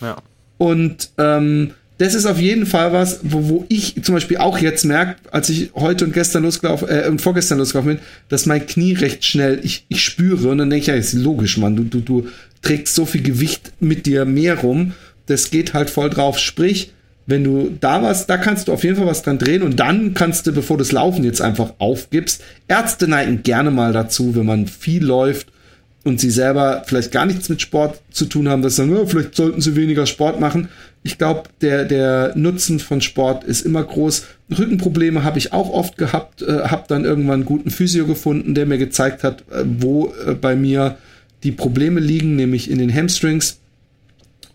Ja. 0.00 0.16
Und 0.58 1.10
ähm, 1.18 1.72
das 2.00 2.14
ist 2.14 2.24
auf 2.24 2.40
jeden 2.40 2.64
Fall 2.64 2.94
was, 2.94 3.20
wo, 3.22 3.48
wo 3.48 3.64
ich 3.68 4.02
zum 4.02 4.14
Beispiel 4.14 4.38
auch 4.38 4.58
jetzt 4.58 4.84
merke, 4.84 5.16
als 5.30 5.50
ich 5.50 5.70
heute 5.74 6.06
und 6.06 6.14
gestern 6.14 6.44
losgelaufen 6.44 6.88
äh, 6.88 7.06
und 7.08 7.20
vorgestern 7.20 7.58
losgelaufen 7.58 7.96
bin, 7.96 8.04
dass 8.30 8.46
mein 8.46 8.66
Knie 8.66 8.94
recht 8.94 9.22
schnell 9.22 9.60
ich, 9.62 9.84
ich 9.88 10.02
spüre 10.02 10.48
und 10.48 10.58
dann 10.58 10.70
denke 10.70 10.80
ich, 10.80 10.86
ja, 10.86 10.94
ist 10.94 11.12
logisch, 11.12 11.58
Mann, 11.58 11.76
du, 11.76 11.84
du, 11.84 12.00
du 12.00 12.28
trägst 12.62 12.94
so 12.94 13.04
viel 13.04 13.22
Gewicht 13.22 13.72
mit 13.80 14.06
dir 14.06 14.24
mehr 14.24 14.60
rum, 14.60 14.94
das 15.26 15.50
geht 15.50 15.74
halt 15.74 15.90
voll 15.90 16.08
drauf. 16.08 16.38
Sprich, 16.38 16.92
wenn 17.26 17.44
du 17.44 17.76
da 17.80 18.02
was, 18.02 18.26
da 18.26 18.38
kannst 18.38 18.68
du 18.68 18.72
auf 18.72 18.82
jeden 18.82 18.96
Fall 18.96 19.06
was 19.06 19.22
dran 19.22 19.38
drehen 19.38 19.60
und 19.62 19.78
dann 19.78 20.14
kannst 20.14 20.46
du, 20.46 20.52
bevor 20.52 20.78
du 20.78 20.84
das 20.84 20.92
Laufen 20.92 21.22
jetzt 21.22 21.42
einfach 21.42 21.74
aufgibst, 21.78 22.42
Ärzte 22.66 23.08
neigen 23.08 23.42
gerne 23.42 23.70
mal 23.70 23.92
dazu, 23.92 24.34
wenn 24.34 24.46
man 24.46 24.66
viel 24.66 25.04
läuft 25.04 25.48
und 26.04 26.20
sie 26.20 26.30
selber 26.30 26.82
vielleicht 26.86 27.12
gar 27.12 27.26
nichts 27.26 27.48
mit 27.48 27.60
Sport 27.60 28.00
zu 28.10 28.24
tun 28.24 28.48
haben, 28.48 28.62
dass 28.62 28.76
sie 28.76 28.82
sagen, 28.82 28.96
oh, 28.96 29.06
vielleicht 29.06 29.34
sollten 29.34 29.60
sie 29.60 29.76
weniger 29.76 30.06
Sport 30.06 30.40
machen. 30.40 30.68
Ich 31.02 31.18
glaube, 31.18 31.44
der, 31.60 31.84
der 31.84 32.32
Nutzen 32.36 32.78
von 32.78 33.00
Sport 33.00 33.44
ist 33.44 33.62
immer 33.62 33.82
groß. 33.82 34.26
Rückenprobleme 34.56 35.24
habe 35.24 35.38
ich 35.38 35.52
auch 35.52 35.70
oft 35.70 35.96
gehabt, 35.98 36.42
äh, 36.42 36.64
habe 36.64 36.84
dann 36.88 37.04
irgendwann 37.04 37.34
einen 37.34 37.44
guten 37.44 37.70
Physio 37.70 38.06
gefunden, 38.06 38.54
der 38.54 38.66
mir 38.66 38.78
gezeigt 38.78 39.24
hat, 39.24 39.42
äh, 39.50 39.64
wo 39.64 40.12
äh, 40.26 40.34
bei 40.34 40.56
mir 40.56 40.96
die 41.42 41.52
Probleme 41.52 42.00
liegen, 42.00 42.36
nämlich 42.36 42.70
in 42.70 42.78
den 42.78 42.94
Hamstrings. 42.94 43.58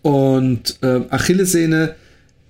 Und 0.02 0.78
äh, 0.82 1.00
Achillessehne, 1.10 1.94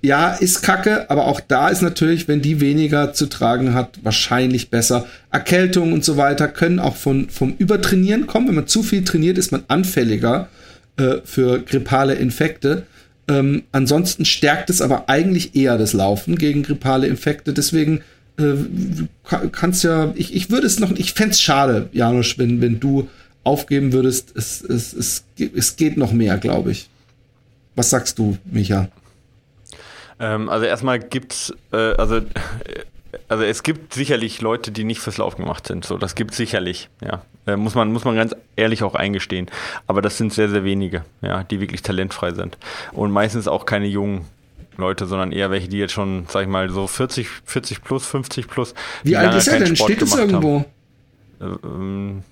ja, 0.03 0.33
ist 0.35 0.63
kacke, 0.63 1.11
aber 1.11 1.27
auch 1.27 1.41
da 1.41 1.69
ist 1.69 1.83
natürlich, 1.83 2.29
wenn 2.29 2.43
die 2.43 2.61
weniger 2.61 3.13
zu 3.13 3.27
tragen 3.27 3.75
hat, 3.75 3.99
wahrscheinlich 4.03 4.71
besser. 4.71 5.07
Erkältung 5.31 5.93
und 5.93 6.05
so 6.05 6.17
weiter 6.17 6.49
können 6.49 6.79
auch 6.79 6.97
von, 6.97 7.29
vom 7.29 7.55
Übertrainieren 7.59 8.27
kommen. 8.27 8.49
Wenn 8.49 8.55
man 8.55 8.67
zu 8.67 8.83
viel 8.83 9.05
trainiert, 9.05 9.39
ist 9.39 9.53
man 9.53 9.65
anfälliger 9.69 10.49
äh, 10.97 11.17
für 11.25 11.61
grippale 11.61 12.15
Infekte. 12.15 12.85
Ähm, 13.29 13.65
ansonsten 13.73 14.25
stärkt 14.25 14.71
es 14.71 14.81
aber 14.81 15.09
eigentlich 15.09 15.57
eher 15.57 15.79
das 15.79 15.93
Laufen 15.93 16.37
gegen 16.37 16.63
grippale 16.63 17.07
Infekte. 17.07 17.53
Deswegen 17.53 18.03
äh, 18.39 18.55
kannst 19.51 19.83
ja, 19.83 20.13
ich, 20.15 20.35
ich 20.35 20.51
würde 20.51 20.67
es 20.67 20.79
noch, 20.79 20.93
ich 20.93 21.15
fände 21.15 21.33
es 21.33 21.41
schade, 21.41 21.89
Janusz, 21.93 22.39
wenn, 22.39 22.61
wenn 22.61 22.79
du 22.79 23.09
aufgeben 23.43 23.93
würdest, 23.93 24.33
es, 24.37 24.63
es, 24.63 24.93
es, 24.93 25.25
es 25.39 25.77
geht 25.77 25.97
noch 25.97 26.13
mehr, 26.13 26.37
glaube 26.39 26.73
ich. 26.73 26.89
Was 27.75 27.91
sagst 27.91 28.19
du, 28.19 28.37
Micha? 28.45 28.89
Ähm, 30.19 30.49
also 30.49 30.67
erstmal 30.67 30.99
gibt's, 30.99 31.53
äh, 31.73 31.77
also, 31.77 32.17
äh, 32.17 32.23
also 33.29 33.45
es 33.45 33.63
gibt 33.63 33.95
sicherlich 33.95 34.41
Leute, 34.41 34.71
die 34.71 34.85
nicht 34.85 35.01
fürs 35.01 35.19
Laufen 35.19 35.43
gemacht 35.43 35.67
sind. 35.67 35.85
So, 35.85 35.99
das 35.99 36.15
gibt 36.15 36.35
sicherlich, 36.35 36.89
ja. 37.03 37.23
Äh, 37.47 37.57
muss 37.57 37.75
man, 37.75 37.93
muss 37.93 38.05
man 38.05 38.17
ganz 38.17 38.35
ehrlich 38.57 38.83
auch 38.83 38.95
eingestehen. 38.95 39.49
Aber 39.87 40.03
das 40.03 40.19
sind 40.19 40.33
sehr, 40.33 40.49
sehr 40.49 40.65
wenige, 40.65 41.05
ja, 41.23 41.45
die 41.45 41.61
wirklich 41.61 41.83
talentfrei 41.83 42.33
sind. 42.33 42.59
Und 42.93 43.13
meistens 43.13 43.47
auch 43.49 43.67
keine 43.67 43.87
jungen 43.87 44.27
Leute, 44.77 45.07
sondern 45.07 45.33
eher 45.33 45.51
welche, 45.51 45.69
die 45.69 45.79
jetzt 45.79 45.93
schon, 45.93 46.27
sag 46.29 46.43
ich 46.43 46.49
mal, 46.49 46.69
so 46.71 46.87
40, 46.87 47.29
40 47.45 47.83
plus, 47.83 48.07
50 48.07 48.49
plus. 48.49 48.75
Wie 49.03 49.17
alt 49.17 49.35
ist 49.35 49.49
er 49.49 49.61
denn? 49.61 49.77
Sport 49.77 49.91
Steht 49.91 50.03
es 50.03 50.15
irgendwo? 50.15 50.65
Haben. 51.41 51.53
Äh, 51.63 51.67
ähm, 51.67 52.23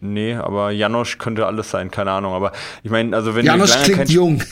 Nee, 0.00 0.34
aber 0.34 0.70
Janosch 0.70 1.18
könnte 1.18 1.46
alles 1.46 1.70
sein, 1.70 1.90
keine 1.90 2.10
Ahnung. 2.10 2.32
Aber 2.32 2.52
ich 2.82 2.90
meine, 2.90 3.14
also 3.14 3.34
wenn 3.34 3.46
Janosch 3.46 3.76
klingt 3.84 4.10
jung. 4.10 4.42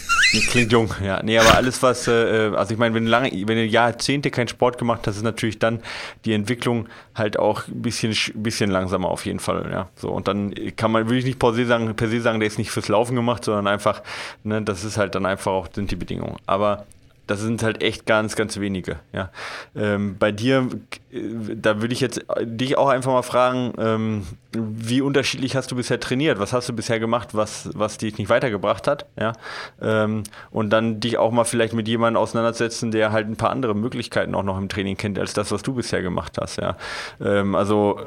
klingt 0.51 0.71
jung, 0.71 0.93
ja. 1.05 1.23
Nee, 1.23 1.39
aber 1.39 1.57
alles, 1.57 1.83
was, 1.83 2.07
äh, 2.07 2.53
also 2.55 2.73
ich 2.73 2.79
meine, 2.79 2.95
wenn 2.95 3.05
du 3.05 3.11
lange, 3.11 3.31
wenn 3.33 3.57
du 3.57 3.65
Jahrzehnte 3.65 4.31
keinen 4.31 4.49
Sport 4.49 4.79
gemacht 4.79 5.07
hast, 5.07 5.17
ist 5.17 5.23
natürlich 5.23 5.59
dann 5.59 5.81
die 6.25 6.33
Entwicklung 6.33 6.89
halt 7.15 7.39
auch 7.39 7.67
ein 7.67 7.83
bisschen, 7.83 8.15
bisschen 8.35 8.71
langsamer 8.71 9.09
auf 9.09 9.27
jeden 9.27 9.41
Fall, 9.41 9.69
ja. 9.71 9.89
So, 9.97 10.11
und 10.11 10.29
dann 10.29 10.55
kann 10.77 10.93
man, 10.93 11.09
will 11.09 11.19
ich 11.19 11.25
nicht 11.25 11.39
per 11.39 11.53
se 11.55 11.67
sagen, 11.67 11.95
per 11.97 12.09
se 12.09 12.21
sagen, 12.21 12.39
der 12.39 12.47
ist 12.47 12.59
nicht 12.59 12.71
fürs 12.71 12.89
Laufen 12.89 13.17
gemacht, 13.17 13.45
sondern 13.45 13.67
einfach, 13.67 14.03
ne, 14.45 14.63
das 14.63 14.85
ist 14.85 14.97
halt 14.97 15.15
dann 15.17 15.27
einfach 15.27 15.53
auch, 15.53 15.69
sind 15.75 15.91
die 15.91 15.97
Bedingungen. 15.97 16.37
Aber 16.47 16.87
das 17.27 17.41
sind 17.41 17.63
halt 17.63 17.83
echt 17.83 18.07
ganz, 18.07 18.37
ganz 18.37 18.59
wenige. 18.61 18.97
Ja. 19.13 19.31
Ähm, 19.75 20.17
bei 20.19 20.33
dir, 20.33 20.69
äh, 21.13 21.21
da 21.55 21.81
würde 21.81 21.93
ich 21.93 22.01
jetzt 22.01 22.25
dich 22.43 22.79
auch 22.79 22.89
einfach 22.89 23.13
mal 23.13 23.23
fragen, 23.23 23.73
ähm, 23.79 24.27
wie 24.53 25.01
unterschiedlich 25.01 25.57
hast 25.57 25.71
du 25.71 25.77
bisher 25.77 26.01
trainiert? 26.01 26.39
Was 26.39 26.53
hast 26.53 26.69
du 26.69 26.73
bisher 26.73 27.01
gemacht, 27.01 27.35
was, 27.35 27.69
was 27.75 27.99
dich 27.99 28.17
nicht 28.19 28.29
weitergebracht 28.29 28.87
hat? 28.87 29.07
Ja. 29.19 29.33
Ähm, 29.83 30.23
und 30.51 30.71
dann 30.71 31.01
dich 31.01 31.19
auch 31.19 31.33
mal 31.33 31.45
vielleicht 31.45 31.75
mit 31.75 31.89
jemandem 31.89 32.23
auseinandersetzen, 32.23 32.91
der 32.91 33.13
halt 33.13 33.29
ein 33.29 33.37
paar 33.37 33.51
andere 33.51 33.75
Möglichkeiten 33.75 34.35
auch 34.35 34.45
noch 34.45 34.57
im 34.57 34.69
Training 34.69 34.97
kennt, 34.97 35.19
als 35.19 35.35
das, 35.35 35.51
was 35.51 35.63
du 35.63 35.75
bisher 35.75 36.03
gemacht 36.03 36.39
hast. 36.41 36.57
Ja. 36.57 36.77
Ähm, 37.21 37.55
also, 37.55 38.01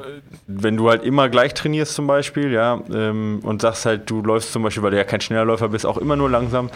wenn 0.46 0.76
du 0.76 0.88
halt 0.88 1.04
immer 1.04 1.28
gleich 1.28 1.54
trainierst 1.54 1.94
zum 1.94 2.06
Beispiel, 2.06 2.52
ja, 2.52 2.80
ähm, 2.92 3.40
und 3.42 3.62
sagst 3.62 3.86
halt, 3.86 4.08
du 4.10 4.22
läufst 4.22 4.52
zum 4.52 4.62
Beispiel, 4.62 4.82
weil 4.82 4.92
du 4.92 4.96
ja 4.96 5.04
kein 5.04 5.20
schneller 5.20 5.44
Läufer 5.44 5.68
bist, 5.68 5.84
auch 5.84 5.98
immer 5.98 6.16
nur 6.16 6.30
langsam, 6.30 6.70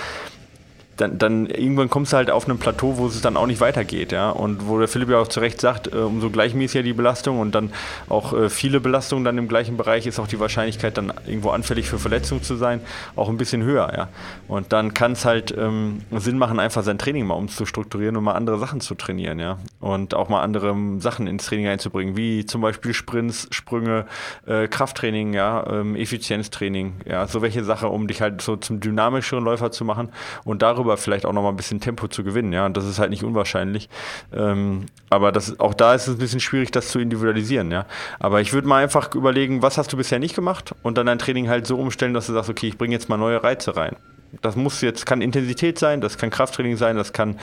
dann, 0.96 1.18
dann 1.18 1.46
irgendwann 1.46 1.90
kommst 1.90 2.12
du 2.12 2.16
halt 2.16 2.30
auf 2.30 2.46
einem 2.46 2.58
Plateau, 2.58 2.96
wo 2.96 3.06
es 3.06 3.20
dann 3.20 3.36
auch 3.36 3.46
nicht 3.46 3.60
weitergeht, 3.60 4.12
ja. 4.12 4.30
Und 4.30 4.68
wo 4.68 4.78
der 4.78 4.88
Philipp 4.88 5.10
ja 5.10 5.18
auch 5.18 5.28
zu 5.28 5.40
Recht 5.40 5.60
sagt, 5.60 5.92
äh, 5.92 5.96
umso 5.96 6.30
gleichmäßiger 6.30 6.82
die 6.82 6.92
Belastung 6.92 7.40
und 7.40 7.54
dann 7.54 7.72
auch 8.08 8.32
äh, 8.32 8.48
viele 8.48 8.80
Belastungen 8.80 9.24
dann 9.24 9.38
im 9.38 9.48
gleichen 9.48 9.76
Bereich 9.76 10.06
ist 10.06 10.18
auch 10.18 10.28
die 10.28 10.38
Wahrscheinlichkeit, 10.38 10.96
dann 10.96 11.12
irgendwo 11.26 11.50
anfällig 11.50 11.88
für 11.88 11.98
Verletzungen 11.98 12.42
zu 12.42 12.56
sein, 12.56 12.80
auch 13.16 13.28
ein 13.28 13.36
bisschen 13.36 13.62
höher, 13.62 13.92
ja. 13.96 14.08
Und 14.48 14.72
dann 14.72 14.94
kann 14.94 15.12
es 15.12 15.24
halt 15.24 15.54
ähm, 15.56 16.02
Sinn 16.12 16.38
machen, 16.38 16.60
einfach 16.60 16.82
sein 16.82 16.98
Training 16.98 17.26
mal 17.26 17.34
umzustrukturieren 17.34 18.16
und 18.16 18.24
mal 18.24 18.32
andere 18.32 18.58
Sachen 18.58 18.80
zu 18.80 18.94
trainieren, 18.94 19.38
ja. 19.40 19.58
Und 19.80 20.14
auch 20.14 20.28
mal 20.28 20.42
andere 20.42 20.68
ähm, 20.68 21.00
Sachen 21.00 21.26
ins 21.26 21.46
Training 21.46 21.68
einzubringen, 21.68 22.16
wie 22.16 22.46
zum 22.46 22.60
Beispiel 22.60 22.94
Sprints, 22.94 23.48
Sprünge, 23.50 24.06
äh, 24.46 24.68
Krafttraining, 24.68 25.34
ja, 25.34 25.66
ähm, 25.68 25.96
Effizienztraining, 25.96 26.94
ja, 27.06 27.26
so 27.26 27.42
welche 27.42 27.64
Sachen, 27.64 27.88
um 27.88 28.06
dich 28.06 28.20
halt 28.20 28.40
so 28.40 28.56
zum 28.56 28.80
dynamischeren 28.80 29.44
Läufer 29.44 29.70
zu 29.70 29.84
machen 29.84 30.10
und 30.44 30.62
darüber 30.62 30.83
darüber 30.84 30.96
vielleicht 30.96 31.26
auch 31.26 31.32
noch 31.32 31.42
mal 31.42 31.48
ein 31.48 31.56
bisschen 31.56 31.80
Tempo 31.80 32.08
zu 32.08 32.22
gewinnen. 32.22 32.52
Ja, 32.52 32.66
und 32.66 32.76
das 32.76 32.84
ist 32.84 32.98
halt 32.98 33.10
nicht 33.10 33.24
unwahrscheinlich. 33.24 33.88
Ähm, 34.32 34.86
aber 35.10 35.32
das, 35.32 35.58
auch 35.58 35.74
da 35.74 35.94
ist 35.94 36.06
es 36.06 36.14
ein 36.14 36.18
bisschen 36.18 36.40
schwierig, 36.40 36.70
das 36.70 36.88
zu 36.88 36.98
individualisieren. 36.98 37.70
Ja, 37.70 37.86
aber 38.18 38.40
ich 38.40 38.52
würde 38.52 38.68
mal 38.68 38.82
einfach 38.82 39.14
überlegen, 39.14 39.62
was 39.62 39.78
hast 39.78 39.92
du 39.92 39.96
bisher 39.96 40.18
nicht 40.18 40.34
gemacht 40.34 40.74
und 40.82 40.98
dann 40.98 41.06
dein 41.06 41.18
Training 41.18 41.48
halt 41.48 41.66
so 41.66 41.76
umstellen, 41.76 42.14
dass 42.14 42.26
du 42.26 42.32
sagst, 42.32 42.50
okay, 42.50 42.68
ich 42.68 42.78
bringe 42.78 42.92
jetzt 42.92 43.08
mal 43.08 43.16
neue 43.16 43.42
Reize 43.42 43.76
rein. 43.76 43.96
Das 44.42 44.56
muss 44.56 44.80
jetzt, 44.80 45.06
kann 45.06 45.22
Intensität 45.22 45.78
sein, 45.78 46.00
das 46.00 46.18
kann 46.18 46.28
Krafttraining 46.28 46.76
sein, 46.76 46.96
das 46.96 47.12
kann, 47.12 47.38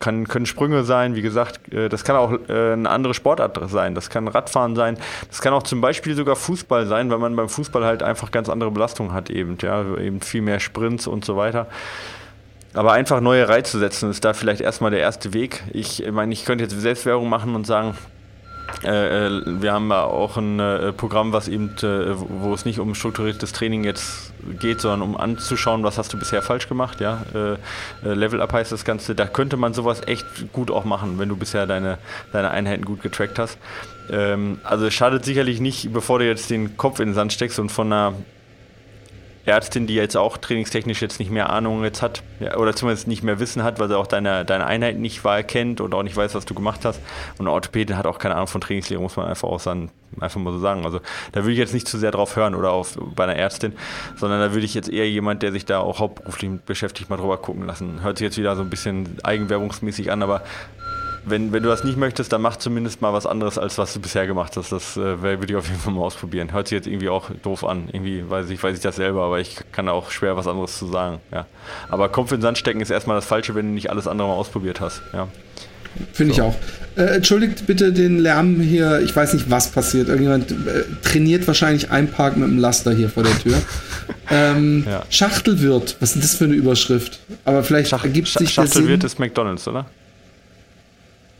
kann, 0.00 0.26
können 0.26 0.44
Sprünge 0.44 0.82
sein, 0.82 1.14
wie 1.14 1.22
gesagt, 1.22 1.72
äh, 1.72 1.88
das 1.88 2.02
kann 2.02 2.16
auch 2.16 2.32
äh, 2.48 2.72
eine 2.72 2.90
andere 2.90 3.14
Sportart 3.14 3.56
sein, 3.70 3.94
das 3.94 4.10
kann 4.10 4.26
Radfahren 4.26 4.74
sein, 4.74 4.98
das 5.28 5.40
kann 5.40 5.52
auch 5.52 5.62
zum 5.62 5.80
Beispiel 5.80 6.16
sogar 6.16 6.34
Fußball 6.34 6.88
sein, 6.88 7.10
weil 7.10 7.18
man 7.18 7.36
beim 7.36 7.48
Fußball 7.48 7.84
halt 7.84 8.02
einfach 8.02 8.32
ganz 8.32 8.48
andere 8.48 8.72
Belastungen 8.72 9.12
hat 9.12 9.30
eben, 9.30 9.56
ja, 9.62 9.96
eben 9.98 10.20
viel 10.20 10.42
mehr 10.42 10.58
Sprints 10.58 11.06
und 11.06 11.24
so 11.24 11.36
weiter. 11.36 11.68
Aber 12.74 12.92
einfach 12.92 13.20
neue 13.20 13.48
Reize 13.48 13.78
setzen 13.78 14.10
ist 14.10 14.24
da 14.24 14.32
vielleicht 14.32 14.60
erstmal 14.60 14.90
der 14.90 15.00
erste 15.00 15.34
Weg. 15.34 15.62
Ich 15.72 16.02
meine, 16.10 16.32
ich 16.32 16.44
könnte 16.44 16.64
jetzt 16.64 16.78
Selbstwerbung 16.80 17.28
machen 17.28 17.54
und 17.54 17.66
sagen, 17.66 17.94
äh, 18.82 19.26
äh 19.26 19.42
wir 19.44 19.72
haben 19.72 19.92
auch 19.92 20.38
ein 20.38 20.58
äh, 20.58 20.92
Programm, 20.92 21.34
was 21.34 21.48
eben, 21.48 21.76
äh, 21.82 22.14
wo 22.16 22.54
es 22.54 22.64
nicht 22.64 22.78
um 22.78 22.94
strukturiertes 22.94 23.52
Training 23.52 23.84
jetzt 23.84 24.32
geht, 24.58 24.80
sondern 24.80 25.02
um 25.02 25.16
anzuschauen, 25.18 25.82
was 25.82 25.98
hast 25.98 26.14
du 26.14 26.18
bisher 26.18 26.40
falsch 26.40 26.66
gemacht. 26.68 27.00
Ja? 27.00 27.22
Äh, 27.34 27.52
äh, 28.08 28.14
Level 28.14 28.40
Up 28.40 28.54
heißt 28.54 28.72
das 28.72 28.86
Ganze. 28.86 29.14
Da 29.14 29.26
könnte 29.26 29.58
man 29.58 29.74
sowas 29.74 30.00
echt 30.06 30.52
gut 30.52 30.70
auch 30.70 30.86
machen, 30.86 31.18
wenn 31.18 31.28
du 31.28 31.36
bisher 31.36 31.66
deine, 31.66 31.98
deine 32.32 32.50
Einheiten 32.50 32.86
gut 32.86 33.02
getrackt 33.02 33.38
hast. 33.38 33.58
Ähm, 34.10 34.60
also 34.64 34.86
es 34.86 34.94
schadet 34.94 35.26
sicherlich 35.26 35.60
nicht, 35.60 35.92
bevor 35.92 36.20
du 36.20 36.26
jetzt 36.26 36.48
den 36.48 36.78
Kopf 36.78 37.00
in 37.00 37.08
den 37.08 37.14
Sand 37.14 37.34
steckst 37.34 37.58
und 37.58 37.70
von 37.70 37.92
einer 37.92 38.14
Ärztin, 39.44 39.86
die 39.86 39.94
jetzt 39.94 40.16
auch 40.16 40.36
trainingstechnisch 40.36 41.02
jetzt 41.02 41.18
nicht 41.18 41.30
mehr 41.30 41.50
Ahnung 41.50 41.82
jetzt 41.82 42.02
hat, 42.02 42.22
oder 42.56 42.74
zumindest 42.74 43.08
nicht 43.08 43.22
mehr 43.22 43.40
Wissen 43.40 43.62
hat, 43.62 43.80
weil 43.80 43.88
sie 43.88 43.98
auch 43.98 44.06
deine, 44.06 44.44
deine 44.44 44.66
Einheit 44.66 44.98
nicht 44.98 45.24
wahr 45.24 45.42
kennt 45.42 45.80
und 45.80 45.94
auch 45.94 46.02
nicht 46.02 46.16
weiß, 46.16 46.34
was 46.34 46.44
du 46.44 46.54
gemacht 46.54 46.84
hast. 46.84 47.00
Und 47.38 47.46
eine 47.46 47.50
Orthopädin 47.52 47.96
hat 47.96 48.06
auch 48.06 48.18
keine 48.18 48.36
Ahnung 48.36 48.46
von 48.46 48.60
Trainingslehre, 48.60 49.00
muss 49.00 49.16
man 49.16 49.26
einfach 49.26 49.48
auch 49.48 49.60
sagen, 49.60 49.90
einfach 50.20 50.40
mal 50.40 50.52
so 50.52 50.58
sagen. 50.58 50.84
Also 50.84 51.00
da 51.32 51.42
würde 51.42 51.52
ich 51.52 51.58
jetzt 51.58 51.74
nicht 51.74 51.88
zu 51.88 51.98
sehr 51.98 52.10
drauf 52.10 52.36
hören 52.36 52.54
oder 52.54 52.70
auf 52.70 52.96
bei 53.14 53.24
einer 53.24 53.36
Ärztin, 53.36 53.72
sondern 54.16 54.40
da 54.40 54.52
würde 54.52 54.64
ich 54.64 54.74
jetzt 54.74 54.88
eher 54.88 55.08
jemand, 55.08 55.42
der 55.42 55.52
sich 55.52 55.64
da 55.64 55.80
auch 55.80 55.98
hauptberuflich 55.98 56.60
beschäftigt, 56.64 57.10
mal 57.10 57.16
drüber 57.16 57.38
gucken 57.38 57.66
lassen. 57.66 58.02
Hört 58.02 58.18
sich 58.18 58.24
jetzt 58.24 58.38
wieder 58.38 58.54
so 58.56 58.62
ein 58.62 58.70
bisschen 58.70 59.18
eigenwerbungsmäßig 59.22 60.12
an, 60.12 60.22
aber 60.22 60.42
wenn, 61.24 61.52
wenn 61.52 61.62
du 61.62 61.68
das 61.68 61.84
nicht 61.84 61.96
möchtest, 61.96 62.32
dann 62.32 62.42
mach 62.42 62.56
zumindest 62.56 63.00
mal 63.00 63.12
was 63.12 63.26
anderes, 63.26 63.58
als 63.58 63.78
was 63.78 63.94
du 63.94 64.00
bisher 64.00 64.26
gemacht 64.26 64.56
hast. 64.56 64.72
Das 64.72 64.96
äh, 64.96 65.22
würde 65.22 65.46
ich 65.48 65.56
auf 65.56 65.68
jeden 65.68 65.80
Fall 65.80 65.92
mal 65.92 66.02
ausprobieren. 66.02 66.52
Hört 66.52 66.68
sich 66.68 66.76
jetzt 66.76 66.86
irgendwie 66.86 67.08
auch 67.08 67.30
doof 67.42 67.64
an. 67.64 67.88
Irgendwie 67.92 68.28
weiß 68.28 68.50
ich, 68.50 68.62
weiß 68.62 68.76
ich 68.76 68.82
das 68.82 68.96
selber, 68.96 69.22
aber 69.22 69.40
ich 69.40 69.58
kann 69.72 69.88
auch 69.88 70.10
schwer 70.10 70.36
was 70.36 70.46
anderes 70.46 70.78
zu 70.78 70.86
sagen. 70.86 71.20
Ja. 71.32 71.46
Aber 71.88 72.08
Kopf 72.08 72.32
in 72.32 72.38
den 72.38 72.42
Sand 72.42 72.58
stecken 72.58 72.80
ist 72.80 72.90
erstmal 72.90 73.16
das 73.16 73.26
Falsche, 73.26 73.54
wenn 73.54 73.66
du 73.66 73.72
nicht 73.72 73.90
alles 73.90 74.08
andere 74.08 74.28
mal 74.28 74.34
ausprobiert 74.34 74.80
hast. 74.80 75.02
Ja. 75.12 75.28
Finde 76.12 76.34
so. 76.34 76.40
ich 76.40 76.42
auch. 76.42 76.56
Äh, 76.96 77.16
entschuldigt 77.16 77.66
bitte 77.66 77.92
den 77.92 78.18
Lärm 78.18 78.60
hier. 78.60 79.00
Ich 79.00 79.14
weiß 79.14 79.34
nicht, 79.34 79.50
was 79.50 79.70
passiert. 79.70 80.08
Irgendjemand 80.08 80.50
äh, 80.50 80.84
trainiert 81.02 81.46
wahrscheinlich 81.46 81.90
Einpark 81.90 82.36
mit 82.36 82.48
dem 82.48 82.58
Laster 82.58 82.92
hier 82.92 83.08
vor 83.08 83.22
der 83.22 83.38
Tür. 83.38 83.54
ähm, 84.30 84.84
ja. 84.88 85.02
Schachtelwirt. 85.08 85.96
Was 86.00 86.16
ist 86.16 86.24
das 86.24 86.34
für 86.34 86.44
eine 86.44 86.54
Überschrift? 86.54 87.20
Aber 87.44 87.62
vielleicht 87.62 87.90
Schach 87.90 88.04
ergibt 88.04 88.28
sich 88.28 88.52
Schachtelwirt 88.52 89.04
ist 89.04 89.18
McDonalds, 89.18 89.68
oder? 89.68 89.86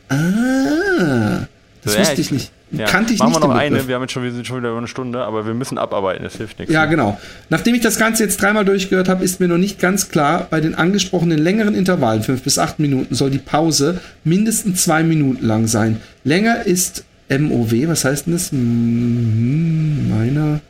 Ah, 0.09 1.47
das 1.83 1.95
ja, 1.95 2.01
wusste 2.01 2.21
ich 2.21 2.31
nicht. 2.31 2.51
Ja. 2.71 2.85
Kannte 2.85 3.13
ich 3.13 3.19
Machen 3.19 3.29
nicht. 3.29 3.39
Machen 3.39 3.51
wir 3.51 3.53
noch 3.53 3.61
eine, 3.61 3.87
wir, 3.87 3.95
haben 3.95 4.01
jetzt 4.01 4.13
schon, 4.13 4.23
wir 4.23 4.31
sind 4.31 4.47
schon 4.47 4.57
wieder 4.57 4.69
über 4.69 4.79
eine 4.79 4.87
Stunde, 4.87 5.23
aber 5.23 5.45
wir 5.45 5.53
müssen 5.53 5.77
abarbeiten, 5.77 6.23
das 6.23 6.37
hilft 6.37 6.57
nichts. 6.57 6.73
Ja, 6.73 6.85
genau. 6.85 7.19
Nachdem 7.49 7.75
ich 7.75 7.81
das 7.81 7.99
Ganze 7.99 8.23
jetzt 8.23 8.41
dreimal 8.41 8.65
durchgehört 8.65 9.09
habe, 9.09 9.23
ist 9.23 9.39
mir 9.39 9.47
noch 9.47 9.59
nicht 9.59 9.79
ganz 9.79 10.09
klar, 10.09 10.47
bei 10.49 10.59
den 10.59 10.73
angesprochenen 10.73 11.37
längeren 11.37 11.75
Intervallen, 11.75 12.23
fünf 12.23 12.41
bis 12.41 12.57
acht 12.57 12.79
Minuten, 12.79 13.13
soll 13.13 13.29
die 13.29 13.37
Pause 13.37 14.01
mindestens 14.23 14.83
zwei 14.83 15.03
Minuten 15.03 15.45
lang 15.45 15.67
sein. 15.67 16.01
Länger 16.23 16.65
ist 16.65 17.03
MOW, 17.29 17.71
was 17.87 18.05
heißt 18.05 18.25
denn 18.25 18.33
das? 18.33 18.51
Meiner. 18.51 20.61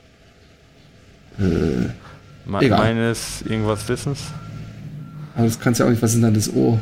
Äh, 1.39 1.89
Me 2.45 2.59
egal. 2.59 2.79
Meines 2.79 3.43
irgendwas 3.47 3.87
Wissens? 3.87 4.19
Aber 5.35 5.45
das 5.45 5.59
kannst 5.59 5.79
ja 5.79 5.85
auch 5.85 5.89
nicht, 5.89 6.01
was 6.01 6.13
ist 6.13 6.21
denn 6.21 6.33
das 6.33 6.53
O? 6.53 6.79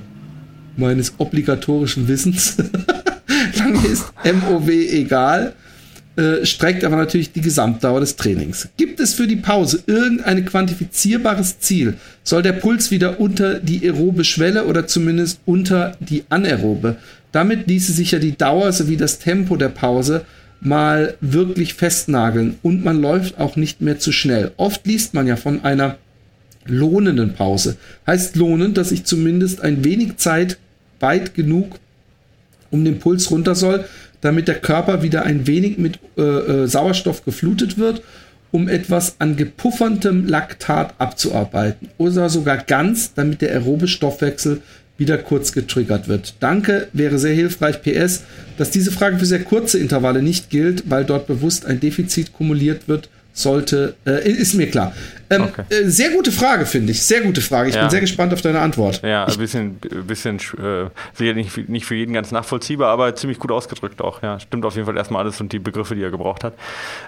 Meines 0.78 1.14
obligatorischen 1.18 2.08
Wissens. 2.08 2.58
Lange 3.58 3.88
ist 3.88 4.06
MOW 4.24 4.70
egal, 4.70 5.54
äh, 6.18 6.46
streckt 6.46 6.84
aber 6.84 6.98
natürlich 6.98 7.32
die 7.32 7.42
Gesamtdauer 7.42 8.02
des 8.02 8.16
Trainings. 8.16 8.68
Gibt 8.76 9.00
es 9.00 9.14
für 9.14 9.28
die 9.28 9.38
Pause 9.38 9.82
irgendein 9.86 10.46
quantifizierbares 10.46 11.60
Ziel? 11.60 11.96
Soll 12.24 12.42
der 12.42 12.54
Puls 12.54 12.92
wieder 12.92 13.20
unter 13.20 13.60
die 13.60 13.82
aerobe 13.84 14.24
Schwelle 14.24 14.66
oder 14.66 14.88
zumindest 14.88 15.40
unter 15.46 15.96
die 16.00 16.24
anaerobe? 16.30 16.98
Damit 17.32 17.68
ließe 17.68 17.94
sich 17.94 18.12
ja 18.12 18.20
die 18.20 18.38
Dauer 18.38 18.74
sowie 18.74 18.98
das 18.98 19.20
Tempo 19.20 19.56
der 19.56 19.70
Pause 19.70 20.26
mal 20.60 21.16
wirklich 21.22 21.74
festnageln 21.74 22.58
und 22.62 22.84
man 22.84 23.02
läuft 23.02 23.40
auch 23.40 23.56
nicht 23.56 23.82
mehr 23.82 24.00
zu 24.00 24.12
schnell. 24.12 24.52
Oft 24.58 24.86
liest 24.86 25.14
man 25.14 25.28
ja 25.28 25.36
von 25.36 25.64
einer 25.64 25.98
lohnenden 26.66 27.34
Pause. 27.34 27.78
Heißt 28.08 28.36
lohnend, 28.36 28.78
dass 28.78 28.92
ich 28.92 29.04
zumindest 29.04 29.62
ein 29.62 29.84
wenig 29.84 30.18
Zeit 30.18 30.58
weit 31.00 31.34
genug 31.34 31.80
um 32.70 32.86
den 32.86 33.00
Puls 33.00 33.30
runter 33.32 33.56
soll, 33.56 33.86
damit 34.22 34.48
der 34.48 34.60
Körper 34.60 35.04
wieder 35.04 35.24
ein 35.24 35.48
wenig 35.48 35.78
mit 35.78 36.00
äh, 36.18 36.22
äh, 36.22 36.68
Sauerstoff 36.68 37.26
geflutet 37.26 37.78
wird, 37.78 38.02
um 38.52 38.68
etwas 38.70 39.16
an 39.20 39.36
gepufferndem 39.36 40.28
Laktat 40.28 40.94
abzuarbeiten. 41.00 41.90
Oder 41.98 42.30
sogar 42.30 42.58
ganz, 42.58 43.14
damit 43.14 43.42
der 43.42 43.52
aerobe 43.52 43.88
Stoffwechsel 43.88 44.62
wieder 44.98 45.18
kurz 45.18 45.52
getriggert 45.52 46.08
wird. 46.08 46.36
Danke, 46.42 46.88
wäre 46.94 47.18
sehr 47.18 47.34
hilfreich. 47.34 47.82
PS, 47.82 48.24
dass 48.58 48.70
diese 48.70 48.92
Frage 48.92 49.18
für 49.18 49.26
sehr 49.26 49.44
kurze 49.44 49.80
Intervalle 49.80 50.22
nicht 50.22 50.50
gilt, 50.50 50.90
weil 50.90 51.06
dort 51.06 51.28
bewusst 51.28 51.66
ein 51.66 51.80
Defizit 51.80 52.34
kumuliert 52.34 52.88
wird 52.88 53.10
sollte, 53.42 53.96
äh, 54.06 54.30
ist 54.30 54.54
mir 54.54 54.70
klar. 54.70 54.94
Ähm, 55.30 55.44
okay. 55.44 55.64
äh, 55.70 55.88
sehr 55.88 56.12
gute 56.12 56.32
Frage, 56.32 56.66
finde 56.66 56.92
ich. 56.92 57.04
Sehr 57.04 57.22
gute 57.22 57.42
Frage. 57.42 57.70
Ich 57.70 57.76
ja. 57.76 57.82
bin 57.82 57.90
sehr 57.90 58.02
gespannt 58.02 58.34
auf 58.34 58.42
deine 58.42 58.60
Antwort. 58.60 59.02
Ja, 59.04 59.26
ein 59.26 59.38
bisschen, 59.38 59.80
bisschen 60.06 60.38
äh, 60.38 60.90
sicher 61.14 61.34
nicht, 61.34 61.70
nicht 61.70 61.86
für 61.86 61.96
jeden 61.96 62.14
ganz 62.14 62.32
nachvollziehbar, 62.32 62.90
aber 62.90 63.16
ziemlich 63.16 63.40
gut 63.40 63.52
ausgedrückt 63.52 64.02
auch. 64.02 64.22
Ja, 64.22 64.40
stimmt 64.40 64.66
auf 64.66 64.76
jeden 64.76 64.86
Fall 64.86 64.98
erstmal 64.98 65.24
alles 65.24 65.40
und 65.40 65.54
die 65.54 65.60
Begriffe, 65.60 65.96
die 65.96 66.04
er 66.04 66.12
gebraucht 66.12 66.44
hat. 66.44 66.54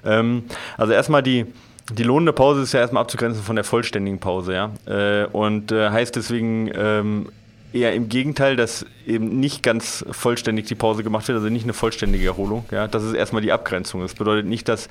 Ähm, 0.05 0.43
also 0.77 0.93
erstmal 0.93 1.21
die, 1.21 1.45
die 1.91 2.03
lohnende 2.03 2.31
Pause 2.31 2.61
ist 2.61 2.73
ja 2.73 2.79
erstmal 2.79 3.01
abzugrenzen 3.01 3.43
von 3.43 3.55
der 3.55 3.65
vollständigen 3.65 4.19
Pause, 4.19 4.53
ja. 4.53 4.71
Äh, 4.85 5.25
und 5.25 5.71
äh, 5.71 5.89
heißt 5.89 6.15
deswegen 6.15 6.71
ähm, 6.73 7.27
eher 7.73 7.93
im 7.93 8.07
Gegenteil, 8.07 8.55
dass 8.55 8.85
eben 9.05 9.39
nicht 9.39 9.63
ganz 9.63 10.05
vollständig 10.11 10.67
die 10.67 10.75
Pause 10.75 11.03
gemacht 11.03 11.27
wird, 11.27 11.37
also 11.37 11.49
nicht 11.49 11.63
eine 11.63 11.73
vollständige 11.73 12.25
Erholung. 12.27 12.65
Ja, 12.71 12.87
das 12.87 13.03
ist 13.03 13.13
erstmal 13.13 13.41
die 13.41 13.51
Abgrenzung. 13.51 14.01
Das 14.01 14.13
bedeutet 14.13 14.45
nicht, 14.45 14.69
dass 14.69 14.87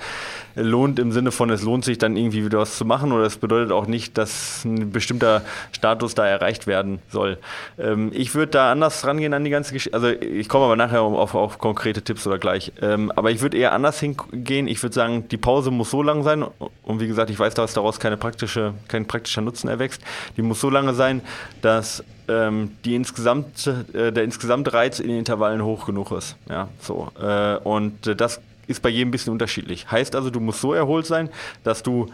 lohnt 0.55 0.99
im 0.99 1.13
Sinne 1.13 1.31
von, 1.31 1.49
es 1.51 1.63
lohnt 1.63 1.85
sich 1.85 1.99
dann 1.99 2.17
irgendwie 2.17 2.45
wieder 2.45 2.59
was 2.59 2.77
zu 2.77 2.85
machen 2.85 3.13
oder 3.13 3.25
es 3.25 3.37
bedeutet 3.37 3.73
auch 3.73 3.87
nicht, 3.87 4.19
dass 4.19 4.65
ein 4.65 4.91
bestimmter 4.91 5.43
Status 5.71 6.15
da 6.15 6.27
erreicht 6.27 6.67
werden 6.67 6.99
soll. 7.09 7.39
Ähm, 7.79 8.11
ich 8.13 8.35
würde 8.35 8.53
da 8.53 8.73
anders 8.73 9.07
rangehen 9.07 9.33
an 9.33 9.45
die 9.45 9.51
ganze 9.51 9.73
Geschichte. 9.73 9.95
Also 9.95 10.09
ich 10.09 10.49
komme 10.49 10.65
aber 10.65 10.77
nachher 10.77 11.03
auf, 11.03 11.35
auf 11.35 11.59
konkrete 11.59 12.03
Tipps 12.03 12.27
oder 12.27 12.39
gleich. 12.39 12.73
Ähm, 12.83 13.13
aber 13.15 13.31
ich 13.31 13.41
würde 13.41 13.57
eher 13.57 13.73
anders 13.73 14.01
hingehen. 14.01 14.67
Ich 14.67 14.83
würde 14.83 14.95
sagen, 14.95 15.29
die 15.29 15.37
Pause 15.37 15.71
muss 15.71 15.91
so 15.91 16.03
lang 16.03 16.23
sein 16.23 16.45
und 16.83 17.01
wie 17.01 17.07
gesagt, 17.07 17.31
ich 17.31 17.39
weiß, 17.39 17.55
dass 17.55 17.75
daraus 17.75 18.01
keine 18.01 18.17
praktische, 18.17 18.75
kein 18.89 19.07
praktischer 19.07 19.41
Nutzen 19.41 19.69
erwächst. 19.69 20.03
Die 20.37 20.43
muss 20.43 20.61
so 20.61 20.69
lange 20.69 20.95
sein, 20.95 21.23
dass 21.63 22.05
ähm, 22.29 22.77
die 22.85 22.95
insgesamt, 22.95 23.67
äh, 23.93 24.13
der 24.13 24.25
insgesamte 24.25 24.73
Reiz 24.73 25.01
in 25.01 25.09
den 25.09 25.19
Intervallen 25.19 25.63
hoch 25.65 25.87
genug 25.87 26.13
ist. 26.13 26.37
Ja, 26.49 26.69
so. 26.81 27.09
Äh, 27.21 27.57
und 27.57 28.07
äh, 28.07 28.17
das 28.17 28.41
ist 28.67 28.83
bei 28.83 28.89
jedem 28.89 29.09
ein 29.09 29.11
bisschen 29.11 29.33
unterschiedlich. 29.33 29.91
Heißt 29.91 30.15
also, 30.15 30.31
du 30.31 30.41
musst 30.41 30.61
so 30.61 30.73
erholt 30.73 31.07
sein, 31.07 31.29
dass 31.65 31.83
du 31.83 32.09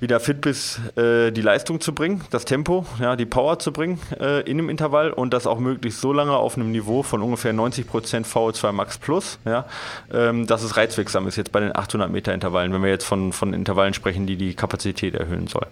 wieder 0.00 0.20
fit 0.20 0.40
bist, 0.40 0.80
äh, 0.96 1.30
die 1.30 1.40
Leistung 1.40 1.80
zu 1.80 1.94
bringen, 1.94 2.22
das 2.30 2.44
Tempo, 2.44 2.84
ja, 3.00 3.16
die 3.16 3.26
Power 3.26 3.58
zu 3.58 3.72
bringen 3.72 4.00
äh, 4.20 4.40
in 4.42 4.58
einem 4.58 4.68
Intervall 4.68 5.10
und 5.10 5.32
das 5.32 5.46
auch 5.46 5.58
möglichst 5.58 6.00
so 6.00 6.12
lange 6.12 6.36
auf 6.36 6.56
einem 6.56 6.72
Niveau 6.72 7.02
von 7.02 7.22
ungefähr 7.22 7.54
90% 7.54 8.26
VO2 8.26 8.72
Max 8.72 8.98
Plus, 8.98 9.38
ja, 9.44 9.64
ähm, 10.12 10.46
dass 10.46 10.62
es 10.62 10.76
reizwirksam 10.76 11.26
ist 11.26 11.36
jetzt 11.36 11.52
bei 11.52 11.60
den 11.60 11.74
800 11.74 12.10
Meter 12.10 12.34
Intervallen, 12.34 12.72
wenn 12.72 12.82
wir 12.82 12.90
jetzt 12.90 13.04
von, 13.04 13.32
von 13.32 13.54
Intervallen 13.54 13.94
sprechen, 13.94 14.26
die 14.26 14.36
die 14.36 14.54
Kapazität 14.54 15.14
erhöhen 15.14 15.46
soll. 15.46 15.66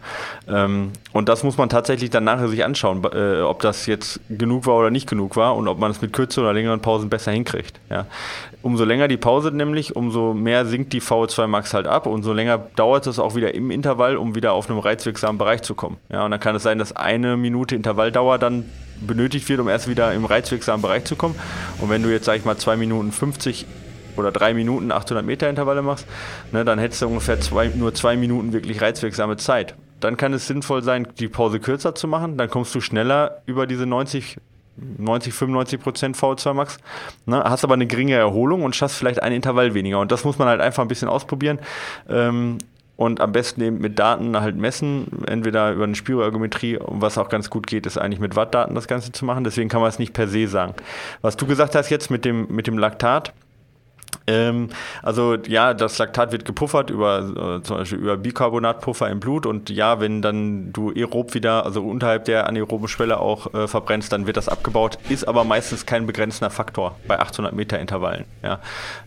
Ähm, 0.49 0.93
und 1.13 1.29
das 1.29 1.43
muss 1.43 1.59
man 1.59 1.69
tatsächlich 1.69 2.11
dann 2.11 2.25
nachher 2.25 2.49
sich 2.49 2.65
anschauen, 2.65 3.05
äh, 3.13 3.41
ob 3.41 3.61
das 3.61 3.87
jetzt 3.87 4.21
genug 4.29 4.67
war 4.67 4.77
oder 4.77 4.91
nicht 4.91 5.09
genug 5.09 5.37
war 5.37 5.57
und 5.57 5.69
ob 5.69 5.79
man 5.79 5.91
es 5.91 6.01
mit 6.01 6.13
kürzeren 6.13 6.45
oder 6.45 6.55
längeren 6.55 6.81
Pausen 6.81 7.11
besser 7.11 7.33
hinkriegt. 7.33 7.81
Ja. 7.91 8.07
Umso 8.63 8.85
länger 8.85 9.09
die 9.09 9.17
Pause 9.17 9.51
nämlich, 9.51 9.97
umso 9.97 10.35
mehr 10.35 10.65
sinkt 10.67 10.93
die 10.93 11.03
VO2 11.03 11.49
Max 11.49 11.75
halt 11.75 11.87
ab, 11.87 12.07
umso 12.07 12.33
länger 12.33 12.59
dauert 12.77 13.07
es 13.07 13.19
auch 13.19 13.35
wieder 13.35 13.55
im 13.55 13.71
Intervall, 13.71 14.12
um 14.17 14.35
wieder 14.35 14.53
auf 14.53 14.69
einem 14.69 14.79
reizwirksamen 14.79 15.39
Bereich 15.39 15.63
zu 15.63 15.75
kommen. 15.75 15.97
Ja, 16.11 16.25
und 16.25 16.31
dann 16.31 16.41
kann 16.41 16.55
es 16.57 16.63
sein, 16.63 16.79
dass 16.79 16.95
eine 16.95 17.37
Minute 17.37 17.75
Intervalldauer 17.75 18.39
dann 18.39 18.65
benötigt 19.01 19.49
wird, 19.49 19.61
um 19.61 19.69
erst 19.69 19.89
wieder 19.89 20.13
im 20.13 20.25
reizwirksamen 20.25 20.83
Bereich 20.83 21.05
zu 21.05 21.17
kommen. 21.17 21.35
Und 21.81 21.91
wenn 21.91 22.03
du 22.03 22.11
jetzt, 22.11 22.25
sag 22.25 22.37
ich 22.37 22.45
mal, 22.45 22.57
2 22.57 22.77
Minuten 22.77 23.13
50 23.13 23.67
oder 24.17 24.31
3 24.31 24.55
Minuten 24.55 24.93
800 24.93 25.25
Meter 25.25 25.49
Intervalle 25.49 25.83
machst, 25.83 26.07
ne, 26.53 26.65
dann 26.65 26.79
hättest 26.79 27.03
du 27.03 27.09
ungefähr 27.09 27.41
zwei, 27.41 27.69
nur 27.69 27.95
2 27.95 28.17
Minuten 28.17 28.53
wirklich 28.53 28.81
reizwirksame 28.81 29.37
Zeit. 29.37 29.75
Dann 30.01 30.17
kann 30.17 30.33
es 30.33 30.47
sinnvoll 30.47 30.83
sein, 30.83 31.09
die 31.19 31.29
Pause 31.29 31.61
kürzer 31.61 31.95
zu 31.95 32.09
machen. 32.09 32.37
Dann 32.37 32.51
kommst 32.51 32.75
du 32.75 32.81
schneller 32.81 33.43
über 33.47 33.67
diese 33.67 33.87
90 33.87 34.39
90, 34.77 35.35
95 35.35 35.81
Prozent 35.81 36.17
VO2 36.17 36.55
Max, 36.55 36.79
ne, 37.27 37.43
hast 37.45 37.63
aber 37.65 37.75
eine 37.75 37.87
geringe 37.87 38.15
Erholung 38.15 38.63
und 38.63 38.75
schaffst 38.75 38.97
vielleicht 38.97 39.23
ein 39.23 39.33
Intervall 39.33 39.75
weniger. 39.75 40.01
Und 40.01 40.11
das 40.13 40.25
muss 40.25 40.39
man 40.39 40.49
halt 40.49 40.61
einfach 40.61 40.83
ein 40.83 40.89
bisschen 40.89 41.09
ausprobieren. 41.09 41.59
Ähm, 42.09 42.59
und 43.03 43.21
am 43.21 43.33
besten 43.33 43.61
eben 43.63 43.79
mit 43.79 43.99
Daten 43.99 44.41
halt 44.41 44.55
messen, 44.55 45.09
entweder 45.27 45.73
über 45.73 45.83
eine 45.83 45.97
Spiroergometrie, 45.97 46.79
was 46.87 47.19
auch 47.19 47.29
ganz 47.29 47.51
gut 47.51 47.67
geht, 47.67 47.85
ist 47.85 47.99
eigentlich 47.99 48.21
mit 48.21 48.37
Wattdaten 48.37 48.77
das 48.77 48.87
Ganze 48.87 49.11
zu 49.11 49.25
machen. 49.25 49.43
Deswegen 49.43 49.69
kann 49.69 49.81
man 49.81 49.91
es 49.91 49.99
nicht 49.99 50.13
per 50.13 50.29
se 50.29 50.47
sagen. 50.47 50.75
Was 51.21 51.37
du 51.37 51.45
gesagt 51.47 51.75
hast 51.75 51.91
jetzt 51.91 52.13
mit 52.13 52.25
dem, 52.25 52.47
mit 52.49 52.69
dem 52.69 52.79
Laktat, 52.79 53.33
ähm, 54.27 54.69
also 55.03 55.35
ja, 55.35 55.75
das 55.75 55.99
Laktat 55.99 56.33
wird 56.33 56.45
gepuffert 56.45 56.91
über 56.91 57.59
äh, 57.59 57.63
zum 57.63 57.79
Beispiel 57.79 57.99
über 57.99 58.17
Bicarbonatpuffer 58.17 59.11
im 59.11 59.21
Blut 59.21 59.47
und 59.47 59.71
ja, 59.71 60.01
wenn 60.01 60.23
dann 60.23 60.73
du 60.73 60.91
aerob 60.91 61.35
wieder, 61.35 61.65
also 61.65 61.83
unterhalb 61.83 62.25
der 62.27 62.47
anaeroben 62.47 62.89
Schwelle 62.89 63.19
auch 63.19 63.53
äh, 63.55 63.67
verbrennst, 63.67 64.13
dann 64.13 64.27
wird 64.27 64.37
das 64.37 64.49
abgebaut, 64.49 64.99
ist 65.09 65.27
aber 65.27 65.45
meistens 65.45 65.87
kein 65.87 66.07
begrenzender 66.07 66.51
Faktor 66.51 66.97
bei 67.07 67.19
800 67.19 67.53
Meter 67.53 67.79
Intervallen. 67.79 68.25
Ja. 68.43 68.61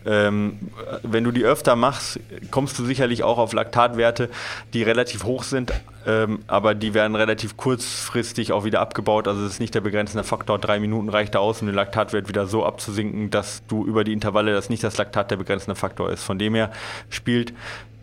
Ähm, 0.04 0.58
wenn 1.02 1.24
du 1.24 1.30
die 1.30 1.44
öfter 1.44 1.76
machst, 1.76 2.20
kommst 2.50 2.78
du 2.78 2.84
sicherlich 2.84 3.22
auch 3.22 3.38
auf 3.38 3.52
Laktatwerte, 3.52 4.28
die 4.74 4.82
relativ 4.82 5.24
hoch 5.24 5.44
sind, 5.44 5.72
ähm, 6.06 6.40
aber 6.46 6.74
die 6.74 6.94
werden 6.94 7.16
relativ 7.16 7.56
kurzfristig 7.56 8.52
auch 8.52 8.64
wieder 8.64 8.80
abgebaut. 8.80 9.26
Also 9.26 9.44
es 9.44 9.54
ist 9.54 9.60
nicht 9.60 9.74
der 9.74 9.80
begrenzende 9.80 10.22
Faktor, 10.22 10.58
drei 10.58 10.78
Minuten 10.78 11.08
reicht 11.08 11.34
da 11.34 11.40
aus, 11.40 11.60
um 11.60 11.66
den 11.66 11.74
Laktatwert 11.74 12.28
wieder 12.28 12.46
so 12.46 12.64
abzusinken, 12.64 13.30
dass 13.30 13.62
du 13.66 13.84
über 13.84 14.04
die 14.04 14.12
Intervalle, 14.12 14.52
dass 14.52 14.70
nicht 14.70 14.84
das 14.84 14.95
Laktat 14.96 15.30
der 15.30 15.36
begrenzende 15.36 15.74
Faktor 15.76 16.10
ist. 16.10 16.22
Von 16.22 16.38
dem 16.38 16.54
her 16.54 16.70
spielt 17.10 17.52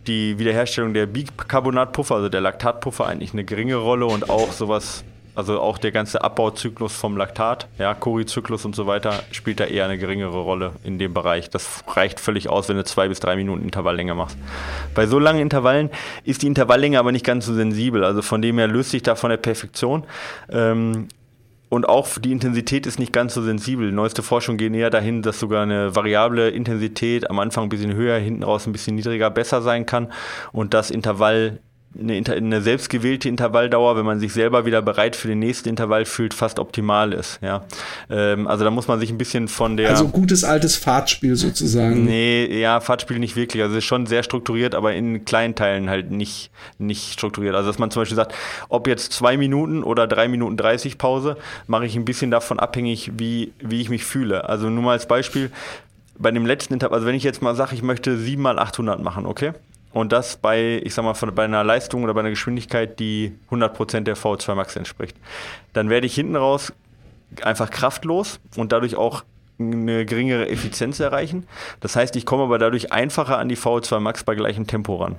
die 0.07 0.38
Wiederherstellung 0.38 0.94
der 0.94 1.06
Bicarbonatpuffer, 1.06 2.15
also 2.15 2.30
der 2.30 2.41
Laktatpuffer, 2.41 3.07
eigentlich 3.07 3.34
eine 3.34 3.45
geringe 3.45 3.76
Rolle 3.76 4.06
und 4.06 4.30
auch 4.30 4.52
sowas 4.52 5.03
also 5.36 5.60
auch 5.60 5.78
der 5.78 5.91
ganze 5.91 6.24
Abbauzyklus 6.24 6.95
vom 6.95 7.18
Laktat, 7.18 7.68
ja, 7.80 7.94
Cori-Zyklus 7.94 8.65
und 8.65 8.76
so 8.76 8.86
weiter, 8.86 9.24
spielt 9.32 9.60
da 9.60 9.65
eher 9.65 9.86
eine 9.86 9.98
geringere 9.98 10.38
Rolle 10.38 10.74
in 10.84 10.99
dem 10.99 11.14
Bereich. 11.14 11.49
Das 11.49 11.84
reicht 11.88 12.20
völlig 12.20 12.49
aus, 12.49 12.70
wenn 12.70 12.78
du 12.78 12.84
zwei 12.84 13.07
bis 13.07 13.20
drei 13.20 13.36
Minuten 13.36 13.64
Intervalllänge 13.64 14.14
machst. 14.14 14.38
Bei 14.94 15.07
so 15.07 15.20
langen 15.20 15.40
Intervallen 15.40 15.90
ist 16.24 16.44
die 16.44 16.48
Intervalllänge 16.48 16.99
aber 16.99 17.11
nicht 17.11 17.26
ganz 17.26 17.45
so 17.45 17.53
sensibel. 17.53 18.03
Also 18.03 18.22
von 18.22 18.41
dem 18.41 18.57
her 18.57 18.68
löst 18.68 18.91
sich 18.91 19.02
da 19.02 19.15
von 19.15 19.32
der 19.32 19.38
Perfektion. 19.38 20.03
Ähm, 20.52 21.07
und 21.74 21.90
auch 21.90 22.08
die 22.20 22.32
Intensität 22.32 22.86
ist 22.86 23.00
nicht 23.00 23.12
ganz 23.12 23.34
so 23.34 23.41
sensibel. 23.41 23.91
Neueste 23.91 24.22
Forschung 24.22 24.58
geht 24.58 24.76
eher 24.76 24.91
dahin, 24.91 25.24
dass 25.24 25.40
sogar 25.40 25.64
eine 25.64 25.95
variable 25.95 26.50
Intensität 26.50 27.28
am 27.32 27.40
Anfang 27.40 27.64
ein 27.64 27.70
bisschen 27.70 27.95
höher, 27.95 28.20
hinten 28.20 28.44
raus 28.44 28.68
ein 28.68 28.74
bisschen 28.74 28.95
niedriger 28.95 29.32
besser 29.32 29.64
sein 29.64 29.88
kann 29.88 30.14
und 30.52 30.76
das 30.76 30.91
Intervall 30.91 31.62
eine, 31.99 32.24
eine 32.28 32.61
selbstgewählte 32.61 33.30
Intervalldauer, 33.30 33.95
wenn 33.95 34.06
man 34.06 34.20
sich 34.20 34.34
selber 34.34 34.65
wieder 34.65 34.82
bereit 34.82 35.15
für 35.15 35.28
den 35.28 35.40
nächsten 35.40 35.70
Intervall 35.70 36.06
fühlt, 36.06 36.34
fast 36.34 36.60
optimal 36.60 37.14
ist. 37.14 37.40
Ja, 37.41 37.65
ähm, 38.10 38.48
also 38.48 38.64
da 38.64 38.72
muss 38.72 38.88
man 38.88 38.99
sich 38.99 39.11
ein 39.11 39.18
bisschen 39.18 39.48
von 39.48 39.78
der 39.78 39.90
also 39.90 40.07
gutes 40.07 40.44
altes 40.44 40.76
Fahrtspiel 40.76 41.36
sozusagen. 41.36 42.06
Nee, 42.06 42.60
ja 42.60 42.80
Fahrtspiel 42.80 43.20
nicht 43.20 43.36
wirklich. 43.36 43.61
Also 43.61 43.76
es 43.76 43.80
ist 43.80 43.88
schon 43.88 44.06
sehr 44.07 44.24
strukturiert, 44.24 44.76
aber 44.76 44.94
in 44.94 45.26
kleinen 45.26 45.56
Teilen 45.56 45.90
halt 45.90 46.11
nicht 46.11 46.52
nicht 46.80 47.14
strukturiert. 47.14 47.56
Also 47.56 47.70
dass 47.70 47.80
man 47.80 47.91
zum 47.91 48.02
Beispiel 48.02 48.15
sagt, 48.15 48.34
ob 48.70 48.88
jetzt 48.88 49.14
zwei 49.14 49.38
Minuten 49.38 49.84
oder 49.84 50.07
drei 50.07 50.28
Minuten 50.28 50.57
30 50.57 50.98
Pause, 50.98 51.38
mache 51.68 51.86
ich 51.86 51.95
ein 51.95 52.06
bisschen 52.06 52.32
davon 52.32 52.60
abhängig, 52.60 53.11
wie 53.18 53.53
wie 53.60 53.82
ich 53.82 53.90
mich 53.90 54.03
fühle. 54.03 54.49
Also 54.49 54.70
nur 54.70 54.84
mal 54.84 54.94
als 54.94 55.07
Beispiel 55.07 55.52
bei 56.18 56.32
dem 56.32 56.45
letzten 56.45 56.74
Intervall, 56.74 56.98
also 56.98 57.07
wenn 57.07 57.15
ich 57.15 57.24
jetzt 57.24 57.41
mal 57.41 57.56
sage, 57.56 57.76
ich 57.76 57.82
möchte 57.82 58.18
7 58.18 58.41
mal 58.41 58.60
800 58.60 59.02
machen, 59.02 59.26
okay? 59.26 59.53
Und 59.94 60.11
das 60.11 60.38
bei, 60.38 60.82
ich 60.84 60.94
sag 60.94 61.03
mal, 61.06 61.14
bei 61.32 61.45
einer 61.45 61.64
Leistung 61.64 62.03
oder 62.03 62.14
bei 62.14 62.22
einer 62.22 62.32
Geschwindigkeit, 62.32 62.99
die 62.99 63.34
100% 63.52 64.02
der 64.02 64.18
V2 64.18 64.56
Max 64.56 64.76
entspricht. 64.76 65.15
Dann 65.74 65.90
werde 65.90 66.07
ich 66.07 66.15
hinten 66.15 66.36
raus 66.36 66.74
einfach 67.41 67.70
kraftlos 67.70 68.40
und 68.57 68.72
dadurch 68.72 68.95
auch 68.95 69.24
eine 69.60 70.06
geringere 70.06 70.49
Effizienz 70.49 70.99
erreichen. 70.99 71.48
Das 71.80 71.95
heißt, 71.95 72.15
ich 72.15 72.26
komme 72.26 72.44
aber 72.44 72.57
dadurch 72.57 72.91
einfacher 72.91 73.38
an 73.38 73.49
die 73.49 73.57
VO2 73.57 73.99
Max 73.99 74.24
bei 74.24 74.36
gleichem 74.36 74.68
Tempo 74.68 74.95
ran. 74.95 75.18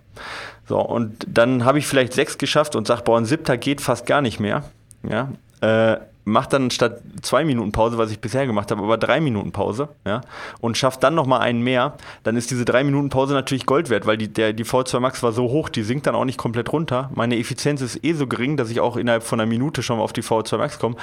So, 0.66 0.80
und 0.80 1.24
dann 1.28 1.64
habe 1.64 1.78
ich 1.78 1.86
vielleicht 1.86 2.12
sechs 2.12 2.36
geschafft 2.36 2.74
und 2.74 2.86
sage, 2.86 3.02
boah, 3.02 3.18
ein 3.18 3.26
siebter 3.26 3.56
geht 3.56 3.80
fast 3.80 4.06
gar 4.06 4.22
nicht 4.22 4.40
mehr. 4.40 4.64
Ja, 5.08 5.30
äh, 5.60 5.98
macht 6.24 6.52
dann 6.52 6.70
statt 6.70 7.02
zwei 7.22 7.44
Minuten 7.44 7.72
Pause, 7.72 7.98
was 7.98 8.10
ich 8.10 8.20
bisher 8.20 8.46
gemacht 8.46 8.70
habe, 8.70 8.82
aber 8.82 8.96
drei 8.96 9.20
Minuten 9.20 9.52
Pause, 9.52 9.88
ja, 10.06 10.22
und 10.60 10.76
schafft 10.76 11.02
dann 11.02 11.14
nochmal 11.14 11.40
einen 11.40 11.62
mehr, 11.62 11.96
dann 12.22 12.36
ist 12.36 12.50
diese 12.50 12.64
drei 12.64 12.84
Minuten 12.84 13.10
Pause 13.10 13.34
natürlich 13.34 13.66
Gold 13.66 13.90
wert, 13.90 14.06
weil 14.06 14.16
die, 14.16 14.28
der, 14.28 14.52
die 14.52 14.64
V2 14.64 15.00
Max 15.00 15.22
war 15.22 15.32
so 15.32 15.44
hoch, 15.50 15.68
die 15.68 15.82
sinkt 15.82 16.06
dann 16.06 16.14
auch 16.14 16.24
nicht 16.24 16.38
komplett 16.38 16.72
runter. 16.72 17.10
Meine 17.14 17.38
Effizienz 17.38 17.80
ist 17.80 18.04
eh 18.04 18.14
so 18.14 18.26
gering, 18.26 18.56
dass 18.56 18.70
ich 18.70 18.80
auch 18.80 18.96
innerhalb 18.96 19.22
von 19.22 19.40
einer 19.40 19.48
Minute 19.48 19.82
schon 19.82 20.00
auf 20.00 20.12
die 20.12 20.22
V2 20.22 20.56
Max 20.56 20.78
komme 20.78 20.96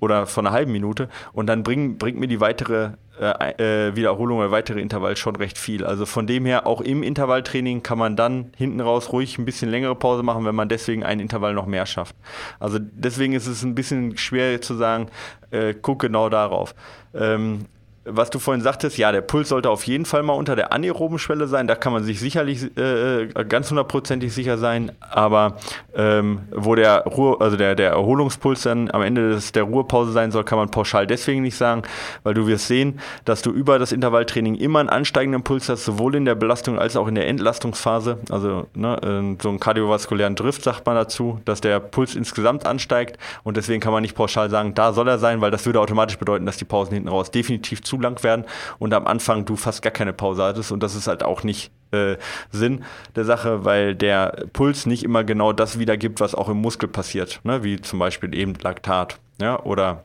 oder 0.00 0.26
von 0.26 0.46
einer 0.46 0.54
halben 0.54 0.72
Minute 0.72 1.08
und 1.32 1.46
dann 1.46 1.62
bring, 1.62 1.98
bringt 1.98 2.18
mir 2.18 2.28
die 2.28 2.40
weitere 2.40 2.92
äh, 3.20 3.88
äh, 3.88 3.96
Wiederholung 3.96 4.38
oder 4.38 4.50
weitere 4.50 4.80
Intervall 4.80 5.16
schon 5.16 5.36
recht 5.36 5.56
viel. 5.56 5.84
Also 5.84 6.04
von 6.04 6.26
dem 6.26 6.46
her, 6.46 6.66
auch 6.66 6.80
im 6.80 7.02
Intervalltraining 7.02 7.82
kann 7.82 7.98
man 7.98 8.16
dann 8.16 8.52
hinten 8.56 8.80
raus 8.80 9.12
ruhig 9.12 9.38
ein 9.38 9.44
bisschen 9.44 9.70
längere 9.70 9.94
Pause 9.94 10.22
machen, 10.22 10.44
wenn 10.44 10.54
man 10.54 10.68
deswegen 10.68 11.04
einen 11.04 11.20
Intervall 11.20 11.54
noch 11.54 11.66
mehr 11.66 11.86
schafft. 11.86 12.16
Also 12.58 12.78
deswegen 12.80 13.32
ist 13.34 13.46
es 13.46 13.62
ein 13.62 13.74
bisschen 13.74 14.16
schwer 14.16 14.60
zu 14.60 14.74
sagen, 14.74 15.08
äh, 15.52 15.74
guck 15.80 16.00
genau 16.00 16.28
darauf. 16.28 16.74
Ähm, 17.14 17.66
was 18.04 18.30
du 18.30 18.38
vorhin 18.38 18.62
sagtest, 18.62 18.98
ja, 18.98 19.12
der 19.12 19.22
Puls 19.22 19.48
sollte 19.48 19.70
auf 19.70 19.86
jeden 19.86 20.04
Fall 20.04 20.22
mal 20.22 20.34
unter 20.34 20.56
der 20.56 20.72
anaeroben 20.72 21.18
Schwelle 21.18 21.46
sein. 21.46 21.66
Da 21.66 21.74
kann 21.74 21.92
man 21.92 22.04
sich 22.04 22.20
sicherlich 22.20 22.76
äh, 22.76 23.28
ganz 23.48 23.70
hundertprozentig 23.70 24.32
sicher 24.32 24.58
sein. 24.58 24.92
Aber 25.00 25.56
ähm, 25.94 26.40
wo 26.50 26.74
der 26.74 27.04
Ruhe, 27.04 27.40
also 27.40 27.56
der, 27.56 27.74
der 27.74 27.90
Erholungspuls 27.90 28.62
dann 28.62 28.90
am 28.90 29.02
Ende 29.02 29.30
des, 29.30 29.52
der 29.52 29.62
Ruhepause 29.62 30.12
sein 30.12 30.30
soll, 30.30 30.44
kann 30.44 30.58
man 30.58 30.70
pauschal 30.70 31.06
deswegen 31.06 31.42
nicht 31.42 31.56
sagen, 31.56 31.82
weil 32.24 32.34
du 32.34 32.46
wirst 32.46 32.68
sehen, 32.68 33.00
dass 33.24 33.42
du 33.42 33.50
über 33.50 33.78
das 33.78 33.92
Intervalltraining 33.92 34.56
immer 34.56 34.80
einen 34.80 34.90
ansteigenden 34.90 35.42
Puls 35.42 35.68
hast, 35.68 35.84
sowohl 35.84 36.14
in 36.14 36.26
der 36.26 36.34
Belastung 36.34 36.78
als 36.78 36.96
auch 36.96 37.08
in 37.08 37.14
der 37.14 37.26
Entlastungsphase. 37.26 38.18
Also 38.30 38.66
ne, 38.74 38.98
ähm, 39.02 39.38
so 39.42 39.48
einen 39.48 39.60
kardiovaskulären 39.60 40.34
Drift 40.34 40.62
sagt 40.62 40.84
man 40.84 40.94
dazu, 40.94 41.40
dass 41.46 41.62
der 41.62 41.80
Puls 41.80 42.14
insgesamt 42.14 42.66
ansteigt 42.66 43.18
und 43.44 43.56
deswegen 43.56 43.80
kann 43.80 43.92
man 43.92 44.02
nicht 44.02 44.14
pauschal 44.14 44.50
sagen, 44.50 44.74
da 44.74 44.92
soll 44.92 45.08
er 45.08 45.18
sein, 45.18 45.40
weil 45.40 45.50
das 45.50 45.64
würde 45.64 45.80
automatisch 45.80 46.18
bedeuten, 46.18 46.44
dass 46.44 46.58
die 46.58 46.64
Pausen 46.66 46.92
hinten 46.92 47.08
raus 47.08 47.30
definitiv 47.30 47.82
zu 47.82 47.93
zu 47.94 48.00
lang 48.00 48.22
werden 48.22 48.44
und 48.78 48.94
am 48.94 49.06
Anfang 49.06 49.44
du 49.44 49.56
fast 49.56 49.82
gar 49.82 49.92
keine 49.92 50.12
Pause 50.12 50.44
hattest 50.44 50.72
und 50.72 50.82
das 50.82 50.94
ist 50.94 51.06
halt 51.06 51.22
auch 51.22 51.42
nicht 51.42 51.70
äh, 51.92 52.16
Sinn 52.50 52.84
der 53.16 53.24
Sache, 53.24 53.64
weil 53.64 53.94
der 53.94 54.46
Puls 54.52 54.86
nicht 54.86 55.04
immer 55.04 55.24
genau 55.24 55.52
das 55.52 55.78
wiedergibt, 55.78 56.20
was 56.20 56.34
auch 56.34 56.48
im 56.48 56.58
Muskel 56.58 56.88
passiert, 56.88 57.40
ne? 57.44 57.62
wie 57.62 57.80
zum 57.80 57.98
Beispiel 57.98 58.34
eben 58.34 58.54
Laktat 58.60 59.18
ja? 59.40 59.60
oder 59.60 60.04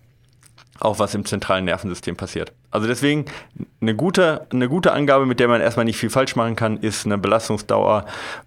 auch 0.80 0.99
was 0.99 1.14
im 1.14 1.26
zentralen 1.26 1.66
Nervensystem 1.66 2.16
passiert. 2.16 2.53
Also 2.72 2.88
deswegen 2.88 3.26
eine 3.82 3.95
gute, 3.95 4.48
eine 4.52 4.70
gute 4.70 4.94
Angabe, 4.94 5.26
mit 5.26 5.40
der 5.40 5.48
man 5.48 5.61
erstmal 5.61 5.86
nicht 5.86 5.98
viel 5.98 6.10
falsch 6.10 6.36
machen 6.36 6.56
kann, 6.56 6.78
ist 6.78 7.06
eine 7.06 7.18
Belastungsdauer, 7.18 8.06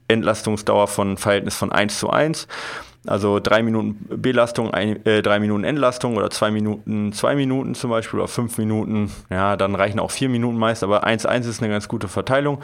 Entlastungsdauer 0.08 0.88
von 0.88 1.18
Verhältnis 1.18 1.56
von 1.56 1.72
1 1.72 1.98
zu 1.98 2.10
1. 2.10 2.48
Also 3.06 3.40
drei 3.40 3.62
Minuten 3.62 4.22
Belastung, 4.22 4.72
ein, 4.72 5.04
äh, 5.04 5.22
drei 5.22 5.40
Minuten 5.40 5.64
Entlastung 5.64 6.16
oder 6.16 6.30
zwei 6.30 6.50
Minuten, 6.50 7.12
zwei 7.12 7.34
Minuten 7.34 7.74
zum 7.74 7.90
Beispiel 7.90 8.20
oder 8.20 8.28
fünf 8.28 8.58
Minuten. 8.58 9.10
Ja, 9.28 9.56
dann 9.56 9.74
reichen 9.74 9.98
auch 9.98 10.12
vier 10.12 10.28
Minuten 10.28 10.56
meist, 10.56 10.84
aber 10.84 11.04
1-1 11.04 11.48
ist 11.48 11.62
eine 11.62 11.72
ganz 11.72 11.88
gute 11.88 12.06
Verteilung 12.06 12.62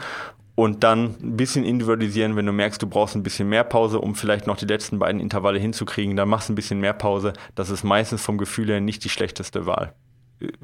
und 0.59 0.83
dann 0.83 1.15
ein 1.23 1.37
bisschen 1.37 1.63
individualisieren, 1.63 2.35
wenn 2.35 2.45
du 2.45 2.51
merkst, 2.51 2.81
du 2.81 2.87
brauchst 2.87 3.15
ein 3.15 3.23
bisschen 3.23 3.47
mehr 3.47 3.63
Pause, 3.63 4.01
um 4.01 4.13
vielleicht 4.13 4.45
noch 4.45 4.57
die 4.57 4.65
letzten 4.65 4.99
beiden 4.99 5.21
Intervalle 5.21 5.57
hinzukriegen, 5.57 6.17
dann 6.17 6.27
machst 6.27 6.49
du 6.49 6.53
ein 6.53 6.55
bisschen 6.55 6.81
mehr 6.81 6.91
Pause. 6.91 7.31
Das 7.55 7.69
ist 7.69 7.85
meistens 7.85 8.21
vom 8.21 8.37
Gefühl 8.37 8.67
her 8.67 8.81
nicht 8.81 9.05
die 9.05 9.09
schlechteste 9.09 9.65
Wahl. 9.65 9.93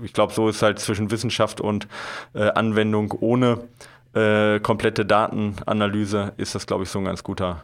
Ich 0.04 0.12
glaube, 0.12 0.34
so 0.34 0.50
ist 0.50 0.62
halt 0.62 0.80
zwischen 0.80 1.12
Wissenschaft 1.12 1.62
und 1.62 1.88
äh, 2.34 2.50
Anwendung 2.50 3.14
ohne 3.20 3.70
äh, 4.14 4.60
komplette 4.60 5.06
Datenanalyse 5.06 6.34
ist 6.36 6.56
das, 6.56 6.68
glaube 6.68 6.84
ich, 6.84 6.90
so 6.90 7.00
ein 7.00 7.06
ganz 7.06 7.24
guter, 7.24 7.64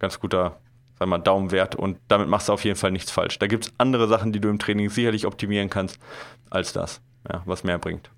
ganz 0.00 0.18
guter 0.18 0.58
sag 0.98 1.08
mal, 1.08 1.18
Daumenwert 1.18 1.74
und 1.74 1.98
damit 2.08 2.28
machst 2.28 2.48
du 2.48 2.52
auf 2.52 2.64
jeden 2.64 2.76
Fall 2.76 2.90
nichts 2.90 3.10
falsch. 3.10 3.38
Da 3.38 3.46
gibt 3.46 3.66
es 3.66 3.72
andere 3.78 4.08
Sachen, 4.08 4.32
die 4.32 4.40
du 4.40 4.48
im 4.48 4.58
Training 4.58 4.90
sicherlich 4.90 5.26
optimieren 5.26 5.70
kannst, 5.70 5.98
als 6.50 6.72
das, 6.72 7.00
ja, 7.30 7.42
was 7.46 7.64
mehr 7.64 7.78
bringt. 7.78 8.10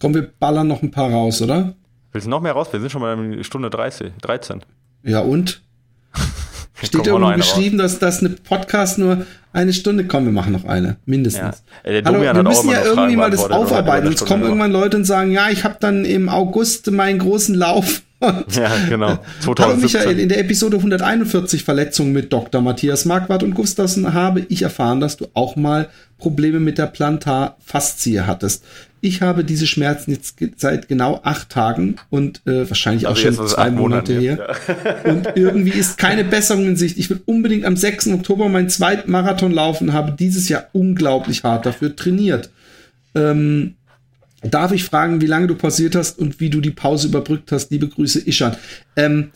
Komm, 0.00 0.14
wir 0.14 0.22
ballern 0.22 0.68
noch 0.68 0.82
ein 0.82 0.90
paar 0.90 1.10
raus, 1.10 1.40
oder? 1.42 1.74
Willst 2.12 2.26
du 2.26 2.30
noch 2.30 2.40
mehr 2.40 2.52
raus? 2.52 2.68
Wir 2.70 2.78
sind 2.78 2.92
schon 2.92 3.02
mal 3.02 3.18
in 3.18 3.42
Stunde 3.42 3.70
30, 3.70 4.12
13. 4.22 4.60
Ja, 5.02 5.18
und? 5.18 5.62
Steht 6.82 7.06
irgendwo 7.06 7.34
geschrieben, 7.34 7.76
dass 7.78 7.98
das 7.98 8.20
eine 8.20 8.30
Podcast 8.30 8.98
nur 8.98 9.26
eine 9.52 9.72
Stunde. 9.72 10.06
Komm, 10.06 10.24
wir 10.26 10.32
machen 10.32 10.52
noch 10.52 10.64
eine, 10.64 10.98
mindestens. 11.06 11.64
Ja. 11.84 11.90
Äh, 11.90 12.02
Hallo, 12.04 12.20
wir 12.20 12.42
müssen 12.42 12.70
ja 12.70 12.84
irgendwie 12.84 13.16
mal 13.16 13.30
das 13.32 13.50
aufarbeiten. 13.50 14.08
Jetzt 14.10 14.26
kommen 14.26 14.44
irgendwann 14.44 14.70
Leute 14.70 14.96
und 14.96 15.04
sagen, 15.04 15.32
ja, 15.32 15.50
ich 15.50 15.64
habe 15.64 15.76
dann 15.80 16.04
im 16.04 16.28
August 16.28 16.88
meinen 16.90 17.18
großen 17.18 17.54
Lauf. 17.54 18.02
ja, 18.50 18.70
genau. 18.88 19.18
2017. 19.40 19.58
Hallo 19.58 19.76
Michael, 19.76 20.18
in 20.20 20.28
der 20.28 20.40
Episode 20.40 20.76
141 20.76 21.64
Verletzungen 21.64 22.12
mit 22.12 22.32
Dr. 22.32 22.60
Matthias 22.62 23.04
Marquardt 23.04 23.42
und 23.42 23.54
Gustafsson 23.54 24.14
habe 24.14 24.46
ich 24.48 24.62
erfahren, 24.62 25.00
dass 25.00 25.16
du 25.16 25.26
auch 25.34 25.56
mal 25.56 25.88
Probleme 26.18 26.60
mit 26.60 26.78
der 26.78 26.86
Plantarfaszie 26.86 28.22
hattest. 28.22 28.64
Ich 29.00 29.20
habe 29.20 29.44
diese 29.44 29.66
Schmerzen 29.66 30.12
jetzt 30.12 30.36
seit 30.56 30.88
genau 30.88 31.20
acht 31.24 31.50
Tagen 31.50 31.96
und 32.08 32.40
äh, 32.46 32.68
wahrscheinlich 32.70 33.06
also 33.06 33.28
auch 33.28 33.34
schon 33.34 33.46
zwei 33.46 33.70
Monate 33.70 34.18
her. 34.18 34.56
Ja. 34.68 34.94
und 35.10 35.28
irgendwie 35.34 35.78
ist 35.78 35.98
keine 35.98 36.24
Besserung 36.24 36.64
in 36.64 36.76
Sicht. 36.76 36.96
Ich 36.96 37.10
will 37.10 37.20
unbedingt 37.26 37.66
am 37.66 37.76
6. 37.76 38.08
Oktober 38.08 38.48
meinen 38.48 38.70
zweiten 38.70 39.10
Marathon 39.10 39.52
laufen, 39.52 39.92
habe 39.92 40.12
dieses 40.18 40.48
Jahr 40.48 40.68
unglaublich 40.72 41.44
hart 41.44 41.66
dafür 41.66 41.94
trainiert. 41.94 42.48
Ähm, 43.14 43.74
darf 44.50 44.72
ich 44.72 44.84
fragen, 44.84 45.20
wie 45.20 45.26
lange 45.26 45.46
du 45.46 45.54
pausiert 45.54 45.94
hast 45.94 46.18
und 46.18 46.40
wie 46.40 46.50
du 46.50 46.60
die 46.60 46.70
Pause 46.70 47.08
überbrückt 47.08 47.52
hast? 47.52 47.70
Liebe 47.70 47.88
Grüße, 47.88 48.20
Ishan. 48.20 48.56
Ähm, 48.96 49.30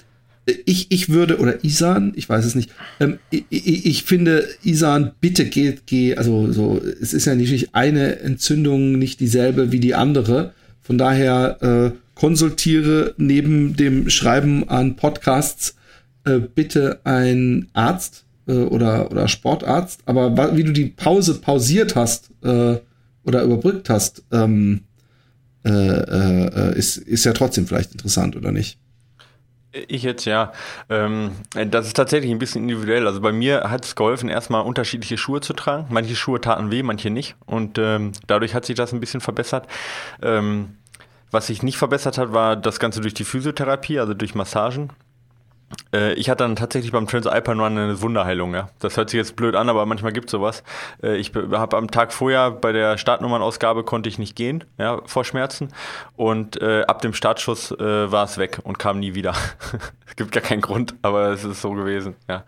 ich, 0.64 0.90
ich 0.90 1.10
würde, 1.10 1.39
oder 1.39 1.64
Isan, 1.64 2.12
ich 2.16 2.28
weiß 2.28 2.44
es 2.44 2.55
nicht, 2.55 2.70
ähm, 3.01 3.18
ich, 3.30 3.44
ich, 3.51 4.05
finde, 4.05 4.48
Isan, 4.62 5.12
bitte 5.20 5.44
geht, 5.44 5.86
geh, 5.86 6.16
also 6.16 6.51
so, 6.52 6.80
es 7.01 7.12
ist 7.12 7.26
ja 7.26 7.35
nicht 7.35 7.74
eine 7.74 8.20
Entzündung 8.20 8.98
nicht 8.98 9.20
dieselbe 9.20 9.72
wie 9.72 9.80
die 9.80 9.94
andere. 9.94 10.52
Von 10.80 10.97
daher 10.97 11.59
äh, 11.60 11.98
konsultiere 12.14 13.14
neben 13.18 13.76
dem 13.76 14.09
Schreiben 14.09 14.68
an 14.68 14.97
Podcasts 14.97 15.76
äh, 16.24 16.39
bitte 16.39 17.01
einen 17.05 17.68
Arzt 17.74 18.24
äh, 18.47 18.52
oder, 18.52 19.10
oder 19.10 19.28
Sportarzt. 19.28 20.01
Aber 20.06 20.56
wie 20.56 20.64
du 20.64 20.72
die 20.72 20.86
Pause 20.86 21.35
pausiert 21.35 21.94
hast 21.94 22.30
äh, 22.43 22.76
oder 23.24 23.43
überbrückt 23.43 23.90
hast, 23.90 24.22
ähm, 24.32 24.80
äh, 25.64 25.70
äh, 25.70 26.78
ist, 26.78 26.97
ist 26.97 27.24
ja 27.24 27.32
trotzdem 27.32 27.66
vielleicht 27.66 27.93
interessant, 27.93 28.36
oder 28.36 28.52
nicht? 28.52 28.78
Ich 29.72 30.02
jetzt 30.02 30.24
ja. 30.24 30.52
Ähm, 30.89 31.32
das 31.70 31.86
ist 31.86 31.94
tatsächlich 31.94 32.30
ein 32.30 32.39
bisschen 32.39 32.62
individuell. 32.62 33.06
Also 33.06 33.20
bei 33.20 33.32
mir 33.32 33.70
hat 33.70 33.85
es 33.85 33.94
geholfen, 33.94 34.28
erstmal 34.28 34.62
unterschiedliche 34.62 35.18
Schuhe 35.18 35.40
zu 35.40 35.52
tragen. 35.52 35.86
Manche 35.90 36.16
Schuhe 36.16 36.40
taten 36.40 36.70
weh, 36.70 36.82
manche 36.82 37.10
nicht. 37.10 37.36
Und 37.44 37.78
ähm, 37.78 38.12
dadurch 38.26 38.55
hat 38.55 38.64
sich 38.64 38.76
das 38.76 38.93
ein 38.93 39.01
bisschen 39.01 39.20
verbessert. 39.20 39.66
Ähm, 40.22 40.76
was 41.30 41.48
sich 41.48 41.62
nicht 41.62 41.76
verbessert 41.76 42.16
hat, 42.16 42.32
war 42.32 42.56
das 42.56 42.80
Ganze 42.80 43.02
durch 43.02 43.12
die 43.12 43.24
Physiotherapie, 43.24 44.01
also 44.01 44.14
durch 44.14 44.35
Massagen. 44.35 44.90
Äh, 45.93 46.15
ich 46.15 46.31
hatte 46.31 46.44
dann 46.44 46.56
tatsächlich 46.56 46.93
beim 46.93 47.06
Transalpine 47.06 47.62
Run 47.62 47.78
eine 47.78 48.01
Wunderheilung. 48.01 48.55
Ja. 48.55 48.69
Das 48.78 48.97
hört 48.97 49.10
sich 49.10 49.19
jetzt 49.19 49.36
blöd 49.36 49.55
an, 49.55 49.69
aber 49.69 49.86
manchmal 49.86 50.12
gibt 50.12 50.27
es 50.27 50.32
sowas. 50.32 50.62
Äh, 51.02 51.16
ich 51.16 51.32
habe 51.35 51.77
am 51.77 51.90
Tag 51.90 52.12
vorher 52.12 52.51
bei 52.51 52.73
der 52.73 52.98
Startnummernausgabe 52.98 53.85
konnte 53.85 54.09
ich 54.09 54.19
nicht 54.19 54.36
gehen 54.36 54.65
ja, 54.78 55.01
vor 55.06 55.24
Schmerzen 55.24 55.69
und 56.16 56.60
äh, 56.60 56.82
ab 56.82 57.02
dem 57.02 57.15
Startschuss 57.15 57.73
äh, 57.73 58.12
war 58.12 58.24
es 58.24 58.39
weg 58.39 58.59
und 58.62 58.78
kam 58.78 59.01
nie 59.01 59.15
wieder. 59.15 59.35
es 60.06 60.16
gibt 60.16 60.32
gar 60.32 60.43
keinen 60.43 60.60
Grund, 60.60 60.94
aber 61.02 61.31
es 61.31 61.44
ist 61.44 61.60
so 61.60 61.73
gewesen. 61.73 62.16
Ja. 62.28 62.44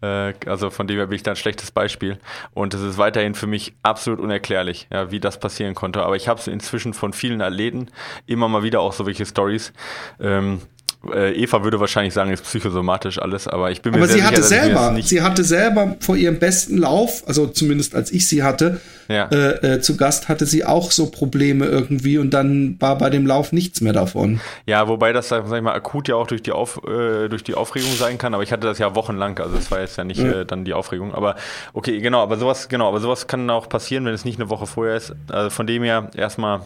Äh, 0.00 0.34
also 0.46 0.70
von 0.70 0.86
dem 0.86 0.96
her 0.96 1.06
bin 1.06 1.16
ich 1.16 1.22
da 1.22 1.32
ein 1.32 1.36
schlechtes 1.36 1.70
Beispiel 1.70 2.18
und 2.52 2.74
es 2.74 2.82
ist 2.82 2.98
weiterhin 2.98 3.34
für 3.34 3.46
mich 3.46 3.74
absolut 3.82 4.20
unerklärlich, 4.20 4.88
ja, 4.92 5.10
wie 5.10 5.20
das 5.20 5.38
passieren 5.38 5.74
konnte. 5.74 6.02
Aber 6.02 6.16
ich 6.16 6.28
habe 6.28 6.40
es 6.40 6.46
inzwischen 6.46 6.94
von 6.94 7.12
vielen 7.12 7.42
Athleten 7.42 7.88
immer 8.26 8.48
mal 8.48 8.62
wieder 8.62 8.80
auch 8.80 8.92
so 8.92 9.06
welche 9.06 9.26
Stories. 9.26 9.72
Ähm, 10.20 10.54
äh, 10.54 10.73
Eva 11.12 11.62
würde 11.62 11.80
wahrscheinlich 11.80 12.14
sagen, 12.14 12.30
ist 12.30 12.44
psychosomatisch 12.44 13.18
alles, 13.20 13.46
aber 13.46 13.70
ich 13.70 13.82
bin 13.82 13.92
mir 13.92 13.98
aber 13.98 14.06
sehr 14.06 14.16
sie 14.16 14.22
hatte 14.22 14.42
selber, 14.42 14.96
sie 15.02 15.20
hatte 15.20 15.44
selber 15.44 15.96
vor 16.00 16.16
ihrem 16.16 16.38
besten 16.38 16.78
Lauf, 16.78 17.24
also 17.26 17.46
zumindest 17.46 17.94
als 17.94 18.10
ich 18.10 18.26
sie 18.26 18.42
hatte, 18.42 18.80
ja. 19.08 19.26
äh, 19.26 19.74
äh, 19.74 19.80
zu 19.80 19.98
Gast 19.98 20.30
hatte 20.30 20.46
sie 20.46 20.64
auch 20.64 20.90
so 20.90 21.10
Probleme 21.10 21.66
irgendwie 21.66 22.16
und 22.16 22.30
dann 22.30 22.76
war 22.80 22.96
bei 22.96 23.10
dem 23.10 23.26
Lauf 23.26 23.52
nichts 23.52 23.82
mehr 23.82 23.92
davon. 23.92 24.40
Ja, 24.64 24.88
wobei 24.88 25.12
das, 25.12 25.28
sag 25.28 25.44
ich 25.44 25.62
mal, 25.62 25.74
akut 25.74 26.08
ja 26.08 26.14
auch 26.14 26.26
durch 26.26 26.42
die, 26.42 26.52
Auf, 26.52 26.80
äh, 26.88 27.28
durch 27.28 27.44
die 27.44 27.54
Aufregung 27.54 27.92
sein 27.96 28.16
kann, 28.16 28.32
aber 28.32 28.42
ich 28.42 28.52
hatte 28.52 28.66
das 28.66 28.78
ja 28.78 28.94
wochenlang, 28.94 29.38
also 29.38 29.56
es 29.58 29.70
war 29.70 29.80
jetzt 29.80 29.98
ja 29.98 30.04
nicht. 30.04 30.20
Äh, 30.20 30.44
dann 30.46 30.64
die 30.64 30.74
Aufregung, 30.74 31.14
aber 31.14 31.36
okay, 31.72 32.00
genau, 32.00 32.22
aber 32.22 32.36
sowas, 32.36 32.68
genau, 32.68 32.88
aber 32.88 33.00
sowas 33.00 33.26
kann 33.26 33.48
auch 33.50 33.68
passieren, 33.68 34.04
wenn 34.04 34.14
es 34.14 34.24
nicht 34.24 34.38
eine 34.38 34.50
Woche 34.50 34.66
vorher 34.66 34.96
ist. 34.96 35.14
Also 35.30 35.50
von 35.50 35.66
dem 35.66 35.82
her 35.82 36.10
erstmal 36.16 36.62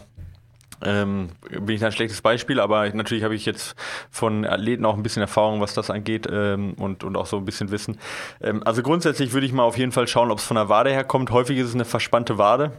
ähm, 0.83 1.29
bin 1.49 1.75
ich 1.75 1.83
ein 1.83 1.91
schlechtes 1.91 2.21
Beispiel, 2.21 2.59
aber 2.59 2.89
natürlich 2.93 3.23
habe 3.23 3.35
ich 3.35 3.45
jetzt 3.45 3.75
von 4.09 4.45
Athleten 4.45 4.85
auch 4.85 4.95
ein 4.95 5.03
bisschen 5.03 5.21
Erfahrung, 5.21 5.61
was 5.61 5.73
das 5.73 5.89
angeht 5.89 6.27
ähm, 6.31 6.73
und, 6.73 7.03
und 7.03 7.17
auch 7.17 7.25
so 7.25 7.37
ein 7.37 7.45
bisschen 7.45 7.71
Wissen. 7.71 7.97
Ähm, 8.41 8.61
also 8.65 8.81
grundsätzlich 8.83 9.33
würde 9.33 9.45
ich 9.45 9.53
mal 9.53 9.63
auf 9.63 9.77
jeden 9.77 9.91
Fall 9.91 10.07
schauen, 10.07 10.31
ob 10.31 10.39
es 10.39 10.45
von 10.45 10.55
der 10.55 10.69
Wade 10.69 10.91
herkommt. 10.91 11.31
Häufig 11.31 11.57
ist 11.57 11.67
es 11.67 11.75
eine 11.75 11.85
verspannte 11.85 12.37
Wade 12.37 12.71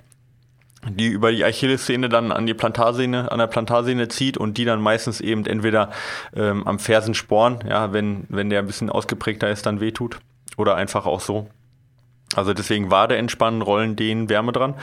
die 0.88 1.08
über 1.08 1.30
die 1.30 1.44
Achillessehne 1.44 2.08
dann 2.08 2.32
an 2.32 2.46
die 2.46 2.54
Plantarsehne, 2.54 3.30
an 3.30 3.38
der 3.38 3.46
Plantarsehne 3.48 4.08
zieht 4.08 4.38
und 4.38 4.56
die 4.56 4.64
dann 4.64 4.80
meistens 4.80 5.20
eben 5.20 5.44
entweder 5.44 5.90
ähm, 6.34 6.66
am 6.66 6.78
Fersensporn, 6.78 7.64
ja, 7.68 7.92
wenn, 7.92 8.24
wenn 8.28 8.48
der 8.48 8.60
ein 8.60 8.66
bisschen 8.66 8.88
ausgeprägter 8.88 9.50
ist, 9.50 9.66
dann 9.66 9.80
wehtut. 9.80 10.18
Oder 10.56 10.76
einfach 10.76 11.06
auch 11.06 11.20
so. 11.20 11.48
Also 12.34 12.54
deswegen 12.54 12.90
Wade 12.90 13.16
entspannen, 13.16 13.60
Rollen, 13.60 13.96
Dehnen, 13.96 14.28
Wärme 14.28 14.52
dran. 14.52 14.74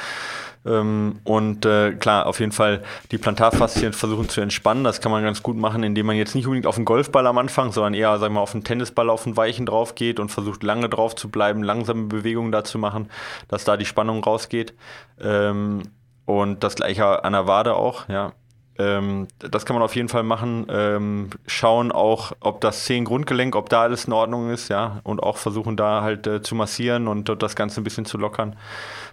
Ähm, 0.68 1.19
und 1.23 1.65
äh, 1.65 1.94
klar, 1.94 2.26
auf 2.26 2.39
jeden 2.39 2.52
Fall 2.52 2.84
die 3.11 3.18
Plantarfaszien 3.18 3.94
versuchen 3.94 4.30
zu 4.30 4.41
entspannen. 4.41 4.84
Das 4.84 5.02
kann 5.02 5.11
man 5.11 5.23
ganz 5.23 5.41
gut 5.41 5.57
machen, 5.57 5.84
indem 5.84 6.06
man 6.06 6.15
jetzt 6.15 6.35
nicht 6.35 6.45
unbedingt 6.45 6.68
auf 6.68 6.76
den 6.76 6.85
Golfball 6.85 7.26
am 7.27 7.38
Anfang, 7.38 7.72
sondern 7.72 7.94
eher, 7.94 8.19
wir 8.22 8.30
mal, 8.30 8.41
auf 8.41 8.52
den 8.52 8.64
Tennisball 8.64 9.10
auf 9.10 9.23
den 9.23 9.38
Weichen 9.38 9.65
drauf 9.65 9.95
geht 9.95 10.19
und 10.19 10.30
versucht 10.30 10.64
lange 10.64 10.89
drauf 10.89 11.15
zu 11.15 11.30
bleiben, 11.30 11.64
langsame 11.64 12.07
Bewegungen 12.07 12.52
da 12.52 12.64
zu 12.64 12.77
machen, 12.77 13.10
dass 13.48 13.64
da 13.64 13.77
die 13.77 13.85
Spannung 13.85 14.23
rausgeht. 14.23 14.73
Ähm, 15.22 15.84
und 16.26 16.64
das 16.64 16.76
gleiche 16.76 17.23
an 17.23 17.34
der 17.34 17.48
Wade 17.48 17.76
auch, 17.76 18.10
ja. 18.10 18.34
Ähm, 18.80 19.27
das 19.39 19.65
kann 19.65 19.76
man 19.76 19.84
auf 19.84 19.95
jeden 19.95 20.10
Fall 20.10 20.23
machen. 20.23 20.68
Ähm, 20.69 21.30
schauen 21.48 21.91
auch, 21.91 22.34
ob 22.39 22.61
das 22.61 22.85
Zehengrundgelenk, 22.85 23.56
ob 23.56 23.69
da 23.69 23.81
alles 23.81 24.06
in 24.06 24.14
Ordnung 24.14 24.52
ist, 24.52 24.69
ja. 24.69 24.99
Und 25.03 25.22
auch 25.23 25.38
versuchen 25.38 25.77
da 25.77 26.02
halt 26.02 26.27
äh, 26.27 26.41
zu 26.41 26.53
massieren 26.53 27.07
und 27.07 27.41
das 27.41 27.56
Ganze 27.56 27.81
ein 27.81 27.84
bisschen 27.84 28.06
zu 28.06 28.18
lockern. 28.18 28.56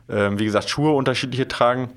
Ähm, 0.09 0.39
wie 0.39 0.45
gesagt, 0.45 0.69
Schuhe 0.69 0.93
unterschiedliche 0.93 1.49
tragen. 1.49 1.89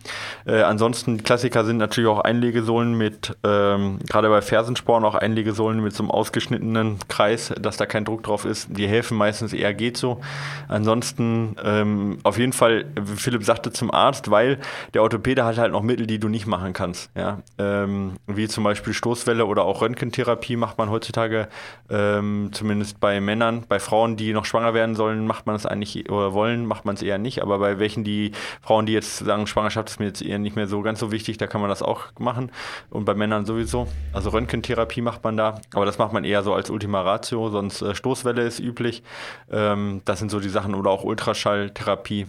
Äh, 0.46 0.62
ansonsten, 0.62 1.24
Klassiker 1.24 1.66
sind 1.66 1.78
natürlich 1.78 2.10
auch 2.10 2.20
Einlegesohlen 2.20 2.98
mit, 2.98 3.36
ähm, 3.44 4.00
gerade 4.08 4.30
bei 4.30 4.42
Fersensporen 4.42 5.04
auch 5.04 5.16
Einlegesohlen 5.16 5.82
mit 5.82 5.94
so 5.94 6.04
einem 6.04 6.12
ausgeschnittenen 6.12 7.00
Kreis, 7.10 7.54
dass 7.60 7.78
da 7.78 7.86
kein 7.86 8.06
Druck 8.06 8.24
drauf 8.24 8.46
ist. 8.46 8.70
Die 8.70 8.88
helfen 8.88 9.18
meistens 9.18 9.54
eher 9.54 9.74
geht 9.74 9.98
so. 9.98 10.22
Ansonsten 10.68 11.56
ähm, 11.64 12.20
auf 12.24 12.38
jeden 12.38 12.54
Fall, 12.54 12.86
wie 13.00 13.16
Philipp 13.18 13.44
sagte, 13.44 13.72
zum 13.72 13.92
Arzt, 13.92 14.32
weil 14.32 14.60
der 14.94 15.04
Orthopäde 15.04 15.44
hat 15.44 15.58
halt 15.58 15.72
noch 15.72 15.84
Mittel, 15.84 16.08
die 16.08 16.20
du 16.20 16.30
nicht 16.30 16.48
machen 16.48 16.74
kannst. 16.74 17.10
Ja? 17.16 17.40
Ähm, 17.58 18.14
wie 18.28 18.48
zum 18.48 18.64
Beispiel 18.64 18.94
Stoßwelle 18.94 19.46
oder 19.46 19.66
auch 19.66 19.82
Röntgentherapie 19.82 20.56
macht 20.56 20.78
man 20.78 20.90
heutzutage, 20.90 21.48
ähm, 21.90 22.50
zumindest 22.52 23.00
bei 23.00 23.20
Männern. 23.20 23.66
Bei 23.68 23.80
Frauen, 23.80 24.16
die 24.16 24.34
noch 24.34 24.46
schwanger 24.46 24.74
werden 24.74 24.96
sollen, 24.96 25.28
macht 25.28 25.46
man 25.46 25.56
es 25.56 25.66
eigentlich 25.66 26.10
oder 26.10 26.34
wollen, 26.34 26.66
macht 26.66 26.86
man 26.86 26.96
es 26.96 27.02
eher 27.02 27.18
nicht. 27.18 27.42
Aber 27.42 27.60
bei 27.60 27.80
welchen 27.80 27.97
ansprechen. 27.98 28.04
Die 28.04 28.32
Frauen, 28.62 28.86
die 28.86 28.94
jetzt 28.94 29.18
sagen, 29.18 29.48
Schwangerschaft 29.48 29.90
ist 29.90 30.00
mir 30.00 30.08
jetzt 30.08 30.22
eher 30.22 30.40
nicht 30.40 30.56
mehr 30.56 30.68
so 30.68 30.82
ganz 30.82 31.00
so 31.00 31.12
wichtig, 31.12 31.38
da 31.38 31.48
kann 31.48 31.62
man 31.62 31.70
das 31.70 31.82
auch 31.82 32.06
machen. 32.20 32.52
Und 32.90 33.06
bei 33.06 33.14
Männern 33.14 33.46
sowieso. 33.46 33.88
Also 34.14 34.30
Röntgentherapie 34.30 35.02
macht 35.02 35.24
man 35.24 35.38
da, 35.38 35.60
aber 35.74 35.86
das 35.86 35.98
macht 35.98 36.14
man 36.14 36.24
eher 36.24 36.44
so 36.44 36.54
als 36.54 36.70
Ultima 36.70 37.02
Ratio, 37.02 37.50
sonst 37.50 37.82
äh, 37.82 37.96
Stoßwelle 37.96 38.44
ist 38.44 38.60
üblich. 38.60 39.04
Ähm, 39.52 40.02
das 40.06 40.20
sind 40.20 40.32
so 40.32 40.40
die 40.40 40.50
Sachen 40.50 40.76
oder 40.76 40.92
auch 40.92 41.04
Ultraschalltherapie. 41.04 42.28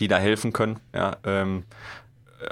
die 0.00 0.08
da 0.08 0.18
helfen 0.18 0.52
können. 0.52 0.80
Ja, 0.92 1.16
ähm, 1.24 1.62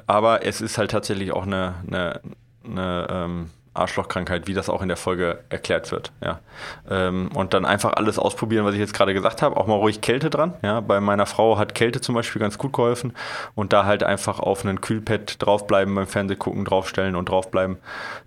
aber 0.07 0.47
es 0.47 0.61
ist 0.61 0.79
halt 0.79 0.93
tatsächlich 0.93 1.33
auch 1.33 1.47
eine, 1.47 1.75
eine, 1.87 2.21
eine 2.65 3.07
ähm, 3.11 3.51
Arschlochkrankheit, 3.75 4.47
wie 4.47 4.55
das 4.55 4.69
auch 4.69 4.83
in 4.83 4.89
der 4.89 4.97
Folge 4.97 5.41
erklärt 5.49 5.91
wird. 5.93 6.13
Ja. 6.23 6.41
Ähm, 6.89 7.29
und 7.35 7.55
dann 7.55 7.65
einfach 7.65 7.93
alles 7.95 8.19
ausprobieren, 8.19 8.65
was 8.65 8.75
ich 8.75 8.81
jetzt 8.81 8.95
gerade 8.95 9.13
gesagt 9.13 9.43
habe. 9.43 9.57
Auch 9.57 9.67
mal 9.67 9.75
ruhig 9.75 10.01
Kälte 10.01 10.31
dran. 10.31 10.55
Ja. 10.63 10.81
Bei 10.81 11.01
meiner 11.01 11.27
Frau 11.27 11.59
hat 11.59 11.75
Kälte 11.75 12.01
zum 12.01 12.15
Beispiel 12.15 12.41
ganz 12.41 12.57
gut 12.57 12.73
geholfen. 12.73 13.13
Und 13.55 13.73
da 13.73 13.85
halt 13.85 14.05
einfach 14.05 14.39
auf 14.39 14.65
einen 14.65 14.81
Kühlpad 14.81 15.43
draufbleiben, 15.43 15.95
beim 15.95 16.07
Fernsehgucken 16.07 16.65
draufstellen 16.65 17.17
und 17.17 17.29
draufbleiben. 17.29 17.79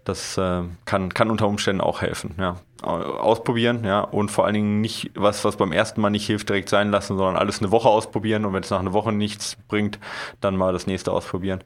Das 0.04 0.38
äh, 0.38 0.64
kann, 0.86 1.14
kann 1.14 1.32
unter 1.32 1.48
Umständen 1.48 1.82
auch 1.82 2.02
helfen. 2.02 2.36
Ja. 2.38 2.58
Ausprobieren, 2.84 3.84
ja, 3.86 4.02
und 4.02 4.30
vor 4.30 4.46
allen 4.46 4.54
Dingen 4.54 4.82
nicht 4.82 5.10
was, 5.16 5.44
was 5.44 5.58
beim 5.58 5.72
ersten 5.72 6.00
Mal 6.00 6.12
nicht 6.12 6.28
hilft, 6.28 6.48
direkt 6.48 6.70
sein 6.70 6.92
lassen, 6.92 7.18
sondern 7.18 7.36
alles 7.36 7.58
eine 7.60 7.72
Woche 7.72 7.90
ausprobieren 7.90 8.46
und 8.46 8.54
wenn 8.54 8.62
es 8.62 8.70
nach 8.70 8.80
einer 8.80 8.94
Woche 8.94 9.12
nichts 9.12 9.58
bringt, 9.68 9.98
dann 10.42 10.56
mal 10.56 10.74
das 10.74 10.86
nächste 10.86 11.12
ausprobieren. 11.12 11.64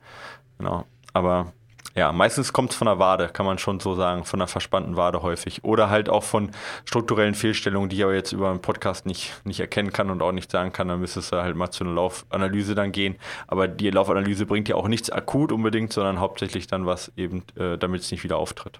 Genau. 0.57 0.85
Aber 1.11 1.51
ja, 1.95 2.11
meistens 2.13 2.53
kommt 2.53 2.71
es 2.71 2.77
von 2.77 2.85
der 2.85 2.99
Wade, 2.99 3.29
kann 3.33 3.45
man 3.45 3.57
schon 3.57 3.81
so 3.81 3.95
sagen, 3.95 4.23
von 4.23 4.39
einer 4.39 4.47
verspannten 4.47 4.95
Wade 4.95 5.21
häufig. 5.21 5.63
Oder 5.63 5.89
halt 5.89 6.07
auch 6.07 6.23
von 6.23 6.51
strukturellen 6.85 7.35
Fehlstellungen, 7.35 7.89
die 7.89 7.97
ich 7.97 8.03
aber 8.03 8.13
jetzt 8.13 8.31
über 8.31 8.49
einen 8.49 8.61
Podcast 8.61 9.05
nicht, 9.05 9.33
nicht 9.43 9.59
erkennen 9.59 9.91
kann 9.91 10.09
und 10.09 10.21
auch 10.21 10.31
nicht 10.31 10.51
sagen 10.51 10.71
kann. 10.71 10.87
Dann 10.87 11.01
müsstest 11.01 11.33
du 11.33 11.41
halt 11.41 11.55
mal 11.55 11.69
zu 11.69 11.83
einer 11.83 11.93
Laufanalyse 11.93 12.75
dann 12.75 12.93
gehen. 12.93 13.15
Aber 13.47 13.67
die 13.67 13.89
Laufanalyse 13.89 14.45
bringt 14.45 14.69
ja 14.69 14.75
auch 14.75 14.87
nichts 14.87 15.09
akut 15.09 15.51
unbedingt, 15.51 15.91
sondern 15.91 16.21
hauptsächlich 16.21 16.67
dann 16.67 16.85
was 16.85 17.11
eben, 17.17 17.43
äh, 17.57 17.77
damit 17.77 18.01
es 18.01 18.11
nicht 18.11 18.23
wieder 18.23 18.37
auftritt. 18.37 18.79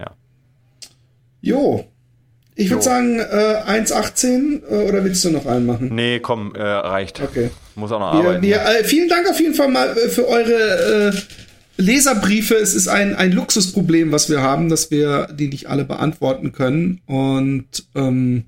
Ja. 0.00 0.10
Jo. 1.40 1.84
Ich 2.56 2.68
würde 2.68 2.82
sagen, 2.82 3.20
äh, 3.20 3.62
1,18 3.64 4.62
äh, 4.68 4.88
oder 4.88 5.04
willst 5.04 5.24
du 5.24 5.30
noch 5.30 5.46
einen 5.46 5.66
machen? 5.66 5.94
Nee, 5.94 6.18
komm, 6.18 6.54
äh, 6.56 6.62
reicht. 6.62 7.22
Okay. 7.22 7.50
Muss 7.76 7.92
auch 7.92 8.00
noch 8.00 8.12
wir, 8.12 8.20
arbeiten. 8.20 8.42
Wir, 8.42 8.56
äh, 8.56 8.84
vielen 8.84 9.08
Dank 9.08 9.30
auf 9.30 9.38
jeden 9.38 9.54
Fall 9.54 9.68
mal 9.68 9.88
äh, 9.96 10.08
für 10.08 10.26
eure 10.26 11.12
Leserbriefe, 11.80 12.54
es 12.54 12.74
ist 12.74 12.88
ein, 12.88 13.14
ein 13.14 13.32
Luxusproblem, 13.32 14.12
was 14.12 14.28
wir 14.28 14.42
haben, 14.42 14.68
dass 14.68 14.90
wir 14.90 15.28
die 15.32 15.48
nicht 15.48 15.68
alle 15.68 15.84
beantworten 15.84 16.52
können. 16.52 17.00
Und 17.06 17.86
ähm, 17.94 18.44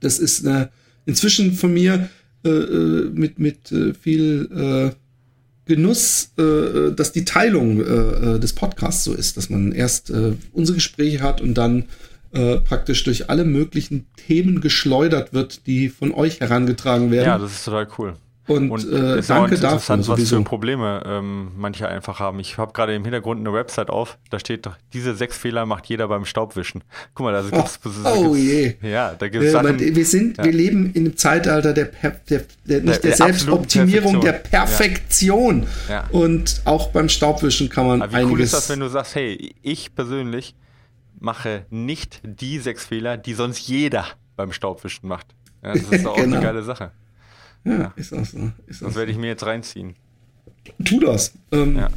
das 0.00 0.18
ist 0.18 0.46
eine, 0.46 0.70
inzwischen 1.06 1.52
von 1.52 1.72
mir 1.72 2.08
äh, 2.44 2.48
äh 2.48 3.10
mit, 3.12 3.38
mit 3.38 3.70
äh, 3.72 3.94
viel 3.94 4.48
äh, 4.54 4.94
Genuss, 5.66 6.32
äh, 6.38 6.92
dass 6.92 7.12
die 7.12 7.24
Teilung 7.24 7.80
äh, 7.80 8.40
des 8.40 8.52
Podcasts 8.54 9.04
so 9.04 9.14
ist, 9.14 9.36
dass 9.36 9.50
man 9.50 9.72
erst 9.72 10.12
unsere 10.52 10.76
Gespräche 10.76 11.20
hat 11.20 11.40
und 11.40 11.54
dann 11.54 11.84
praktisch 12.32 13.02
durch 13.02 13.28
alle 13.28 13.44
möglichen 13.44 14.06
Themen 14.14 14.60
geschleudert 14.60 15.32
wird, 15.32 15.66
die 15.66 15.88
von 15.88 16.12
euch 16.12 16.38
herangetragen 16.38 17.10
werden. 17.10 17.26
Ja, 17.26 17.38
das 17.38 17.50
ist 17.50 17.64
total 17.64 17.88
cool. 17.98 18.14
Und, 18.46 18.70
und 18.70 18.92
äh, 18.92 19.22
danke 19.22 19.58
dafür. 19.58 20.08
was 20.08 20.28
für 20.28 20.42
Probleme 20.42 21.02
ähm, 21.06 21.52
manche 21.56 21.86
einfach 21.88 22.18
haben. 22.18 22.40
Ich 22.40 22.58
habe 22.58 22.72
gerade 22.72 22.94
im 22.94 23.04
Hintergrund 23.04 23.40
eine 23.40 23.52
Website 23.52 23.90
auf, 23.90 24.18
da 24.30 24.40
steht, 24.40 24.68
diese 24.92 25.14
sechs 25.14 25.38
Fehler 25.38 25.66
macht 25.66 25.86
jeder 25.86 26.08
beim 26.08 26.24
Staubwischen. 26.24 26.82
Guck 27.14 27.24
mal, 27.24 27.32
da 27.32 27.42
gibt 27.42 27.86
es. 27.86 28.04
Oh, 28.04 28.34
je. 28.34 28.74
Ja, 28.82 29.14
da 29.14 29.28
gibt 29.28 29.44
es 29.44 29.52
Sachen. 29.52 29.78
Wir, 29.78 30.04
sind, 30.04 30.38
ja. 30.38 30.44
wir 30.44 30.52
leben 30.52 30.92
in 30.94 31.06
einem 31.06 31.16
Zeitalter 31.16 31.72
der, 31.72 31.86
der, 31.86 32.10
der, 32.28 32.44
der 32.64 32.80
nicht 32.80 33.04
der, 33.04 33.10
der 33.10 33.16
Selbstoptimierung, 33.16 34.20
der 34.20 34.32
Perfektion. 34.32 35.66
Ja. 35.88 35.94
Ja. 35.94 36.08
Und 36.10 36.62
auch 36.64 36.88
beim 36.88 37.08
Staubwischen 37.08 37.68
kann 37.68 37.86
man 37.86 38.02
Aber 38.02 38.12
wie 38.12 38.16
einiges. 38.16 38.32
cool 38.32 38.40
ist 38.40 38.54
das, 38.54 38.68
wenn 38.68 38.80
du 38.80 38.88
sagst, 38.88 39.14
hey, 39.14 39.54
ich 39.62 39.94
persönlich 39.94 40.54
mache 41.20 41.66
nicht 41.70 42.20
die 42.24 42.58
sechs 42.58 42.84
Fehler, 42.86 43.16
die 43.16 43.34
sonst 43.34 43.68
jeder 43.68 44.06
beim 44.36 44.52
Staubwischen 44.52 45.06
macht. 45.06 45.26
Ja, 45.62 45.74
das 45.74 45.82
ist 45.82 46.06
auch 46.06 46.16
genau. 46.16 46.36
eine 46.36 46.44
geile 46.44 46.62
Sache. 46.62 46.92
Ja, 47.64 47.92
ist 47.96 48.12
das. 48.12 48.32
Ne? 48.32 48.52
Ist 48.66 48.82
das 48.82 48.88
das 48.88 48.96
werde 48.96 49.12
ich 49.12 49.18
mir 49.18 49.28
jetzt 49.28 49.44
reinziehen. 49.44 49.96
Tu 50.84 51.00
das. 51.00 51.32
Ähm, 51.52 51.76
ja. 51.76 51.88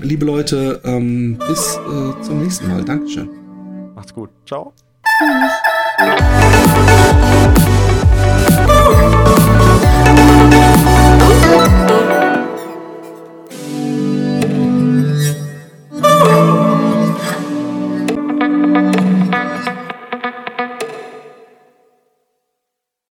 Liebe 0.00 0.24
Leute, 0.26 0.80
ähm, 0.84 1.38
bis 1.48 1.76
äh, 1.76 2.22
zum 2.22 2.42
nächsten 2.42 2.68
Mal. 2.68 2.84
Dankeschön. 2.84 3.28
Macht's 3.94 4.12
gut. 4.12 4.30
Ciao. 4.46 4.72
Tschüss. 5.18 5.52